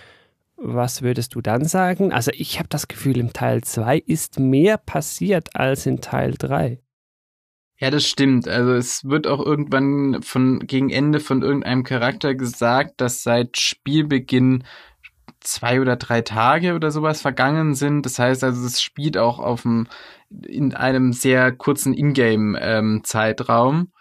Was 0.58 1.02
würdest 1.04 1.36
du 1.36 1.42
dann 1.42 1.66
sagen? 1.66 2.12
Also 2.12 2.32
ich 2.34 2.58
habe 2.60 2.68
das 2.68 2.88
Gefühl, 2.88 3.18
im 3.18 3.32
Teil 3.32 3.64
2 3.64 3.98
ist 3.98 4.40
mehr 4.40 4.78
passiert 4.78 5.56
als 5.56 5.86
in 5.86 6.02
Teil 6.02 6.34
3. 6.38 6.80
Ja, 7.82 7.90
das 7.92 8.06
stimmt. 8.06 8.48
Also 8.48 8.74
es 8.74 9.06
wird 9.06 9.26
auch 9.26 9.44
irgendwann 9.46 10.22
von 10.22 10.60
gegen 10.60 10.90
Ende 10.90 11.22
von 11.22 11.42
irgendeinem 11.42 11.84
Charakter 11.84 12.36
gesagt, 12.36 13.00
dass 13.00 13.24
seit 13.24 13.58
Spielbeginn 13.58 14.66
zwei 15.40 15.80
oder 15.80 15.96
drei 15.96 16.22
Tage 16.22 16.76
oder 16.76 16.92
sowas 16.92 17.22
vergangen 17.22 17.76
sind. 17.76 18.06
Das 18.06 18.20
heißt 18.20 18.44
also, 18.44 18.66
es 18.66 18.82
spielt 18.82 19.18
auch 19.18 19.40
auf 19.40 19.62
dem, 19.62 19.88
in 20.30 20.74
einem 20.76 21.14
sehr 21.14 21.54
kurzen 21.54 21.94
Ingame-Zeitraum. 21.94 23.76
Ähm, 23.76 23.92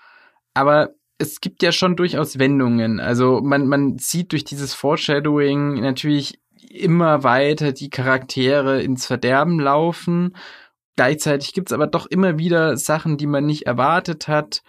Aber 0.54 0.90
es 1.18 1.40
gibt 1.40 1.62
ja 1.62 1.70
schon 1.70 1.94
durchaus 1.94 2.38
Wendungen. 2.40 2.98
Also 2.98 3.40
man, 3.42 3.68
man 3.68 3.98
sieht 3.98 4.32
durch 4.32 4.44
dieses 4.44 4.74
Foreshadowing 4.74 5.80
natürlich 5.80 6.40
immer 6.68 7.22
weiter 7.22 7.72
die 7.72 7.90
Charaktere 7.90 8.82
ins 8.82 9.06
Verderben 9.06 9.60
laufen 9.60 10.34
Gleichzeitig 10.98 11.52
gibt's 11.52 11.72
aber 11.72 11.86
doch 11.86 12.06
immer 12.06 12.38
wieder 12.38 12.76
Sachen, 12.76 13.18
die 13.18 13.28
man 13.28 13.46
nicht 13.46 13.66
erwartet 13.66 14.26
hat. 14.26 14.62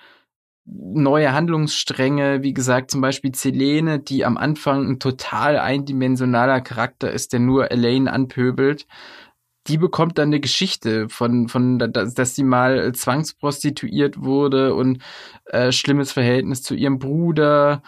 neue 0.64 1.34
Handlungsstränge, 1.34 2.44
wie 2.44 2.54
gesagt, 2.54 2.92
zum 2.92 3.02
Beispiel 3.02 3.34
Selene, 3.34 3.98
die 4.00 4.24
am 4.26 4.38
Anfang 4.38 4.88
ein 4.88 5.00
total 5.00 5.58
eindimensionaler 5.58 6.62
Charakter 6.62 7.12
ist, 7.12 7.34
der 7.34 7.40
nur 7.40 7.72
Elaine 7.72 8.14
anpöbelt. 8.14 8.86
Die 9.66 9.80
bekommt 9.80 10.20
dann 10.20 10.30
eine 10.30 10.40
Geschichte 10.40 11.10
von, 11.10 11.48
von, 11.48 11.80
dass 11.80 12.36
sie 12.36 12.44
mal 12.44 12.94
zwangsprostituiert 12.94 14.22
wurde 14.22 14.76
und 14.76 15.02
äh, 15.46 15.72
schlimmes 15.72 16.12
Verhältnis 16.12 16.62
zu 16.62 16.76
ihrem 16.76 17.00
Bruder 17.00 17.82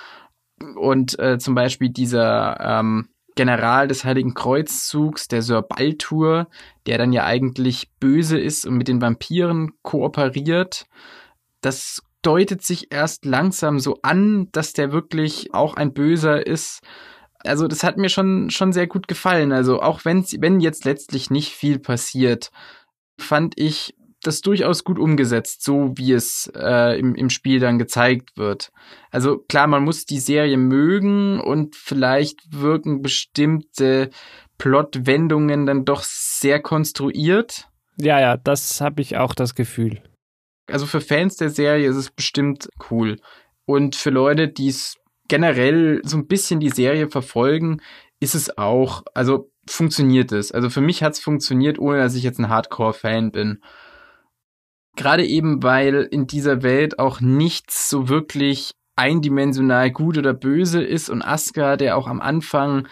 und 0.78 1.20
äh, 1.20 1.38
zum 1.38 1.54
Beispiel 1.54 1.90
dieser 1.90 2.60
ähm, 2.60 3.10
General 3.42 3.88
des 3.88 4.06
Heiligen 4.06 4.36
Kreuzzugs, 4.36 5.28
der 5.28 5.42
Sir 5.42 5.64
Baltur, 5.64 6.48
der 6.86 7.00
dann 7.00 7.12
ja 7.12 7.26
eigentlich 7.26 7.90
böse 8.00 8.38
ist 8.38 8.68
und 8.68 8.76
mit 8.76 8.88
den 8.88 9.02
Vampiren 9.02 9.72
kooperiert. 9.82 10.86
Das 11.62 12.04
deutet 12.22 12.62
sich 12.62 12.94
erst 12.94 13.26
langsam 13.26 13.80
so 13.80 13.98
an, 14.04 14.50
dass 14.52 14.74
der 14.74 14.92
wirklich 14.92 15.56
auch 15.56 15.74
ein 15.74 15.92
Böser 15.92 16.46
ist. 16.46 16.82
Also 17.40 17.68
das 17.68 17.82
hat 17.82 17.98
mir 17.98 18.10
schon, 18.10 18.52
schon 18.52 18.74
sehr 18.74 18.86
gut 18.86 19.08
gefallen. 19.08 19.52
Also 19.52 19.82
auch 19.82 20.06
wenn, 20.06 20.24
wenn 20.38 20.60
jetzt 20.60 20.86
letztlich 20.86 21.32
nicht 21.32 21.52
viel 21.52 21.80
passiert, 21.80 22.52
fand 23.18 23.56
ich 23.58 23.96
das 24.22 24.41
durchaus 24.41 24.84
gut 24.84 24.99
umgesetzt, 24.99 25.64
so 25.64 25.91
wie 25.95 26.14
es 26.14 26.52
äh, 26.56 26.99
im, 26.99 27.15
im 27.15 27.30
Spiel 27.30 27.60
dann 27.60 27.80
gezeigt 27.80 28.38
wird. 28.38 28.72
Also 29.10 29.38
klar, 29.38 29.68
man 29.68 29.84
muss 29.84 30.06
die 30.06 30.19
Serie 30.19 30.57
mögen 30.57 31.39
und 31.39 31.76
vielleicht 31.76 32.39
wirken 32.52 33.02
bestimmte 33.02 34.10
Plotwendungen 34.57 35.65
dann 35.65 35.85
doch 35.85 36.03
sehr 36.03 36.61
konstruiert. 36.61 37.68
Ja, 37.98 38.19
ja, 38.19 38.38
das 38.38 38.80
habe 38.81 39.02
ich 39.02 39.18
auch 39.18 39.34
das 39.34 39.56
Gefühl. 39.56 40.02
Also 40.68 40.85
für 40.85 41.02
Fans 41.02 41.35
der 41.35 41.49
Serie 41.49 41.89
ist 41.89 41.95
es 41.95 42.11
bestimmt 42.11 42.69
cool. 42.89 43.18
Und 43.65 43.95
für 43.95 44.10
Leute, 44.10 44.48
die 44.48 44.68
es 44.68 44.98
generell 45.27 46.02
so 46.03 46.18
ein 46.18 46.27
bisschen 46.27 46.60
die 46.60 46.69
Serie 46.69 47.10
verfolgen, 47.10 47.81
ist 48.19 48.35
es 48.35 48.57
auch, 48.57 49.03
also 49.14 49.52
funktioniert 49.68 50.31
es. 50.31 50.52
Also 50.52 50.69
für 50.69 50.81
mich 50.81 51.03
hat 51.03 51.14
es 51.14 51.19
funktioniert, 51.19 51.80
ohne 51.80 51.99
dass 51.99 52.15
ich 52.15 52.23
jetzt 52.23 52.39
ein 52.39 52.49
Hardcore-Fan 52.49 53.31
bin. 53.31 53.61
Gerade 54.96 55.26
eben, 55.26 55.64
weil 55.64 56.08
in 56.12 56.28
dieser 56.28 56.64
Welt 56.64 57.00
auch 57.00 57.22
nichts 57.22 57.90
so 57.90 58.10
wirklich 58.10 58.72
eindimensional 58.96 59.90
gut 59.92 60.18
oder 60.18 60.34
böse 60.34 60.84
ist 60.84 61.10
und 61.10 61.22
Asuka, 61.22 61.78
der 61.78 61.98
auch 61.98 62.08
am 62.08 62.22
Anfang 62.22 62.88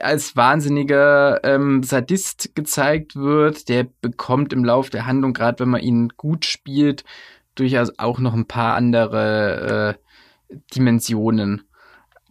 als 0.00 0.36
wahnsinniger 0.36 1.40
ähm, 1.44 1.82
Sadist 1.82 2.54
gezeigt 2.54 3.16
wird, 3.16 3.68
der 3.68 3.86
bekommt 4.00 4.52
im 4.52 4.64
Lauf 4.64 4.90
der 4.90 5.06
Handlung, 5.06 5.32
gerade 5.32 5.60
wenn 5.60 5.70
man 5.70 5.80
ihn 5.80 6.10
gut 6.16 6.44
spielt, 6.44 7.04
durchaus 7.54 7.98
auch 7.98 8.18
noch 8.18 8.34
ein 8.34 8.46
paar 8.46 8.74
andere 8.74 9.96
äh, 10.50 10.54
Dimensionen. 10.74 11.62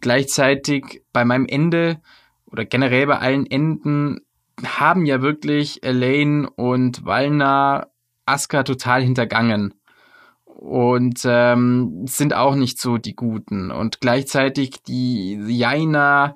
Gleichzeitig 0.00 1.02
bei 1.12 1.24
meinem 1.24 1.46
Ende 1.46 2.00
oder 2.46 2.64
generell 2.64 3.06
bei 3.06 3.18
allen 3.18 3.46
Enden 3.46 4.20
haben 4.64 5.04
ja 5.04 5.20
wirklich 5.20 5.82
Elaine 5.82 6.48
und 6.50 7.04
Valna 7.04 7.88
Asuka 8.26 8.62
total 8.62 9.02
hintergangen 9.02 9.74
und 10.44 11.20
ähm, 11.24 12.06
sind 12.06 12.34
auch 12.34 12.54
nicht 12.54 12.80
so 12.80 12.98
die 12.98 13.14
Guten. 13.14 13.70
Und 13.70 14.00
gleichzeitig 14.00 14.82
die 14.86 15.38
Jaina 15.46 16.34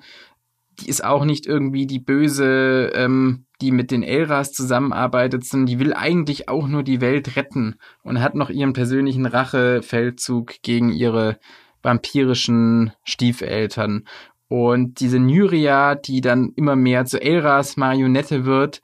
die 0.81 0.89
ist 0.89 1.03
auch 1.03 1.25
nicht 1.25 1.45
irgendwie 1.45 1.85
die 1.85 1.99
Böse, 1.99 2.91
ähm, 2.93 3.45
die 3.61 3.71
mit 3.71 3.91
den 3.91 4.03
Elras 4.03 4.51
zusammenarbeitet, 4.51 5.45
sondern 5.45 5.67
die 5.67 5.79
will 5.79 5.93
eigentlich 5.93 6.49
auch 6.49 6.67
nur 6.67 6.83
die 6.83 7.01
Welt 7.01 7.35
retten 7.35 7.75
und 8.03 8.21
hat 8.21 8.35
noch 8.35 8.49
ihren 8.49 8.73
persönlichen 8.73 9.25
Rachefeldzug 9.25 10.61
gegen 10.63 10.91
ihre 10.91 11.37
vampirischen 11.83 12.93
Stiefeltern. 13.03 14.05
Und 14.47 14.99
diese 14.99 15.19
Nyria, 15.19 15.95
die 15.95 16.21
dann 16.21 16.51
immer 16.55 16.75
mehr 16.75 17.05
zu 17.05 17.21
Elras 17.21 17.77
Marionette 17.77 18.45
wird, 18.45 18.81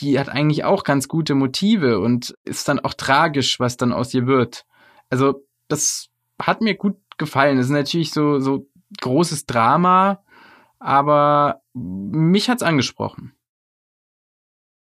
die 0.00 0.18
hat 0.18 0.28
eigentlich 0.28 0.64
auch 0.64 0.84
ganz 0.84 1.08
gute 1.08 1.34
Motive 1.34 2.00
und 2.00 2.34
ist 2.44 2.68
dann 2.68 2.80
auch 2.80 2.94
tragisch, 2.94 3.60
was 3.60 3.76
dann 3.76 3.92
aus 3.92 4.14
ihr 4.14 4.26
wird. 4.26 4.64
Also, 5.10 5.46
das 5.68 6.08
hat 6.40 6.60
mir 6.60 6.74
gut 6.74 6.96
gefallen. 7.18 7.56
Das 7.56 7.66
ist 7.66 7.72
natürlich 7.72 8.12
so, 8.12 8.40
so 8.40 8.66
großes 9.00 9.46
Drama, 9.46 10.22
aber 10.78 11.60
mich 11.74 12.48
hat's 12.48 12.62
angesprochen. 12.62 13.32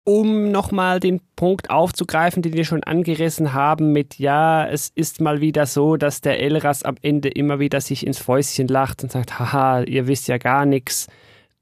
Um 0.04 0.52
nochmal 0.52 1.02
den 1.02 1.20
Punkt 1.36 1.70
aufzugreifen, 1.70 2.42
den 2.42 2.54
wir 2.54 2.64
schon 2.64 2.84
angerissen 2.84 3.54
haben, 3.54 3.92
mit 3.92 4.20
ja, 4.20 4.66
es 4.66 4.90
ist 4.96 5.20
mal 5.20 5.42
wieder 5.42 5.66
so, 5.66 5.98
dass 5.98 6.22
der 6.22 6.40
Elras 6.40 6.84
am 6.84 6.96
Ende 7.02 7.28
immer 7.28 7.60
wieder 7.60 7.82
sich 7.82 8.08
ins 8.08 8.18
Fäustchen 8.18 8.70
lacht 8.70 9.04
und 9.04 9.12
sagt, 9.12 9.38
haha, 9.38 9.82
ihr 9.82 10.08
wisst 10.08 10.30
ja 10.30 10.38
gar 10.38 10.66
nichts. 10.66 11.08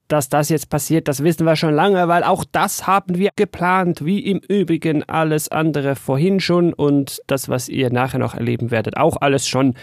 Dass 0.08 0.30
das 0.30 0.50
jetzt 0.50 0.70
passiert, 0.70 1.08
das 1.08 1.24
wissen 1.24 1.46
wir 1.46 1.56
schon 1.56 1.74
lange, 1.74 2.08
weil 2.08 2.24
auch 2.24 2.46
das 2.52 2.86
haben 2.86 3.18
wir 3.18 3.32
geplant, 3.36 4.06
wie 4.06 4.20
im 4.20 4.38
Übrigen 4.38 5.04
alles 5.04 5.50
andere 5.50 5.96
vorhin 5.96 6.40
schon 6.40 6.74
und 6.74 7.22
das, 7.26 7.50
was 7.50 7.70
ihr 7.70 7.92
nachher 7.92 8.20
noch 8.20 8.36
erleben 8.36 8.70
werdet, 8.70 8.98
auch 8.98 9.18
alles 9.22 9.48
schon. 9.48 9.74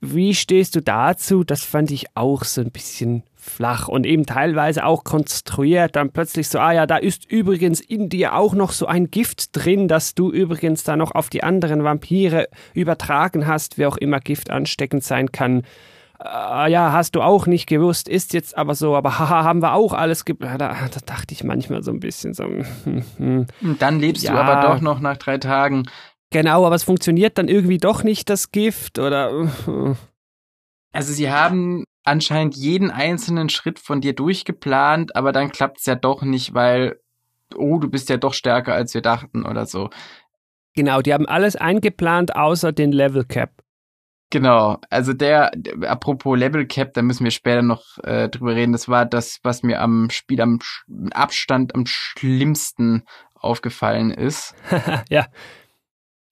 Wie 0.00 0.34
stehst 0.34 0.74
du 0.74 0.80
dazu? 0.80 1.44
Das 1.44 1.62
fand 1.62 1.90
ich 1.90 2.06
auch 2.14 2.44
so 2.44 2.62
ein 2.62 2.70
bisschen 2.70 3.22
flach 3.36 3.88
und 3.88 4.06
eben 4.06 4.24
teilweise 4.24 4.86
auch 4.86 5.04
konstruiert. 5.04 5.96
Dann 5.96 6.10
plötzlich 6.10 6.48
so, 6.48 6.58
ah 6.58 6.72
ja, 6.72 6.86
da 6.86 6.96
ist 6.96 7.30
übrigens 7.30 7.80
in 7.80 8.08
dir 8.08 8.34
auch 8.34 8.54
noch 8.54 8.72
so 8.72 8.86
ein 8.86 9.10
Gift 9.10 9.50
drin, 9.52 9.88
das 9.88 10.14
du 10.14 10.30
übrigens 10.30 10.84
da 10.84 10.96
noch 10.96 11.14
auf 11.14 11.28
die 11.28 11.42
anderen 11.42 11.84
Vampire 11.84 12.48
übertragen 12.72 13.46
hast, 13.46 13.76
wie 13.76 13.84
auch 13.84 13.98
immer 13.98 14.20
Gift 14.20 14.48
ansteckend 14.48 15.04
sein 15.04 15.32
kann. 15.32 15.64
Äh, 16.22 16.70
ja, 16.70 16.92
hast 16.92 17.14
du 17.14 17.22
auch 17.22 17.46
nicht 17.46 17.66
gewusst, 17.66 18.08
ist 18.08 18.34
jetzt 18.34 18.56
aber 18.56 18.74
so, 18.74 18.94
aber 18.94 19.18
haha, 19.18 19.44
haben 19.44 19.62
wir 19.62 19.74
auch 19.74 19.94
alles 19.94 20.24
ge 20.24 20.36
da, 20.38 20.58
da, 20.58 20.74
dachte 21.06 21.32
ich 21.32 21.44
manchmal 21.44 21.82
so 21.82 21.90
ein 21.90 22.00
bisschen 22.00 22.34
so. 22.34 22.44
Hm, 22.44 23.04
hm. 23.16 23.46
Und 23.62 23.82
dann 23.82 23.98
lebst 24.00 24.22
ja. 24.24 24.32
du 24.32 24.38
aber 24.38 24.68
doch 24.68 24.80
noch 24.80 25.00
nach 25.00 25.16
drei 25.16 25.38
Tagen 25.38 25.86
Genau, 26.30 26.64
aber 26.64 26.76
es 26.76 26.84
funktioniert 26.84 27.38
dann 27.38 27.48
irgendwie 27.48 27.78
doch 27.78 28.04
nicht, 28.04 28.30
das 28.30 28.52
Gift, 28.52 28.98
oder? 28.98 29.48
Also 30.92 31.12
sie 31.12 31.30
haben 31.30 31.84
anscheinend 32.04 32.56
jeden 32.56 32.90
einzelnen 32.90 33.48
Schritt 33.48 33.78
von 33.78 34.00
dir 34.00 34.12
durchgeplant, 34.12 35.14
aber 35.14 35.32
dann 35.32 35.52
klappt 35.52 35.78
es 35.78 35.86
ja 35.86 35.94
doch 35.94 36.22
nicht, 36.22 36.54
weil, 36.54 37.00
oh, 37.54 37.78
du 37.78 37.88
bist 37.88 38.08
ja 38.08 38.16
doch 38.16 38.34
stärker, 38.34 38.74
als 38.74 38.94
wir 38.94 39.00
dachten 39.00 39.44
oder 39.44 39.66
so. 39.66 39.90
Genau, 40.74 41.00
die 41.00 41.12
haben 41.12 41.26
alles 41.26 41.56
eingeplant, 41.56 42.36
außer 42.36 42.72
den 42.72 42.92
Level 42.92 43.24
Cap. 43.24 43.50
Genau, 44.30 44.78
also 44.90 45.12
der, 45.12 45.50
der 45.56 45.90
apropos 45.90 46.38
Level 46.38 46.64
Cap, 46.66 46.94
da 46.94 47.02
müssen 47.02 47.24
wir 47.24 47.32
später 47.32 47.62
noch 47.62 47.98
äh, 48.04 48.28
drüber 48.28 48.54
reden. 48.54 48.72
Das 48.72 48.88
war 48.88 49.04
das, 49.04 49.40
was 49.42 49.64
mir 49.64 49.80
am 49.80 50.08
Spiel 50.10 50.40
am 50.40 50.60
Abstand 51.10 51.74
am 51.74 51.84
schlimmsten 51.84 53.04
aufgefallen 53.34 54.12
ist. 54.12 54.54
ja. 55.10 55.26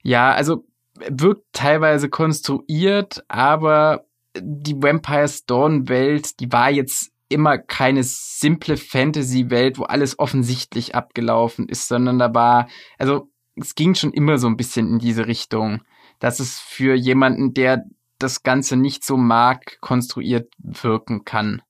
Ja, 0.04 0.32
also 0.32 0.64
wirkt 1.08 1.46
teilweise 1.52 2.08
konstruiert, 2.08 3.24
aber 3.26 4.06
die 4.40 4.80
Vampires 4.80 5.44
Dawn 5.44 5.88
Welt, 5.88 6.38
die 6.38 6.52
war 6.52 6.70
jetzt 6.70 7.10
immer 7.28 7.58
keine 7.58 8.04
simple 8.04 8.76
Fantasy-Welt, 8.76 9.78
wo 9.78 9.84
alles 9.84 10.18
offensichtlich 10.18 10.94
abgelaufen 10.94 11.68
ist, 11.68 11.88
sondern 11.88 12.18
da 12.18 12.32
war, 12.32 12.68
also 12.96 13.28
es 13.56 13.74
ging 13.74 13.94
schon 13.94 14.12
immer 14.12 14.38
so 14.38 14.46
ein 14.46 14.56
bisschen 14.56 14.88
in 14.88 14.98
diese 14.98 15.26
Richtung, 15.26 15.82
dass 16.18 16.40
es 16.40 16.58
für 16.58 16.94
jemanden, 16.94 17.54
der 17.54 17.84
das 18.18 18.42
Ganze 18.42 18.76
nicht 18.76 19.04
so 19.04 19.16
mag, 19.16 19.80
konstruiert 19.80 20.52
wirken 20.58 21.24
kann. 21.24 21.62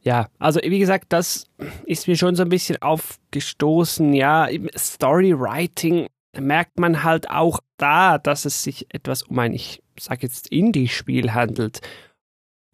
Ja, 0.00 0.28
also 0.38 0.60
wie 0.62 0.78
gesagt, 0.78 1.06
das 1.08 1.46
ist 1.84 2.06
mir 2.06 2.16
schon 2.16 2.36
so 2.36 2.42
ein 2.42 2.48
bisschen 2.48 2.80
aufgestoßen. 2.80 4.12
Ja, 4.14 4.48
Storywriting 4.76 6.06
merkt 6.38 6.78
man 6.78 7.02
halt 7.02 7.30
auch 7.30 7.60
da, 7.78 8.18
dass 8.18 8.44
es 8.44 8.62
sich 8.62 8.86
etwas 8.94 9.22
um 9.22 9.38
ein, 9.38 9.52
ich 9.52 9.82
sage 9.98 10.20
jetzt 10.22 10.48
Indie-Spiel 10.48 11.34
handelt. 11.34 11.80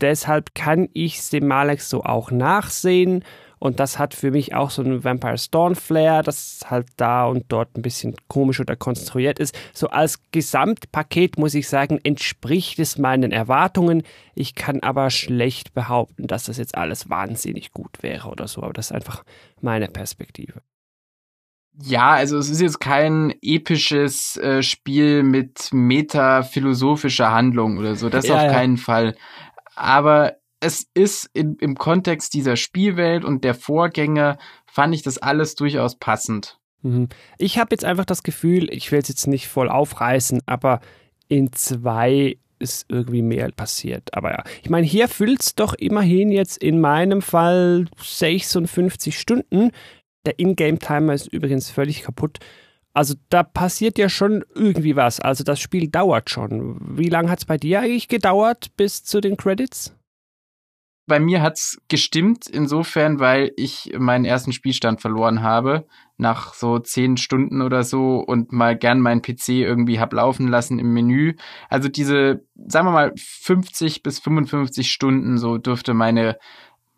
Deshalb 0.01 0.55
kann 0.55 0.89
ich 0.93 1.23
Semalex 1.23 1.89
so 1.89 2.03
auch 2.03 2.31
nachsehen 2.31 3.25
und 3.65 3.81
das 3.81 3.99
hat 3.99 4.13
für 4.13 4.31
mich 4.31 4.55
auch 4.55 4.69
so 4.69 4.83
einen 4.83 5.05
Vampire 5.05 5.39
Storm 5.39 5.75
Flair, 5.75 6.23
das 6.23 6.61
halt 6.67 6.87
da 6.99 7.25
und 7.25 7.47
dort 7.49 7.75
ein 7.79 7.81
bisschen 7.81 8.15
komisch 8.29 8.61
oder 8.61 8.77
konstruiert 8.77 9.39
ist. 9.39 9.59
So 9.73 9.89
als 9.89 10.21
Gesamtpaket 10.33 11.39
muss 11.39 11.55
ich 11.55 11.67
sagen, 11.67 11.99
entspricht 12.03 12.79
es 12.79 12.99
meinen 12.99 13.33
Erwartungen. 13.33 14.03
Ich 14.35 14.55
kann 14.55 14.81
aber 14.81 15.09
schlecht 15.09 15.73
behaupten, 15.73 16.27
dass 16.27 16.45
das 16.45 16.59
jetzt 16.59 16.77
alles 16.77 17.09
wahnsinnig 17.09 17.73
gut 17.73 18.03
wäre 18.03 18.29
oder 18.29 18.49
so, 18.49 18.63
aber 18.63 18.75
das 18.75 18.91
ist 18.91 18.93
einfach 18.93 19.25
meine 19.63 19.89
Perspektive. 19.89 20.61
Ja, 21.83 22.11
also 22.11 22.37
es 22.37 22.51
ist 22.51 22.61
jetzt 22.61 22.81
kein 22.81 23.35
episches 23.41 24.37
äh, 24.37 24.63
Spiel 24.63 25.23
mit 25.23 25.71
metaphilosophischer 25.73 27.33
Handlung 27.33 27.79
oder 27.79 27.97
so, 27.97 28.11
das 28.11 28.27
ja, 28.27 28.37
auf 28.37 28.43
ja. 28.43 28.53
keinen 28.53 28.77
Fall. 28.77 29.17
Aber 29.75 30.37
es 30.65 30.87
ist 30.95 31.29
in, 31.35 31.57
im 31.61 31.77
Kontext 31.77 32.33
dieser 32.33 32.57
Spielwelt 32.57 33.23
und 33.23 33.45
der 33.45 33.55
Vorgänger 33.55 34.39
fand 34.67 34.95
ich 34.95 35.03
das 35.03 35.19
alles 35.19 35.57
durchaus 35.57 35.97
passend. 35.97 36.59
Mhm. 36.81 37.11
Ich 37.37 37.59
habe 37.59 37.69
jetzt 37.73 37.85
einfach 37.85 38.07
das 38.07 38.23
Gefühl, 38.23 38.73
ich 38.73 38.91
will 38.91 39.01
es 39.01 39.09
jetzt 39.09 39.27
nicht 39.27 39.47
voll 39.47 39.69
aufreißen, 39.69 40.41
aber 40.47 40.81
in 41.29 41.53
zwei 41.53 42.39
ist 42.59 42.87
irgendwie 42.89 43.21
mehr 43.21 43.51
passiert. 43.51 44.15
Aber 44.15 44.31
ja, 44.31 44.45
ich 44.63 44.71
meine, 44.71 44.87
hier 44.87 45.09
füllt 45.09 45.43
es 45.43 45.55
doch 45.55 45.75
immerhin 45.75 46.31
jetzt 46.31 46.57
in 46.57 46.81
meinem 46.81 47.21
Fall 47.21 47.85
56 48.03 49.19
Stunden. 49.19 49.71
Der 50.25 50.39
Ingame-Timer 50.39 51.13
ist 51.13 51.27
übrigens 51.27 51.71
völlig 51.71 52.03
kaputt. 52.03 52.39
Also 52.95 53.15
da 53.29 53.43
passiert 53.43 53.99
ja 53.99 54.09
schon 54.09 54.45
irgendwie 54.55 54.97
was. 54.97 55.21
Also 55.21 55.45
das 55.45 55.61
Spiel 55.61 55.89
dauert 55.89 56.31
schon. 56.31 56.79
Wie 56.97 57.11
lange 57.11 57.29
hat 57.29 57.41
es 57.41 57.45
bei 57.45 57.59
dir 57.59 57.81
eigentlich 57.81 58.09
gedauert 58.09 58.69
bis 58.77 59.05
zu 59.05 59.21
den 59.21 59.37
Credits? 59.37 59.95
Bei 61.07 61.21
mir 61.21 61.43
hat's 61.43 61.79
gestimmt, 61.89 62.47
insofern, 62.49 63.21
weil 63.21 63.53
ich 63.57 63.93
meinen 63.99 64.25
ersten 64.25 64.53
Spielstand 64.53 65.03
verloren 65.03 65.43
habe, 65.43 65.87
nach 66.17 66.55
so 66.55 66.79
zehn 66.79 67.17
Stunden 67.17 67.61
oder 67.61 67.85
so 67.85 68.19
und 68.21 68.53
mal 68.53 68.77
gern 68.77 69.01
meinen 69.01 69.21
PC 69.21 69.49
irgendwie 69.51 70.01
hab 70.01 70.13
laufen 70.13 70.49
lassen 70.49 70.79
im 70.79 70.93
Menü. 70.95 71.35
Also 71.69 71.89
diese, 71.89 72.45
sagen 72.55 72.87
wir 72.87 72.93
mal, 72.93 73.13
50 73.17 74.03
bis 74.03 74.19
55 74.21 74.91
Stunden, 74.91 75.37
so 75.37 75.59
dürfte 75.59 75.93
meine 75.93 76.39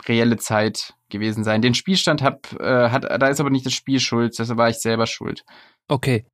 reelle 0.06 0.36
Zeit 0.36 0.94
gewesen 1.08 1.42
sein. 1.42 1.62
Den 1.62 1.74
Spielstand 1.74 2.22
hab, 2.22 2.52
äh, 2.60 2.90
hat, 2.90 3.04
da 3.04 3.28
ist 3.28 3.40
aber 3.40 3.50
nicht 3.50 3.66
das 3.66 3.72
Spiel 3.72 4.00
schuld, 4.00 4.38
das 4.38 4.56
war 4.56 4.68
ich 4.68 4.76
selber 4.76 5.06
schuld. 5.06 5.44
Okay. 5.88 6.26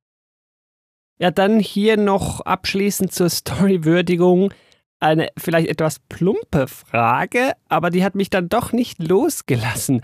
Ja, 1.17 1.31
dann 1.31 1.59
hier 1.59 1.97
noch 1.97 2.41
abschließend 2.41 3.11
zur 3.11 3.29
Storywürdigung 3.29 4.53
eine 5.03 5.27
vielleicht 5.37 5.67
etwas 5.67 5.99
plumpe 5.99 6.67
Frage, 6.67 7.53
aber 7.69 7.89
die 7.89 8.03
hat 8.03 8.15
mich 8.15 8.29
dann 8.29 8.49
doch 8.49 8.71
nicht 8.71 8.99
losgelassen. 8.99 10.01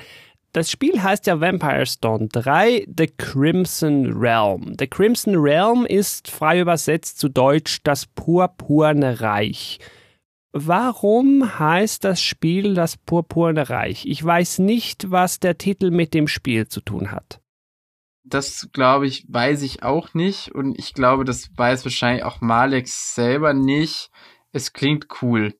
Das 0.52 0.72
Spiel 0.72 1.02
heißt 1.02 1.28
ja 1.28 1.40
Vampire 1.40 1.86
Stone 1.86 2.28
3 2.32 2.88
The 2.98 3.08
Crimson 3.08 4.12
Realm. 4.14 4.74
The 4.80 4.88
Crimson 4.88 5.36
Realm 5.36 5.86
ist 5.86 6.30
frei 6.30 6.60
übersetzt 6.60 7.20
zu 7.20 7.30
Deutsch 7.30 7.80
das 7.84 8.08
purpurne 8.08 9.22
Reich. 9.22 9.80
Warum 10.52 11.60
heißt 11.60 12.04
das 12.04 12.22
Spiel 12.22 12.74
das 12.74 12.98
purpurne 12.98 13.70
Reich? 13.70 14.08
Ich 14.08 14.24
weiß 14.24 14.60
nicht, 14.60 15.12
was 15.12 15.40
der 15.40 15.60
Titel 15.60 15.92
mit 15.92 16.16
dem 16.16 16.28
Spiel 16.28 16.68
zu 16.68 16.82
tun 16.82 17.12
hat. 17.12 17.40
Das 18.24 18.70
glaube 18.74 19.06
ich, 19.06 19.26
weiß 19.28 19.62
ich 19.62 19.84
auch 19.84 20.16
nicht 20.16 20.54
und 20.54 20.78
ich 20.78 20.96
glaube, 20.96 21.26
das 21.26 21.50
weiß 21.56 21.86
wahrscheinlich 21.86 22.24
auch 22.24 22.42
Malex 22.42 23.14
selber 23.14 23.54
nicht 23.54 24.10
es 24.52 24.74
klingt 24.74 25.08
cool. 25.22 25.54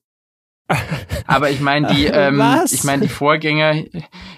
Aber 1.26 1.50
ich 1.50 1.60
meine 1.60 1.88
die, 1.88 2.06
ähm, 2.06 2.42
ich 2.70 2.84
meine 2.84 3.02
die 3.02 3.08
Vorgänger, 3.08 3.82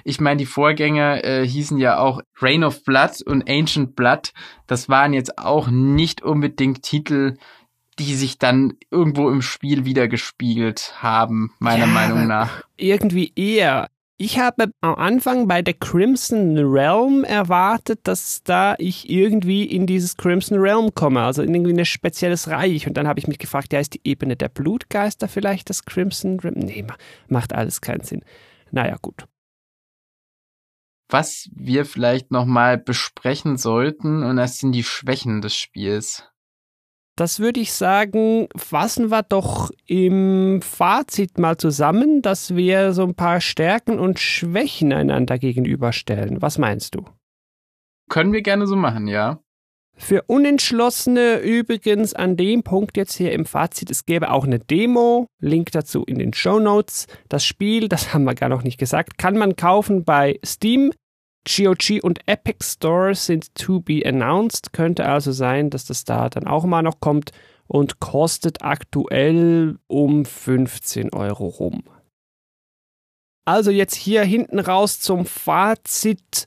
ich 0.04 0.20
meine 0.20 0.38
die 0.38 0.46
Vorgänger 0.46 1.24
äh, 1.24 1.46
hießen 1.46 1.78
ja 1.78 1.98
auch 1.98 2.22
Reign 2.40 2.64
of 2.64 2.84
Blood 2.84 3.22
und 3.22 3.48
Ancient 3.48 3.94
Blood. 3.94 4.32
Das 4.66 4.88
waren 4.88 5.12
jetzt 5.12 5.38
auch 5.38 5.68
nicht 5.68 6.22
unbedingt 6.22 6.82
Titel, 6.82 7.36
die 7.98 8.14
sich 8.14 8.38
dann 8.38 8.74
irgendwo 8.90 9.28
im 9.28 9.42
Spiel 9.42 9.84
wieder 9.84 10.08
gespiegelt 10.08 10.94
haben, 11.02 11.52
meiner 11.58 11.86
ja, 11.86 11.92
Meinung 11.92 12.26
nach. 12.26 12.62
Irgendwie 12.76 13.32
eher. 13.36 13.88
Ich 14.24 14.38
habe 14.38 14.70
am 14.82 14.94
Anfang 14.94 15.48
bei 15.48 15.62
der 15.62 15.74
Crimson 15.74 16.56
Realm 16.56 17.24
erwartet, 17.24 18.02
dass 18.04 18.44
da 18.44 18.76
ich 18.78 19.10
irgendwie 19.10 19.64
in 19.64 19.84
dieses 19.84 20.16
Crimson 20.16 20.58
Realm 20.58 20.94
komme, 20.94 21.22
also 21.22 21.42
in 21.42 21.52
irgendwie 21.52 21.72
ein 21.72 21.84
spezielles 21.84 22.46
Reich. 22.46 22.86
Und 22.86 22.96
dann 22.96 23.08
habe 23.08 23.18
ich 23.18 23.26
mich 23.26 23.40
gefragt, 23.40 23.72
ja, 23.72 23.80
ist 23.80 23.94
die 23.94 24.00
Ebene 24.04 24.36
der 24.36 24.48
Blutgeister 24.48 25.26
vielleicht 25.26 25.70
das 25.70 25.86
Crimson 25.86 26.38
Realm? 26.38 26.60
Nee, 26.60 26.86
macht 27.26 27.52
alles 27.52 27.80
keinen 27.80 28.04
Sinn. 28.04 28.24
Naja, 28.70 28.96
gut. 29.02 29.26
Was 31.08 31.50
wir 31.52 31.84
vielleicht 31.84 32.30
nochmal 32.30 32.78
besprechen 32.78 33.56
sollten, 33.56 34.22
und 34.22 34.36
das 34.36 34.58
sind 34.58 34.70
die 34.70 34.84
Schwächen 34.84 35.42
des 35.42 35.56
Spiels. 35.56 36.31
Das 37.16 37.40
würde 37.40 37.60
ich 37.60 37.72
sagen, 37.74 38.48
fassen 38.56 39.10
wir 39.10 39.22
doch 39.22 39.70
im 39.86 40.62
Fazit 40.62 41.38
mal 41.38 41.58
zusammen, 41.58 42.22
dass 42.22 42.56
wir 42.56 42.94
so 42.94 43.02
ein 43.02 43.14
paar 43.14 43.42
Stärken 43.42 43.98
und 43.98 44.18
Schwächen 44.18 44.92
einander 44.92 45.38
gegenüberstellen. 45.38 46.40
Was 46.40 46.56
meinst 46.56 46.94
du? 46.94 47.04
Können 48.08 48.32
wir 48.32 48.42
gerne 48.42 48.66
so 48.66 48.76
machen, 48.76 49.08
ja. 49.08 49.40
Für 49.94 50.22
Unentschlossene 50.22 51.38
übrigens 51.40 52.14
an 52.14 52.36
dem 52.36 52.62
Punkt 52.62 52.96
jetzt 52.96 53.14
hier 53.14 53.32
im 53.32 53.44
Fazit, 53.44 53.90
es 53.90 54.06
gäbe 54.06 54.30
auch 54.30 54.44
eine 54.44 54.58
Demo, 54.58 55.26
Link 55.38 55.70
dazu 55.72 56.04
in 56.04 56.18
den 56.18 56.32
Show 56.32 56.58
Notes. 56.58 57.06
Das 57.28 57.44
Spiel, 57.44 57.88
das 57.88 58.14
haben 58.14 58.24
wir 58.24 58.34
gar 58.34 58.48
noch 58.48 58.62
nicht 58.62 58.78
gesagt, 58.78 59.18
kann 59.18 59.36
man 59.36 59.54
kaufen 59.54 60.04
bei 60.04 60.40
Steam. 60.44 60.92
GOG 61.44 62.02
und 62.02 62.20
Epic 62.26 62.58
Store 62.62 63.14
sind 63.14 63.54
to 63.54 63.80
be 63.80 64.02
announced. 64.04 64.72
Könnte 64.72 65.06
also 65.06 65.32
sein, 65.32 65.70
dass 65.70 65.84
das 65.84 66.04
da 66.04 66.28
dann 66.28 66.46
auch 66.46 66.64
mal 66.64 66.82
noch 66.82 67.00
kommt 67.00 67.32
und 67.66 68.00
kostet 68.00 68.62
aktuell 68.62 69.78
um 69.86 70.24
15 70.24 71.12
Euro 71.12 71.46
rum. 71.46 71.82
Also 73.44 73.70
jetzt 73.70 73.94
hier 73.94 74.22
hinten 74.22 74.58
raus 74.60 75.00
zum 75.00 75.26
Fazit. 75.26 76.46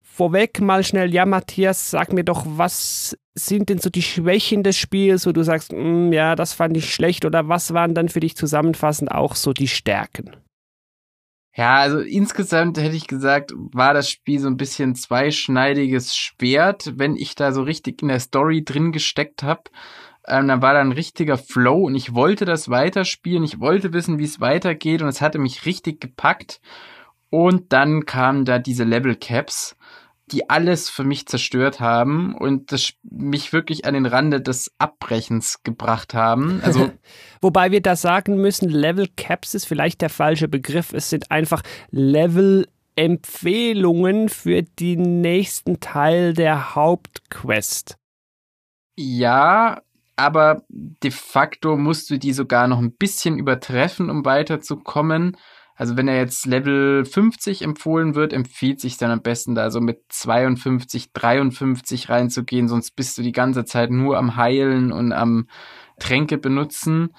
Vorweg 0.00 0.60
mal 0.60 0.84
schnell, 0.84 1.12
ja 1.12 1.24
Matthias, 1.26 1.90
sag 1.90 2.12
mir 2.12 2.24
doch, 2.24 2.44
was 2.46 3.16
sind 3.34 3.68
denn 3.68 3.78
so 3.78 3.90
die 3.90 4.02
Schwächen 4.02 4.62
des 4.62 4.76
Spiels, 4.76 5.26
wo 5.26 5.32
du 5.32 5.42
sagst, 5.42 5.72
mm, 5.72 6.12
ja, 6.12 6.34
das 6.34 6.52
fand 6.52 6.76
ich 6.76 6.92
schlecht 6.92 7.24
oder 7.24 7.48
was 7.48 7.72
waren 7.72 7.94
dann 7.94 8.08
für 8.08 8.20
dich 8.20 8.36
zusammenfassend 8.36 9.10
auch 9.10 9.34
so 9.34 9.52
die 9.52 9.68
Stärken? 9.68 10.36
Ja, 11.56 11.78
also 11.78 11.98
insgesamt 11.98 12.78
hätte 12.78 12.94
ich 12.94 13.08
gesagt, 13.08 13.52
war 13.56 13.92
das 13.92 14.08
Spiel 14.08 14.38
so 14.38 14.46
ein 14.46 14.56
bisschen 14.56 14.94
zweischneidiges 14.94 16.16
Schwert, 16.16 16.92
wenn 16.96 17.16
ich 17.16 17.34
da 17.34 17.52
so 17.52 17.62
richtig 17.62 18.02
in 18.02 18.08
der 18.08 18.20
Story 18.20 18.64
drin 18.64 18.92
gesteckt 18.92 19.42
habe. 19.42 19.64
Ähm, 20.26 20.46
dann 20.46 20.62
war 20.62 20.74
da 20.74 20.80
ein 20.80 20.92
richtiger 20.92 21.38
Flow 21.38 21.86
und 21.86 21.96
ich 21.96 22.14
wollte 22.14 22.44
das 22.44 22.68
weiterspielen, 22.68 23.42
ich 23.42 23.58
wollte 23.58 23.92
wissen, 23.92 24.18
wie 24.18 24.24
es 24.24 24.40
weitergeht 24.40 25.02
und 25.02 25.08
es 25.08 25.20
hatte 25.20 25.38
mich 25.38 25.66
richtig 25.66 26.00
gepackt. 26.00 26.60
Und 27.30 27.72
dann 27.72 28.06
kamen 28.06 28.44
da 28.44 28.58
diese 28.58 28.84
Level 28.84 29.16
Caps 29.16 29.76
die 30.32 30.48
alles 30.48 30.88
für 30.88 31.04
mich 31.04 31.26
zerstört 31.26 31.80
haben 31.80 32.34
und 32.34 32.72
das 32.72 32.92
mich 33.02 33.52
wirklich 33.52 33.84
an 33.84 33.94
den 33.94 34.06
Rande 34.06 34.40
des 34.40 34.72
Abbrechens 34.78 35.62
gebracht 35.62 36.14
haben. 36.14 36.60
Also 36.62 36.90
wobei 37.40 37.70
wir 37.70 37.82
da 37.82 37.96
sagen 37.96 38.36
müssen, 38.36 38.68
Level 38.68 39.08
Caps 39.16 39.54
ist 39.54 39.66
vielleicht 39.66 40.00
der 40.00 40.10
falsche 40.10 40.48
Begriff. 40.48 40.92
Es 40.92 41.10
sind 41.10 41.30
einfach 41.30 41.62
Level 41.90 42.66
Empfehlungen 42.96 44.28
für 44.28 44.62
den 44.62 45.20
nächsten 45.20 45.80
Teil 45.80 46.34
der 46.34 46.74
Hauptquest. 46.74 47.96
Ja, 48.96 49.80
aber 50.16 50.64
de 50.68 51.10
facto 51.10 51.78
musst 51.78 52.10
du 52.10 52.18
die 52.18 52.34
sogar 52.34 52.68
noch 52.68 52.78
ein 52.78 52.92
bisschen 52.92 53.38
übertreffen, 53.38 54.10
um 54.10 54.24
weiterzukommen. 54.26 55.36
Also 55.76 55.96
wenn 55.96 56.08
er 56.08 56.16
jetzt 56.16 56.46
Level 56.46 57.04
50 57.04 57.62
empfohlen 57.62 58.14
wird, 58.14 58.32
empfiehlt 58.32 58.80
sich 58.80 58.98
dann 58.98 59.10
am 59.10 59.22
besten 59.22 59.54
da 59.54 59.70
so 59.70 59.80
mit 59.80 60.02
52, 60.08 61.12
53 61.12 62.08
reinzugehen, 62.08 62.68
sonst 62.68 62.96
bist 62.96 63.16
du 63.16 63.22
die 63.22 63.32
ganze 63.32 63.64
Zeit 63.64 63.90
nur 63.90 64.18
am 64.18 64.36
Heilen 64.36 64.92
und 64.92 65.12
am 65.12 65.46
Tränke 65.98 66.38
benutzen. 66.38 67.14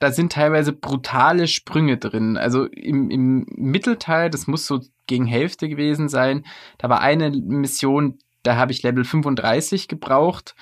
Da 0.00 0.12
sind 0.12 0.32
teilweise 0.32 0.72
brutale 0.72 1.46
Sprünge 1.46 1.98
drin. 1.98 2.36
Also 2.36 2.64
im, 2.64 3.10
im 3.10 3.46
Mittelteil, 3.54 4.30
das 4.30 4.46
muss 4.46 4.66
so 4.66 4.80
gegen 5.06 5.26
Hälfte 5.26 5.68
gewesen 5.68 6.08
sein, 6.08 6.44
da 6.78 6.88
war 6.88 7.00
eine 7.00 7.30
Mission, 7.30 8.18
da 8.42 8.56
habe 8.56 8.72
ich 8.72 8.82
Level 8.82 9.04
35 9.04 9.88
gebraucht 9.88 10.54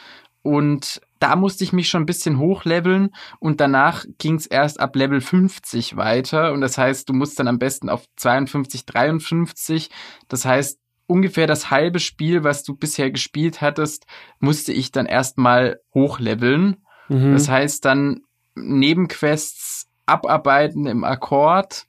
und 0.43 1.01
da 1.19 1.37
musste 1.37 1.65
ich 1.65 1.73
mich 1.73 1.89
schon 1.89 2.03
ein 2.03 2.07
bisschen 2.07 2.39
hochleveln 2.39 3.11
und 3.41 3.61
danach 3.61 4.05
ging 4.19 4.35
es 4.35 4.47
erst 4.47 4.81
ab 4.81 4.95
Level 4.97 5.21
50 5.21 5.97
weiter. 5.97 6.53
Und 6.53 6.61
das 6.61 6.79
heißt, 6.79 7.09
du 7.09 7.13
musst 7.13 7.39
dann 7.39 7.49
am 7.49 7.59
besten 7.59 7.89
auf 7.89 8.05
52, 8.17 8.87
53. 8.87 9.91
Das 10.29 10.45
heißt, 10.45 10.79
ungefähr 11.07 11.47
das 11.47 11.71
halbe 11.71 11.99
Spiel, 11.99 12.45
was 12.45 12.63
du 12.63 12.77
bisher 12.77 13.11
gespielt 13.11 13.61
hattest, 13.61 14.07
musste 14.39 14.73
ich 14.73 14.93
dann 14.93 15.07
erstmal 15.07 15.81
hochleveln. 15.95 16.77
Mhm. 17.09 17.33
Das 17.33 17.49
heißt 17.49 17.85
dann 17.85 18.21
Nebenquests 18.55 19.89
abarbeiten 20.07 20.87
im 20.87 21.05
Akkord 21.05 21.87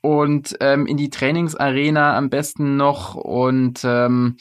und 0.00 0.56
ähm, 0.60 0.86
in 0.86 0.96
die 0.96 1.10
Trainingsarena 1.10 2.16
am 2.16 2.30
besten 2.30 2.76
noch 2.76 3.14
und 3.14 3.80
ähm, 3.84 4.36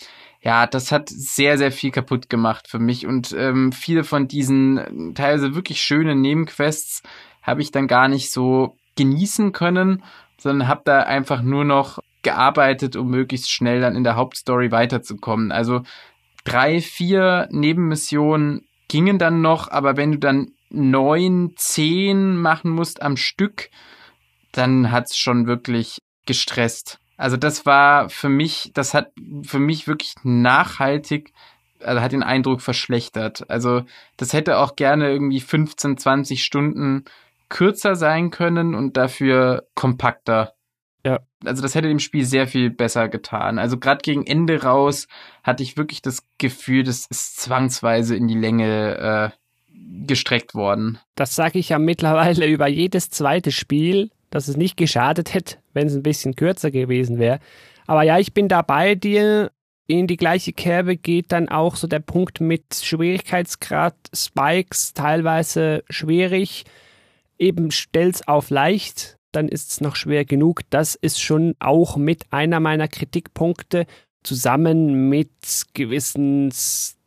ja, 0.45 0.67
das 0.67 0.91
hat 0.91 1.09
sehr, 1.09 1.57
sehr 1.57 1.71
viel 1.71 1.89
kaputt 1.89 2.29
gemacht 2.29 2.67
für 2.67 2.77
mich. 2.77 3.07
Und 3.07 3.35
ähm, 3.35 3.71
viele 3.71 4.03
von 4.03 4.27
diesen 4.27 5.15
teilweise 5.15 5.55
wirklich 5.55 5.81
schönen 5.81 6.21
Nebenquests 6.21 7.01
habe 7.41 7.63
ich 7.63 7.71
dann 7.71 7.87
gar 7.87 8.07
nicht 8.07 8.31
so 8.31 8.77
genießen 8.95 9.53
können, 9.53 10.03
sondern 10.37 10.67
habe 10.67 10.81
da 10.85 10.99
einfach 10.99 11.41
nur 11.41 11.65
noch 11.65 11.97
gearbeitet, 12.21 12.95
um 12.95 13.09
möglichst 13.09 13.51
schnell 13.51 13.81
dann 13.81 13.95
in 13.95 14.03
der 14.03 14.15
Hauptstory 14.15 14.71
weiterzukommen. 14.71 15.51
Also 15.51 15.81
drei, 16.43 16.79
vier 16.79 17.47
Nebenmissionen 17.49 18.67
gingen 18.87 19.17
dann 19.17 19.41
noch, 19.41 19.71
aber 19.71 19.97
wenn 19.97 20.11
du 20.11 20.19
dann 20.19 20.51
neun, 20.69 21.53
zehn 21.55 22.37
machen 22.37 22.69
musst 22.69 23.01
am 23.01 23.17
Stück, 23.17 23.71
dann 24.51 24.91
hat's 24.91 25.17
schon 25.17 25.47
wirklich 25.47 25.97
gestresst. 26.27 26.99
Also 27.17 27.37
das 27.37 27.65
war 27.65 28.09
für 28.09 28.29
mich, 28.29 28.71
das 28.73 28.93
hat 28.93 29.11
für 29.43 29.59
mich 29.59 29.87
wirklich 29.87 30.15
nachhaltig 30.23 31.31
also 31.83 32.01
hat 32.01 32.11
den 32.11 32.23
Eindruck 32.23 32.61
verschlechtert. 32.61 33.49
Also 33.49 33.83
das 34.17 34.33
hätte 34.33 34.57
auch 34.57 34.75
gerne 34.75 35.09
irgendwie 35.09 35.39
15, 35.39 35.97
20 35.97 36.43
Stunden 36.43 37.05
kürzer 37.49 37.95
sein 37.95 38.31
können 38.31 38.75
und 38.75 38.97
dafür 38.97 39.67
kompakter. 39.75 40.53
Ja. 41.05 41.19
Also 41.45 41.61
das 41.61 41.75
hätte 41.75 41.87
dem 41.87 41.99
Spiel 41.99 42.25
sehr 42.25 42.47
viel 42.47 42.71
besser 42.71 43.07
getan. 43.07 43.59
Also 43.59 43.77
gerade 43.77 44.01
gegen 44.01 44.25
Ende 44.25 44.63
raus 44.63 45.07
hatte 45.43 45.61
ich 45.61 45.77
wirklich 45.77 46.01
das 46.01 46.23
Gefühl, 46.39 46.83
das 46.83 47.05
ist 47.05 47.39
zwangsweise 47.39 48.15
in 48.15 48.27
die 48.27 48.37
Länge 48.37 49.31
äh, 49.31 50.05
gestreckt 50.07 50.55
worden. 50.55 50.97
Das 51.13 51.35
sage 51.35 51.59
ich 51.59 51.69
ja 51.69 51.77
mittlerweile 51.77 52.47
über 52.51 52.67
jedes 52.67 53.11
zweite 53.11 53.51
Spiel, 53.51 54.09
dass 54.35 54.49
es 54.49 54.57
nicht 54.57 54.75
geschadet 54.75 55.33
hätte, 55.33 55.59
wenn 55.71 55.87
es 55.87 55.95
ein 55.95 56.03
bisschen 56.03 56.35
kürzer 56.35 56.69
gewesen 56.69 57.19
wäre. 57.19 57.39
Aber 57.87 58.03
ja, 58.03 58.19
ich 58.19 58.33
bin 58.33 58.49
da 58.49 58.63
bei 58.63 58.93
dir. 58.93 59.49
In 59.87 60.07
die 60.07 60.17
gleiche 60.17 60.51
Kerbe 60.51 60.97
geht 60.97 61.31
dann 61.31 61.47
auch 61.47 61.77
so 61.77 61.87
der 61.87 61.99
Punkt 62.01 62.41
mit 62.41 62.63
Schwierigkeitsgrad, 62.73 63.95
Spikes, 64.13 64.93
teilweise 64.93 65.85
schwierig. 65.89 66.65
Eben 67.39 67.71
stell's 67.71 68.27
auf 68.27 68.49
leicht, 68.49 69.17
dann 69.31 69.47
ist 69.47 69.71
es 69.71 69.79
noch 69.79 69.95
schwer 69.95 70.25
genug. 70.25 70.63
Das 70.69 70.95
ist 70.95 71.21
schon 71.21 71.55
auch 71.59 71.95
mit 71.95 72.25
einer 72.31 72.59
meiner 72.59 72.89
Kritikpunkte 72.89 73.85
zusammen 74.21 75.07
mit 75.07 75.29
gewissen 75.73 76.51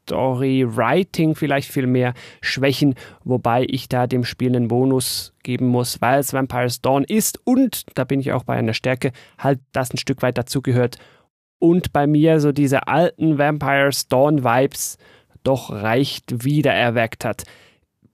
Story-Writing 0.08 1.34
vielleicht 1.34 1.70
viel 1.70 1.86
mehr 1.86 2.14
Schwächen, 2.40 2.94
wobei 3.24 3.66
ich 3.68 3.88
da 3.88 4.06
dem 4.06 4.24
Spiel 4.24 4.56
einen 4.56 4.68
Bonus 4.68 5.34
geben 5.42 5.66
muss, 5.66 6.00
weil 6.00 6.20
es 6.20 6.32
Vampire's 6.32 6.80
Dawn 6.80 7.04
ist 7.04 7.40
und, 7.44 7.84
da 7.94 8.04
bin 8.04 8.20
ich 8.20 8.32
auch 8.32 8.44
bei 8.44 8.54
einer 8.54 8.74
Stärke, 8.74 9.12
halt 9.38 9.60
das 9.72 9.92
ein 9.92 9.98
Stück 9.98 10.22
weit 10.22 10.38
dazugehört 10.38 10.96
und 11.58 11.92
bei 11.92 12.06
mir 12.06 12.40
so 12.40 12.52
diese 12.52 12.88
alten 12.88 13.38
Vampire's 13.38 14.08
Dawn 14.08 14.44
Vibes 14.44 14.96
doch 15.42 15.70
recht 15.70 16.44
wiedererweckt 16.44 17.24
hat. 17.24 17.44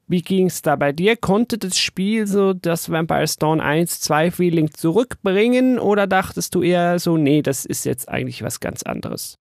Wie 0.07 0.21
ging 0.21 0.47
es 0.47 0.61
da 0.61 0.77
bei 0.77 0.93
dir? 0.93 1.17
Konnte 1.17 1.57
das 1.57 1.79
Spiel 1.79 2.27
so 2.27 2.53
das 2.53 2.91
Vampire's 2.91 3.39
Dawn 3.39 3.61
1, 3.61 4.01
2 4.01 4.31
Feeling 4.33 4.71
zurückbringen 4.73 5.79
oder 5.79 6.07
dachtest 6.07 6.55
du 6.55 6.63
eher 6.63 6.99
so, 6.99 7.17
nee, 7.17 7.41
das 7.41 7.65
ist 7.65 7.87
jetzt 7.87 8.09
eigentlich 8.09 8.43
was 8.43 8.61
ganz 8.61 8.83
anderes? 8.83 9.39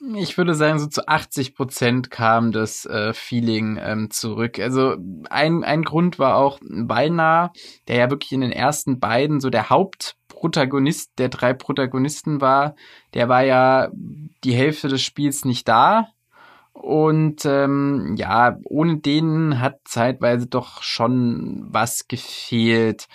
Ich 0.00 0.38
würde 0.38 0.54
sagen, 0.54 0.78
so 0.78 0.86
zu 0.86 1.08
80 1.08 1.54
Prozent 1.54 2.10
kam 2.10 2.52
das 2.52 2.86
äh, 2.86 3.12
Feeling 3.12 3.78
ähm, 3.82 4.10
zurück. 4.10 4.60
Also 4.60 4.96
ein, 5.28 5.64
ein 5.64 5.82
Grund 5.82 6.20
war 6.20 6.36
auch 6.36 6.60
beinahe, 6.62 7.50
der 7.88 7.96
ja 7.96 8.10
wirklich 8.10 8.32
in 8.32 8.42
den 8.42 8.52
ersten 8.52 9.00
beiden 9.00 9.40
so 9.40 9.50
der 9.50 9.70
Hauptprotagonist 9.70 11.18
der 11.18 11.30
drei 11.30 11.52
Protagonisten 11.52 12.40
war. 12.40 12.76
Der 13.14 13.28
war 13.28 13.42
ja 13.42 13.88
die 14.44 14.54
Hälfte 14.54 14.86
des 14.86 15.02
Spiels 15.02 15.44
nicht 15.44 15.66
da. 15.66 16.06
Und 16.72 17.44
ähm, 17.44 18.14
ja, 18.16 18.56
ohne 18.66 18.98
den 18.98 19.60
hat 19.60 19.80
zeitweise 19.84 20.46
doch 20.46 20.80
schon 20.84 21.66
was 21.70 22.06
gefehlt 22.06 23.08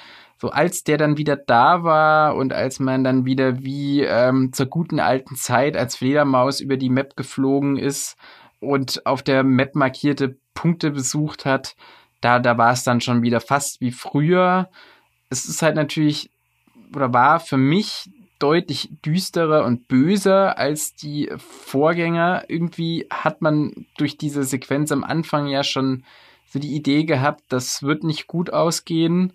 so 0.44 0.50
als 0.50 0.84
der 0.84 0.98
dann 0.98 1.18
wieder 1.18 1.38
da 1.38 1.86
war 1.86 2.36
und 2.36 2.52
als 2.52 2.82
man 2.82 3.06
dann 3.06 3.24
wieder 3.24 3.64
wie 3.64 4.02
ähm, 4.02 4.52
zur 4.52 4.66
guten 4.66 5.00
alten 5.00 5.38
Zeit 5.38 5.78
als 5.78 5.96
Fledermaus 5.96 6.60
über 6.60 6.76
die 6.76 6.90
Map 6.90 7.16
geflogen 7.16 7.78
ist 7.78 8.18
und 8.60 9.06
auf 9.06 9.24
der 9.24 9.44
Map 9.44 9.74
markierte 9.74 10.36
Punkte 10.54 10.92
besucht 10.92 11.46
hat, 11.46 11.78
da, 12.20 12.40
da 12.40 12.58
war 12.58 12.74
es 12.74 12.84
dann 12.84 13.00
schon 13.00 13.22
wieder 13.22 13.40
fast 13.40 13.80
wie 13.80 13.94
früher. 13.94 14.70
Es 15.30 15.46
ist 15.46 15.62
halt 15.62 15.78
natürlich, 15.78 16.30
oder 16.94 17.14
war 17.14 17.40
für 17.40 17.56
mich 17.56 18.10
deutlich 18.38 18.90
düsterer 19.06 19.64
und 19.64 19.88
böser 19.88 20.58
als 20.58 20.94
die 20.94 21.32
Vorgänger. 21.38 22.44
Irgendwie 22.50 23.08
hat 23.10 23.42
man 23.42 23.86
durch 23.96 24.18
diese 24.18 24.44
Sequenz 24.44 24.92
am 24.92 25.06
Anfang 25.06 25.48
ja 25.48 25.64
schon 25.64 26.04
so 26.50 26.60
die 26.60 26.76
Idee 26.76 27.06
gehabt, 27.06 27.44
das 27.48 27.82
wird 27.82 28.04
nicht 28.04 28.28
gut 28.28 28.52
ausgehen. 28.52 29.32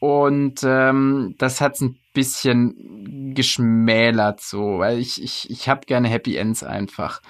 Und 0.00 0.62
ähm, 0.64 1.34
das 1.38 1.60
hat's 1.60 1.82
ein 1.82 1.98
bisschen 2.14 3.34
geschmälert 3.34 4.40
so, 4.40 4.78
weil 4.78 4.98
ich, 4.98 5.22
ich, 5.22 5.48
ich 5.50 5.68
habe 5.68 5.86
gerne 5.86 6.08
Happy 6.08 6.36
Ends 6.36 6.64
einfach. 6.64 7.20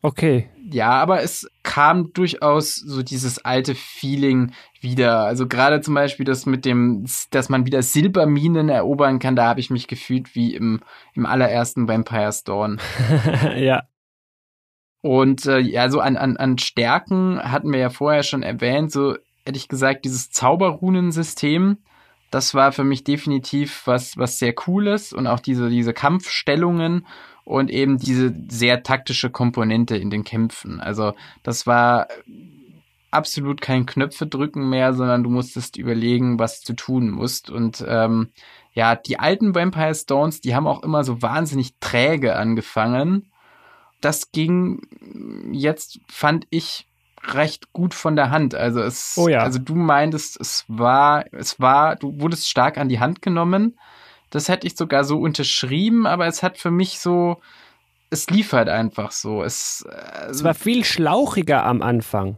Okay. 0.00 0.50
Ja, 0.70 0.90
aber 0.90 1.22
es 1.22 1.48
kam 1.62 2.12
durchaus 2.12 2.76
so 2.76 3.02
dieses 3.02 3.44
alte 3.44 3.74
Feeling 3.74 4.52
wieder. 4.80 5.20
Also 5.20 5.46
gerade 5.46 5.80
zum 5.80 5.94
Beispiel 5.94 6.24
das 6.24 6.46
mit 6.46 6.64
dem, 6.64 7.06
dass 7.30 7.48
man 7.48 7.66
wieder 7.66 7.82
Silberminen 7.82 8.68
erobern 8.68 9.18
kann, 9.18 9.36
da 9.36 9.46
habe 9.46 9.60
ich 9.60 9.70
mich 9.70 9.86
gefühlt 9.86 10.34
wie 10.34 10.54
im, 10.54 10.80
im 11.14 11.24
allerersten 11.24 11.88
Vampire 11.88 12.34
Dawn. 12.44 12.80
ja. 13.56 13.84
Und 15.02 15.44
äh, 15.46 15.58
ja, 15.58 15.90
so 15.90 16.00
an, 16.00 16.16
an, 16.16 16.38
an 16.38 16.58
Stärken 16.58 17.38
hatten 17.42 17.70
wir 17.70 17.80
ja 17.80 17.90
vorher 17.90 18.22
schon 18.22 18.42
erwähnt, 18.42 18.90
so 18.90 19.16
hätte 19.44 19.58
ich 19.58 19.68
gesagt, 19.68 20.04
dieses 20.06 20.30
Zauberrunensystem 20.30 21.78
das 22.34 22.52
war 22.52 22.72
für 22.72 22.82
mich 22.82 23.04
definitiv 23.04 23.82
was, 23.84 24.18
was 24.18 24.40
sehr 24.40 24.52
cooles 24.52 25.12
und 25.12 25.28
auch 25.28 25.38
diese, 25.38 25.70
diese 25.70 25.94
Kampfstellungen 25.94 27.06
und 27.44 27.70
eben 27.70 27.96
diese 27.96 28.34
sehr 28.48 28.82
taktische 28.82 29.30
Komponente 29.30 29.96
in 29.96 30.10
den 30.10 30.24
Kämpfen. 30.24 30.80
Also 30.80 31.12
das 31.44 31.64
war 31.68 32.08
absolut 33.12 33.60
kein 33.60 33.86
Knöpfe 33.86 34.26
drücken 34.26 34.68
mehr, 34.68 34.94
sondern 34.94 35.22
du 35.22 35.30
musstest 35.30 35.76
überlegen, 35.76 36.40
was 36.40 36.62
du 36.62 36.72
tun 36.72 37.08
musst. 37.08 37.50
Und 37.50 37.84
ähm, 37.86 38.30
ja, 38.72 38.96
die 38.96 39.20
alten 39.20 39.54
Vampire 39.54 39.94
Stones, 39.94 40.40
die 40.40 40.56
haben 40.56 40.66
auch 40.66 40.82
immer 40.82 41.04
so 41.04 41.22
wahnsinnig 41.22 41.78
träge 41.78 42.34
angefangen. 42.34 43.30
Das 44.00 44.32
ging 44.32 44.80
jetzt, 45.52 46.00
fand 46.08 46.48
ich, 46.50 46.88
recht 47.32 47.72
gut 47.72 47.94
von 47.94 48.16
der 48.16 48.30
Hand. 48.30 48.54
Also 48.54 48.80
es, 48.80 49.14
oh 49.16 49.28
ja. 49.28 49.40
also 49.40 49.58
du 49.58 49.74
meintest, 49.74 50.40
es 50.40 50.64
war, 50.68 51.24
es 51.32 51.60
war, 51.60 51.96
du 51.96 52.20
wurdest 52.20 52.48
stark 52.48 52.78
an 52.78 52.88
die 52.88 53.00
Hand 53.00 53.22
genommen. 53.22 53.78
Das 54.30 54.48
hätte 54.48 54.66
ich 54.66 54.76
sogar 54.76 55.04
so 55.04 55.18
unterschrieben, 55.18 56.06
aber 56.06 56.26
es 56.26 56.42
hat 56.42 56.58
für 56.58 56.70
mich 56.70 56.98
so, 56.98 57.40
es 58.10 58.28
lief 58.30 58.52
halt 58.52 58.68
einfach 58.68 59.10
so. 59.12 59.42
Es, 59.42 59.86
äh, 59.88 60.30
es 60.30 60.44
war 60.44 60.54
viel 60.54 60.84
schlauchiger 60.84 61.64
am 61.64 61.82
Anfang. 61.82 62.36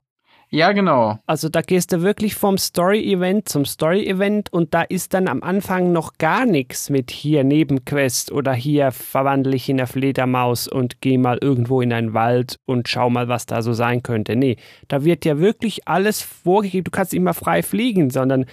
Ja, 0.48 0.70
genau. 0.70 1.18
Also 1.27 1.48
da 1.48 1.60
gehst 1.60 1.93
du 1.93 2.02
wirklich 2.02 2.36
vom 2.36 2.56
Story-Event 2.56 3.48
zum 3.48 3.64
Story-Event 3.64 4.52
und 4.52 4.74
da 4.74 4.82
ist 4.82 5.12
dann 5.12 5.27
am 5.27 5.43
Anfang 5.43 5.93
noch 5.93 6.18
gar 6.18 6.47
nichts 6.47 6.89
mit 6.89 7.10
hier 7.10 7.43
Nebenquest 7.43 8.31
oder 8.31 8.55
hier 8.55 8.93
verwandle 8.93 9.56
ich 9.56 9.68
in 9.68 9.81
eine 9.81 9.89
Fledermaus 9.89 10.68
und 10.68 11.01
geh 11.01 11.18
mal 11.18 11.39
irgendwo 11.40 11.81
in 11.81 11.93
einen 11.93 12.14
Wald 12.14 12.60
und 12.64 12.89
schau 12.89 13.10
mal, 13.10 13.27
was 13.27 13.47
da 13.47 13.60
so 13.60 13.73
sein 13.73 14.05
könnte. 14.05 14.36
Nee, 14.36 14.56
da 14.86 15.05
wird 15.05 15.24
ja 15.24 15.40
wirklich 15.40 15.89
alles 15.89 16.23
vorgegeben. 16.23 16.85
Du 16.85 16.93
kannst 16.93 17.12
immer 17.12 17.35
frei 17.35 17.64
fliegen, 17.64 18.10
sondern 18.10 18.47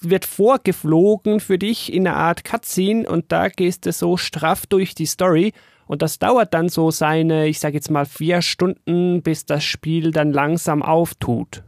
wird 0.00 0.24
vorgeflogen 0.24 1.40
für 1.40 1.58
dich 1.58 1.92
in 1.92 2.06
einer 2.06 2.16
Art 2.16 2.44
Cutscene 2.44 3.08
und 3.08 3.32
da 3.32 3.48
gehst 3.48 3.86
du 3.86 3.92
so 3.92 4.16
straff 4.16 4.66
durch 4.66 4.94
die 4.94 5.06
Story 5.06 5.52
und 5.92 6.00
das 6.00 6.18
dauert 6.18 6.54
dann 6.54 6.70
so 6.70 6.90
seine, 6.90 7.48
ich 7.48 7.60
sage 7.60 7.74
jetzt 7.74 7.90
mal, 7.90 8.06
vier 8.06 8.40
Stunden, 8.40 9.22
bis 9.22 9.44
das 9.44 9.62
Spiel 9.62 10.10
dann 10.10 10.32
langsam 10.32 10.82
auftut. 10.82 11.64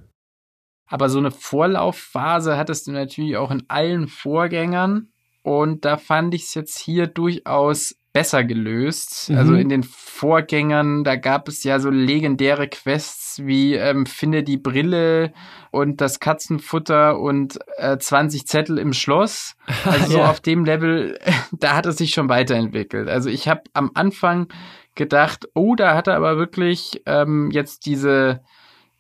Aber 0.87 1.11
so 1.11 1.19
eine 1.19 1.31
Vorlaufphase 1.31 2.57
hattest 2.57 2.87
du 2.87 2.93
natürlich 2.93 3.37
auch 3.37 3.51
in 3.51 3.65
allen 3.69 4.09
Vorgängern. 4.09 5.13
Und 5.43 5.85
da 5.85 5.99
fand 5.99 6.33
ich 6.33 6.45
es 6.45 6.55
jetzt 6.55 6.79
hier 6.79 7.07
durchaus 7.07 7.97
besser 8.15 8.45
gelöst. 8.45 9.29
Mhm. 9.29 9.37
Also 9.37 9.55
in 9.55 9.69
den 9.69 9.83
Vorgängern, 9.83 11.05
da 11.05 11.17
gab 11.17 11.49
es 11.49 11.65
ja 11.65 11.81
so 11.81 11.91
legendäre 11.91 12.69
Quests 12.69 13.43
wie 13.45 13.75
ähm, 13.75 14.07
Finde 14.07 14.45
die 14.45 14.57
Brille 14.57 15.35
und 15.73 16.01
das 16.01 16.21
Katzenfutter 16.21 17.19
und 17.19 17.59
äh, 17.77 17.99
20 17.99 18.47
Zettel 18.47 18.79
im 18.79 18.95
Schloss. 18.95 19.57
Also 19.85 20.13
so 20.13 20.19
ja. 20.19 20.31
auf 20.31 20.41
dem 20.41 20.65
Level, 20.65 21.19
da 21.53 21.77
hat 21.77 21.85
es 21.85 21.99
sich 21.99 22.13
schon 22.13 22.31
weiterentwickelt. 22.31 23.09
Also 23.09 23.29
ich 23.29 23.49
habe 23.49 23.63
am 23.75 23.91
Anfang 23.95 24.47
gedacht, 24.95 25.49
oh, 25.55 25.75
da 25.75 25.95
hat 25.95 26.07
er 26.07 26.15
aber 26.15 26.39
wirklich 26.39 27.03
ähm, 27.07 27.51
jetzt 27.51 27.85
diese 27.85 28.41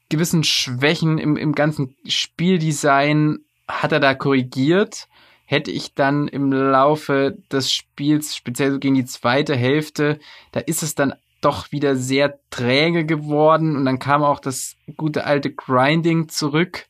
gewissen 0.08 0.42
Schwächen 0.42 1.18
im, 1.18 1.36
im 1.36 1.52
ganzen 1.52 1.94
Spieldesign 2.06 3.38
hat 3.68 3.92
er 3.92 4.00
da 4.00 4.14
korrigiert 4.14 5.06
hätte 5.44 5.70
ich 5.70 5.94
dann 5.94 6.28
im 6.28 6.52
Laufe 6.52 7.36
des 7.52 7.72
Spiels, 7.72 8.34
speziell 8.34 8.72
so 8.72 8.78
gegen 8.78 8.94
die 8.94 9.04
zweite 9.04 9.54
Hälfte, 9.54 10.18
da 10.52 10.60
ist 10.60 10.82
es 10.82 10.94
dann 10.94 11.14
doch 11.40 11.72
wieder 11.72 11.94
sehr 11.96 12.38
träge 12.50 13.04
geworden 13.04 13.76
und 13.76 13.84
dann 13.84 13.98
kam 13.98 14.22
auch 14.22 14.40
das 14.40 14.76
gute 14.96 15.24
alte 15.24 15.52
Grinding 15.52 16.28
zurück. 16.28 16.86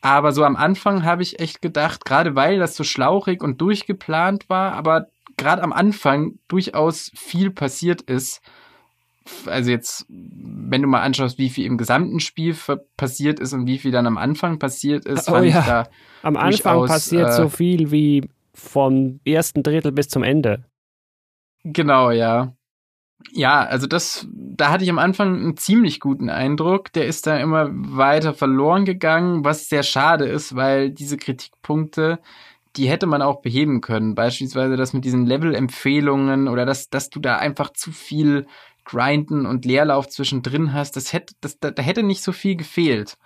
Aber 0.00 0.32
so 0.32 0.44
am 0.44 0.56
Anfang 0.56 1.04
habe 1.04 1.22
ich 1.22 1.38
echt 1.38 1.62
gedacht, 1.62 2.04
gerade 2.04 2.34
weil 2.34 2.58
das 2.58 2.76
so 2.76 2.84
schlauchig 2.84 3.42
und 3.42 3.60
durchgeplant 3.60 4.50
war, 4.50 4.72
aber 4.72 5.06
gerade 5.36 5.62
am 5.62 5.72
Anfang 5.72 6.38
durchaus 6.48 7.10
viel 7.14 7.50
passiert 7.50 8.02
ist, 8.02 8.42
also 9.46 9.70
jetzt, 9.70 10.06
wenn 10.08 10.82
du 10.82 10.88
mal 10.88 11.02
anschaust, 11.02 11.38
wie 11.38 11.48
viel 11.48 11.66
im 11.66 11.78
gesamten 11.78 12.20
Spiel 12.20 12.56
passiert 12.96 13.40
ist 13.40 13.52
und 13.52 13.66
wie 13.66 13.78
viel 13.78 13.90
dann 13.90 14.06
am 14.06 14.18
Anfang 14.18 14.58
passiert 14.58 15.06
ist, 15.06 15.28
oh, 15.30 15.38
ja. 15.38 15.62
da 15.62 15.88
am 16.22 16.36
Anfang 16.36 16.86
passiert 16.86 17.28
äh, 17.28 17.32
so 17.32 17.48
viel 17.48 17.90
wie 17.90 18.28
vom 18.52 19.20
ersten 19.24 19.62
Drittel 19.62 19.92
bis 19.92 20.08
zum 20.08 20.22
Ende. 20.22 20.64
Genau, 21.64 22.10
ja. 22.10 22.54
Ja, 23.32 23.64
also 23.64 23.86
das, 23.86 24.26
da 24.32 24.70
hatte 24.70 24.84
ich 24.84 24.90
am 24.90 24.98
Anfang 24.98 25.36
einen 25.36 25.56
ziemlich 25.56 25.98
guten 25.98 26.28
Eindruck. 26.28 26.92
Der 26.92 27.06
ist 27.06 27.26
da 27.26 27.38
immer 27.38 27.68
weiter 27.70 28.34
verloren 28.34 28.84
gegangen, 28.84 29.44
was 29.44 29.68
sehr 29.68 29.82
schade 29.82 30.26
ist, 30.26 30.54
weil 30.54 30.90
diese 30.90 31.16
Kritikpunkte, 31.16 32.18
die 32.76 32.88
hätte 32.88 33.06
man 33.06 33.22
auch 33.22 33.40
beheben 33.40 33.80
können. 33.80 34.14
Beispielsweise 34.14 34.76
das 34.76 34.92
mit 34.92 35.04
diesen 35.04 35.26
Level-Empfehlungen 35.26 36.48
oder 36.48 36.66
dass, 36.66 36.90
dass 36.90 37.08
du 37.08 37.20
da 37.20 37.36
einfach 37.36 37.72
zu 37.72 37.92
viel 37.92 38.46
Grinden 38.84 39.46
und 39.46 39.64
Leerlauf 39.64 40.08
zwischendrin 40.08 40.72
hast. 40.72 40.96
Das 40.96 41.12
hätte, 41.12 41.34
das, 41.40 41.58
da, 41.58 41.70
da 41.70 41.82
hätte 41.82 42.02
nicht 42.02 42.22
so 42.22 42.32
viel 42.32 42.56
gefehlt. 42.56 43.16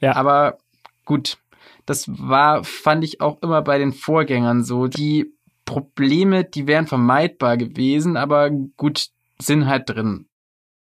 Ja. 0.00 0.16
Aber 0.16 0.58
gut, 1.04 1.38
das 1.86 2.06
war, 2.08 2.64
fand 2.64 3.04
ich 3.04 3.20
auch 3.20 3.40
immer 3.42 3.62
bei 3.62 3.78
den 3.78 3.92
Vorgängern 3.92 4.62
so. 4.62 4.86
Die 4.86 5.32
Probleme, 5.64 6.44
die 6.44 6.66
wären 6.66 6.86
vermeidbar 6.86 7.56
gewesen, 7.56 8.16
aber 8.16 8.50
gut, 8.50 9.08
sind 9.38 9.66
halt 9.66 9.88
drin. 9.88 10.26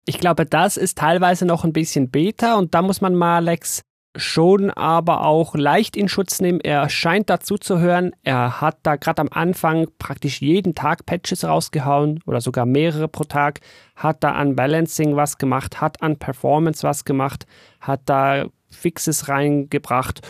Ich 0.05 0.19
glaube, 0.19 0.45
das 0.45 0.77
ist 0.77 0.97
teilweise 0.97 1.45
noch 1.45 1.63
ein 1.63 1.73
bisschen 1.73 2.09
Beta 2.09 2.55
und 2.55 2.73
da 2.73 2.81
muss 2.81 3.01
man 3.01 3.13
Malex 3.13 3.83
schon 4.17 4.69
aber 4.71 5.25
auch 5.25 5.55
leicht 5.55 5.95
in 5.95 6.09
Schutz 6.09 6.41
nehmen. 6.41 6.59
Er 6.59 6.89
scheint 6.89 7.29
dazu 7.29 7.57
zu 7.57 7.79
hören. 7.79 8.11
Er 8.23 8.61
hat 8.61 8.77
da 8.83 8.95
gerade 8.95 9.21
am 9.21 9.29
Anfang 9.31 9.87
praktisch 9.99 10.41
jeden 10.41 10.75
Tag 10.75 11.05
Patches 11.05 11.43
rausgehauen 11.43 12.21
oder 12.25 12.41
sogar 12.41 12.65
mehrere 12.65 13.07
pro 13.07 13.23
Tag. 13.23 13.61
Hat 13.95 14.23
da 14.23 14.33
an 14.33 14.55
Balancing 14.55 15.15
was 15.15 15.37
gemacht, 15.37 15.81
hat 15.81 16.01
an 16.01 16.17
Performance 16.17 16.83
was 16.83 17.05
gemacht, 17.05 17.45
hat 17.79 18.01
da 18.05 18.45
Fixes 18.69 19.29
reingebracht. 19.29 20.21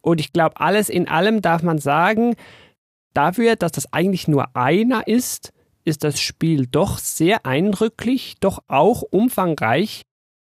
Und 0.00 0.20
ich 0.20 0.32
glaube, 0.32 0.60
alles 0.60 0.88
in 0.88 1.08
allem 1.08 1.42
darf 1.42 1.62
man 1.62 1.78
sagen, 1.78 2.34
dafür, 3.14 3.56
dass 3.56 3.72
das 3.72 3.92
eigentlich 3.92 4.28
nur 4.28 4.56
einer 4.56 5.06
ist, 5.06 5.52
ist 5.84 6.04
das 6.04 6.20
Spiel 6.20 6.66
doch 6.66 6.98
sehr 6.98 7.44
eindrücklich, 7.46 8.36
doch 8.40 8.62
auch 8.68 9.02
umfangreich 9.02 10.02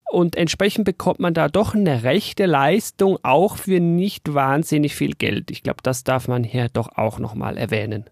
und 0.09 0.35
entsprechend 0.35 0.85
bekommt 0.85 1.19
man 1.19 1.33
da 1.33 1.49
doch 1.49 1.75
eine 1.75 2.03
rechte 2.03 2.45
Leistung 2.45 3.17
auch 3.23 3.57
für 3.57 3.79
nicht 3.79 4.33
wahnsinnig 4.33 4.95
viel 4.95 5.13
Geld. 5.13 5.51
Ich 5.51 5.63
glaube, 5.63 5.79
das 5.83 6.03
darf 6.03 6.27
man 6.27 6.43
hier 6.43 6.69
doch 6.69 6.89
auch 6.95 7.19
nochmal 7.19 7.57
erwähnen. 7.57 8.09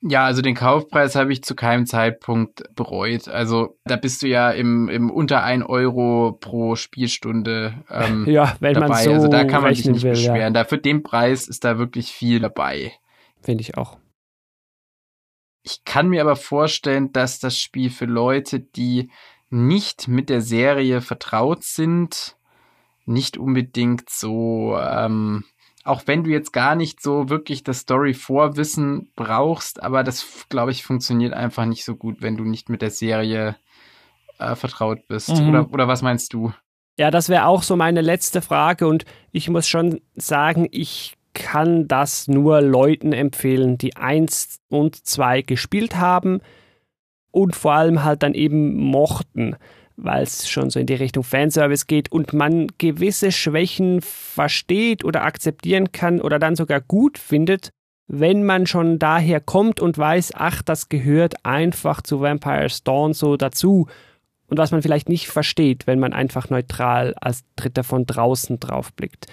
Ja, 0.00 0.24
also 0.24 0.42
den 0.42 0.54
Kaufpreis 0.54 1.16
habe 1.16 1.32
ich 1.32 1.42
zu 1.42 1.56
keinem 1.56 1.84
Zeitpunkt 1.84 2.62
bereut. 2.76 3.26
Also 3.26 3.78
da 3.84 3.96
bist 3.96 4.22
du 4.22 4.28
ja 4.28 4.52
im, 4.52 4.88
im 4.88 5.10
unter 5.10 5.42
ein 5.42 5.64
Euro 5.64 6.38
pro 6.40 6.76
Spielstunde 6.76 7.74
ähm, 7.90 8.24
ja, 8.28 8.56
wenn 8.60 8.74
dabei. 8.74 8.88
Man 8.88 9.04
so 9.04 9.12
also 9.12 9.28
da 9.28 9.44
kann 9.44 9.62
man 9.62 9.74
sich 9.74 9.86
nicht 9.86 10.04
will, 10.04 10.12
beschweren. 10.12 10.38
Ja. 10.54 10.62
Da 10.62 10.64
für 10.64 10.78
den 10.78 11.02
Preis 11.02 11.48
ist 11.48 11.64
da 11.64 11.78
wirklich 11.78 12.12
viel 12.12 12.38
dabei. 12.38 12.92
Finde 13.42 13.62
ich 13.62 13.76
auch. 13.76 13.98
Ich 15.64 15.82
kann 15.84 16.08
mir 16.08 16.22
aber 16.22 16.36
vorstellen, 16.36 17.12
dass 17.12 17.40
das 17.40 17.58
Spiel 17.58 17.90
für 17.90 18.06
Leute, 18.06 18.60
die 18.60 19.10
nicht 19.50 20.08
mit 20.08 20.28
der 20.28 20.40
Serie 20.40 21.00
vertraut 21.00 21.64
sind, 21.64 22.36
nicht 23.06 23.38
unbedingt 23.38 24.10
so, 24.10 24.78
ähm, 24.78 25.44
auch 25.84 26.02
wenn 26.06 26.24
du 26.24 26.30
jetzt 26.30 26.52
gar 26.52 26.74
nicht 26.74 27.02
so 27.02 27.30
wirklich 27.30 27.64
das 27.64 27.80
Story-Vorwissen 27.80 29.10
brauchst, 29.16 29.82
aber 29.82 30.04
das, 30.04 30.46
glaube 30.50 30.70
ich, 30.70 30.84
funktioniert 30.84 31.32
einfach 31.32 31.64
nicht 31.64 31.84
so 31.84 31.96
gut, 31.96 32.20
wenn 32.20 32.36
du 32.36 32.44
nicht 32.44 32.68
mit 32.68 32.82
der 32.82 32.90
Serie 32.90 33.56
äh, 34.38 34.54
vertraut 34.54 35.08
bist. 35.08 35.30
Mhm. 35.30 35.48
Oder, 35.48 35.72
oder 35.72 35.88
was 35.88 36.02
meinst 36.02 36.34
du? 36.34 36.52
Ja, 36.98 37.10
das 37.10 37.28
wäre 37.28 37.46
auch 37.46 37.62
so 37.62 37.76
meine 37.76 38.00
letzte 38.02 38.42
Frage 38.42 38.86
und 38.86 39.04
ich 39.30 39.48
muss 39.48 39.68
schon 39.68 40.00
sagen, 40.16 40.68
ich 40.70 41.14
kann 41.32 41.86
das 41.86 42.26
nur 42.26 42.60
Leuten 42.60 43.12
empfehlen, 43.12 43.78
die 43.78 43.96
eins 43.96 44.60
und 44.68 45.06
zwei 45.06 45.42
gespielt 45.42 45.96
haben 45.96 46.40
und 47.38 47.54
vor 47.54 47.72
allem 47.72 48.02
halt 48.02 48.24
dann 48.24 48.34
eben 48.34 48.76
mochten, 48.76 49.54
weil 49.96 50.24
es 50.24 50.48
schon 50.48 50.70
so 50.70 50.80
in 50.80 50.86
die 50.86 50.94
Richtung 50.94 51.22
Fanservice 51.22 51.86
geht 51.86 52.10
und 52.10 52.32
man 52.32 52.66
gewisse 52.78 53.30
Schwächen 53.30 54.00
versteht 54.00 55.04
oder 55.04 55.22
akzeptieren 55.22 55.92
kann 55.92 56.20
oder 56.20 56.40
dann 56.40 56.56
sogar 56.56 56.80
gut 56.80 57.16
findet, 57.16 57.70
wenn 58.08 58.44
man 58.44 58.66
schon 58.66 58.98
daher 58.98 59.40
kommt 59.40 59.80
und 59.80 59.96
weiß, 59.96 60.32
ach, 60.34 60.62
das 60.62 60.88
gehört 60.88 61.44
einfach 61.44 62.02
zu 62.02 62.20
Vampire's 62.20 62.82
Dawn 62.82 63.12
so 63.12 63.36
dazu 63.36 63.86
und 64.48 64.58
was 64.58 64.72
man 64.72 64.82
vielleicht 64.82 65.08
nicht 65.08 65.28
versteht, 65.28 65.86
wenn 65.86 66.00
man 66.00 66.12
einfach 66.12 66.50
neutral 66.50 67.14
als 67.20 67.44
Dritter 67.54 67.84
von 67.84 68.04
draußen 68.04 68.58
draufblickt. 68.58 69.26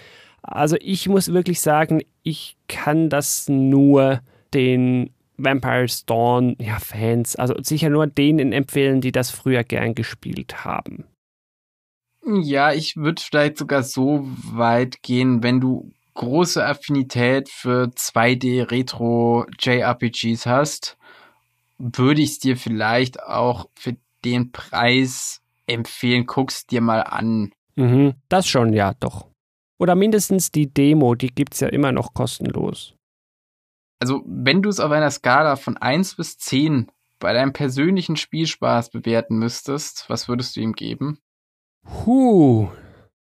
Also 0.44 0.77
ich 0.80 1.10
muss 1.10 1.34
wirklich 1.34 1.60
sagen, 1.60 2.03
ich 2.22 2.56
kann 2.68 3.10
das 3.10 3.49
nur 3.49 4.19
den 4.53 5.10
Vampire's 5.38 6.06
Dawn 6.06 6.56
ja, 6.60 6.80
Fans, 6.80 7.36
also 7.36 7.56
sicher 7.62 7.90
nur 7.90 8.07
denen 8.07 8.52
empfehlen, 8.52 9.02
die 9.02 9.12
das 9.12 9.32
früher 9.32 9.64
gern 9.64 9.95
gespielt 9.95 10.66
haben. 10.66 11.06
Ja, 12.26 12.74
ich 12.74 12.95
würde 12.95 13.22
vielleicht 13.22 13.57
sogar 13.57 13.84
so 13.84 14.22
weit 14.52 15.03
gehen, 15.03 15.44
wenn 15.44 15.62
du 15.62 15.91
große 16.16 16.66
Affinität 16.66 17.49
für 17.49 17.91
2D 17.95 18.72
Retro 18.72 19.45
JRPGs 19.60 20.45
hast, 20.45 20.98
würde 21.78 22.22
ich 22.22 22.32
es 22.32 22.40
dir 22.40 22.57
vielleicht 22.57 23.22
auch 23.22 23.70
für 23.76 23.95
den 24.24 24.52
Preis 24.52 25.41
empfehlen. 25.68 26.26
Guck's 26.26 26.66
dir 26.66 26.82
mal 26.82 27.02
an. 27.02 27.52
Mhm, 27.76 28.16
das 28.30 28.48
schon, 28.48 28.74
ja, 28.74 28.94
doch. 28.99 29.28
Oder 29.78 29.95
mindestens 29.95 30.52
die 30.52 30.74
Demo, 30.74 31.16
die 31.16 31.28
gibt's 31.28 31.60
ja 31.60 31.68
immer 31.68 31.91
noch 31.91 32.14
kostenlos. 32.14 32.95
Also, 34.00 34.24
wenn 34.26 34.62
du 34.62 34.70
es 34.70 34.80
auf 34.80 34.92
einer 34.92 35.12
Skala 35.12 35.56
von 35.56 35.78
1 35.78 36.16
bis 36.16 36.38
10 36.38 36.92
bei 37.20 37.34
deinem 37.34 37.54
persönlichen 37.54 38.18
Spielspaß 38.18 38.90
bewerten 38.90 39.38
müsstest, 39.38 40.10
was 40.10 40.28
würdest 40.28 40.56
du 40.56 40.62
ihm 40.62 40.74
geben? 40.74 41.20
Huh, 42.06 42.70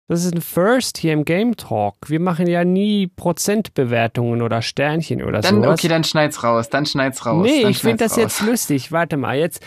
das 0.08 0.24
ist 0.24 0.34
ein 0.34 0.40
First 0.40 0.96
hier 0.96 1.12
im 1.12 1.26
Game 1.26 1.54
Talk. 1.56 1.96
Wir 2.06 2.18
machen 2.18 2.46
ja 2.46 2.64
nie 2.64 3.08
Prozentbewertungen 3.08 4.40
oder 4.40 4.62
Sternchen 4.62 5.22
oder 5.22 5.42
dann, 5.42 5.56
sowas. 5.56 5.78
Okay, 5.78 5.88
dann 5.88 6.02
schneid's 6.02 6.42
raus, 6.42 6.70
dann 6.70 6.86
schneid's 6.86 7.26
raus. 7.26 7.46
Nee, 7.46 7.66
ich 7.68 7.78
finde 7.78 7.98
das 7.98 8.12
raus. 8.12 8.18
jetzt 8.18 8.40
lustig. 8.40 8.90
Warte 8.90 9.18
mal, 9.18 9.38
jetzt. 9.38 9.62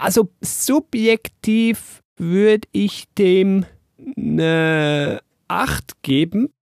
Also 0.00 0.28
subjektiv 0.40 2.02
würde 2.16 2.68
ich 2.70 3.06
dem 3.18 3.66
eine 4.16 5.20
8 5.48 6.00
geben, 6.02 6.52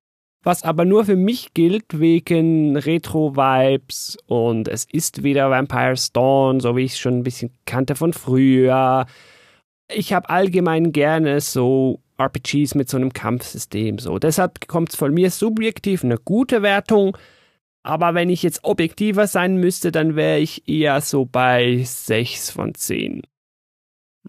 was 0.45 0.63
aber 0.63 0.85
nur 0.85 1.05
für 1.05 1.17
mich 1.17 1.55
gilt 1.55 1.99
wegen 1.99 2.77
Retro-Vibes 2.77 4.19
und 4.27 4.69
es 4.69 4.85
ist 4.85 5.23
wieder 5.23 5.51
Vampire's 5.51 6.13
Dawn, 6.13 6.61
so 6.61 6.77
wie 6.77 6.85
ich 6.85 6.93
es 6.93 6.99
schon 6.99 7.19
ein 7.19 7.25
bisschen 7.25 7.51
kannte 7.67 7.95
von 7.95 8.13
früher. 8.13 9.07
Ich 9.93 10.13
habe 10.13 10.29
allgemein 10.31 10.93
gerne 10.93 11.41
so 11.41 12.01
RPGs 12.19 12.75
mit 12.75 12.89
so 12.89 12.97
einem 12.97 13.13
Kampfsystem. 13.13 13.99
So. 13.99 14.19
Deshalb 14.19 14.69
kommt 14.69 14.91
es 14.91 14.97
von 14.97 15.13
mir 15.13 15.31
subjektiv 15.31 16.05
eine 16.05 16.19
gute 16.19 16.63
Wertung. 16.63 17.17
Aber 17.83 18.15
wenn 18.15 18.31
ich 18.31 18.43
jetzt 18.43 18.65
objektiver 18.65 19.27
sein 19.27 19.57
müsste, 19.57 19.93
dann 19.93 20.17
wäre 20.17 20.39
ich 20.39 20.69
eher 20.69 21.01
so 21.01 21.27
bei 21.27 21.83
6 21.85 22.51
von 22.51 22.75
10. 22.75 23.23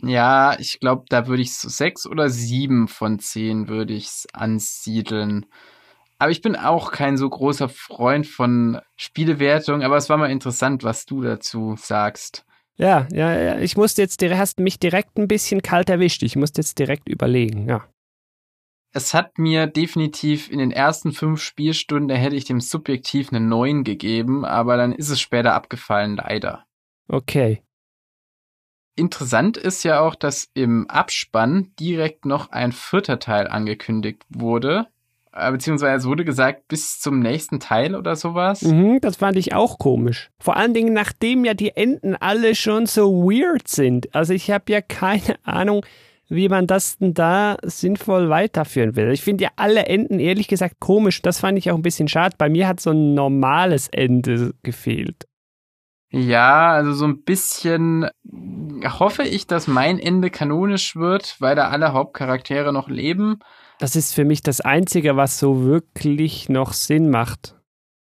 Ja, 0.02 0.60
ich 0.60 0.80
glaube, 0.82 1.06
da 1.08 1.28
würde 1.28 1.42
ich 1.42 1.56
so 1.58 1.70
6 1.70 2.08
oder 2.08 2.30
7 2.30 2.90
von 2.90 3.20
10 3.20 3.70
würde 3.70 3.94
ich 3.94 4.26
ansiedeln. 4.34 5.46
Aber 6.26 6.32
ich 6.32 6.42
bin 6.42 6.56
auch 6.56 6.92
kein 6.92 7.18
so 7.18 7.30
großer 7.30 7.70
Freund 7.70 8.26
von 8.26 8.82
Spielewertung, 8.96 9.84
aber 9.84 9.96
es 9.96 10.10
war 10.10 10.18
mal 10.18 10.32
interessant, 10.32 10.84
was 10.84 11.06
du 11.06 11.22
dazu 11.22 11.76
sagst. 11.78 12.48
Ja, 12.78 13.08
ja, 13.12 13.40
ja. 13.40 13.60
Ich 13.60 13.78
musste 13.78 14.02
jetzt, 14.02 14.24
du 14.24 14.36
hast 14.36 14.60
mich 14.60 14.80
direkt 14.80 15.20
ein 15.20 15.28
bisschen 15.28 15.62
kalt 15.62 15.88
erwischt. 15.88 16.24
Ich 16.24 16.36
musste 16.36 16.62
jetzt 16.62 16.80
direkt 16.80 17.10
überlegen, 17.10 17.70
ja. 17.70 17.88
Es 18.92 19.14
hat 19.14 19.38
mir 19.38 19.68
definitiv 19.68 20.50
in 20.50 20.58
den 20.58 20.72
ersten 20.72 21.12
fünf 21.12 21.44
Spielstunden, 21.44 22.08
da 22.08 22.16
hätte 22.16 22.36
ich 22.36 22.46
dem 22.46 22.60
subjektiv 22.60 23.32
eine 23.32 23.40
9 23.40 23.84
gegeben, 23.84 24.46
aber 24.46 24.78
dann 24.78 24.94
ist 24.94 25.10
es 25.10 25.22
später 25.22 25.54
abgefallen, 25.54 26.16
leider. 26.16 26.66
Okay. 27.08 27.62
Interessant 28.96 29.58
ist 29.58 29.84
ja 29.84 30.00
auch, 30.00 30.16
dass 30.16 30.50
im 30.56 30.90
Abspann 30.90 31.72
direkt 31.80 32.26
noch 32.26 32.50
ein 32.50 32.72
vierter 32.72 33.20
Teil 33.20 33.48
angekündigt 33.48 34.26
wurde. 34.30 34.88
Äh, 35.36 35.52
beziehungsweise 35.52 35.98
es 35.98 36.06
wurde 36.06 36.24
gesagt, 36.24 36.68
bis 36.70 37.00
zum 37.00 37.20
nächsten 37.20 37.60
Teil 37.60 37.96
oder 37.96 38.16
sowas. 38.16 38.62
Mhm, 38.62 39.00
das 39.02 39.18
fand 39.18 39.38
ich 39.38 39.54
auch 39.54 39.78
komisch. 39.78 40.30
Vor 40.40 40.56
allen 40.56 40.74
Dingen, 40.74 40.94
nachdem 40.94 41.44
ja 41.44 41.54
die 41.54 41.76
Enden 41.76 42.16
alle 42.16 42.56
schon 42.56 42.86
so 42.86 43.12
weird 43.24 43.68
sind. 43.68 44.16
Also 44.16 44.34
ich 44.34 44.50
habe 44.50 44.72
ja 44.72 44.80
keine 44.82 45.36
Ahnung, 45.44 45.86
wie 46.30 46.48
man 46.48 46.68
das 46.68 46.98
denn 46.98 47.14
da 47.14 47.58
sinnvoll 47.64 48.30
weiterführen 48.30 48.96
will. 48.96 49.12
Ich 49.12 49.24
finde 49.24 49.44
ja 49.44 49.50
alle 49.58 49.88
Enden 49.88 50.20
ehrlich 50.20 50.48
gesagt 50.48 50.80
komisch. 50.80 51.22
Das 51.22 51.42
fand 51.42 51.58
ich 51.58 51.70
auch 51.70 51.76
ein 51.76 51.82
bisschen 51.82 52.08
schade. 52.08 52.36
Bei 52.38 52.50
mir 52.50 52.68
hat 52.68 52.80
so 52.80 52.92
ein 52.92 53.14
normales 53.14 53.90
Ende 53.90 54.54
gefehlt. 54.64 55.28
Ja, 56.12 56.72
also 56.72 56.94
so 56.94 57.06
ein 57.06 57.24
bisschen 57.24 58.08
hoffe 58.86 59.24
ich, 59.24 59.48
dass 59.48 59.68
mein 59.68 60.00
Ende 60.00 60.30
kanonisch 60.30 60.96
wird, 60.96 61.36
weil 61.40 61.58
da 61.58 61.68
alle 61.68 61.92
Hauptcharaktere 61.92 62.72
noch 62.72 62.88
leben. 62.88 63.40
Das 63.80 63.96
ist 63.96 64.14
für 64.14 64.24
mich 64.24 64.42
das 64.42 64.62
Einzige, 64.62 65.18
was 65.18 65.38
so 65.38 65.64
wirklich 65.64 66.50
noch 66.50 66.74
Sinn 66.74 67.10
macht. 67.10 67.56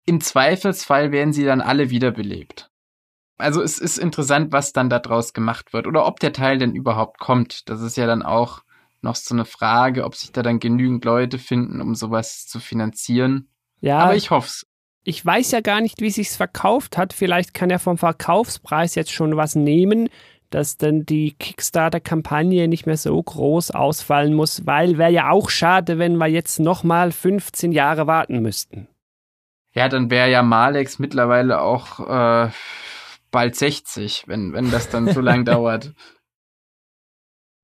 Im 0.06 0.20
Zweifelsfall 0.20 1.12
werden 1.12 1.32
sie 1.32 1.44
dann 1.44 1.60
alle 1.60 1.90
wiederbelebt. 1.90 2.70
also 3.38 3.62
es 3.62 3.78
ist 3.78 3.98
interessant, 3.98 4.52
was 4.52 4.72
dann 4.72 4.90
daraus 4.90 5.32
gemacht 5.32 5.72
wird 5.72 5.86
oder 5.86 6.06
ob 6.06 6.20
der 6.20 6.32
Teil 6.32 6.58
denn 6.58 6.74
überhaupt 6.74 7.18
kommt. 7.18 7.68
Das 7.68 7.80
ist 7.80 7.96
ja 7.96 8.06
dann 8.06 8.22
auch 8.22 8.62
noch 9.02 9.14
so 9.14 9.34
eine 9.34 9.44
Frage, 9.44 10.04
ob 10.04 10.14
sich 10.14 10.32
da 10.32 10.42
dann 10.42 10.60
genügend 10.60 11.04
Leute 11.04 11.38
finden, 11.38 11.80
um 11.80 11.94
sowas 11.94 12.46
zu 12.46 12.60
finanzieren. 12.60 13.48
Ja. 13.80 14.00
Aber 14.00 14.16
ich 14.16 14.30
hoffe 14.30 14.48
es. 14.48 14.66
Ich 15.04 15.24
weiß 15.24 15.52
ja 15.52 15.60
gar 15.60 15.80
nicht, 15.80 16.02
wie 16.02 16.10
sich's 16.10 16.36
verkauft 16.36 16.98
hat. 16.98 17.14
Vielleicht 17.14 17.54
kann 17.54 17.70
er 17.70 17.78
vom 17.78 17.96
Verkaufspreis 17.96 18.94
jetzt 18.94 19.12
schon 19.12 19.36
was 19.36 19.54
nehmen, 19.54 20.10
dass 20.50 20.76
dann 20.76 21.06
die 21.06 21.32
Kickstarter-Kampagne 21.32 22.68
nicht 22.68 22.86
mehr 22.86 22.96
so 22.96 23.20
groß 23.22 23.70
ausfallen 23.70 24.34
muss, 24.34 24.66
weil 24.66 24.98
wäre 24.98 25.12
ja 25.12 25.30
auch 25.30 25.48
schade, 25.50 25.98
wenn 25.98 26.16
wir 26.16 26.26
jetzt 26.26 26.60
nochmal 26.60 27.12
15 27.12 27.72
Jahre 27.72 28.06
warten 28.06 28.40
müssten. 28.42 28.88
Ja, 29.72 29.88
dann 29.88 30.10
wäre 30.10 30.30
ja 30.30 30.42
Malex 30.42 30.98
mittlerweile 30.98 31.60
auch 31.60 32.00
äh, 32.00 32.50
bald 33.30 33.56
60, 33.56 34.24
wenn, 34.26 34.52
wenn 34.52 34.70
das 34.70 34.88
dann 34.90 35.12
so 35.12 35.20
lang 35.20 35.44
dauert. 35.46 35.92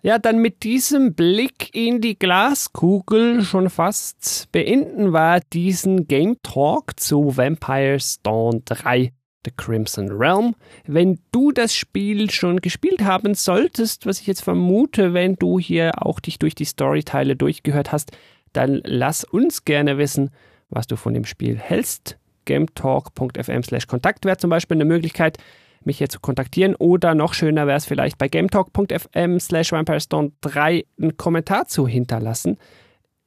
Ja, 0.03 0.19
dann 0.19 0.39
mit 0.39 0.63
diesem 0.63 1.15
Blick 1.15 1.75
in 1.75 2.01
die 2.01 2.17
Glaskugel 2.17 3.43
schon 3.43 3.69
fast 3.71 4.47
beenden 4.53 5.13
wir 5.13 5.41
diesen 5.53 6.07
Game 6.07 6.37
Talk 6.45 7.01
zu 7.01 7.37
Vampires 7.37 8.23
Dawn 8.23 8.63
3. 8.65 9.13
The 9.47 9.53
Crimson 9.57 10.11
Realm. 10.11 10.55
Wenn 10.87 11.21
du 11.33 11.53
das 11.53 11.75
Spiel 11.75 12.31
schon 12.31 12.61
gespielt 12.61 13.03
haben 13.03 13.35
solltest, 13.35 14.05
was 14.05 14.21
ich 14.21 14.27
jetzt 14.27 14.43
vermute, 14.43 15.15
wenn 15.15 15.37
du 15.37 15.59
hier 15.59 16.05
auch 16.05 16.21
dich 16.21 16.39
durch 16.39 16.55
die 16.55 16.67
Storyteile 16.67 17.37
durchgehört 17.37 17.93
hast, 17.93 18.13
dann 18.53 18.81
lass 18.85 19.25
uns 19.25 19.65
gerne 19.65 19.97
wissen, 19.97 20.31
was 20.69 20.87
du 20.87 20.97
von 20.97 21.15
dem 21.15 21.25
Spiel 21.25 21.57
hältst. 21.57 22.19
gametalk.fm 22.45 23.63
slash 23.63 23.87
Kontakt 23.87 24.25
wäre 24.25 24.37
zum 24.37 24.51
Beispiel 24.51 24.77
eine 24.77 24.85
Möglichkeit, 24.85 25.39
mich 25.85 25.99
hier 25.99 26.09
zu 26.09 26.21
kontaktieren. 26.21 26.75
Oder 26.75 27.15
noch 27.15 27.33
schöner 27.33 27.67
wäre 27.67 27.79
es 27.79 27.87
vielleicht 27.87 28.19
bei 28.19 28.29
gametalk.fm 28.29 29.41
slash 29.41 29.73
vampirestone 29.73 30.33
3 30.41 30.85
einen 31.01 31.17
Kommentar 31.17 31.67
zu 31.67 31.87
hinterlassen. 31.87 32.59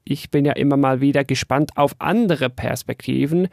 Ich 0.04 0.32
bin 0.32 0.46
ja 0.46 0.54
immer 0.54 0.78
mal 0.78 1.02
wieder 1.02 1.24
gespannt 1.24 1.72
auf 1.78 1.96
andere 2.00 2.50
Perspektiven. 2.50 3.48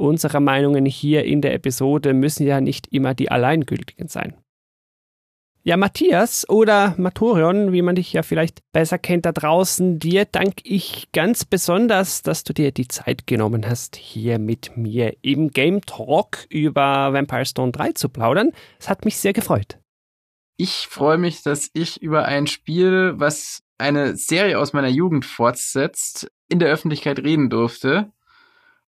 Unsere 0.00 0.40
Meinungen 0.40 0.86
hier 0.86 1.24
in 1.24 1.42
der 1.42 1.52
Episode 1.52 2.14
müssen 2.14 2.46
ja 2.46 2.62
nicht 2.62 2.86
immer 2.90 3.12
die 3.12 3.30
alleingültigen 3.30 4.08
sein. 4.08 4.34
Ja, 5.62 5.76
Matthias 5.76 6.48
oder 6.48 6.94
Matorion, 6.96 7.74
wie 7.74 7.82
man 7.82 7.96
dich 7.96 8.14
ja 8.14 8.22
vielleicht 8.22 8.62
besser 8.72 8.96
kennt 8.96 9.26
da 9.26 9.32
draußen, 9.32 9.98
dir 9.98 10.24
danke 10.24 10.62
ich 10.64 11.12
ganz 11.12 11.44
besonders, 11.44 12.22
dass 12.22 12.44
du 12.44 12.54
dir 12.54 12.72
die 12.72 12.88
Zeit 12.88 13.26
genommen 13.26 13.68
hast, 13.68 13.94
hier 13.94 14.38
mit 14.38 14.74
mir 14.74 15.18
im 15.20 15.50
Game 15.50 15.82
Talk 15.82 16.46
über 16.48 17.12
Vampire 17.12 17.44
Stone 17.44 17.72
3 17.72 17.92
zu 17.92 18.08
plaudern. 18.08 18.52
Es 18.78 18.88
hat 18.88 19.04
mich 19.04 19.18
sehr 19.18 19.34
gefreut. 19.34 19.78
Ich 20.56 20.86
freue 20.88 21.18
mich, 21.18 21.42
dass 21.42 21.68
ich 21.74 22.00
über 22.00 22.24
ein 22.24 22.46
Spiel, 22.46 23.12
was 23.16 23.62
eine 23.76 24.16
Serie 24.16 24.58
aus 24.58 24.72
meiner 24.72 24.88
Jugend 24.88 25.26
fortsetzt, 25.26 26.30
in 26.48 26.58
der 26.58 26.70
Öffentlichkeit 26.70 27.18
reden 27.18 27.50
durfte 27.50 28.10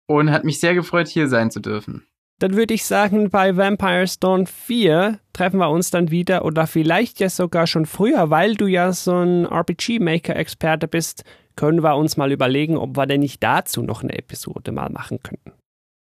und 0.07 0.32
hat 0.32 0.44
mich 0.44 0.60
sehr 0.60 0.73
gefreut, 0.73 1.07
hier 1.07 1.28
sein 1.28 1.52
zu 1.52 1.60
dürfen 1.60 2.06
dann 2.41 2.56
würde 2.56 2.73
ich 2.73 2.86
sagen, 2.86 3.30
bei 3.30 3.56
Vampire 3.56 4.07
Stone 4.07 4.48
4 4.48 5.19
treffen 5.32 5.60
wir 5.60 5.69
uns 5.69 5.91
dann 5.91 6.10
wieder 6.10 6.44
oder 6.44 6.65
vielleicht 6.65 7.19
ja 7.19 7.30
sogar 7.30 7.68
schon 7.68 7.86
früher, 7.86 8.32
weil 8.32 8.56
du 8.56 8.65
ja 8.65 8.94
so 8.94 9.15
ein 9.15 9.45
RPG-Maker-Experte 9.45 10.88
bist, 10.88 11.23
können 11.56 11.84
wir 11.84 11.95
uns 11.95 12.18
mal 12.18 12.32
überlegen, 12.32 12.78
ob 12.78 12.98
wir 12.98 13.06
denn 13.06 13.19
nicht 13.19 13.44
dazu 13.44 13.84
noch 13.84 14.02
eine 14.02 14.18
Episode 14.18 14.72
mal 14.72 14.90
machen 14.90 15.19
könnten. 15.22 15.53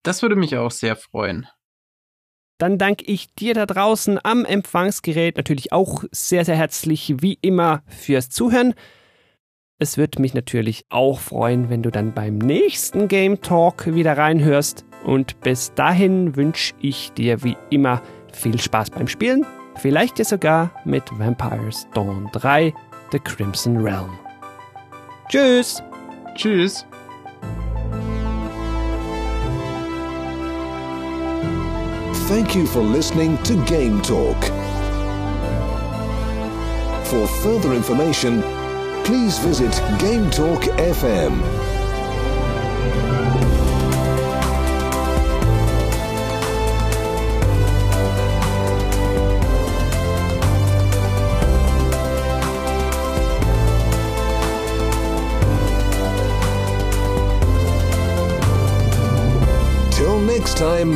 Das 0.04 0.22
würde 0.22 0.36
mich 0.36 0.56
auch 0.56 0.70
sehr 0.70 0.96
freuen. 0.96 1.48
Dann 2.60 2.78
danke 2.78 3.06
ich 3.06 3.34
dir 3.34 3.56
da 3.56 3.66
draußen 3.66 4.20
am 4.24 4.46
Empfangsgerät 4.46 5.38
natürlich 5.38 5.72
auch 5.72 6.04
sehr, 6.12 6.46
sehr 6.46 6.56
herzlich 6.56 7.16
wie 7.20 7.40
immer 7.42 7.82
fürs 7.88 8.30
Zuhören. 8.30 8.76
Es 9.82 9.98
würde 9.98 10.22
mich 10.22 10.36
natürlich 10.36 10.86
auch 10.92 11.20
freuen, 11.20 11.72
wenn 11.72 11.82
du 11.82 11.90
dann 11.90 12.14
beim 12.14 12.38
nächsten 12.38 13.08
Game 13.08 13.42
Talk 13.42 13.96
wieder 13.96 14.16
reinhörst. 14.16 14.86
Und 15.04 15.40
bis 15.42 15.74
dahin 15.74 16.36
wünsche 16.36 16.76
ich 16.80 17.12
dir 17.14 17.44
wie 17.44 17.58
immer 17.72 18.00
viel 18.32 18.62
Spaß 18.62 18.92
beim 18.92 19.08
Spielen. 19.08 19.44
Vielleicht 19.78 20.20
ja 20.20 20.26
sogar 20.26 20.70
mit 20.86 21.06
Vampires 21.18 21.88
Dawn 21.96 22.30
3 22.32 22.72
The 23.12 23.18
Crimson 23.18 23.78
Realm. 23.78 24.12
Tschüss! 25.30 25.82
Tschüss! 26.36 26.86
Thank 32.28 32.56
you 32.56 32.68
for 32.68 32.84
listening 32.84 33.36
to 33.46 33.56
Game 33.66 34.00
Talk. 34.04 34.38
For 37.06 37.26
further 37.42 37.74
information, 37.74 38.44
please 39.06 39.38
visit 39.40 39.72
Game 40.00 40.30
Talk 40.30 40.64
FM. 40.78 41.72
next 60.42 60.58
time, 60.58 60.94